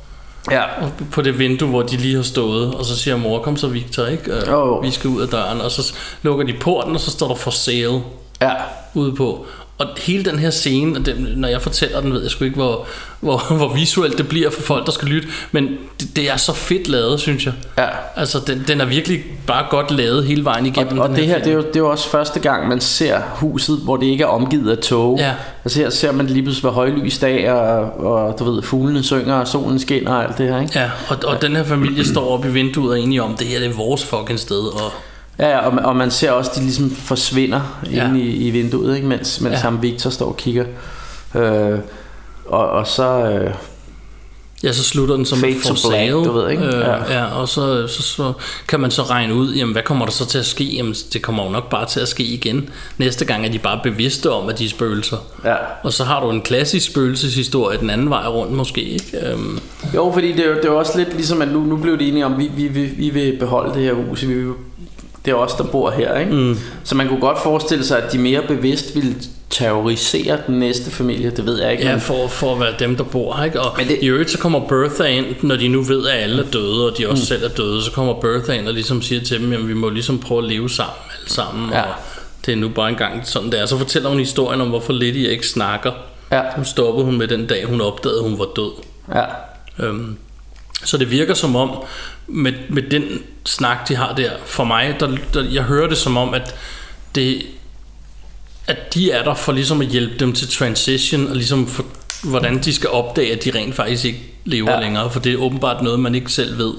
Ja, 0.50 0.62
på 1.12 1.22
det 1.22 1.38
vindue, 1.38 1.68
hvor 1.68 1.82
de 1.82 1.96
lige 1.96 2.16
har 2.16 2.22
stået, 2.22 2.74
og 2.74 2.84
så 2.84 2.96
siger 2.96 3.16
mor, 3.16 3.38
kom 3.38 3.56
så 3.56 3.68
Victor, 3.68 4.06
ikke? 4.06 4.32
Øh, 4.32 4.48
Jo. 4.48 4.78
Vi 4.78 4.90
skal 4.90 5.10
ud 5.10 5.22
af 5.22 5.28
døren, 5.28 5.60
og 5.60 5.70
så 5.70 5.94
lukker 6.22 6.46
de 6.46 6.52
porten, 6.60 6.94
og 6.94 7.00
så 7.00 7.10
står 7.10 7.28
der 7.28 7.34
for 7.34 7.50
sale 7.50 8.00
ja. 8.42 8.52
ude 8.94 9.14
på. 9.16 9.46
Og 9.82 9.88
hele 9.98 10.24
den 10.24 10.38
her 10.38 10.50
scene, 10.50 10.98
og 10.98 11.06
den, 11.06 11.28
når 11.36 11.48
jeg 11.48 11.62
fortæller 11.62 12.00
den, 12.00 12.12
ved 12.12 12.22
jeg 12.22 12.30
sgu 12.30 12.44
ikke, 12.44 12.56
hvor, 12.56 12.86
hvor, 13.20 13.42
hvor 13.58 13.74
visuelt 13.74 14.18
det 14.18 14.28
bliver 14.28 14.50
for 14.50 14.62
folk, 14.62 14.86
der 14.86 14.92
skal 14.92 15.08
lytte, 15.08 15.28
men 15.52 15.68
det, 16.00 16.16
det 16.16 16.30
er 16.30 16.36
så 16.36 16.52
fedt 16.52 16.88
lavet, 16.88 17.20
synes 17.20 17.46
jeg. 17.46 17.52
Ja. 17.78 17.86
Altså, 18.16 18.40
den, 18.46 18.64
den 18.68 18.80
er 18.80 18.84
virkelig 18.84 19.24
bare 19.46 19.66
godt 19.70 19.90
lavet 19.90 20.24
hele 20.24 20.44
vejen 20.44 20.66
igennem 20.66 20.98
Og 20.98 21.08
den 21.08 21.16
det 21.16 21.26
her, 21.26 21.34
film. 21.34 21.44
det 21.44 21.50
er, 21.50 21.56
jo, 21.56 21.62
det 21.62 21.76
er 21.76 21.80
jo 21.80 21.90
også 21.90 22.08
første 22.08 22.40
gang, 22.40 22.68
man 22.68 22.80
ser 22.80 23.20
huset, 23.34 23.78
hvor 23.84 23.96
det 23.96 24.06
ikke 24.06 24.24
er 24.24 24.28
omgivet 24.28 24.70
af 24.70 24.78
tog. 24.78 25.18
Ja. 25.18 25.32
Altså 25.64 25.78
her 25.78 25.90
ser 25.90 26.12
man 26.12 26.26
det 26.26 26.32
lige 26.32 26.42
pludselig 26.42 26.64
ved 26.64 26.72
højlys 26.72 27.18
dag, 27.18 27.52
og, 27.52 28.00
og 28.06 28.38
du 28.38 28.52
ved, 28.52 28.62
fuglene 28.62 29.02
synger, 29.02 29.34
og 29.34 29.48
solen 29.48 29.78
skinner 29.78 30.12
og 30.12 30.24
alt 30.24 30.38
det 30.38 30.48
her, 30.48 30.60
ikke? 30.60 30.78
Ja, 30.78 30.90
og, 31.08 31.16
og 31.26 31.42
den 31.42 31.56
her 31.56 31.64
familie 31.64 32.04
står 32.04 32.30
oppe 32.30 32.48
i 32.48 32.52
vinduet 32.52 32.90
og 32.90 32.98
er 32.98 33.02
enige 33.02 33.22
om, 33.22 33.36
det 33.36 33.46
her 33.46 33.58
det 33.58 33.68
er 33.68 33.72
vores 33.72 34.04
fucking 34.04 34.38
sted, 34.38 34.82
og 34.82 34.92
Ja, 35.38 35.48
ja 35.48 35.58
og, 35.58 35.72
og 35.84 35.96
man 35.96 36.10
ser 36.10 36.30
også, 36.30 36.50
at 36.50 36.56
de 36.56 36.62
ligesom 36.62 36.90
forsvinder 36.90 37.80
Ja. 37.92 38.08
inde 38.08 38.20
i, 38.20 38.46
i 38.46 38.50
vinduet, 38.50 38.96
ikke? 38.96 39.08
mens, 39.08 39.40
mens 39.40 39.52
Ja. 39.54 39.58
ham 39.58 39.82
Victor 39.82 40.10
står 40.10 40.26
og 40.26 40.36
kigger. 40.36 40.64
Øh, 41.34 41.78
og, 42.46 42.68
og 42.70 42.86
så... 42.86 43.04
Øh, 43.30 43.54
Ja, 44.64 44.72
så 44.72 44.82
slutter 44.84 45.16
den 45.16 45.26
som 45.26 45.38
to 45.38 45.46
for 45.68 45.74
sale. 45.90 46.12
du 46.12 46.32
ved, 46.32 46.50
ikke? 46.50 46.64
Øh, 46.64 46.72
Ja. 46.72 47.12
ja. 47.18 47.24
og 47.24 47.48
så, 47.48 47.86
så, 47.86 48.02
så 48.02 48.32
kan 48.68 48.80
man 48.80 48.90
så 48.90 49.02
regne 49.02 49.34
ud, 49.34 49.52
jamen 49.54 49.72
hvad 49.72 49.82
kommer 49.82 50.04
der 50.04 50.12
så 50.12 50.26
til 50.26 50.38
at 50.38 50.46
ske? 50.46 50.64
Jamen 50.64 50.94
det 51.12 51.22
kommer 51.22 51.44
jo 51.44 51.50
nok 51.50 51.70
bare 51.70 51.86
til 51.86 52.00
at 52.00 52.08
ske 52.08 52.22
igen. 52.22 52.68
Næste 52.98 53.24
gang 53.24 53.46
er 53.46 53.50
de 53.50 53.58
bare 53.58 53.80
bevidste 53.82 54.30
om, 54.30 54.48
at 54.48 54.58
de 54.58 54.64
er 54.64 54.68
spøgelser. 54.68 55.16
ja. 55.44 55.54
Og 55.82 55.92
så 55.92 56.04
har 56.04 56.20
du 56.20 56.30
en 56.30 56.42
klassisk 56.42 56.86
spøgelseshistorie 56.86 57.78
den 57.78 57.90
anden 57.90 58.10
vej 58.10 58.26
rundt 58.26 58.52
måske, 58.52 58.80
ikke? 58.82 59.26
Øhm, 59.32 59.58
Jo, 59.94 60.10
fordi 60.14 60.32
det 60.32 60.40
er 60.44 60.48
jo, 60.48 60.54
det 60.54 60.64
er 60.64 60.68
jo 60.72 60.78
også 60.78 60.98
lidt 60.98 61.14
ligesom, 61.14 61.42
at 61.42 61.48
nu, 61.48 61.60
nu 61.60 61.76
blev 61.76 61.98
det 61.98 62.08
enige 62.08 62.26
om, 62.26 62.32
at 62.32 62.38
vi, 62.38 62.50
vi, 62.56 62.68
vi, 62.68 62.84
vi 62.84 63.10
vil 63.10 63.36
beholde 63.40 63.74
det 63.74 63.82
her 63.82 63.92
hus. 63.92 64.22
Vi 64.22 64.34
vil, 64.34 64.52
det 65.24 65.30
er 65.30 65.34
os, 65.34 65.52
der 65.52 65.64
bor 65.64 65.90
her, 65.90 66.18
ikke? 66.18 66.32
Mm. 66.32 66.56
Så 66.84 66.94
man 66.94 67.08
kunne 67.08 67.20
godt 67.20 67.38
forestille 67.42 67.84
sig, 67.84 68.02
at 68.02 68.12
de 68.12 68.18
mere 68.18 68.42
bevidst 68.48 68.94
ville 68.94 69.14
terrorisere 69.50 70.38
den 70.46 70.58
næste 70.58 70.90
familie. 70.90 71.30
Det 71.30 71.46
ved 71.46 71.62
jeg 71.62 71.72
ikke. 71.72 71.84
ja, 71.84 71.96
for, 71.96 72.28
for 72.28 72.54
at 72.54 72.60
være 72.60 72.74
dem, 72.78 72.96
der 72.96 73.04
bor 73.04 73.34
her, 73.36 73.44
ikke? 73.44 73.60
Og 73.60 73.74
Men 73.78 73.88
det- 73.88 73.98
i 74.02 74.06
øvrigt 74.06 74.30
så 74.30 74.38
kommer 74.38 74.60
Bertha 74.68 75.04
ind, 75.04 75.26
når 75.42 75.56
de 75.56 75.68
nu 75.68 75.82
ved, 75.82 76.06
at 76.08 76.18
alle 76.22 76.42
er 76.42 76.50
døde, 76.50 76.90
og 76.90 76.98
de 76.98 77.08
også 77.08 77.20
mm. 77.22 77.26
selv 77.26 77.44
er 77.44 77.48
døde, 77.48 77.82
så 77.82 77.90
kommer 77.90 78.14
Bertha 78.20 78.52
ind 78.52 78.68
og 78.68 78.74
ligesom 78.74 79.02
siger 79.02 79.20
til 79.20 79.40
dem, 79.40 79.52
jamen 79.52 79.68
vi 79.68 79.74
må 79.74 79.88
ligesom 79.88 80.18
prøve 80.18 80.42
at 80.42 80.48
leve 80.48 80.70
sammen 80.70 80.94
alle 81.20 81.30
sammen, 81.30 81.70
Ja. 81.70 81.80
og 81.82 81.88
det 82.46 82.52
er 82.52 82.56
nu 82.56 82.68
bare 82.68 82.88
engang 82.88 83.26
sådan 83.26 83.52
der. 83.52 83.66
Så 83.66 83.78
fortæller 83.78 84.08
hun 84.08 84.18
historien 84.18 84.60
om, 84.60 84.68
hvorfor 84.68 84.92
Liddy 84.92 85.28
ikke 85.28 85.46
snakker. 85.48 85.92
Ja, 86.32 86.42
Nu 86.58 86.64
stoppede 86.64 87.04
hun 87.04 87.18
med 87.18 87.28
den 87.28 87.46
dag, 87.46 87.64
hun 87.66 87.80
opdagede, 87.80 88.18
at 88.18 88.24
hun 88.30 88.38
var 88.38 88.46
død. 88.56 88.70
ja. 89.14 89.24
Øhm, 89.86 90.16
så 90.84 90.96
det 90.96 91.10
virker 91.10 91.34
som 91.34 91.56
om, 91.56 91.70
med, 92.26 92.52
med 92.68 92.82
den 92.82 93.04
snak, 93.44 93.88
de 93.88 93.96
har 93.96 94.14
der, 94.14 94.30
for 94.44 94.64
mig, 94.64 94.96
der, 95.00 95.16
der, 95.34 95.44
jeg 95.44 95.62
hører 95.62 95.88
det 95.88 95.98
som 95.98 96.16
om, 96.16 96.34
at 96.34 96.54
det 97.14 97.42
at 98.66 98.94
de 98.94 99.10
er 99.10 99.24
der 99.24 99.34
for 99.34 99.52
ligesom 99.52 99.80
at 99.80 99.86
hjælpe 99.86 100.14
dem 100.18 100.32
til 100.32 100.48
transition, 100.48 101.28
og 101.28 101.36
ligesom 101.36 101.66
for, 101.66 101.84
hvordan 102.22 102.58
de 102.58 102.72
skal 102.72 102.90
opdage, 102.90 103.32
at 103.32 103.44
de 103.44 103.58
rent 103.58 103.74
faktisk 103.74 104.04
ikke 104.04 104.20
lever 104.44 104.72
ja. 104.72 104.80
Længere, 104.80 105.10
for 105.10 105.20
det 105.20 105.32
er 105.32 105.36
åbenbart 105.36 105.82
noget, 105.82 106.00
man 106.00 106.14
ikke 106.14 106.32
selv 106.32 106.58
ved 106.58 106.72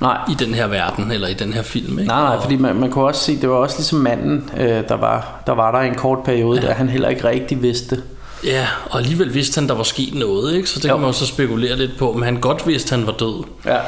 Nej. 0.00 0.18
i 0.30 0.34
den 0.34 0.54
her 0.54 0.66
verden, 0.66 1.10
eller 1.10 1.28
i 1.28 1.34
den 1.34 1.52
her 1.52 1.62
film. 1.62 1.98
Ikke? 1.98 2.08
Nej, 2.08 2.22
nej, 2.22 2.42
fordi 2.42 2.56
man, 2.56 2.76
man 2.76 2.90
kunne 2.90 3.04
også 3.04 3.24
se, 3.24 3.40
det 3.40 3.48
var 3.48 3.54
også 3.54 3.78
ligesom 3.78 3.98
manden, 3.98 4.50
øh, 4.56 4.68
der, 4.68 4.94
var, 4.94 5.42
der 5.46 5.52
var 5.52 5.70
der 5.70 5.80
i 5.80 5.86
en 5.86 5.94
kort 5.94 6.18
periode, 6.24 6.60
ja. 6.60 6.66
der 6.66 6.74
han 6.74 6.88
heller 6.88 7.08
ikke 7.08 7.28
rigtig 7.28 7.62
vidste. 7.62 8.02
Ja, 8.44 8.66
og 8.90 8.98
alligevel 8.98 9.34
vidste 9.34 9.58
han, 9.58 9.68
der 9.68 9.74
var 9.74 9.82
sket 9.82 10.14
noget, 10.14 10.54
ikke? 10.56 10.68
så 10.70 10.78
det 10.80 10.88
Jo. 10.88 10.94
kan 10.94 11.00
man 11.00 11.08
jo 11.10 11.12
så 11.12 11.26
spekulere 11.26 11.76
lidt 11.76 11.98
på, 11.98 12.12
men 12.12 12.22
han 12.22 12.36
godt 12.40 12.66
vidste, 12.66 12.90
han 12.90 13.06
var 13.06 13.12
død. 13.12 13.44
Ja. 13.64 13.78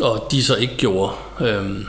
og 0.00 0.28
de 0.30 0.44
så 0.44 0.56
ikke 0.56 0.76
gjorde. 0.76 1.12
Øhm, 1.40 1.86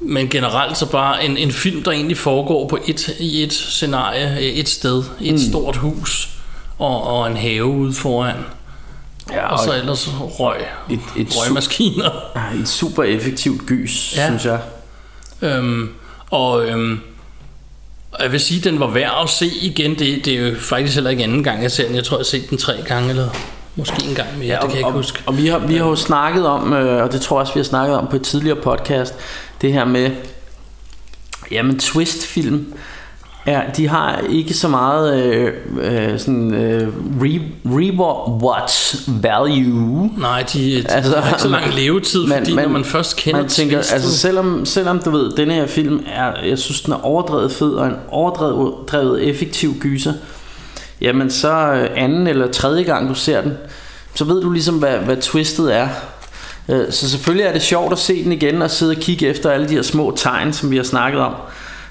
men 0.00 0.28
generelt 0.28 0.76
så 0.78 0.86
bare 0.86 1.24
en, 1.24 1.36
en 1.36 1.52
film, 1.52 1.82
der 1.82 1.90
egentlig 1.90 2.16
foregår 2.18 2.68
på 2.68 2.78
et, 2.86 3.08
i 3.20 3.42
et 3.42 3.52
scenarie, 3.52 4.40
et 4.52 4.68
sted, 4.68 5.02
et 5.20 5.32
mm. 5.32 5.38
stort 5.38 5.76
hus 5.76 6.28
og, 6.78 7.02
og 7.02 7.26
en 7.26 7.36
have 7.36 7.64
ude 7.64 7.92
foran. 7.92 8.34
ja 9.32 9.46
Og 9.52 9.58
så 9.64 9.74
ellers 9.74 10.08
røg, 10.20 10.56
et, 10.90 11.00
et, 11.16 11.26
su- 11.28 11.38
røgmaskiner. 11.40 12.10
et 12.60 12.68
super 12.68 13.02
effektivt 13.02 13.66
gys, 13.66 14.14
ja. 14.16 14.26
synes 14.26 14.44
jeg. 14.44 14.60
Øhm, 15.42 15.88
og 16.30 16.66
øhm, 16.68 17.00
og 18.16 18.22
jeg 18.22 18.32
vil 18.32 18.40
sige, 18.40 18.58
at 18.58 18.64
den 18.64 18.80
var 18.80 18.90
værd 18.90 19.12
at 19.22 19.30
se 19.30 19.46
igen. 19.46 19.98
Det, 19.98 20.24
det 20.24 20.34
er 20.34 20.48
jo 20.48 20.54
faktisk 20.58 20.94
heller 20.94 21.10
ikke 21.10 21.22
anden 21.22 21.44
gang, 21.44 21.62
jeg 21.62 21.70
ser 21.70 21.86
den. 21.86 21.96
Jeg 21.96 22.04
tror, 22.04 22.16
jeg 22.16 22.20
har 22.20 22.24
set 22.24 22.50
den 22.50 22.58
tre 22.58 22.74
gange, 22.86 23.10
eller 23.10 23.28
måske 23.76 24.08
en 24.08 24.14
gang 24.14 24.38
mere. 24.38 24.48
Ja, 24.48 24.54
det 24.54 24.60
kan 24.60 24.70
jeg 24.70 24.78
ikke 24.78 24.88
og, 24.88 24.92
huske. 24.92 25.22
Og 25.26 25.38
vi 25.38 25.46
har, 25.46 25.58
vi 25.58 25.76
har 25.76 25.86
jo 25.86 25.96
snakket 25.96 26.46
om, 26.46 26.72
øh, 26.72 27.02
og 27.02 27.12
det 27.12 27.20
tror 27.20 27.36
jeg 27.36 27.40
også, 27.40 27.54
vi 27.54 27.60
har 27.60 27.64
snakket 27.64 27.96
om 27.96 28.06
på 28.10 28.16
et 28.16 28.22
tidligere 28.22 28.56
podcast, 28.56 29.14
det 29.60 29.72
her 29.72 29.84
med, 29.84 30.10
jamen 31.50 31.78
twist-film, 31.78 32.74
Ja, 33.46 33.60
de 33.76 33.88
har 33.88 34.20
ikke 34.30 34.54
så 34.54 34.68
meget 34.68 35.24
øh, 35.24 35.52
øh, 35.80 36.18
sådan 36.18 36.54
øh, 36.54 36.88
re, 37.22 37.40
rewatch 37.66 39.08
value. 39.22 40.10
Nej, 40.18 40.44
de, 40.52 40.82
de 40.82 40.84
altså, 40.88 41.20
har 41.20 41.28
ikke 41.30 41.42
så 41.42 41.48
lang 41.48 41.66
man- 41.66 41.74
levetid, 41.74 42.28
fordi 42.38 42.54
når 42.54 42.68
man 42.68 42.84
først 42.84 43.16
kender 43.16 43.40
man 43.40 43.48
tænker, 43.50 43.76
twistet- 43.78 43.94
altså 43.94 44.18
selvom, 44.18 44.64
selvom 44.66 44.98
du 44.98 45.10
ved, 45.10 45.30
denne 45.36 45.54
her 45.54 45.66
film 45.66 46.00
er, 46.14 46.32
jeg 46.48 46.58
synes 46.58 46.80
den 46.80 46.92
er 46.92 47.04
overdrevet 47.06 47.52
fed 47.52 47.70
og 47.70 47.86
en 47.86 47.94
overdrevet 48.08 48.74
drevet 48.88 49.24
effektiv 49.28 49.74
gyser, 49.80 50.12
jamen 51.00 51.30
så 51.30 51.52
øh, 51.72 51.88
anden 51.96 52.26
eller 52.26 52.46
tredje 52.52 52.82
gang 52.82 53.08
du 53.08 53.14
ser 53.14 53.40
den, 53.40 53.52
så 54.14 54.24
ved 54.24 54.42
du 54.42 54.50
ligesom 54.50 54.74
hvad, 54.74 54.98
hvad 54.98 55.16
twistet 55.16 55.76
er. 55.76 55.88
Øh, 56.68 56.84
Så 56.90 57.10
selvfølgelig 57.10 57.46
er 57.46 57.52
det 57.52 57.62
sjovt 57.62 57.92
at 57.92 57.98
se 57.98 58.24
den 58.24 58.32
igen 58.32 58.62
og 58.62 58.70
sidde 58.70 58.90
og 58.90 58.96
kigge 58.96 59.26
efter 59.28 59.50
alle 59.50 59.68
de 59.68 59.74
her 59.74 59.82
små 59.82 60.12
tegn, 60.16 60.52
som 60.52 60.70
vi 60.70 60.76
har 60.76 60.84
snakket 60.84 61.20
om. 61.20 61.32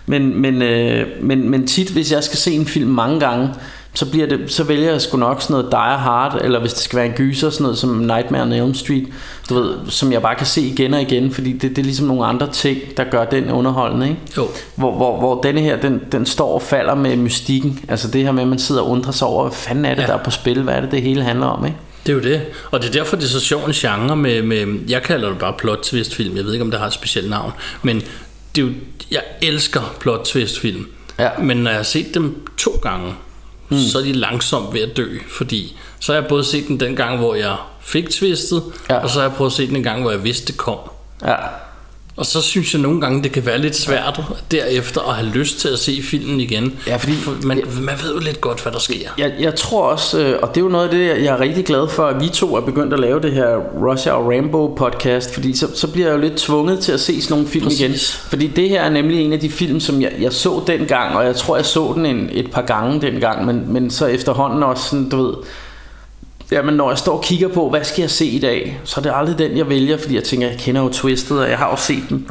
Men, 0.06 0.41
men, 0.41 0.62
øh, 0.62 1.08
men, 1.22 1.49
men 1.49 1.68
tit, 1.68 1.89
hvis 1.89 2.12
jeg 2.12 2.24
skal 2.24 2.38
se 2.38 2.51
en 2.51 2.66
film 2.66 2.89
mange 2.91 3.20
gange, 3.20 3.49
så, 3.93 4.06
bliver 4.12 4.28
det, 4.28 4.39
så 4.51 4.64
vælger 4.64 4.91
jeg 4.91 5.01
sgu 5.01 5.18
nok 5.18 5.41
sådan 5.41 5.53
noget 5.53 5.72
Die 5.72 5.80
Hard, 5.97 6.39
eller 6.43 6.60
hvis 6.60 6.74
det 6.74 6.82
skal 6.84 6.97
være 6.97 7.06
en 7.06 7.12
gyser, 7.12 7.49
sådan 7.49 7.64
noget 7.64 7.78
som 7.78 7.89
Nightmare 7.89 8.41
on 8.41 8.51
Elm 8.51 8.74
Street, 8.74 9.08
du 9.49 9.53
ved, 9.62 9.70
som 9.89 10.12
jeg 10.12 10.22
bare 10.22 10.36
kan 10.36 10.45
se 10.45 10.62
igen 10.62 10.93
og 10.93 11.01
igen, 11.01 11.32
fordi 11.32 11.51
det, 11.53 11.62
det 11.62 11.78
er 11.78 11.84
ligesom 11.84 12.08
nogle 12.08 12.26
andre 12.26 12.51
ting, 12.51 12.80
der 12.97 13.03
gør 13.03 13.26
den 13.26 13.51
underholdende, 13.51 14.08
ikke? 14.10 14.22
Jo. 14.38 14.47
Hvor, 14.76 14.91
hvor, 14.91 15.18
hvor 15.20 15.41
denne 15.41 15.62
her, 15.62 15.78
den, 15.82 16.01
den 16.12 16.26
står 16.26 16.53
og 16.53 16.62
falder 16.62 16.95
med 16.95 17.16
mystikken, 17.16 17.80
altså 17.88 18.08
det 18.12 18.24
her 18.24 18.32
med, 18.32 18.41
at 18.41 18.47
man 18.49 18.60
sidder 18.60 18.82
og 18.82 18.89
undrer 18.89 19.12
sig 19.12 19.28
over, 19.28 19.43
hvad 19.43 19.53
fanden 19.53 19.86
er 19.86 19.95
det, 19.95 20.01
Ja. 20.01 20.08
der 20.08 20.14
er 20.14 20.24
på 20.24 20.32
spil, 20.32 20.62
hvad 20.62 20.74
er 20.74 20.82
det, 20.82 20.91
det 20.91 21.01
hele 21.01 21.24
handler 21.24 21.45
om, 21.45 21.66
ikke? 21.66 21.78
Det 22.06 22.12
er 22.12 22.16
jo 22.16 22.22
det. 22.24 22.41
Og 22.72 22.82
det 22.82 22.88
er 22.88 22.91
derfor, 22.91 23.16
det 23.16 23.24
er 23.24 23.30
så 23.30 23.39
sjov 23.39 23.66
en 23.66 23.72
genre 23.74 24.16
med, 24.16 24.41
med 24.41 24.68
jeg 24.89 25.03
kalder 25.03 25.30
det 25.30 25.38
bare 25.38 25.53
plot 25.58 25.80
twist 25.84 26.16
film. 26.16 26.36
Jeg 26.38 26.45
ved 26.45 26.53
ikke, 26.53 26.66
om 26.66 26.72
det 26.72 26.80
har 26.80 26.88
et 26.88 26.93
specielt 26.93 27.30
navn. 27.30 27.51
Men 27.84 28.01
det 28.56 28.62
er 28.62 28.66
jo, 28.68 28.74
jeg 29.12 29.24
elsker 29.41 29.95
plot 29.99 30.26
twist 30.26 30.60
film. 30.60 30.88
Ja. 31.20 31.30
Men 31.39 31.58
når 31.58 31.72
jeg 31.72 31.78
har 31.80 31.84
set 31.84 32.14
dem 32.14 32.47
to 32.58 32.72
gange, 32.72 33.14
mm. 33.70 33.78
så 33.78 33.99
er 33.99 34.03
de 34.03 34.14
langsomt 34.14 34.74
ved 34.74 34.82
at 34.82 34.97
dø. 34.97 35.08
Fordi 35.28 35.78
så 35.99 36.14
har 36.14 36.22
jeg 36.22 36.30
både 36.30 36.43
set 36.43 36.68
den 36.68 36.80
den 36.80 36.95
gang, 36.95 37.18
hvor 37.18 37.36
jeg 37.36 37.56
fik 37.82 38.10
twistet, 38.10 38.64
Ja. 38.89 38.97
og 38.97 39.10
så 39.10 39.20
har 39.20 39.28
jeg 39.28 39.38
prøvet 39.38 39.51
at 39.51 39.56
se 39.58 39.68
den 39.68 39.76
en 39.76 39.84
gang, 39.84 40.01
hvor 40.01 40.12
jeg 40.12 40.24
vidste, 40.24 40.47
det 40.47 40.58
kom. 40.58 40.80
Ja, 41.22 41.36
Og 42.18 42.26
så 42.26 42.41
synes 42.41 42.74
jeg 42.74 42.82
nogle 42.82 43.01
gange, 43.01 43.24
det 43.24 43.32
kan 43.32 43.45
være 43.45 43.57
lidt 43.57 43.76
svært 43.76 44.22
derefter 44.51 45.01
at 45.09 45.16
have 45.16 45.30
lyst 45.30 45.59
til 45.59 45.68
at 45.68 45.80
se 45.80 46.01
filmen 46.03 46.39
igen. 46.39 46.74
Ja, 46.88 46.95
fordi- 46.95 47.13
For 47.16 47.32
man, 47.43 47.61
man 47.82 47.95
ved 48.03 48.13
jo 48.13 48.20
lidt 48.20 48.41
godt, 48.41 48.61
hvad 48.63 48.72
der 48.72 48.80
sker. 48.80 49.09
Jeg, 49.18 49.34
jeg 49.39 49.55
tror 49.55 49.84
også, 49.84 50.20
øh, 50.22 50.39
og 50.41 50.49
det 50.49 50.57
er 50.57 50.61
jo 50.66 50.70
noget 50.72 50.86
af 50.86 50.91
det, 50.91 51.07
jeg 51.07 51.26
er 51.36 51.39
rigtig 51.39 51.66
glad 51.66 51.88
for, 51.89 52.05
at 52.05 52.22
vi 52.24 52.28
to 52.30 52.55
er 52.55 52.61
begyndt 52.61 52.93
at 52.93 52.99
lave 52.99 53.20
det 53.22 53.32
her 53.32 53.55
Russia 53.89 54.11
og 54.11 54.32
Rambo 54.34 54.68
podcast, 54.68 55.34
fordi 55.34 55.55
så, 55.57 55.68
så 55.76 55.88
bliver 55.88 56.07
jeg 56.07 56.16
jo 56.16 56.22
lidt 56.22 56.36
tvunget 56.36 56.80
til 56.80 56.91
at 56.91 56.99
se 56.99 57.22
sådan 57.22 57.34
nogle 57.34 57.47
film 57.47 57.63
Præcis. 57.66 57.80
igen. 57.82 57.95
Fordi 58.30 58.47
det 58.47 58.70
her 58.70 58.82
er 58.82 58.89
nemlig 58.89 59.20
en 59.26 59.34
af 59.34 59.39
de 59.39 59.49
film, 59.49 59.80
som 59.80 60.01
jeg, 60.01 60.11
jeg 60.20 60.34
så 60.34 60.61
dengang, 60.68 61.16
og 61.16 61.26
jeg 61.26 61.36
tror, 61.36 61.55
jeg 61.55 61.66
så 61.66 61.91
den 61.95 62.05
en, 62.05 62.30
et 62.32 62.51
par 62.51 62.61
gange 62.61 63.01
dengang, 63.01 63.45
men, 63.45 63.74
men 63.74 63.91
så 63.91 64.05
efterhånden 64.05 64.63
også 64.63 64.84
sådan, 64.89 65.09
du 65.09 65.26
ved, 65.26 65.34
Jamen 66.52 66.74
når 66.74 66.89
jeg 66.89 66.98
står 66.98 67.18
og 67.18 67.24
kigger 67.24 67.48
på, 67.48 67.70
hvad 67.70 67.84
skal 67.84 68.02
jeg 68.02 68.10
se 68.10 68.26
i 68.26 68.39
dag, 68.39 68.80
så 68.84 69.00
er 69.00 69.02
det 69.02 69.12
aldrig 69.16 69.38
den, 69.38 69.58
jeg 69.58 69.70
vælger, 69.70 69.98
fordi 69.98 70.16
jeg 70.16 70.24
tænker, 70.24 70.48
jeg 70.48 70.58
kender 70.58 70.82
jo 70.82 70.89
Twisted, 70.89 71.38
og 71.38 71.50
jeg 71.50 71.58
har 71.58 71.70
jo 71.70 71.76
set 71.76 72.04
den. 72.10 72.28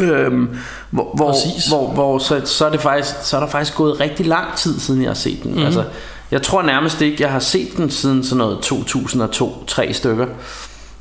Øhm, 0.00 0.48
hvor, 0.90 1.10
hvor, 1.14 1.32
Præcis. 1.32 1.66
hvor, 1.68 1.88
hvor 1.90 2.18
så, 2.18 2.40
så, 2.44 2.66
er 2.66 2.70
det 2.70 2.80
faktisk, 2.80 3.10
så 3.22 3.36
er 3.36 3.40
der 3.40 3.46
faktisk 3.46 3.76
gået 3.76 4.00
rigtig 4.00 4.26
lang 4.26 4.56
tid 4.56 4.80
siden 4.80 5.02
jeg 5.02 5.10
har 5.10 5.14
set 5.14 5.42
den. 5.42 5.54
Mm. 5.54 5.64
Altså, 5.64 5.84
jeg 6.30 6.42
tror 6.42 6.62
nærmest 6.62 7.00
ikke, 7.00 7.22
jeg 7.22 7.32
har 7.32 7.38
set 7.38 7.76
den 7.76 7.90
siden 7.90 8.24
sådan 8.24 8.38
noget 8.38 8.58
2002, 8.60 9.64
tre 9.66 9.92
stykker. 9.92 10.26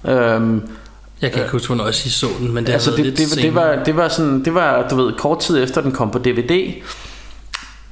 Øhm, 0.05 0.61
Jeg 1.21 1.31
kan 1.31 1.41
ikke 1.41 1.51
huske, 1.51 1.67
hvornår 1.67 1.85
jeg 1.85 1.95
sidst 1.95 2.19
så 2.19 2.27
den, 2.39 2.53
men 2.53 2.65
det 2.65 2.73
altså 2.73 2.91
det, 2.91 3.17
det, 3.17 3.41
det, 3.41 3.55
var, 3.55 3.83
det 3.85 3.97
var 3.97 4.07
sådan, 4.07 4.45
det 4.45 4.53
var, 4.53 4.87
du 4.89 4.95
ved, 4.95 5.13
kort 5.13 5.39
tid 5.39 5.63
efter 5.63 5.81
den 5.81 5.91
kom 5.91 6.11
på 6.11 6.19
DVD. 6.19 6.73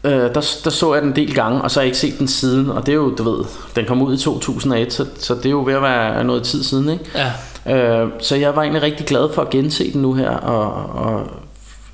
Øh, 0.03 0.11
der, 0.11 0.59
der 0.63 0.69
så 0.69 0.93
jeg 0.93 1.01
den 1.01 1.09
en 1.09 1.15
del 1.15 1.35
gange, 1.35 1.61
og 1.61 1.71
så 1.71 1.79
har 1.79 1.81
jeg 1.81 1.87
ikke 1.87 1.97
set 1.97 2.19
den 2.19 2.27
siden, 2.27 2.69
og 2.69 2.85
det 2.85 2.91
er 2.91 2.95
jo, 2.95 3.15
du 3.15 3.23
ved, 3.31 3.45
den 3.75 3.85
kom 3.85 4.01
ud 4.01 4.13
i 4.13 4.17
2001, 4.17 4.93
så, 4.93 5.05
så 5.19 5.35
det 5.35 5.45
er 5.45 5.49
jo 5.49 5.63
ved 5.65 5.73
at 5.73 5.81
være 5.81 6.23
noget 6.23 6.43
tid 6.43 6.63
siden, 6.63 6.89
ikke? 6.89 7.05
Ja, 7.15 7.31
Øh, 7.67 8.07
så 8.19 8.35
jeg 8.35 8.55
var 8.55 8.61
egentlig 8.61 8.81
rigtig 8.83 9.05
glad 9.05 9.33
for 9.33 9.41
at 9.41 9.49
gense 9.49 9.93
den 9.93 10.01
nu 10.01 10.13
her, 10.13 10.29
og, 10.29 10.73
og 11.05 11.27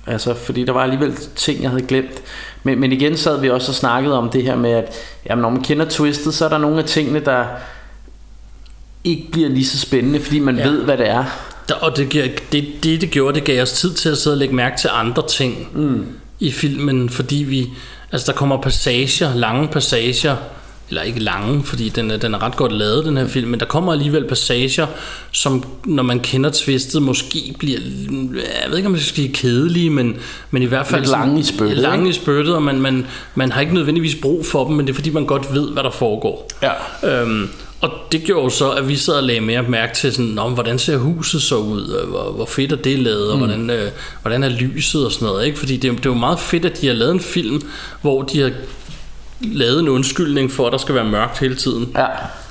altså, 0.08 0.34
fordi 0.34 0.64
der 0.66 0.72
var 0.72 0.84
alligevel 0.84 1.16
ting, 1.36 1.62
jeg 1.62 1.70
havde 1.70 1.84
glemt. 1.86 2.22
Men, 2.64 2.80
men 2.80 2.92
igen 2.92 3.18
sad 3.18 3.42
vi 3.42 3.50
også 3.50 3.72
og 3.72 3.76
snakkede 3.76 4.18
om 4.18 4.30
det 4.30 4.44
her 4.44 4.56
med, 4.56 4.72
at 4.72 4.94
jamen, 5.30 5.42
når 5.42 5.50
man 5.50 5.64
kender 5.64 5.86
Twisted, 5.90 6.32
så 6.32 6.46
er 6.46 6.50
der 6.50 6.58
nogle 6.58 6.80
af 6.80 6.86
tingene, 6.86 7.20
der 7.20 7.46
ikke 9.04 9.28
bliver 9.32 9.50
lige 9.50 9.66
så 9.66 9.80
spændende, 9.80 10.20
fordi 10.20 10.40
man 10.40 10.58
Ja. 10.58 10.68
ved, 10.68 10.84
hvad 10.84 10.98
det 10.98 11.10
er. 11.10 11.24
der, 11.70 11.76
og 11.76 11.98
det, 11.98 12.14
det, 12.14 12.42
det, 12.84 13.02
det 13.02 13.12
gjorde, 13.12 13.36
det 13.36 13.44
gav 13.44 13.62
os 13.62 13.72
tid 13.72 13.94
til 13.94 14.10
at 14.10 14.18
sidde 14.18 14.34
og 14.34 14.38
lægge 14.38 14.56
mærke 14.56 14.78
til 14.78 14.90
andre 14.94 15.28
ting 15.28 15.68
mm. 15.74 16.06
i 16.40 16.52
filmen, 16.52 17.10
fordi 17.10 17.36
vi, 17.36 17.68
altså 18.16 18.32
der 18.32 18.38
kommer 18.38 18.62
passager, 18.62 19.36
lange 19.36 19.68
passager, 19.68 20.36
eller 20.90 21.02
ikke 21.02 21.20
lange, 21.20 21.64
fordi 21.64 21.90
den 21.90 22.12
er, 22.12 22.18
den 22.18 22.34
er 22.34 22.44
ret 22.44 22.56
godt 22.56 22.72
lavet, 22.72 23.06
den 23.06 23.18
her 23.18 23.28
film, 23.28 23.50
men 23.50 23.60
der 23.60 23.66
kommer 23.66 23.92
alligevel 23.92 24.28
passager, 24.28 24.88
som 25.32 25.64
når 25.86 26.04
man 26.04 26.20
kender 26.20 26.50
twistet, 26.54 27.02
måske 27.02 27.56
bliver, 27.60 27.80
jeg 28.64 28.70
ved 28.70 28.78
ikke 28.78 28.88
om 28.88 28.94
jeg 28.94 29.02
skal 29.02 29.16
sige 29.16 29.34
kedelige, 29.34 29.90
men, 29.90 30.16
men 30.52 30.62
i 30.62 30.66
hvert 30.66 30.88
fald 30.88 31.02
Lidt 31.02 31.12
lange 31.12 31.40
i 31.40 31.44
spyttet, 31.44 31.78
Lange 31.78 32.10
i 32.10 32.14
spyttet, 32.14 32.56
og 32.56 32.64
man, 32.64 32.82
man, 32.82 33.06
man 33.36 33.52
har 33.52 33.62
ikke 33.62 33.74
nødvendigvis 33.74 34.16
brug 34.22 34.46
for 34.46 34.68
dem, 34.68 34.76
men 34.76 34.88
det 34.88 34.94
er 34.94 34.96
fordi, 34.96 35.10
man 35.10 35.26
godt 35.26 35.54
ved, 35.54 35.72
hvad 35.72 35.84
der 35.84 35.92
foregår. 35.92 36.50
Ja. 36.64 37.22
Øhm, 37.22 37.50
og 37.86 37.92
det 38.12 38.24
gjorde 38.24 38.44
jo 38.44 38.50
så, 38.50 38.72
at 38.72 38.88
vi 38.88 38.96
sad 38.96 39.14
og 39.14 39.24
lagde 39.24 39.42
mere 39.42 39.64
mærke 39.64 39.96
til, 39.96 40.12
sådan, 40.12 40.36
men 40.36 40.54
hvordan 40.54 40.80
ser 40.80 40.98
huset 40.98 41.42
så 41.42 41.56
ud, 41.56 41.88
og 41.88 42.08
hvor, 42.08 42.32
hvor 42.32 42.46
fedt 42.46 42.72
er 42.72 42.76
det 42.76 43.00
lavet, 43.00 43.32
og 43.32 43.38
hvordan, 43.38 43.70
øh, 43.70 43.92
hvordan 44.22 44.44
er 44.44 44.50
lyset 44.50 45.06
og 45.06 45.12
sådan 45.12 45.26
noget. 45.26 45.46
Ikke? 45.46 45.60
Fordi 45.60 45.78
det, 45.78 45.92
det 45.92 46.06
er 46.06 46.10
jo 46.10 46.14
meget 46.14 46.40
fedt, 46.40 46.66
at 46.66 46.82
de 46.82 46.88
har 46.88 46.94
lavet 46.94 47.12
en 47.12 47.20
film, 47.20 47.62
hvor 48.02 48.22
de 48.22 48.42
har 48.42 48.52
lavet 49.42 49.80
en 49.80 49.90
undskyldning 49.90 50.52
for, 50.52 50.66
at 50.66 50.72
der 50.72 50.78
skal 50.78 50.96
være 50.96 51.06
mørkt 51.06 51.40
hele 51.40 51.56
tiden. 51.56 51.92
Ja. 51.96 52.06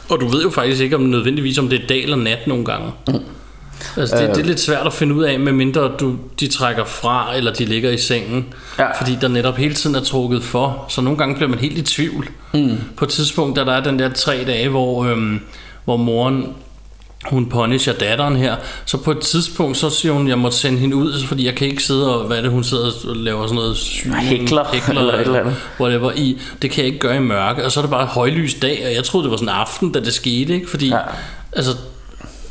Og 0.08 0.20
du 0.20 0.28
ved 0.28 0.42
jo 0.42 0.50
faktisk 0.50 0.80
ikke 0.80 0.96
om 0.96 1.02
nødvendigvis, 1.02 1.58
om 1.58 1.68
det 1.68 1.82
er 1.82 1.86
dag 1.86 2.02
eller 2.02 2.16
nat 2.16 2.46
nogle 2.46 2.64
gange. 2.64 2.92
Altså, 3.96 4.16
det, 4.16 4.28
det 4.28 4.38
er 4.38 4.44
lidt 4.44 4.60
svært 4.60 4.86
at 4.86 4.92
finde 4.92 5.14
ud 5.14 5.24
af, 5.24 5.40
medmindre 5.40 5.92
du, 6.00 6.16
de 6.40 6.46
trækker 6.48 6.84
fra, 6.84 7.36
eller 7.36 7.52
de 7.52 7.64
ligger 7.64 7.90
i 7.90 7.98
sengen. 7.98 8.46
Ja. 8.78 8.98
Fordi 9.00 9.18
der 9.20 9.28
netop 9.28 9.56
hele 9.56 9.74
tiden 9.74 9.96
er 9.96 10.00
trukket 10.00 10.42
for. 10.42 10.84
Så 10.88 11.00
nogle 11.00 11.18
gange 11.18 11.34
bliver 11.34 11.48
man 11.48 11.58
helt 11.58 11.78
i 11.78 11.82
tvivl. 11.82 12.28
Mm. 12.54 12.78
På 12.96 13.04
et 13.04 13.10
tidspunkt, 13.10 13.56
da 13.56 13.64
der 13.64 13.72
er 13.72 13.82
den 13.82 13.98
der 13.98 14.08
tre 14.08 14.44
dage, 14.46 14.68
hvor, 14.68 15.04
øhm, 15.04 15.40
hvor 15.84 15.96
moren 15.96 16.46
hun 17.24 17.48
punisher 17.48 17.92
datteren 17.92 18.36
her, 18.36 18.56
så 18.84 18.96
på 18.96 19.10
et 19.10 19.18
tidspunkt, 19.18 19.76
så 19.76 19.90
siger 19.90 20.12
hun, 20.12 20.28
jeg 20.28 20.38
må 20.38 20.50
sende 20.50 20.78
hende 20.78 20.96
ud, 20.96 21.22
fordi 21.26 21.46
jeg 21.46 21.54
kan 21.54 21.66
ikke 21.66 21.82
sidde 21.82 22.16
og, 22.16 22.26
hvad 22.26 22.36
er 22.36 22.42
det, 22.42 22.50
hun 22.50 22.64
sidder 22.64 22.90
og 23.08 23.16
laver 23.16 23.46
sådan 23.46 23.54
noget 23.54 23.76
syning, 23.76 24.22
Hækler, 24.22 24.64
eller 24.88 25.12
et 25.12 25.20
eller 25.20 25.40
andet. 25.40 25.56
whatever, 25.80 26.12
i, 26.16 26.38
det 26.62 26.70
kan 26.70 26.78
jeg 26.78 26.86
ikke 26.86 26.98
gøre 26.98 27.16
i 27.16 27.20
mørke, 27.20 27.64
og 27.64 27.72
så 27.72 27.80
er 27.80 27.82
det 27.82 27.90
bare 27.90 28.06
højlys 28.06 28.54
dag, 28.54 28.82
og 28.86 28.94
jeg 28.94 29.04
troede, 29.04 29.24
det 29.24 29.30
var 29.30 29.36
sådan 29.36 29.48
en 29.48 29.54
aften, 29.54 29.92
da 29.92 30.00
det 30.00 30.14
skete, 30.14 30.54
ikke? 30.54 30.70
fordi. 30.70 30.88
Ja. 30.88 30.98
altså, 31.52 31.72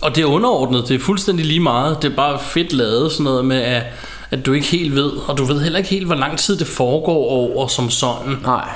og 0.03 0.15
det 0.15 0.21
er 0.21 0.25
underordnet, 0.25 0.87
det 0.87 0.95
er 0.95 0.99
fuldstændig 0.99 1.45
lige 1.45 1.59
meget, 1.59 1.97
det 2.01 2.11
er 2.11 2.15
bare 2.15 2.39
fedt 2.39 2.73
lavet, 2.73 3.11
sådan 3.11 3.23
noget 3.23 3.45
med, 3.45 3.57
at, 3.61 3.83
at 4.31 4.45
du 4.45 4.53
ikke 4.53 4.67
helt 4.67 4.95
ved, 4.95 5.11
og 5.27 5.37
du 5.37 5.43
ved 5.45 5.61
heller 5.61 5.77
ikke 5.77 5.89
helt, 5.89 6.05
hvor 6.05 6.15
lang 6.15 6.37
tid 6.37 6.57
det 6.57 6.67
foregår 6.67 7.29
over 7.29 7.67
som 7.67 7.89
sådan. 7.89 8.37
Nej. 8.43 8.69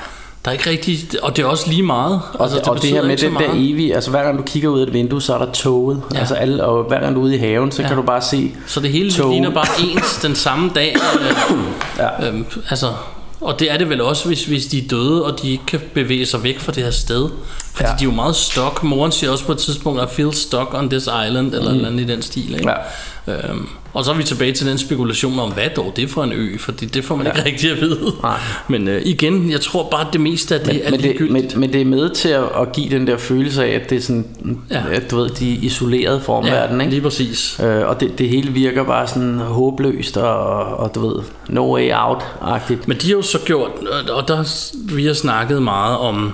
Der 0.46 0.52
er 0.52 0.54
ikke 0.54 0.70
rigtig, 0.70 1.00
og 1.24 1.36
det 1.38 1.44
er 1.44 1.48
også 1.48 1.70
lige 1.70 1.84
meget. 1.84 2.22
Og, 2.34 2.44
altså, 2.44 2.58
det, 2.58 2.68
og 2.68 2.82
det 2.82 2.90
her 2.90 3.04
med 3.06 3.18
den 3.18 3.34
der 3.34 3.50
evige, 3.54 3.96
altså 3.96 4.10
hver 4.12 4.24
gang 4.24 4.38
du 4.38 4.44
kigger 4.44 4.70
ud 4.70 4.80
af 4.80 4.84
et 4.86 4.94
vindue, 4.94 5.22
så 5.22 5.34
er 5.34 5.38
der 5.46 5.52
toget. 5.52 6.02
Ja. 6.14 6.20
Altså 6.20 6.34
alle, 6.36 6.64
og 6.66 6.84
hver 6.84 7.00
gang 7.00 7.16
du 7.16 7.20
er 7.22 7.24
ude 7.26 7.36
i 7.36 7.38
haven, 7.38 7.72
så 7.72 7.82
Ja. 7.82 7.88
kan 7.88 7.98
du 7.98 8.04
bare 8.04 8.22
se 8.22 8.52
Så 8.68 8.80
det 8.80 8.90
hele 8.92 9.12
tog. 9.12 9.30
ligner 9.32 9.50
bare 9.50 9.68
ens 9.94 10.20
den 10.22 10.36
samme 10.36 10.72
dag. 10.76 10.96
Øh, 11.50 11.58
Ja. 11.98 12.28
øhm, 12.28 12.46
altså, 12.70 12.88
og 13.42 13.60
det 13.60 13.72
er 13.72 13.78
det 13.78 13.90
vel 13.90 14.02
også, 14.02 14.28
hvis, 14.28 14.46
hvis 14.46 14.66
de 14.66 14.78
er 14.78 14.88
døde, 14.90 15.26
og 15.26 15.42
de 15.42 15.50
ikke 15.52 15.66
kan 15.66 15.80
bevæge 15.94 16.26
sig 16.26 16.44
væk 16.44 16.60
fra 16.60 16.72
det 16.72 16.84
her 16.84 16.92
sted. 16.92 17.30
Fordi 17.78 17.88
ja. 17.88 17.92
Ja. 17.92 17.98
de 18.00 18.04
er 18.04 18.10
jo 18.10 18.16
meget 18.16 18.36
stuck. 18.36 18.84
Moren 18.84 19.12
siger 19.12 19.32
også 19.32 19.46
på 19.46 19.52
et 19.52 19.58
tidspunkt, 19.58 20.02
I 20.04 20.06
feel 20.16 20.34
stuck 20.34 20.74
on 20.74 20.90
this 20.90 21.04
island, 21.04 21.54
eller 21.54 21.70
mm. 21.70 21.76
eller 21.76 21.90
andet 21.90 22.10
i 22.10 22.14
den 22.14 22.22
stil. 22.22 22.54
Ikke? 22.54 22.70
Ja. 23.28 23.50
Øhm, 23.50 23.68
og 23.94 24.06
så 24.06 24.12
er 24.12 24.16
vi 24.16 24.24
tilbage 24.24 24.52
til 24.52 24.68
den 24.68 24.78
spekulation 24.78 25.40
om, 25.40 25.52
hvad 25.52 25.70
dog 25.76 25.94
det 25.96 26.04
er 26.04 26.08
for 26.08 26.24
en 26.24 26.32
ø, 26.34 26.58
fordi 26.58 26.86
det 26.86 27.04
får 27.06 27.16
man 27.16 27.26
ja. 27.26 27.32
ikke 27.32 27.50
rigtig 27.50 27.72
at 27.72 27.82
vide. 27.82 28.14
Nej. 28.24 28.38
Men 28.68 28.88
øh, 28.88 29.02
igen, 29.06 29.52
jeg 29.52 29.62
tror 29.62 29.90
bare, 29.90 30.02
at 30.02 30.14
det 30.14 30.22
meste 30.22 30.56
af 30.56 30.62
det 30.62 30.74
Men, 30.74 30.82
er 30.84 30.92
men, 30.92 31.02
det, 31.02 31.32
men, 31.32 31.52
men 31.56 31.74
det 31.74 31.82
er 31.82 31.86
med 31.86 32.10
til 32.10 32.30
at, 32.30 32.44
at 32.62 32.72
give 32.72 32.90
den 32.90 33.08
der 33.08 33.18
følelse 33.18 33.66
af, 33.66 33.70
at 33.76 33.90
det 33.90 33.98
er 33.98 34.02
sådan, 34.02 34.28
Ja. 34.72 34.76
ja. 34.90 34.96
at 34.96 35.12
du 35.12 35.16
ved, 35.18 35.30
de 35.30 35.54
er 35.54 35.58
isoleret 35.62 36.22
fra 36.22 36.34
ja, 36.34 36.40
omverdenen, 36.40 36.82
ikke? 36.82 36.92
lige 36.92 37.02
præcis. 37.02 37.60
Øh, 37.64 37.88
og 37.88 38.00
det, 38.00 38.18
det 38.18 38.30
hele 38.30 38.52
virker 38.52 38.84
bare 38.84 39.08
sådan 39.08 39.40
håbløst 39.40 40.18
og, 40.18 40.64
og 40.78 40.96
du 40.96 41.08
ved, 41.08 41.24
no 41.50 41.76
way 41.76 41.92
out-agtigt. 41.94 42.88
Men 42.88 42.98
de 42.98 43.08
har 43.08 43.16
jo 43.16 43.22
så 43.22 43.40
gjort, 43.46 43.72
og 44.10 44.28
der 44.28 44.44
vi 44.96 45.06
har 45.06 45.14
snakket 45.14 45.62
meget 45.62 45.98
om 45.98 46.34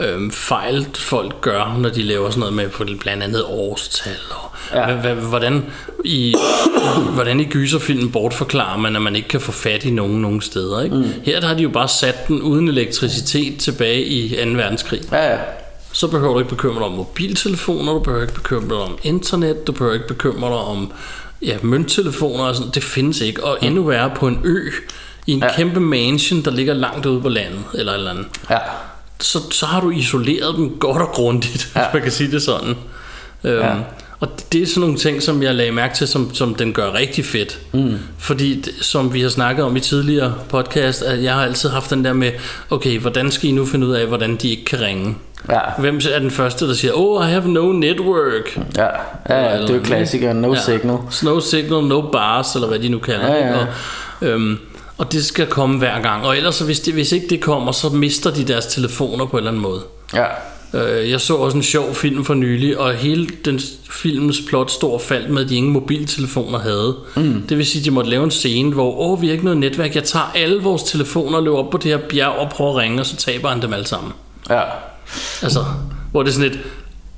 øhm, 0.00 0.30
fejl, 0.30 0.86
folk 0.94 1.40
gør, 1.40 1.76
når 1.78 1.88
de 1.88 2.02
laver 2.02 2.30
sådan 2.30 2.40
noget 2.40 2.54
med 2.54 2.68
på 2.68 2.84
blandt 3.00 3.22
andet 3.22 3.44
årstal. 3.44 4.16
Og 4.30 4.50
ja. 4.74 4.88
Ja. 4.90 4.94
hvad, 4.94 5.14
hvordan, 5.14 5.64
i, 6.04 6.34
hvordan 7.14 7.40
i 7.40 7.44
gyserfilmen 7.44 8.12
bortforklarer 8.12 8.78
man, 8.78 8.96
at 8.96 9.02
man 9.02 9.16
ikke 9.16 9.28
kan 9.28 9.40
få 9.40 9.52
fat 9.52 9.84
i 9.84 9.90
nogen 9.90 10.22
nogen 10.22 10.40
steder. 10.40 10.82
Ikke? 10.82 10.96
Mm. 10.96 11.04
Her 11.22 11.40
der 11.40 11.48
har 11.48 11.54
de 11.54 11.62
jo 11.62 11.68
bare 11.68 11.88
sat 11.88 12.28
den 12.28 12.42
uden 12.42 12.68
elektricitet 12.68 13.58
tilbage 13.58 14.04
i 14.04 14.28
2. 14.44 14.50
verdenskrig. 14.50 15.00
Ja, 15.12 15.30
ja. 15.30 15.38
Så 15.92 16.06
behøver 16.06 16.32
du 16.32 16.38
ikke 16.38 16.50
bekymre 16.50 16.74
dig 16.74 16.84
om 16.86 16.92
mobiltelefoner, 16.92 17.92
du 17.92 17.98
behøver 17.98 18.22
ikke 18.22 18.34
bekymre 18.34 18.74
dig 18.74 18.84
om 18.84 18.98
internet, 19.02 19.66
du 19.66 19.72
behøver 19.72 19.94
ikke 19.94 20.08
bekymre 20.08 20.48
dig 20.48 20.58
om 20.58 20.92
ja, 21.42 21.56
mønttelefoner 21.62 22.44
og 22.44 22.56
sådan 22.56 22.70
Det 22.74 22.82
findes 22.82 23.20
ikke. 23.20 23.44
Og 23.44 23.58
endnu 23.62 23.82
værre 23.82 24.10
på 24.16 24.26
en 24.26 24.40
ø, 24.44 24.70
i 25.26 25.32
en. 25.32 25.38
Ja. 25.38 25.54
kæmpe 25.56 25.80
mansion, 25.80 26.42
der 26.42 26.50
ligger 26.50 26.74
langt 26.74 27.06
ude 27.06 27.20
på 27.20 27.28
landet, 27.28 27.60
eller 27.74 27.92
et 27.92 27.98
eller 27.98 28.10
andet. 28.10 28.26
ja. 28.50 28.58
Så, 29.20 29.38
så 29.50 29.66
har 29.66 29.80
du 29.80 29.90
isoleret 29.90 30.54
dem 30.56 30.70
godt 30.70 31.02
og 31.02 31.08
grundigt, 31.08 31.68
ja. 31.76 31.80
Hvis 31.80 31.94
man 31.94 32.02
kan 32.02 32.12
sige 32.12 32.30
det 32.30 32.42
sådan. 32.42 32.74
Øhm, 33.44 33.58
Ja. 33.58 33.74
Og 34.20 34.28
det 34.52 34.62
er 34.62 34.66
sådan 34.66 34.80
nogle 34.80 34.96
ting, 34.96 35.22
som 35.22 35.42
jeg 35.42 35.54
lagde 35.54 35.72
mærke 35.72 35.94
til, 35.94 36.08
som, 36.08 36.34
som 36.34 36.54
den 36.54 36.72
gør 36.72 36.94
rigtig 36.94 37.24
fedt. 37.24 37.58
Mm. 37.72 37.94
Fordi, 38.18 38.64
som 38.80 39.14
vi 39.14 39.20
har 39.22 39.28
snakket 39.28 39.64
om 39.64 39.76
i 39.76 39.80
tidligere 39.80 40.34
podcast, 40.48 41.02
at 41.02 41.22
jeg 41.22 41.34
har 41.34 41.44
altid 41.44 41.68
haft 41.68 41.90
den 41.90 42.04
der 42.04 42.12
med, 42.12 42.30
okay, 42.70 42.98
hvordan 42.98 43.30
skal 43.30 43.48
I 43.48 43.52
nu 43.52 43.66
finde 43.66 43.86
ud 43.86 43.92
af, 43.92 44.06
hvordan 44.06 44.36
de 44.36 44.48
ikke 44.50 44.64
kan 44.64 44.80
ringe? 44.80 45.16
Ja, 45.50 45.58
Hvem 45.78 46.00
er 46.12 46.18
den 46.18 46.30
første, 46.30 46.68
der 46.68 46.74
siger, 46.74 46.92
oh, 46.96 47.26
I 47.28 47.30
have 47.30 47.48
no 47.48 47.72
network? 47.72 48.56
ja, 48.76 48.82
ja, 48.82 48.88
ja 49.28 49.52
Eller 49.52 49.66
det 49.66 49.70
er 49.70 49.78
jo 49.78 49.82
klassikeren, 49.84 50.36
no 50.36 50.54
Ja. 50.54 50.60
signal. 50.60 50.96
No 51.22 51.40
signal, 51.40 51.84
no 51.84 52.00
bars, 52.00 52.54
eller 52.54 52.68
hvad 52.68 52.78
de 52.78 52.88
nu 52.88 52.98
kalder 52.98 53.34
Ja, 53.34 53.46
ja. 53.48 53.56
Og, 53.58 53.66
øhm, 54.22 54.58
og 55.00 55.12
det 55.12 55.24
skal 55.24 55.46
komme 55.46 55.78
hver 55.78 56.00
gang. 56.02 56.26
Og 56.26 56.36
ellers, 56.36 56.58
hvis, 56.58 56.80
det, 56.80 56.94
hvis 56.94 57.12
ikke 57.12 57.26
det 57.30 57.40
kommer, 57.40 57.72
så 57.72 57.88
mister 57.88 58.30
de 58.30 58.44
deres 58.44 58.66
telefoner 58.66 59.26
på 59.26 59.30
en 59.32 59.38
eller 59.38 59.50
anden 59.50 59.62
måde. 59.62 59.80
Ja, 60.14 60.24
Øh, 60.74 61.10
Jeg 61.10 61.20
så 61.20 61.34
også 61.36 61.56
en 61.56 61.62
sjov 61.62 61.94
film 61.94 62.24
for 62.24 62.34
nylig, 62.34 62.78
og 62.78 62.94
hele 62.94 63.28
den 63.44 63.60
filmens 63.90 64.40
plot 64.48 64.72
og 64.82 65.00
faldt 65.00 65.30
med, 65.30 65.42
at 65.44 65.48
de 65.48 65.56
ingen 65.56 65.72
mobiltelefoner 65.72 66.58
havde. 66.58 66.96
Mm. 67.16 67.42
Det 67.48 67.58
vil 67.58 67.66
sige, 67.66 67.80
at 67.80 67.84
de 67.84 67.90
måtte 67.90 68.10
lave 68.10 68.24
en 68.24 68.30
scene, 68.30 68.72
hvor 68.72 69.00
åh, 69.00 69.22
vi 69.22 69.26
har 69.26 69.32
ikke 69.32 69.44
noget 69.44 69.58
netværk. 69.58 69.94
Jeg 69.94 70.04
tager 70.04 70.32
alle 70.34 70.62
vores 70.62 70.82
telefoner 70.82 71.36
og 71.38 71.44
løber 71.44 71.56
op 71.58 71.70
på 71.70 71.76
det 71.76 71.90
her 71.90 71.98
bjerg 71.98 72.28
og 72.32 72.50
prøver 72.50 72.70
at 72.70 72.76
ringe, 72.76 73.00
og 73.00 73.06
så 73.06 73.16
taber 73.16 73.48
han 73.48 73.62
dem 73.62 73.72
alle 73.72 73.86
sammen. 73.86 74.12
ja. 74.50 74.60
Altså, 75.42 75.64
hvor 76.10 76.22
det 76.22 76.30
er 76.30 76.34
sådan 76.34 76.50
lidt, 76.50 76.60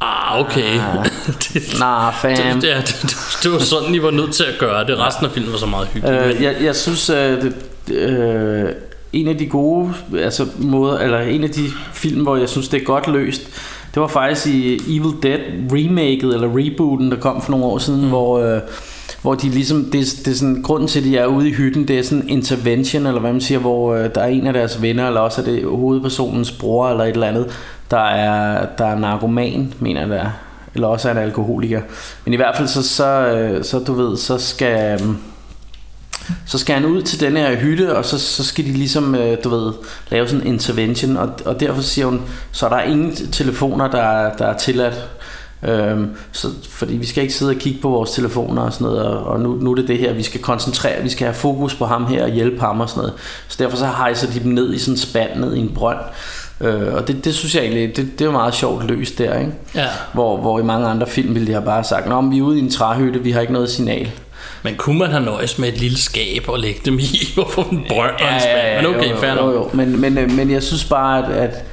ah, 0.01 0.41
okay. 0.41 0.75
det, 1.55 1.77
Nah, 1.81 2.15
fam. 2.23 2.61
det, 2.61 2.69
ja, 2.69 2.77
det, 2.87 3.07
det 3.43 3.53
var 3.53 3.59
sådan, 3.59 3.95
I 3.95 4.03
var 4.03 4.11
nødt 4.11 4.33
til 4.35 4.45
at 4.45 4.55
gøre 4.59 4.87
det. 4.87 4.99
Resten 4.99 5.27
af 5.27 5.33
filmen 5.33 5.53
var 5.53 5.59
så 5.59 5.67
meget 5.67 5.89
hyggelig. 5.95 6.15
Øh, 6.17 6.43
jeg, 6.43 6.57
jeg 6.63 6.77
synes, 6.77 7.11
at 7.11 7.43
det, 7.43 7.55
øh, 7.93 8.69
en 9.13 9.29
af 9.29 9.39
de 9.39 9.47
gode 9.47 9.95
altså, 10.19 10.47
måder, 10.59 10.99
eller 10.99 11.19
en 11.19 11.45
af 11.45 11.51
de 11.51 11.65
film, 11.93 12.23
hvor 12.23 12.37
jeg 12.37 12.49
synes, 12.49 12.69
det 12.69 12.81
er 12.81 12.85
godt 12.85 13.09
løst, 13.09 13.49
det 13.95 14.03
var 14.03 14.09
faktisk 14.09 14.47
i 14.47 14.75
Evil 14.97 15.13
Dead 15.23 15.41
remaket, 15.73 16.35
eller 16.35 16.49
rebooten, 16.49 17.11
der 17.11 17.17
kom 17.17 17.43
for 17.43 17.51
nogle 17.51 17.67
år 17.67 17.79
siden, 17.79 18.03
mm. 18.03 18.09
hvor, 18.09 18.39
øh, 18.39 18.61
hvor 19.23 19.35
de 19.35 19.49
ligesom, 19.49 19.85
det, 19.85 19.93
det 20.25 20.29
er 20.29 20.35
sådan, 20.35 20.63
grunden 20.63 20.89
til, 20.89 20.99
at 20.99 21.05
de 21.05 21.17
er 21.17 21.27
ude 21.27 21.49
i 21.49 21.53
hytten, 21.53 21.89
det 21.89 21.99
er 21.99 22.03
sådan 22.03 22.29
intervention, 22.29 23.07
eller 23.07 23.21
hvad 23.21 23.33
man 23.33 23.41
siger, 23.41 23.59
hvor 23.59 23.95
øh, 23.95 24.15
der 24.15 24.21
er 24.21 24.27
en 24.27 24.47
af 24.47 24.53
deres 24.53 24.83
venner, 24.83 25.07
eller 25.07 25.21
også 25.21 25.41
er 25.41 25.45
det 25.45 25.65
hovedpersonens 25.65 26.53
bror, 26.53 26.91
eller 26.91 27.05
et 27.05 27.11
eller 27.11 27.27
andet, 27.27 27.47
der 27.91 28.05
er, 28.05 28.67
der 28.79 28.87
er 28.87 28.99
narkoman, 28.99 29.75
mener 29.81 30.07
jeg 30.07 30.17
er. 30.17 30.31
Eller 30.75 30.89
også 30.89 31.09
er 31.09 31.13
en 31.13 31.19
alkoholiker. 31.19 31.81
Men 32.25 32.35
i 32.35 32.37
hvert 32.37 32.57
fald 32.57 32.69
så, 32.69 32.89
så, 32.89 33.07
øh, 33.07 33.65
så 33.65 33.79
du 33.79 33.93
ved, 33.93 34.17
så 34.17 34.39
skal... 34.39 35.01
øhm, 35.01 35.17
så 36.47 36.59
skal 36.59 36.75
han 36.75 36.85
ud 36.85 37.03
til 37.03 37.21
den 37.21 37.37
her 37.37 37.57
hytte, 37.57 37.97
og 37.97 38.05
så, 38.05 38.19
så 38.19 38.45
skal 38.45 38.65
de 38.65 38.73
ligesom, 38.73 39.15
øh, 39.15 39.37
du 39.45 39.49
ved, 39.49 39.73
lave 40.11 40.29
sådan 40.29 40.41
en 40.47 40.53
intervention, 40.53 41.17
og, 41.17 41.31
og 41.45 41.61
derfor 41.61 41.83
siger 41.83 42.07
hun, 42.07 42.21
så 42.53 42.67
er 42.67 42.71
der 42.71 42.81
ingen 42.83 43.17
telefoner, 43.17 43.91
der, 43.91 44.03
er- 44.03 44.37
der 44.37 44.47
er 44.47 44.57
tilladt. 44.59 44.95
Øhm, 45.69 46.11
så, 46.33 46.49
fordi 46.71 46.97
vi 46.97 47.07
skal 47.07 47.23
ikke 47.23 47.35
sidde 47.35 47.51
og 47.51 47.57
kigge 47.57 47.81
på 47.83 47.89
vores 47.89 48.11
telefoner 48.11 48.63
og 48.63 48.73
sådan 48.73 48.85
noget, 48.85 49.03
og, 49.05 49.25
og 49.25 49.41
nu, 49.41 49.55
nu 49.61 49.71
er 49.71 49.75
det 49.75 49.89
det 49.89 49.99
her, 49.99 50.13
vi 50.13 50.23
skal 50.23 50.41
koncentrere, 50.41 51.03
vi 51.03 51.09
skal 51.09 51.25
have 51.27 51.35
fokus 51.35 51.75
på 51.75 51.87
ham 51.87 52.07
her 52.07 52.23
og 52.25 52.31
hjælpe 52.31 52.61
ham 52.61 52.81
og 52.81 52.89
sådan 52.89 53.01
noget. 53.01 53.15
Så 53.49 53.57
derfor 53.59 53.77
så 53.77 53.87
hejser 53.87 54.31
de 54.31 54.41
dem 54.41 54.53
ned 54.53 54.75
i 54.75 54.79
sådan 54.79 54.95
en 54.95 54.99
spand, 54.99 55.41
ned 55.41 55.55
i 55.55 55.59
en 55.59 55.69
brønd. 55.75 55.99
Øh, 56.61 56.95
og 56.95 57.09
det, 57.09 57.25
det 57.25 57.35
synes 57.35 57.55
jeg 57.55 57.63
egentlig, 57.63 57.97
det, 57.97 58.19
det 58.19 58.27
er 58.27 58.31
meget 58.31 58.55
sjovt 58.55 58.85
løst 58.87 59.19
der, 59.19 59.39
ikke? 59.39 59.53
Ja. 59.75 59.87
Hvor, 60.13 60.37
hvor 60.37 60.59
i 60.59 60.63
mange 60.63 60.87
andre 60.87 61.07
film 61.07 61.35
ville 61.35 61.47
de 61.47 61.53
have 61.53 61.65
bare 61.65 61.85
sagt, 61.85 62.09
Nå, 62.09 62.21
men 62.21 62.31
vi 62.33 62.39
er 62.39 62.43
ude 62.43 62.59
i 62.59 62.63
en 62.63 62.71
træhytte, 62.71 63.23
vi 63.23 63.31
har 63.31 63.41
ikke 63.41 63.53
noget 63.53 63.71
signal. 63.71 64.11
Men 64.63 64.75
kunne 64.77 64.99
man 64.99 65.11
have 65.11 65.25
nøjes 65.25 65.59
med 65.59 65.69
et 65.69 65.79
lille 65.81 65.99
skab 65.99 66.49
og 66.49 66.59
lægge 66.59 66.81
dem 66.85 66.99
i? 66.99 67.19
Hvorfor 67.35 67.63
en 67.63 67.85
brønd 67.89 68.15
og 68.21 68.35
en 68.35 68.41
spand? 68.41 68.87
Men 68.87 68.95
okay, 68.95 69.11
jo, 69.11 69.17
fair 69.17 69.31
jo, 69.31 69.37
nok. 69.37 69.55
jo. 69.55 69.71
Men, 69.73 70.01
men, 70.01 70.19
øh, 70.19 70.31
men 70.31 70.51
jeg 70.51 70.63
synes 70.63 70.85
bare, 70.85 71.27
at, 71.27 71.33
at 71.33 71.65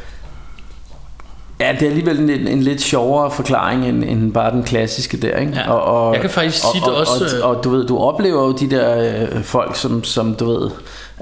Ja, 1.61 1.71
det 1.71 1.81
er 1.81 1.87
alligevel 1.87 2.19
en, 2.19 2.47
en 2.47 2.61
lidt 2.61 2.81
sjovere 2.81 3.31
forklaring 3.31 3.85
end, 3.85 4.03
end 4.03 4.33
bare 4.33 4.51
den 4.51 4.63
klassiske 4.63 5.17
der, 5.17 5.37
ikke? 5.37 5.53
Ja. 5.55 6.11
Jeg 6.11 6.21
kan 6.21 6.29
faktisk 6.29 6.63
tit 6.73 6.83
og, 6.83 6.93
og, 6.93 6.99
også, 6.99 7.37
øh, 7.37 7.43
Og, 7.43 7.55
og, 7.55 7.63
du 7.63 7.69
ved, 7.69 7.87
du 7.87 7.97
oplever 7.97 8.45
jo 8.45 8.51
de 8.51 8.69
der 8.69 9.11
øh, 9.21 9.43
folk, 9.43 9.75
som, 9.75 10.03
som 10.03 10.35
du 10.35 10.45
ved... 10.45 10.69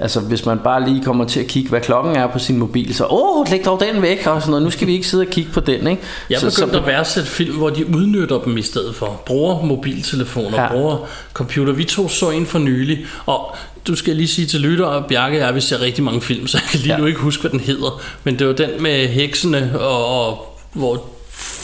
Altså, 0.00 0.20
hvis 0.20 0.46
man 0.46 0.58
bare 0.58 0.88
lige 0.88 1.04
kommer 1.04 1.24
til 1.24 1.40
at 1.40 1.46
kigge, 1.46 1.68
hvad 1.68 1.80
klokken 1.80 2.16
er 2.16 2.26
på 2.26 2.38
sin 2.38 2.58
mobil, 2.58 2.94
så 2.94 3.06
åh, 3.10 3.46
læg 3.50 3.64
dog 3.64 3.80
den 3.92 4.02
væk, 4.02 4.26
og 4.26 4.40
sådan 4.40 4.50
noget. 4.50 4.62
Nu 4.64 4.70
skal 4.70 4.86
vi 4.86 4.92
ikke 4.92 5.06
sidde 5.06 5.22
og 5.22 5.26
kigge 5.30 5.50
på 5.52 5.60
den, 5.60 5.86
ikke? 5.86 6.02
Jeg 6.30 6.40
så, 6.40 6.50
begyndte 6.60 6.78
at 6.80 6.86
værdsætte 6.86 7.28
film, 7.30 7.56
hvor 7.56 7.70
de 7.70 7.86
udnytter 7.96 8.38
dem 8.38 8.58
i 8.58 8.62
stedet 8.62 8.94
for. 8.94 9.20
Bruger 9.26 9.62
mobiltelefoner, 9.62 10.62
Ja. 10.62 10.68
bruger 10.72 10.96
computer. 11.32 11.72
Vi 11.72 11.84
to 11.84 12.08
så 12.08 12.30
en 12.30 12.46
for 12.46 12.58
nylig, 12.58 13.06
og 13.26 13.56
du 13.88 13.96
skal 13.96 14.16
lige 14.16 14.28
sige 14.28 14.46
til 14.46 14.60
lytter, 14.60 14.84
og 14.86 15.04
Bjarke 15.06 15.38
jeg, 15.46 15.54
vi 15.54 15.60
ser 15.60 15.80
rigtig 15.80 16.04
mange 16.04 16.20
film, 16.20 16.46
så 16.48 16.58
jeg 16.58 16.68
kan 16.70 16.80
lige 16.80 16.92
Ja. 16.94 16.98
nu 17.00 17.06
ikke 17.06 17.20
huske, 17.20 17.40
hvad 17.40 17.50
den 17.50 17.60
hedder. 17.60 18.00
Men 18.24 18.38
det 18.38 18.46
var 18.46 18.52
den 18.52 18.70
med 18.80 19.08
heksene, 19.08 19.72
og, 19.80 20.06
og 20.28 20.58
hvor 20.72 21.04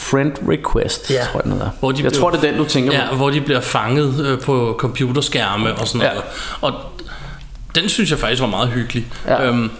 Friend 0.09 0.31
Request, 0.49 1.11
Ja. 1.11 1.15
tror 1.31 1.41
jeg, 1.45 1.51
den. 1.51 1.61
Hvor 1.79 1.91
de 1.91 2.03
jeg 2.03 2.11
blev- 2.11 2.21
tror, 2.21 2.29
det 2.29 2.37
er 2.43 2.51
den, 2.51 2.57
du 2.57 2.65
tænker 2.65 2.93
Ja, 2.93 3.09
på. 3.09 3.15
hvor 3.15 3.29
de 3.29 3.41
bliver 3.41 3.61
fanget 3.61 4.25
øh, 4.25 4.39
på 4.39 4.75
computerskærme 4.79 5.75
og 5.75 5.87
sådan 5.87 6.01
Ja. 6.01 6.07
noget. 6.07 6.23
Og 6.61 6.73
den 7.75 7.89
synes 7.89 8.11
jeg 8.11 8.19
faktisk 8.19 8.41
var 8.41 8.47
meget 8.47 8.69
hyggelig. 8.69 9.05
Ja. 9.27 9.45
Øhm, 9.47 9.71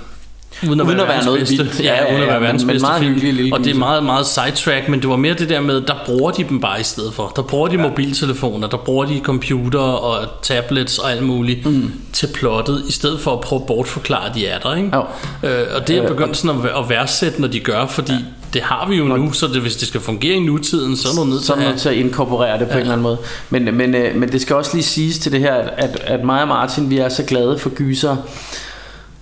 Uden 0.63 0.79
at, 0.79 0.85
Uden 0.85 0.97
være, 0.97 1.05
at 1.05 1.07
være 1.07 1.07
verdens 1.07 1.25
noget 1.25 1.39
bedste. 1.39 1.57
vildt. 1.57 1.79
Ja, 1.79 1.85
Ja, 1.85 2.03
ja, 2.03 2.11
uden 2.11 2.21
at 2.21 2.27
ja, 2.27 2.31
være 2.31 2.41
verdens 2.41 2.63
men 2.63 2.73
bedste 2.73 2.87
meget 2.87 2.99
film. 2.99 3.13
hyggelig 3.13 3.33
lille 3.33 3.53
Og 3.55 3.63
det 3.63 3.71
er 3.71 3.75
meget, 3.79 4.03
meget 4.03 4.25
sidetrack, 4.27 4.89
men 4.89 5.01
det 5.01 5.09
var 5.09 5.15
mere 5.15 5.33
det 5.33 5.49
der 5.49 5.61
med, 5.61 5.81
der 5.81 5.93
bruger 6.05 6.31
de 6.31 6.43
dem 6.43 6.59
bare 6.61 6.79
i 6.79 6.83
stedet 6.83 7.13
for. 7.13 7.33
Der 7.35 7.41
bruger 7.41 7.67
de 7.67 7.75
ja. 7.75 7.81
mobiltelefoner, 7.81 8.67
der 8.67 8.77
bruger 8.77 9.05
de 9.05 9.19
computer 9.23 9.79
og 9.79 10.27
tablets 10.41 10.97
og 10.97 11.11
alt 11.11 11.23
muligt 11.23 11.65
mm. 11.65 11.91
til 12.13 12.27
plottet, 12.33 12.83
i 12.87 12.91
stedet 12.91 13.19
for 13.19 13.33
at 13.33 13.39
prøve 13.41 13.61
at 13.61 13.65
bortforklare, 13.67 14.29
at 14.29 14.35
de 14.35 14.47
er 14.47 14.59
der. 14.59 14.75
Ikke? 14.75 14.89
Jo. 14.93 15.01
Øh, 15.49 15.65
og 15.75 15.87
det 15.87 15.97
er 15.97 16.01
jeg 16.01 16.11
begyndt 16.11 16.37
sådan 16.37 16.59
at, 16.61 16.65
at 16.65 16.89
værdsætte, 16.89 17.41
når 17.41 17.47
de 17.47 17.59
gør, 17.59 17.85
fordi 17.87 18.13
ja. 18.13 18.19
det 18.53 18.61
har 18.61 18.87
vi 18.89 18.95
jo 18.95 19.03
nu, 19.03 19.31
så 19.31 19.47
det, 19.47 19.61
hvis 19.61 19.75
det 19.75 19.87
skal 19.87 20.01
fungere 20.01 20.33
i 20.35 20.39
nutiden, 20.39 20.97
så 20.97 21.07
er 21.09 21.23
du 21.23 21.29
nødt 21.29 21.43
til 21.43 21.51
at 21.51 21.57
man 21.59 21.77
til 21.77 21.89
at 21.89 21.95
inkorporere 21.95 22.59
det 22.59 22.67
på 22.67 22.73
ja. 22.73 22.75
en 22.75 22.79
eller 22.81 22.93
anden 22.93 23.03
måde. 23.03 23.17
Men, 23.49 23.75
men, 23.77 23.95
øh, 23.95 24.15
men 24.15 24.31
det 24.31 24.41
skal 24.41 24.55
også 24.55 24.71
lige 24.73 24.83
siges 24.83 25.19
til 25.19 25.31
det 25.31 25.39
her, 25.39 25.53
at, 25.53 25.97
at 26.03 26.23
mig 26.23 26.41
og 26.41 26.47
Martin, 26.47 26.89
vi 26.89 26.97
er 26.97 27.09
så 27.09 27.23
glade 27.23 27.59
for 27.59 27.69
gyser. 27.69 28.15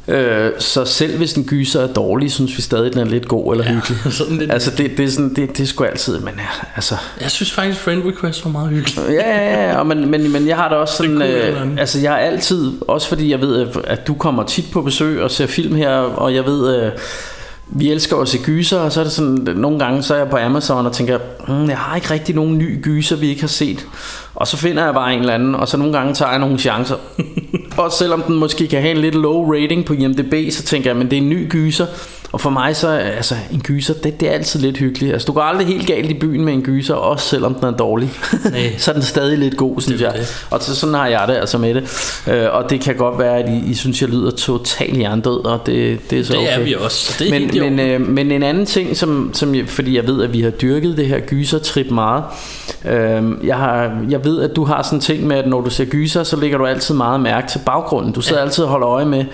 Øh, 0.07 0.51
så 0.59 0.85
selv 0.85 1.17
hvis 1.17 1.33
en 1.33 1.43
gyser 1.43 1.81
er 1.81 1.87
dårlig, 1.87 2.31
synes 2.31 2.57
vi 2.57 2.61
stadig, 2.61 2.93
den 2.93 3.01
er 3.01 3.05
lidt 3.05 3.27
god 3.27 3.53
eller 3.53 3.65
hyggelig. 3.65 3.97
sådan 4.13 4.37
lidt- 4.37 4.51
Altså 4.51 4.71
det, 4.77 4.91
det, 4.97 5.05
er 5.05 5.09
sådan, 5.09 5.33
det, 5.35 5.57
det 5.57 5.59
er 5.63 5.67
sgu 5.67 5.83
altid, 5.83 6.19
men 6.19 6.33
ja, 6.37 6.65
altså... 6.75 6.95
Jeg 7.21 7.31
synes 7.31 7.51
faktisk, 7.51 7.79
Friend 7.79 8.03
Request 8.05 8.45
var 8.45 8.51
meget 8.51 8.69
hyggelig. 8.69 8.97
Ja, 9.09 9.13
ja, 9.37 9.69
ja, 9.69 9.77
og 9.79 9.87
men, 9.87 10.11
men, 10.11 10.31
men 10.31 10.47
jeg 10.47 10.55
har 10.57 10.69
da 10.69 10.75
også 10.75 10.95
sådan, 10.97 11.21
øh, 11.21 11.67
altså 11.77 11.99
jeg 11.99 12.11
har 12.11 12.17
altid, 12.17 12.71
også 12.87 13.07
fordi 13.07 13.31
jeg 13.31 13.41
ved, 13.41 13.67
at- 13.83 14.07
du 14.07 14.13
kommer 14.13 14.43
tit 14.43 14.65
på 14.71 14.81
besøg 14.81 15.21
og 15.21 15.31
ser 15.31 15.47
film 15.47 15.75
her, 15.75 15.89
og 15.97 16.33
jeg 16.35 16.45
ved, 16.45 16.75
øh, 16.83 16.91
vi 17.67 17.91
elsker 17.91 18.17
at 18.17 18.27
se 18.27 18.37
gyser, 18.37 18.79
og 18.79 18.91
så 18.91 18.99
er 18.99 19.03
det 19.03 19.13
sådan, 19.13 19.47
nogle 19.55 19.79
gange, 19.79 20.03
så 20.03 20.13
er 20.13 20.17
jeg 20.17 20.29
på 20.29 20.37
Amazon 20.37 20.85
og 20.85 20.93
tænker, 20.93 21.17
mm, 21.47 21.69
jeg 21.69 21.77
har 21.77 21.95
ikke 21.95 22.11
rigtig 22.11 22.35
nogen 22.35 22.57
ny 22.57 22.81
gyser, 22.83 23.15
vi 23.15 23.27
ikke 23.29 23.41
har 23.41 23.47
set. 23.47 23.85
Og 24.35 24.47
så 24.47 24.57
finder 24.57 24.85
jeg 24.85 24.93
bare 24.93 25.13
en 25.13 25.19
eller 25.19 25.33
anden, 25.33 25.55
og 25.55 25.67
så 25.67 25.77
nogle 25.77 25.93
gange 25.93 26.13
tager 26.13 26.31
jeg 26.31 26.39
nogle 26.39 26.59
chancer. 26.59 26.95
og 27.77 27.91
selvom 27.91 28.21
den 28.21 28.35
måske 28.35 28.67
kan 28.67 28.81
have 28.81 28.91
en 28.91 28.97
lidt 28.97 29.15
low 29.15 29.53
rating 29.53 29.85
på 29.85 29.93
IMDb, 29.93 30.51
så 30.51 30.63
tænker 30.63 30.89
jeg, 30.89 30.97
men 30.97 31.09
det 31.09 31.17
er 31.17 31.21
en 31.21 31.29
ny 31.29 31.49
gyser. 31.49 31.85
Og 32.33 32.41
for 32.41 32.49
mig 32.49 32.75
så, 32.75 32.87
altså 32.89 33.35
en 33.51 33.61
gyser, 33.61 33.93
det, 33.93 34.19
det 34.19 34.29
er 34.29 34.33
altid 34.33 34.59
lidt 34.59 34.77
hyggeligt. 34.77 35.13
Altså 35.13 35.25
du 35.25 35.31
går 35.31 35.41
aldrig 35.41 35.67
helt 35.67 35.87
galt 35.87 36.09
i 36.09 36.13
byen 36.13 36.45
med 36.45 36.53
en 36.53 36.61
gyser, 36.61 36.93
også 36.93 37.27
selvom 37.27 37.53
den 37.53 37.65
er 37.65 37.71
dårlig. 37.71 38.11
Nej. 38.51 38.73
så 38.77 38.91
er 38.91 38.93
den 38.93 39.03
stadig 39.03 39.37
lidt 39.37 39.57
god, 39.57 39.81
synes 39.81 40.01
er 40.01 40.05
jeg. 40.05 40.19
det. 40.19 40.45
Og 40.49 40.63
så, 40.63 40.75
sådan 40.75 40.95
har 40.95 41.07
jeg 41.07 41.25
det 41.27 41.35
altså 41.35 41.57
med 41.57 41.73
det. 41.75 41.83
Øh, 42.27 42.47
og 42.51 42.69
det 42.69 42.81
kan 42.81 42.95
godt 42.95 43.19
være, 43.19 43.37
at 43.37 43.49
I, 43.49 43.71
I 43.71 43.73
synes, 43.73 44.01
jeg 44.01 44.09
lyder 44.09 44.31
totalt 44.31 44.97
hjernedød, 44.97 45.45
og 45.45 45.59
det, 45.65 46.09
det 46.09 46.19
er 46.19 46.23
så 46.23 46.33
Det 46.33 46.41
okay. 46.41 46.59
er 46.59 46.63
vi 46.63 46.75
også, 46.75 46.97
så 46.97 47.15
det 47.19 47.27
er 47.27 47.31
men, 47.31 47.41
helt 47.41 47.63
men, 47.63 47.79
øh, 47.79 48.07
men 48.07 48.31
en 48.31 48.43
anden 48.43 48.65
ting, 48.65 48.97
som, 48.97 49.31
som 49.33 49.55
jeg, 49.55 49.67
fordi 49.67 49.95
jeg 49.95 50.07
ved, 50.07 50.23
at 50.23 50.33
vi 50.33 50.41
har 50.41 50.49
dyrket 50.49 50.97
det 50.97 51.07
her 51.07 51.19
gysertrip 51.19 51.91
meget. 51.91 52.23
Øh, 52.85 53.23
jeg, 53.43 53.57
har, 53.57 54.05
jeg 54.09 54.25
ved, 54.25 54.41
at 54.41 54.55
du 54.55 54.65
har 54.65 54.83
sådan 54.83 54.97
en 54.97 55.01
ting 55.01 55.27
med, 55.27 55.37
at 55.37 55.47
når 55.47 55.61
du 55.61 55.69
ser 55.69 55.85
gyser, 55.85 56.23
så 56.23 56.35
lægger 56.35 56.57
du 56.57 56.65
altid 56.65 56.95
meget 56.95 57.19
mærke 57.19 57.47
til 57.47 57.59
baggrunden. 57.65 58.11
Du 58.11 58.21
sidder 58.21 58.41
ja. 58.41 58.45
altid 58.45 58.63
og 58.63 58.69
holder 58.69 58.87
øje 58.87 59.05
med, 59.05 59.25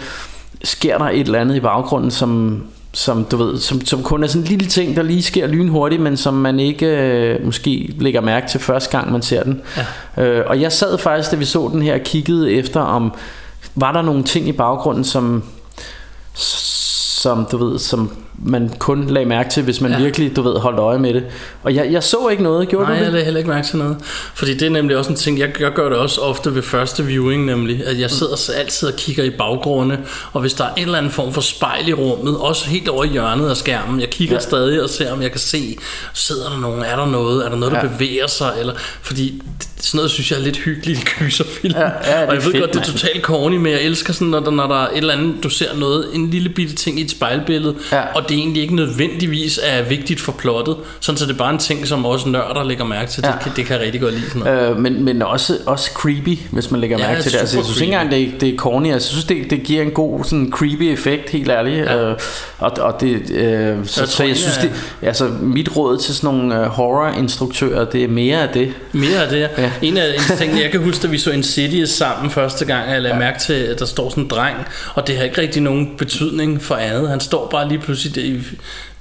sker 0.63 0.97
der 0.97 1.05
et 1.05 1.19
eller 1.19 1.39
andet 1.39 1.55
i 1.55 1.59
baggrunden, 1.59 2.11
som, 2.11 2.63
som 2.93 3.23
du 3.23 3.37
ved, 3.37 3.57
som, 3.57 3.85
som 3.85 4.03
kun 4.03 4.23
er 4.23 4.27
sådan 4.27 4.41
en 4.41 4.47
lille 4.47 4.67
ting, 4.67 4.95
der 4.95 5.03
lige 5.03 5.23
sker 5.23 5.47
lynhurtigt, 5.47 6.01
men 6.01 6.17
som 6.17 6.33
man 6.33 6.59
ikke 6.59 6.85
øh, 6.85 7.45
måske 7.45 7.95
lægger 7.99 8.21
mærke 8.21 8.47
til 8.47 8.59
første 8.59 8.97
gang, 8.97 9.11
man 9.11 9.21
ser 9.21 9.43
den. 9.43 9.61
Ja. 10.17 10.23
Øh, 10.23 10.45
og 10.47 10.61
jeg 10.61 10.71
sad 10.71 10.97
faktisk, 10.97 11.31
da 11.31 11.35
vi 11.35 11.45
så 11.45 11.69
den 11.73 11.81
her, 11.81 11.93
og 11.93 12.01
kiggede 12.01 12.51
efter, 12.51 12.79
om 12.79 13.13
var 13.75 13.91
der 13.91 14.01
nogle 14.01 14.23
ting 14.23 14.47
i 14.47 14.51
baggrunden, 14.51 15.03
som 15.03 15.43
som 17.19 17.47
du 17.51 17.57
ved, 17.57 17.79
som 17.79 18.11
man 18.45 18.69
kun 18.79 19.07
lagde 19.07 19.29
mærke 19.29 19.49
til, 19.49 19.63
hvis 19.63 19.81
man 19.81 19.91
ja. 19.91 19.97
Virkelig, 19.99 20.35
du 20.35 20.41
ved, 20.41 20.55
holdt 20.59 20.79
øje 20.79 20.99
med 20.99 21.13
det. 21.13 21.23
Og 21.63 21.75
jeg, 21.75 21.91
jeg 21.91 22.03
så 22.03 22.27
ikke 22.31 22.43
noget, 22.43 22.69
gjorde 22.69 22.85
Nej, 22.85 22.93
du 22.93 22.97
jeg 22.97 23.05
det? 23.05 23.13
lagde 23.13 23.23
heller 23.25 23.37
ikke 23.37 23.49
mærke 23.49 23.67
til 23.67 23.77
noget. 23.77 23.97
Fordi 24.33 24.53
det 24.53 24.61
er 24.61 24.69
nemlig 24.69 24.97
også 24.97 25.09
en 25.09 25.15
ting, 25.15 25.39
jeg, 25.39 25.49
jeg 25.61 25.71
gør 25.71 25.89
det 25.89 25.97
også 25.97 26.21
ofte 26.21 26.55
ved 26.55 26.61
første 26.61 27.05
viewing, 27.05 27.45
nemlig, 27.45 27.81
at 27.85 27.99
jeg 27.99 28.11
sidder 28.11 28.35
så 28.35 28.51
altid 28.51 28.87
og 28.87 28.93
kigger 28.95 29.23
i 29.23 29.29
baggrunde, 29.29 29.97
og 30.33 30.41
hvis 30.41 30.53
der 30.53 30.63
er 30.63 30.73
en 30.77 30.83
eller 30.83 30.97
anden 30.97 31.11
form 31.11 31.33
for 31.33 31.41
spejl 31.41 31.87
i 31.89 31.93
rummet, 31.93 32.37
også 32.37 32.69
helt 32.69 32.89
over 32.89 33.03
i 33.03 33.07
hjørnet 33.07 33.49
af 33.49 33.57
skærmen, 33.57 33.99
jeg 33.99 34.09
kigger 34.09 34.35
Ja. 34.35 34.39
stadig 34.41 34.83
og 34.83 34.89
ser, 34.89 35.11
om 35.13 35.21
jeg 35.21 35.31
kan 35.31 35.39
se, 35.39 35.77
sidder 36.13 36.49
der 36.49 36.59
nogen, 36.59 36.81
er 36.83 36.95
der 36.95 37.05
noget, 37.05 37.45
er 37.45 37.49
der 37.49 37.55
noget, 37.57 37.73
der 37.73 37.79
Ja. 37.83 37.87
bevæger 37.87 38.27
sig, 38.27 38.51
eller, 38.59 38.73
fordi 39.01 39.41
sådan 39.77 39.97
noget 39.97 40.11
synes 40.11 40.31
jeg 40.31 40.39
er 40.39 40.43
lidt 40.43 40.57
hyggeligt 40.57 40.99
i 40.99 41.05
gyserfilm. 41.19 41.75
Ja, 41.77 41.81
ja, 41.81 42.27
og 42.27 42.35
jeg 42.35 42.43
ved 42.45 42.51
fedt, 42.51 42.59
godt, 42.59 42.73
det 42.73 42.79
er 42.79 42.83
totalt 42.83 43.21
corny, 43.23 43.55
men 43.55 43.71
jeg 43.71 43.81
elsker 43.81 44.13
sådan, 44.13 44.27
når 44.27 44.39
der, 44.39 44.51
når 44.51 44.67
der 44.67 44.83
er 44.83 44.87
et 44.87 44.97
eller 44.97 45.13
andet, 45.13 45.43
du 45.43 45.49
ser 45.49 45.75
noget, 45.75 46.05
en 46.13 46.29
lille 46.29 46.49
bitte 46.49 46.75
ting 46.75 46.99
i 46.99 47.03
et 47.03 47.11
spejlbillede, 47.11 47.75
Ja. 47.91 48.01
og 48.15 48.28
det 48.29 48.35
er 48.35 48.39
egentlig 48.39 48.61
ikke 48.61 48.75
nødvendigvis 48.75 49.59
er 49.63 49.81
vigtigt 49.81 50.19
for 50.19 50.31
plottet, 50.31 50.75
sådan 50.99 51.17
så 51.17 51.25
det 51.25 51.33
er 51.33 51.37
bare 51.37 51.53
en 51.53 51.57
ting, 51.57 51.87
som 51.87 52.05
også 52.05 52.29
nørder 52.29 52.63
lægger 52.63 52.85
mærke 52.85 53.11
til. 53.11 53.23
Det, 53.23 53.29
Ja. 53.29 53.37
kan, 53.43 53.51
det 53.55 53.65
kan 53.65 53.75
jeg 53.75 53.85
rigtig 53.85 54.01
godt 54.01 54.13
lide. 54.13 54.25
Sådan 54.29 54.41
noget. 54.41 54.69
Øh, 54.69 54.77
men, 54.77 55.03
men 55.05 55.21
også, 55.21 55.57
også 55.65 55.91
creepy, 55.93 56.37
hvis 56.51 56.71
man 56.71 56.79
lægger 56.81 56.97
Ja, 56.99 57.07
mærke 57.07 57.21
til 57.21 57.31
det. 57.31 57.37
Altså, 57.39 57.57
jeg 57.57 57.65
synes 57.65 57.81
ikke 57.81 57.93
engang, 57.93 58.11
det, 58.11 58.21
er- 58.23 58.39
det 58.39 58.49
er 58.49 58.57
corny. 58.57 58.93
Altså, 58.93 58.93
Jeg 58.93 59.01
synes, 59.23 59.25
det, 59.25 59.49
det 59.49 59.63
giver 59.63 59.81
en 59.81 59.91
god 59.91 60.23
sådan, 60.23 60.51
creepy 60.55 60.81
effekt, 60.83 61.29
helt 61.29 61.49
ærligt. 61.49 61.77
Ja. 61.77 62.09
Øh, 62.09 62.17
og, 62.59 62.71
og 62.79 63.01
det, 63.01 63.31
øh, 63.31 63.77
så, 63.85 64.01
Jeg 64.01 64.07
så 64.09 64.23
jeg 64.23 64.37
synes, 64.37 64.57
det, 64.57 64.71
altså, 65.01 65.27
mit 65.41 65.75
råd 65.77 65.97
til 65.97 66.15
sådan 66.15 66.37
nogle 66.37 66.59
uh, 66.61 66.65
horror-instruktører, 66.65 67.85
det 67.85 68.03
er 68.03 68.07
mere 68.07 68.37
af 68.41 68.49
det. 68.53 68.73
Mere 68.91 69.23
af 69.23 69.29
det. 69.29 69.49
Ja. 69.57 69.71
En 69.81 69.97
af 69.97 70.13
en 70.31 70.37
ting, 70.37 70.61
jeg 70.61 70.71
kan 70.71 70.79
huske, 70.83 71.03
da 71.03 71.07
vi 71.07 71.17
så 71.17 71.31
Insidious 71.31 71.89
sammen 71.89 72.31
første 72.31 72.65
gang, 72.65 72.91
jeg 72.91 73.01
lagde 73.01 73.15
ja. 73.15 73.19
mærke 73.19 73.39
til, 73.39 73.53
at 73.53 73.79
der 73.79 73.85
står 73.85 74.09
sådan 74.09 74.23
en 74.23 74.29
dreng, 74.29 74.57
og 74.95 75.07
det 75.07 75.17
har 75.17 75.23
ikke 75.23 75.41
rigtig 75.41 75.61
nogen 75.61 75.89
betydning 75.97 76.61
for 76.63 76.75
andet. 76.75 77.09
Han 77.09 77.19
står 77.19 77.47
bare 77.51 77.67
lige 77.67 77.79
pludselig 77.79 78.15
der 78.21 78.25
i, 78.27 78.41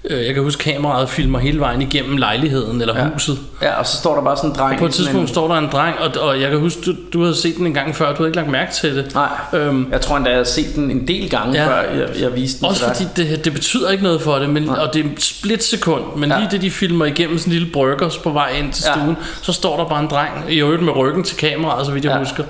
øh, 0.05 0.27
jeg 0.27 0.35
kan 0.35 0.43
huske, 0.43 0.63
kameraet 0.73 1.09
filmer 1.09 1.39
hele 1.39 1.61
vejen 1.61 1.83
igennem 1.83 2.17
lejligheden 2.17 2.81
eller 2.81 2.97
Ja. 2.97 3.03
ja. 3.05 3.09
huset. 3.13 3.39
Ja, 3.63 3.75
og 3.79 3.87
så 3.87 3.97
står 3.97 4.15
der 4.15 4.23
bare 4.23 4.37
sådan 4.37 4.51
en 4.51 4.57
dreng. 4.57 4.79
På 4.79 4.87
et 4.87 4.93
tidspunkt 4.93 5.29
står 5.31 5.49
der 5.49 5.55
en 5.55 5.69
dreng, 5.73 5.97
og, 5.99 6.23
og 6.23 6.41
jeg 6.41 6.51
kan 6.51 6.59
huske, 6.61 6.81
du, 6.87 6.95
du 7.13 7.23
havde 7.23 7.35
set 7.35 7.57
den 7.57 7.67
en 7.67 7.75
gang 7.75 7.97
før, 7.97 8.11
du 8.11 8.17
havde 8.17 8.29
ikke 8.29 8.37
lagt 8.37 8.51
mærke 8.51 8.73
til 8.73 8.97
det. 8.97 9.15
Nej, 9.15 9.29
Øhm, 9.53 9.89
jeg 9.93 10.01
tror 10.01 10.17
endda, 10.17 10.31
jeg 10.31 10.39
har 10.39 10.45
set 10.45 10.75
den 10.75 10.91
en 10.91 11.09
del 11.09 11.31
gange, 11.31 11.55
ja. 11.55 11.63
Ja. 11.63 11.69
før 11.69 11.91
jeg, 11.99 12.09
jeg 12.21 12.35
viste 12.37 12.59
den 12.61 12.67
Også 12.69 12.85
fordi 12.87 13.05
det, 13.17 13.45
det 13.45 13.53
betyder 13.53 13.91
ikke 13.91 14.03
noget 14.05 14.23
for 14.23 14.35
det, 14.39 14.51
men, 14.51 14.69
og 14.69 14.95
det 14.95 15.07
er 15.07 15.11
et 15.17 15.23
splitsekund, 15.23 16.03
men 16.17 16.29
Ja. 16.31 16.35
ja. 16.37 16.41
lige 16.41 16.51
det 16.51 16.63
de 16.63 16.71
filmer 16.71 17.05
igennem 17.05 17.39
sådan 17.39 17.53
en 17.53 17.59
lille 17.59 17.73
bryggers 17.73 18.17
på 18.19 18.31
vej 18.31 18.51
ind 18.59 18.73
til 18.73 18.85
Ja. 18.87 18.93
stuen, 19.01 19.17
så 19.43 19.53
står 19.53 19.77
der 19.77 19.85
bare 19.89 20.01
en 20.01 20.09
dreng, 20.11 20.45
i 20.49 20.59
øvrigt 20.61 20.83
med 20.83 20.97
ryggen 20.97 21.25
til 21.25 21.37
kameraet, 21.37 21.87
så 21.87 21.93
vidt 21.93 22.05
jeg 22.05 22.11
Ja. 22.11 22.17
ja. 22.19 22.25
husker, 22.25 22.45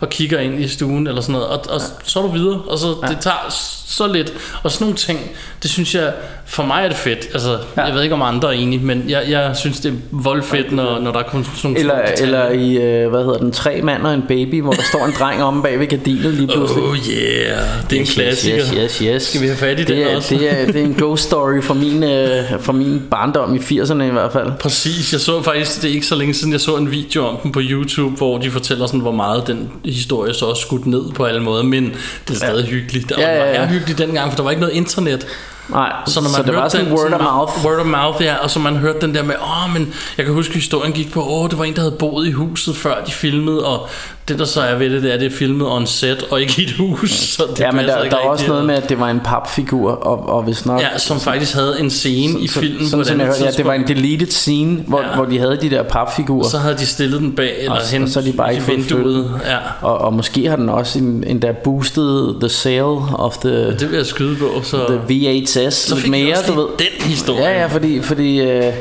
og 0.00 0.08
kigger 0.10 0.38
ind 0.38 0.60
i 0.60 0.68
stuen 0.68 1.06
eller 1.06 1.20
sådan 1.20 1.32
noget, 1.32 1.48
og, 1.48 1.60
og 1.70 1.80
så 2.04 2.18
er 2.18 2.22
du 2.22 2.28
videre, 2.30 2.60
og 2.68 2.78
så 2.78 2.86
ja. 3.02 3.08
det 3.08 3.18
tager 3.20 3.46
så 3.86 4.06
lidt. 4.12 4.32
Og 4.62 4.70
sådan 4.70 4.84
nogle 4.84 4.96
ting, 4.96 5.20
det 5.62 5.70
synes 5.70 5.94
jeg, 5.94 6.12
for 6.46 6.62
mig 6.62 6.84
er 6.84 6.88
det 6.88 6.96
fedt. 6.96 7.26
Altså, 7.32 7.58
Ja. 7.76 7.82
jeg 7.84 7.94
ved 7.94 8.02
ikke 8.02 8.14
om 8.14 8.22
andre 8.22 8.48
er 8.54 8.58
enige, 8.58 8.84
men 8.84 9.04
jeg, 9.08 9.24
jeg 9.28 9.56
synes, 9.56 9.80
det 9.80 9.92
er 9.92 9.96
voldfedt, 10.10 10.72
når, 10.72 10.98
når 10.98 11.12
der 11.12 11.18
er 11.18 11.22
kun 11.22 11.44
sådan 11.44 11.58
nogle 11.64 11.78
Eller, 11.78 11.94
eller 12.20 12.50
i, 12.50 12.76
øh, 12.76 13.10
hvad 13.10 13.24
hedder 13.24 13.38
den, 13.38 13.52
Tre 13.52 13.80
mand 13.82 14.02
og 14.02 14.14
en 14.14 14.22
baby, 14.28 14.62
hvor 14.62 14.72
der 14.72 14.82
står 14.82 15.06
en 15.06 15.12
dreng 15.18 15.42
omme 15.42 15.62
bag 15.62 15.80
ved 15.80 15.86
gardinet 15.86 16.34
lige 16.34 16.46
pludselig. 16.46 16.82
Oh 16.82 16.96
yeah, 16.96 17.58
det 17.90 17.96
er 17.96 18.00
en 18.00 18.06
klassiker. 18.06 18.56
Yes, 18.56 18.72
yes, 18.74 18.98
yes. 18.98 19.22
Skal 19.22 19.40
vi 19.40 19.46
have 19.46 19.56
fat 19.56 19.78
i 19.80 19.84
det 19.84 19.88
den 19.88 19.98
er, 19.98 20.16
også? 20.16 20.34
Det 20.34 20.60
er, 20.60 20.66
det 20.66 20.76
er 20.76 20.84
en 20.84 20.94
ghost 20.98 21.24
story 21.24 21.62
fra 21.62 21.74
min, 21.74 22.02
øh, 22.02 22.42
fra 22.60 22.72
min 22.72 23.02
barndom 23.10 23.54
i 23.54 23.58
80'erne 23.58 24.02
i 24.02 24.10
hvert 24.10 24.32
fald. 24.32 24.52
Præcis, 24.60 25.12
jeg 25.12 25.20
så 25.20 25.42
faktisk, 25.42 25.82
det 25.82 25.90
er 25.90 25.94
ikke 25.94 26.06
så 26.06 26.14
længe 26.14 26.34
siden, 26.34 26.52
jeg 26.52 26.60
så 26.60 26.76
en 26.76 26.90
video 26.90 27.26
om 27.26 27.36
den 27.42 27.52
på 27.52 27.60
YouTube, 27.62 28.16
hvor 28.16 28.38
de 28.38 28.50
fortæller 28.50 28.86
sådan, 28.86 29.00
hvor 29.00 29.12
meget 29.12 29.46
den 29.46 29.70
historie 29.84 30.34
så 30.34 30.46
er 30.50 30.54
skudt 30.54 30.86
ned 30.86 31.02
på 31.14 31.24
alle 31.24 31.40
måder, 31.42 31.62
men 31.62 31.84
det 32.28 32.34
er 32.34 32.38
stadig 32.38 32.64
hyggeligt. 32.66 33.08
Det 33.08 33.18
Ja, 33.18 33.30
ja, 33.44 33.60
ja. 33.62 33.66
Var 33.74 33.78
hyggeligt 33.78 33.98
dengang, 33.98 34.30
for 34.30 34.36
der 34.36 34.42
var 34.42 34.50
ikke 34.50 34.60
noget 34.60 34.74
internet. 34.74 35.26
Nej, 35.68 35.92
Så, 36.06 36.20
når 36.20 36.28
man 36.28 36.34
så 36.36 36.42
det 36.42 36.54
var 36.54 36.68
sådan 36.68 36.86
den, 36.86 36.94
word 36.94 37.12
of 37.12 37.20
mouth. 37.20 37.64
Word 37.64 37.78
of 37.80 37.86
mouth, 37.86 38.22
ja. 38.22 38.34
Og 38.36 38.50
så 38.50 38.58
man 38.58 38.76
hørte 38.76 39.00
den 39.00 39.14
der 39.14 39.22
med, 39.22 39.34
åh, 39.42 39.72
men 39.72 39.94
jeg 40.16 40.24
kan 40.26 40.34
huske, 40.34 40.54
historien 40.54 40.92
gik 40.92 41.12
på, 41.12 41.22
åh, 41.28 41.50
det 41.50 41.58
var 41.58 41.64
en, 41.64 41.74
der 41.74 41.80
havde 41.80 41.96
boet 41.98 42.26
i 42.26 42.32
huset, 42.32 42.76
før 42.76 43.04
de 43.04 43.12
filmede, 43.12 43.66
og 43.66 43.88
det, 44.28 44.38
der 44.38 44.44
så 44.44 44.60
er 44.60 44.74
ved 44.74 44.90
det, 44.90 45.02
det 45.02 45.12
er, 45.14 45.16
det 45.18 45.26
er 45.32 45.36
filmet 45.36 45.68
on 45.70 45.86
set, 45.86 46.22
og 46.30 46.40
ikke 46.40 46.62
i 46.62 46.64
et 46.64 46.72
hus. 46.72 47.10
Så 47.10 47.42
det 47.50 47.60
Ja, 47.60 47.70
men 47.70 47.84
der, 47.84 48.02
der 48.02 48.10
var 48.10 48.16
også 48.18 48.46
noget 48.48 48.64
med, 48.64 48.74
at 48.74 48.88
det 48.88 49.00
var 49.00 49.10
en 49.10 49.20
papfigur, 49.24 49.90
og, 49.90 50.28
og 50.28 50.42
hvis 50.42 50.66
nok... 50.66 50.80
Ja, 50.80 50.98
som 50.98 51.20
faktisk 51.20 51.54
havde 51.54 51.76
en 51.80 51.90
scene 51.90 52.40
i 52.40 52.46
så- 52.46 52.60
filmen 52.60 52.86
sådan, 52.88 53.02
et 53.04 53.08
jeg 53.18 53.26
hørte, 53.26 53.44
ja, 53.44 53.50
det 53.50 53.64
var 53.64 53.72
en 53.72 53.88
deleted 53.88 54.26
scene, 54.26 54.84
hvor, 54.86 55.00
Ja. 55.02 55.14
hvor 55.16 55.24
de 55.24 55.38
havde 55.38 55.58
de 55.62 55.70
der 55.70 55.82
papfigurer. 55.82 56.48
Så 56.48 56.58
havde 56.58 56.74
de 56.76 56.86
stillet 56.86 57.20
den 57.20 57.32
bag, 57.32 57.54
eller 57.58 57.72
Og- 57.72 57.80
hen 57.90 58.02
og 58.02 58.08
så 58.08 58.18
er 58.20 58.24
de 58.24 58.32
bare 58.32 58.52
i 58.52 58.56
ikke 58.56 58.66
vinduet. 58.72 59.40
Ja, 59.46 59.56
Og, 59.80 59.98
og 59.98 60.12
måske 60.14 60.48
har 60.48 60.56
den 60.56 60.68
også 60.68 60.98
en, 60.98 61.24
endda 61.26 61.52
boosted 61.64 62.40
the 62.40 62.48
sale 62.48 62.98
of 63.14 63.36
the, 63.38 63.50
det 63.70 63.90
vil 63.90 63.96
jeg 63.96 64.06
skyde 64.06 64.36
på. 64.36 64.60
Så, 64.62 64.76
the 64.88 65.00
VHS 65.08 65.74
så 65.74 65.94
lidt 65.94 66.08
mere, 66.10 66.36
du 66.48 66.52
ved. 66.52 66.66
den 66.78 67.08
historie. 67.10 67.42
Ja, 67.42 67.60
ja, 67.60 67.66
fordi, 67.66 68.02
fordi, 68.02 68.40
øh, 68.40 68.72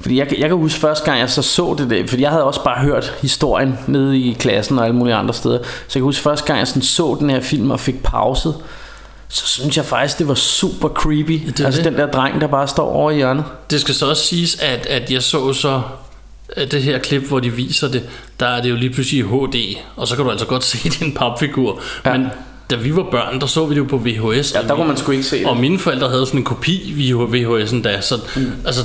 fordi 0.00 0.18
jeg, 0.18 0.34
jeg 0.38 0.48
kan 0.48 0.56
huske 0.56 0.80
første 0.80 1.04
gang, 1.04 1.20
jeg 1.20 1.30
så 1.30 1.42
så 1.42 1.74
det, 1.78 1.90
der, 1.90 2.06
fordi 2.06 2.22
jeg 2.22 2.30
havde 2.30 2.44
også 2.44 2.64
bare 2.64 2.84
hørt 2.84 3.14
historien 3.22 3.78
nede 3.86 4.18
i 4.18 4.32
klassen 4.32 4.78
og 4.78 4.84
alle 4.84 4.96
mulige 4.96 5.14
andre 5.14 5.34
steder. 5.34 5.58
Så 5.62 5.68
jeg 5.88 5.92
kan 6.00 6.02
huske 6.02 6.22
første 6.22 6.46
gang, 6.46 6.58
jeg 6.58 6.68
sådan 6.68 6.82
så 6.82 7.16
den 7.20 7.30
her 7.30 7.40
film 7.40 7.70
og 7.70 7.80
fik 7.80 8.02
pauset, 8.02 8.54
så 9.28 9.46
synes 9.46 9.76
jeg 9.76 9.84
faktisk, 9.84 10.18
det 10.18 10.28
var 10.28 10.34
super 10.34 10.88
creepy. 10.88 11.40
det 11.46 11.64
altså 11.64 11.82
det. 11.82 11.92
den 11.92 11.98
der 11.98 12.10
dreng, 12.10 12.40
der 12.40 12.46
bare 12.46 12.68
står 12.68 12.92
over 12.92 13.10
i 13.10 13.16
hjørnet. 13.16 13.44
Det 13.70 13.80
skal 13.80 13.94
så 13.94 14.08
også 14.08 14.26
siges, 14.26 14.58
at, 14.60 14.86
at 14.86 15.10
jeg 15.12 15.22
så 15.22 15.52
så 15.52 15.82
at 16.56 16.72
det 16.72 16.82
her 16.82 16.98
klip, 16.98 17.22
hvor 17.22 17.40
de 17.40 17.52
viser 17.52 17.88
det, 17.88 18.02
der 18.40 18.46
er 18.46 18.62
det 18.62 18.70
jo 18.70 18.76
lige 18.76 18.90
pludselig 18.90 19.20
i 19.20 19.22
HD, 19.22 19.76
og 19.96 20.08
så 20.08 20.16
kan 20.16 20.24
du 20.24 20.30
altså 20.30 20.46
godt 20.46 20.64
se, 20.70 21.04
en 21.04 21.14
papfigur. 21.14 21.80
Ja. 22.04 22.18
Men 22.18 22.26
da 22.70 22.76
vi 22.76 22.96
var 22.96 23.06
børn, 23.10 23.40
der 23.40 23.46
så 23.46 23.66
vi 23.66 23.74
det 23.74 23.80
jo 23.80 23.84
på 23.84 23.96
VHS. 23.96 24.54
Ja, 24.54 24.62
der 24.62 24.74
kunne 24.74 24.86
man 24.86 24.96
sgu 24.96 25.12
ikke 25.12 25.24
se 25.24 25.38
det. 25.38 25.46
Og 25.46 25.56
mine 25.56 25.78
forældre 25.78 26.08
havde 26.08 26.26
sådan 26.26 26.40
en 26.40 26.44
kopi 26.44 26.92
via 26.96 27.14
VHS'en 27.14 27.82
da, 27.82 28.00
så 28.00 28.20
mm. 28.36 28.52
altså, 28.66 28.82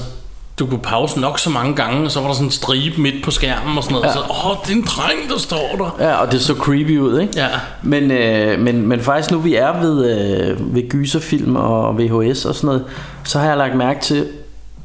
du 0.59 0.65
kunne 0.65 0.79
pause 0.79 1.19
nok 1.19 1.39
så 1.39 1.49
mange 1.49 1.75
gange, 1.75 2.05
og 2.05 2.11
så 2.11 2.19
var 2.19 2.27
der 2.27 2.33
sådan 2.33 2.47
en 2.47 2.51
stribe 2.51 3.01
midt 3.01 3.23
på 3.23 3.31
skærmen 3.31 3.77
og 3.77 3.83
sådan 3.83 3.93
noget. 3.93 4.05
Ja. 4.05 4.09
Ja. 4.09 4.15
Så, 4.15 4.47
åh, 4.49 4.57
det 4.65 4.71
er 4.71 4.75
en 4.75 4.85
dreng, 4.85 5.29
der 5.29 5.37
står 5.37 5.75
der. 5.77 6.05
Ja, 6.05 6.15
og 6.15 6.31
det 6.31 6.41
så 6.41 6.53
creepy 6.53 6.99
ud, 6.99 7.19
ikke? 7.19 7.33
Ja. 7.35 7.47
Men, 7.83 8.11
øh, 8.11 8.59
men, 8.59 8.87
men 8.87 9.01
faktisk 9.01 9.31
nu 9.31 9.37
vi 9.37 9.55
er 9.55 9.81
ved, 9.81 10.05
øh, 10.05 10.75
ved 10.75 10.89
gyserfilm 10.89 11.55
og 11.55 11.99
VHS 11.99 12.45
og 12.45 12.55
sådan 12.55 12.67
noget, 12.67 12.85
så 13.23 13.39
har 13.39 13.47
jeg 13.47 13.57
lagt 13.57 13.75
mærke 13.75 14.01
til 14.01 14.27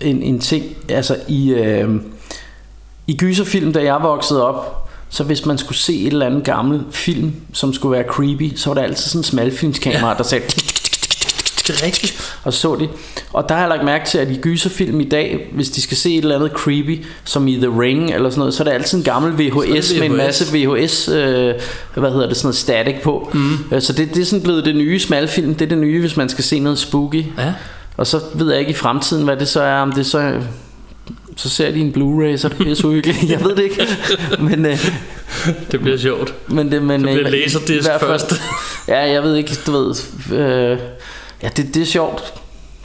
en, 0.01 0.23
en 0.23 0.39
ting, 0.41 0.65
altså 0.89 1.17
i, 1.29 1.53
øh, 1.53 1.91
i 3.07 3.17
gyserfilm, 3.17 3.73
da 3.73 3.85
jeg 3.85 3.99
voksede 4.03 4.49
op, 4.49 4.89
så 5.09 5.25
hvis 5.25 5.47
man 5.47 5.59
skulle 5.59 5.79
se 5.79 6.01
et 6.01 6.13
eller 6.13 6.27
andet 6.27 6.45
gammel 6.45 6.85
film, 6.91 7.35
som 7.53 7.73
skulle 7.73 7.93
være 7.93 8.05
creepy, 8.09 8.57
så 8.57 8.71
var 8.71 8.75
der 8.75 8.83
altid 8.83 9.05
sådan 9.05 9.21
en 9.21 9.25
smalfilmskamera, 9.25 10.09
ja. 10.09 10.15
der 10.15 10.23
sagde 10.23 10.45
rigtigt. 11.69 12.35
og 12.45 12.53
så 12.53 12.77
det. 12.77 12.89
Og 13.33 13.49
der 13.49 13.55
har 13.55 13.61
jeg 13.61 13.69
lagt 13.69 13.85
mærke 13.85 14.05
til, 14.07 14.19
at 14.19 14.31
i 14.31 14.37
gyserfilm 14.41 15.01
i 15.01 15.05
dag, 15.05 15.49
hvis 15.53 15.71
de 15.71 15.83
skal 15.83 15.97
se 15.97 16.15
et 16.15 16.23
eller 16.23 16.37
andet 16.37 16.51
creepy, 16.53 17.05
som 17.25 17.49
i 17.49 17.57
The 17.57 17.81
Ring 17.81 18.15
eller 18.15 18.31
sådan 18.31 18.39
noget, 18.39 18.55
så 18.55 18.63
er 18.63 18.65
det 18.65 18.73
altid 18.73 18.99
en 18.99 19.05
gammel 19.05 19.33
VHS, 19.33 19.93
er 19.93 19.99
med 19.99 20.07
en 20.07 20.13
VHS. 20.13 20.17
masse 20.17 20.45
VHS, 20.57 21.09
øh, 21.09 21.55
hvad 21.95 22.11
hedder 22.11 22.27
det, 22.29 22.37
sådan 22.37 22.47
noget 22.47 22.57
static 22.57 22.95
på. 23.03 23.31
Mm. 23.35 23.81
Så 23.81 23.93
det, 23.93 24.15
det 24.15 24.21
er 24.21 24.27
sådan 24.27 24.43
blevet 24.43 24.65
det 24.65 24.77
nye 24.77 24.99
smalfilm, 24.99 25.55
det 25.55 25.65
er 25.65 25.69
det 25.69 25.79
nye, 25.79 26.01
hvis 26.01 26.17
man 26.17 26.29
skal 26.29 26.45
se 26.45 26.59
noget 26.59 26.79
spooky. 26.79 27.25
Ja. 27.39 27.53
Og 27.97 28.07
så 28.07 28.21
ved 28.35 28.51
jeg 28.51 28.61
ikke 28.61 28.71
i 28.71 28.75
fremtiden, 28.75 29.25
hvad 29.25 29.37
det 29.37 29.49
så 29.49 29.61
er, 29.61 29.77
om 29.77 29.93
det 29.93 30.07
så 30.07 30.33
så 31.37 31.49
ser 31.49 31.71
de 31.71 31.81
en 31.81 31.93
Blu-ray, 31.97 32.37
så 32.37 32.47
er 32.47 32.49
det 32.49 32.59
pisse 32.67 32.87
uhyggeligt. 32.87 33.19
Jeg 33.31 33.45
ved 33.45 33.57
det 33.57 33.63
ikke. 33.63 33.87
Men, 34.51 34.67
øh, 34.67 34.79
Det 35.71 35.81
bliver 35.81 35.97
sjovt. 35.99 36.35
men 36.49 36.73
det, 36.73 36.83
men, 36.83 37.01
Det 37.05 37.11
bliver 37.15 37.27
øh, 37.27 37.33
laserdisc 37.33 37.89
først. 38.01 38.33
Ja, 38.89 38.99
jeg 39.13 39.23
ved 39.23 39.37
ikke, 39.37 39.57
du 39.67 39.73
ved. 39.73 39.95
Øh, 40.39 40.79
ja, 41.43 41.49
det, 41.49 41.75
det 41.75 41.83
er 41.83 41.87
sjovt. 41.87 42.35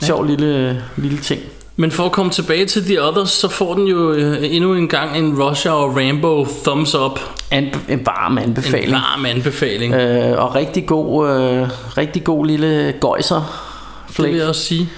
Sjov 0.01 0.25
lille, 0.25 0.83
lille 0.97 1.17
ting. 1.17 1.41
Men 1.77 1.91
for 1.91 2.05
at 2.05 2.11
komme 2.11 2.31
tilbage 2.31 2.65
til 2.65 2.83
The 2.85 3.03
Others, 3.03 3.29
så 3.29 3.47
får 3.47 3.73
den 3.73 3.87
jo 3.87 4.11
øh, 4.11 4.37
endnu 4.41 4.73
en 4.73 4.87
gang 4.87 5.17
en 5.17 5.41
Russia 5.43 5.71
og 5.71 5.97
Rambo 5.97 6.47
thumbs 6.65 6.95
up. 6.95 7.19
An, 7.51 7.73
en 7.89 8.05
varm 8.05 8.37
anbefaling. 8.37 8.87
En 8.87 8.93
varm 8.93 9.25
anbefaling. 9.25 9.93
Øh, 9.93 10.43
og 10.43 10.55
rigtig 10.55 10.85
god, 10.87 11.29
øh, 11.29 11.69
rigtig 11.97 12.23
god 12.23 12.45
lille 12.45 12.93
gøjser. 12.99 13.35
Det 14.07 14.15
Flæk. 14.15 14.31
vil 14.31 14.37
jeg 14.39 14.47
også 14.47 14.61
sige. 14.61 14.89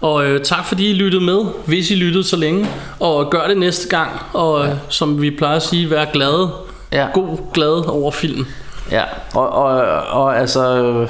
Og 0.00 0.26
øh, 0.26 0.40
tak 0.44 0.64
fordi 0.66 0.90
I 0.90 0.94
lyttede 0.94 1.24
med, 1.24 1.44
hvis 1.66 1.90
I 1.90 1.94
lyttede 1.94 2.24
så 2.24 2.36
længe. 2.36 2.66
Og 3.00 3.30
gør 3.30 3.46
det 3.48 3.56
næste 3.56 3.88
gang. 3.88 4.10
Og 4.32 4.66
øh, 4.66 4.72
som 4.88 5.22
vi 5.22 5.30
plejer 5.30 5.56
at 5.56 5.62
sige, 5.62 5.90
vær 5.90 6.04
glade. 6.04 6.50
Ja. 6.92 7.06
God 7.14 7.52
glad 7.54 7.88
over 7.88 8.10
film. 8.10 8.46
Ja, 8.90 9.02
og, 9.34 9.48
og, 9.48 9.72
og 10.06 10.38
altså... 10.38 10.82
Øh, 10.82 11.08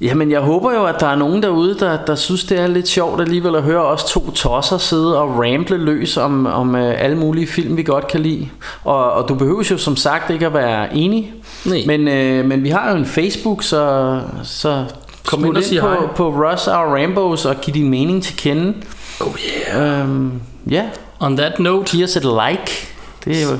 jamen, 0.00 0.30
jeg 0.30 0.40
håber 0.40 0.72
jo, 0.72 0.84
at 0.84 1.00
der 1.00 1.06
er 1.06 1.16
nogen 1.16 1.42
derude, 1.42 1.78
der, 1.78 2.04
der 2.04 2.14
synes, 2.14 2.44
det 2.44 2.58
er 2.60 2.66
lidt 2.66 2.88
sjovt 2.88 3.20
alligevel 3.20 3.54
at 3.54 3.62
høre 3.62 3.84
os 3.84 4.04
to 4.04 4.30
tosser 4.30 4.78
sidde 4.78 5.18
og 5.18 5.28
ramble 5.28 5.76
løs 5.76 6.16
om, 6.16 6.46
om 6.46 6.74
øh, 6.74 7.04
alle 7.04 7.16
mulige 7.16 7.46
film, 7.46 7.76
vi 7.76 7.82
godt 7.82 8.08
kan 8.08 8.20
lide. 8.20 8.48
Og, 8.84 9.12
og 9.12 9.28
du 9.28 9.34
behøver 9.34 9.68
jo 9.70 9.78
som 9.78 9.96
sagt 9.96 10.30
ikke 10.30 10.46
at 10.46 10.54
være 10.54 10.96
enig. 10.96 11.32
Nej. 11.64 11.82
Men, 11.86 12.08
øh, 12.08 12.44
men 12.44 12.64
vi 12.64 12.68
har 12.68 12.90
jo 12.90 12.96
en 12.96 13.06
Facebook, 13.06 13.62
så, 13.62 14.20
så 14.42 14.84
Kom 15.26 15.44
ind 15.44 15.80
på, 15.80 15.88
hej. 15.88 15.96
på 16.16 16.28
Russ 16.28 16.66
og 16.66 16.92
Rambos 16.92 17.44
og 17.44 17.56
giv 17.60 17.74
din 17.74 17.90
mening 17.90 18.22
til 18.22 18.36
kende. 18.36 18.74
Oh 19.20 19.34
yeah. 19.76 20.00
Øhm, 20.00 20.32
ja, 20.70 20.84
On 21.20 21.36
that 21.36 21.58
note, 21.58 21.90
giv 21.90 22.04
os 22.04 22.16
et 22.16 22.22
like. 22.22 22.88
Det 23.24 23.42
er 23.42 23.42
jo, 23.42 23.56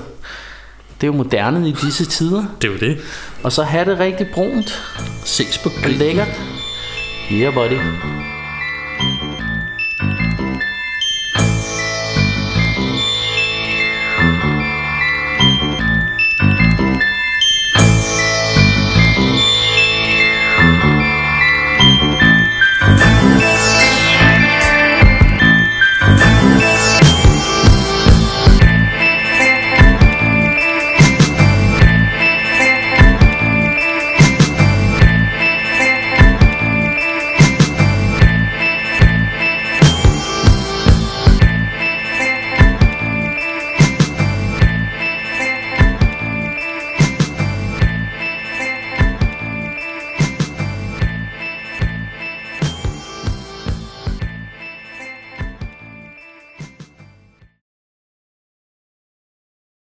det 1.01 1.06
er 1.06 1.06
jo 1.06 1.12
moderne 1.12 1.68
i 1.68 1.72
disse 1.72 2.05
tider. 2.05 2.44
det 2.62 2.68
er 2.68 2.72
jo 2.72 2.78
det. 2.78 2.98
Og 3.43 3.52
så 3.52 3.62
have 3.62 3.90
det 3.90 3.98
rigtig 3.98 4.27
brunt 4.35 4.82
Ses 5.24 5.59
på 5.59 5.70
og 5.85 5.90
lækkert. 5.90 6.40
Yeah, 7.32 7.55
buddy. 7.55 8.30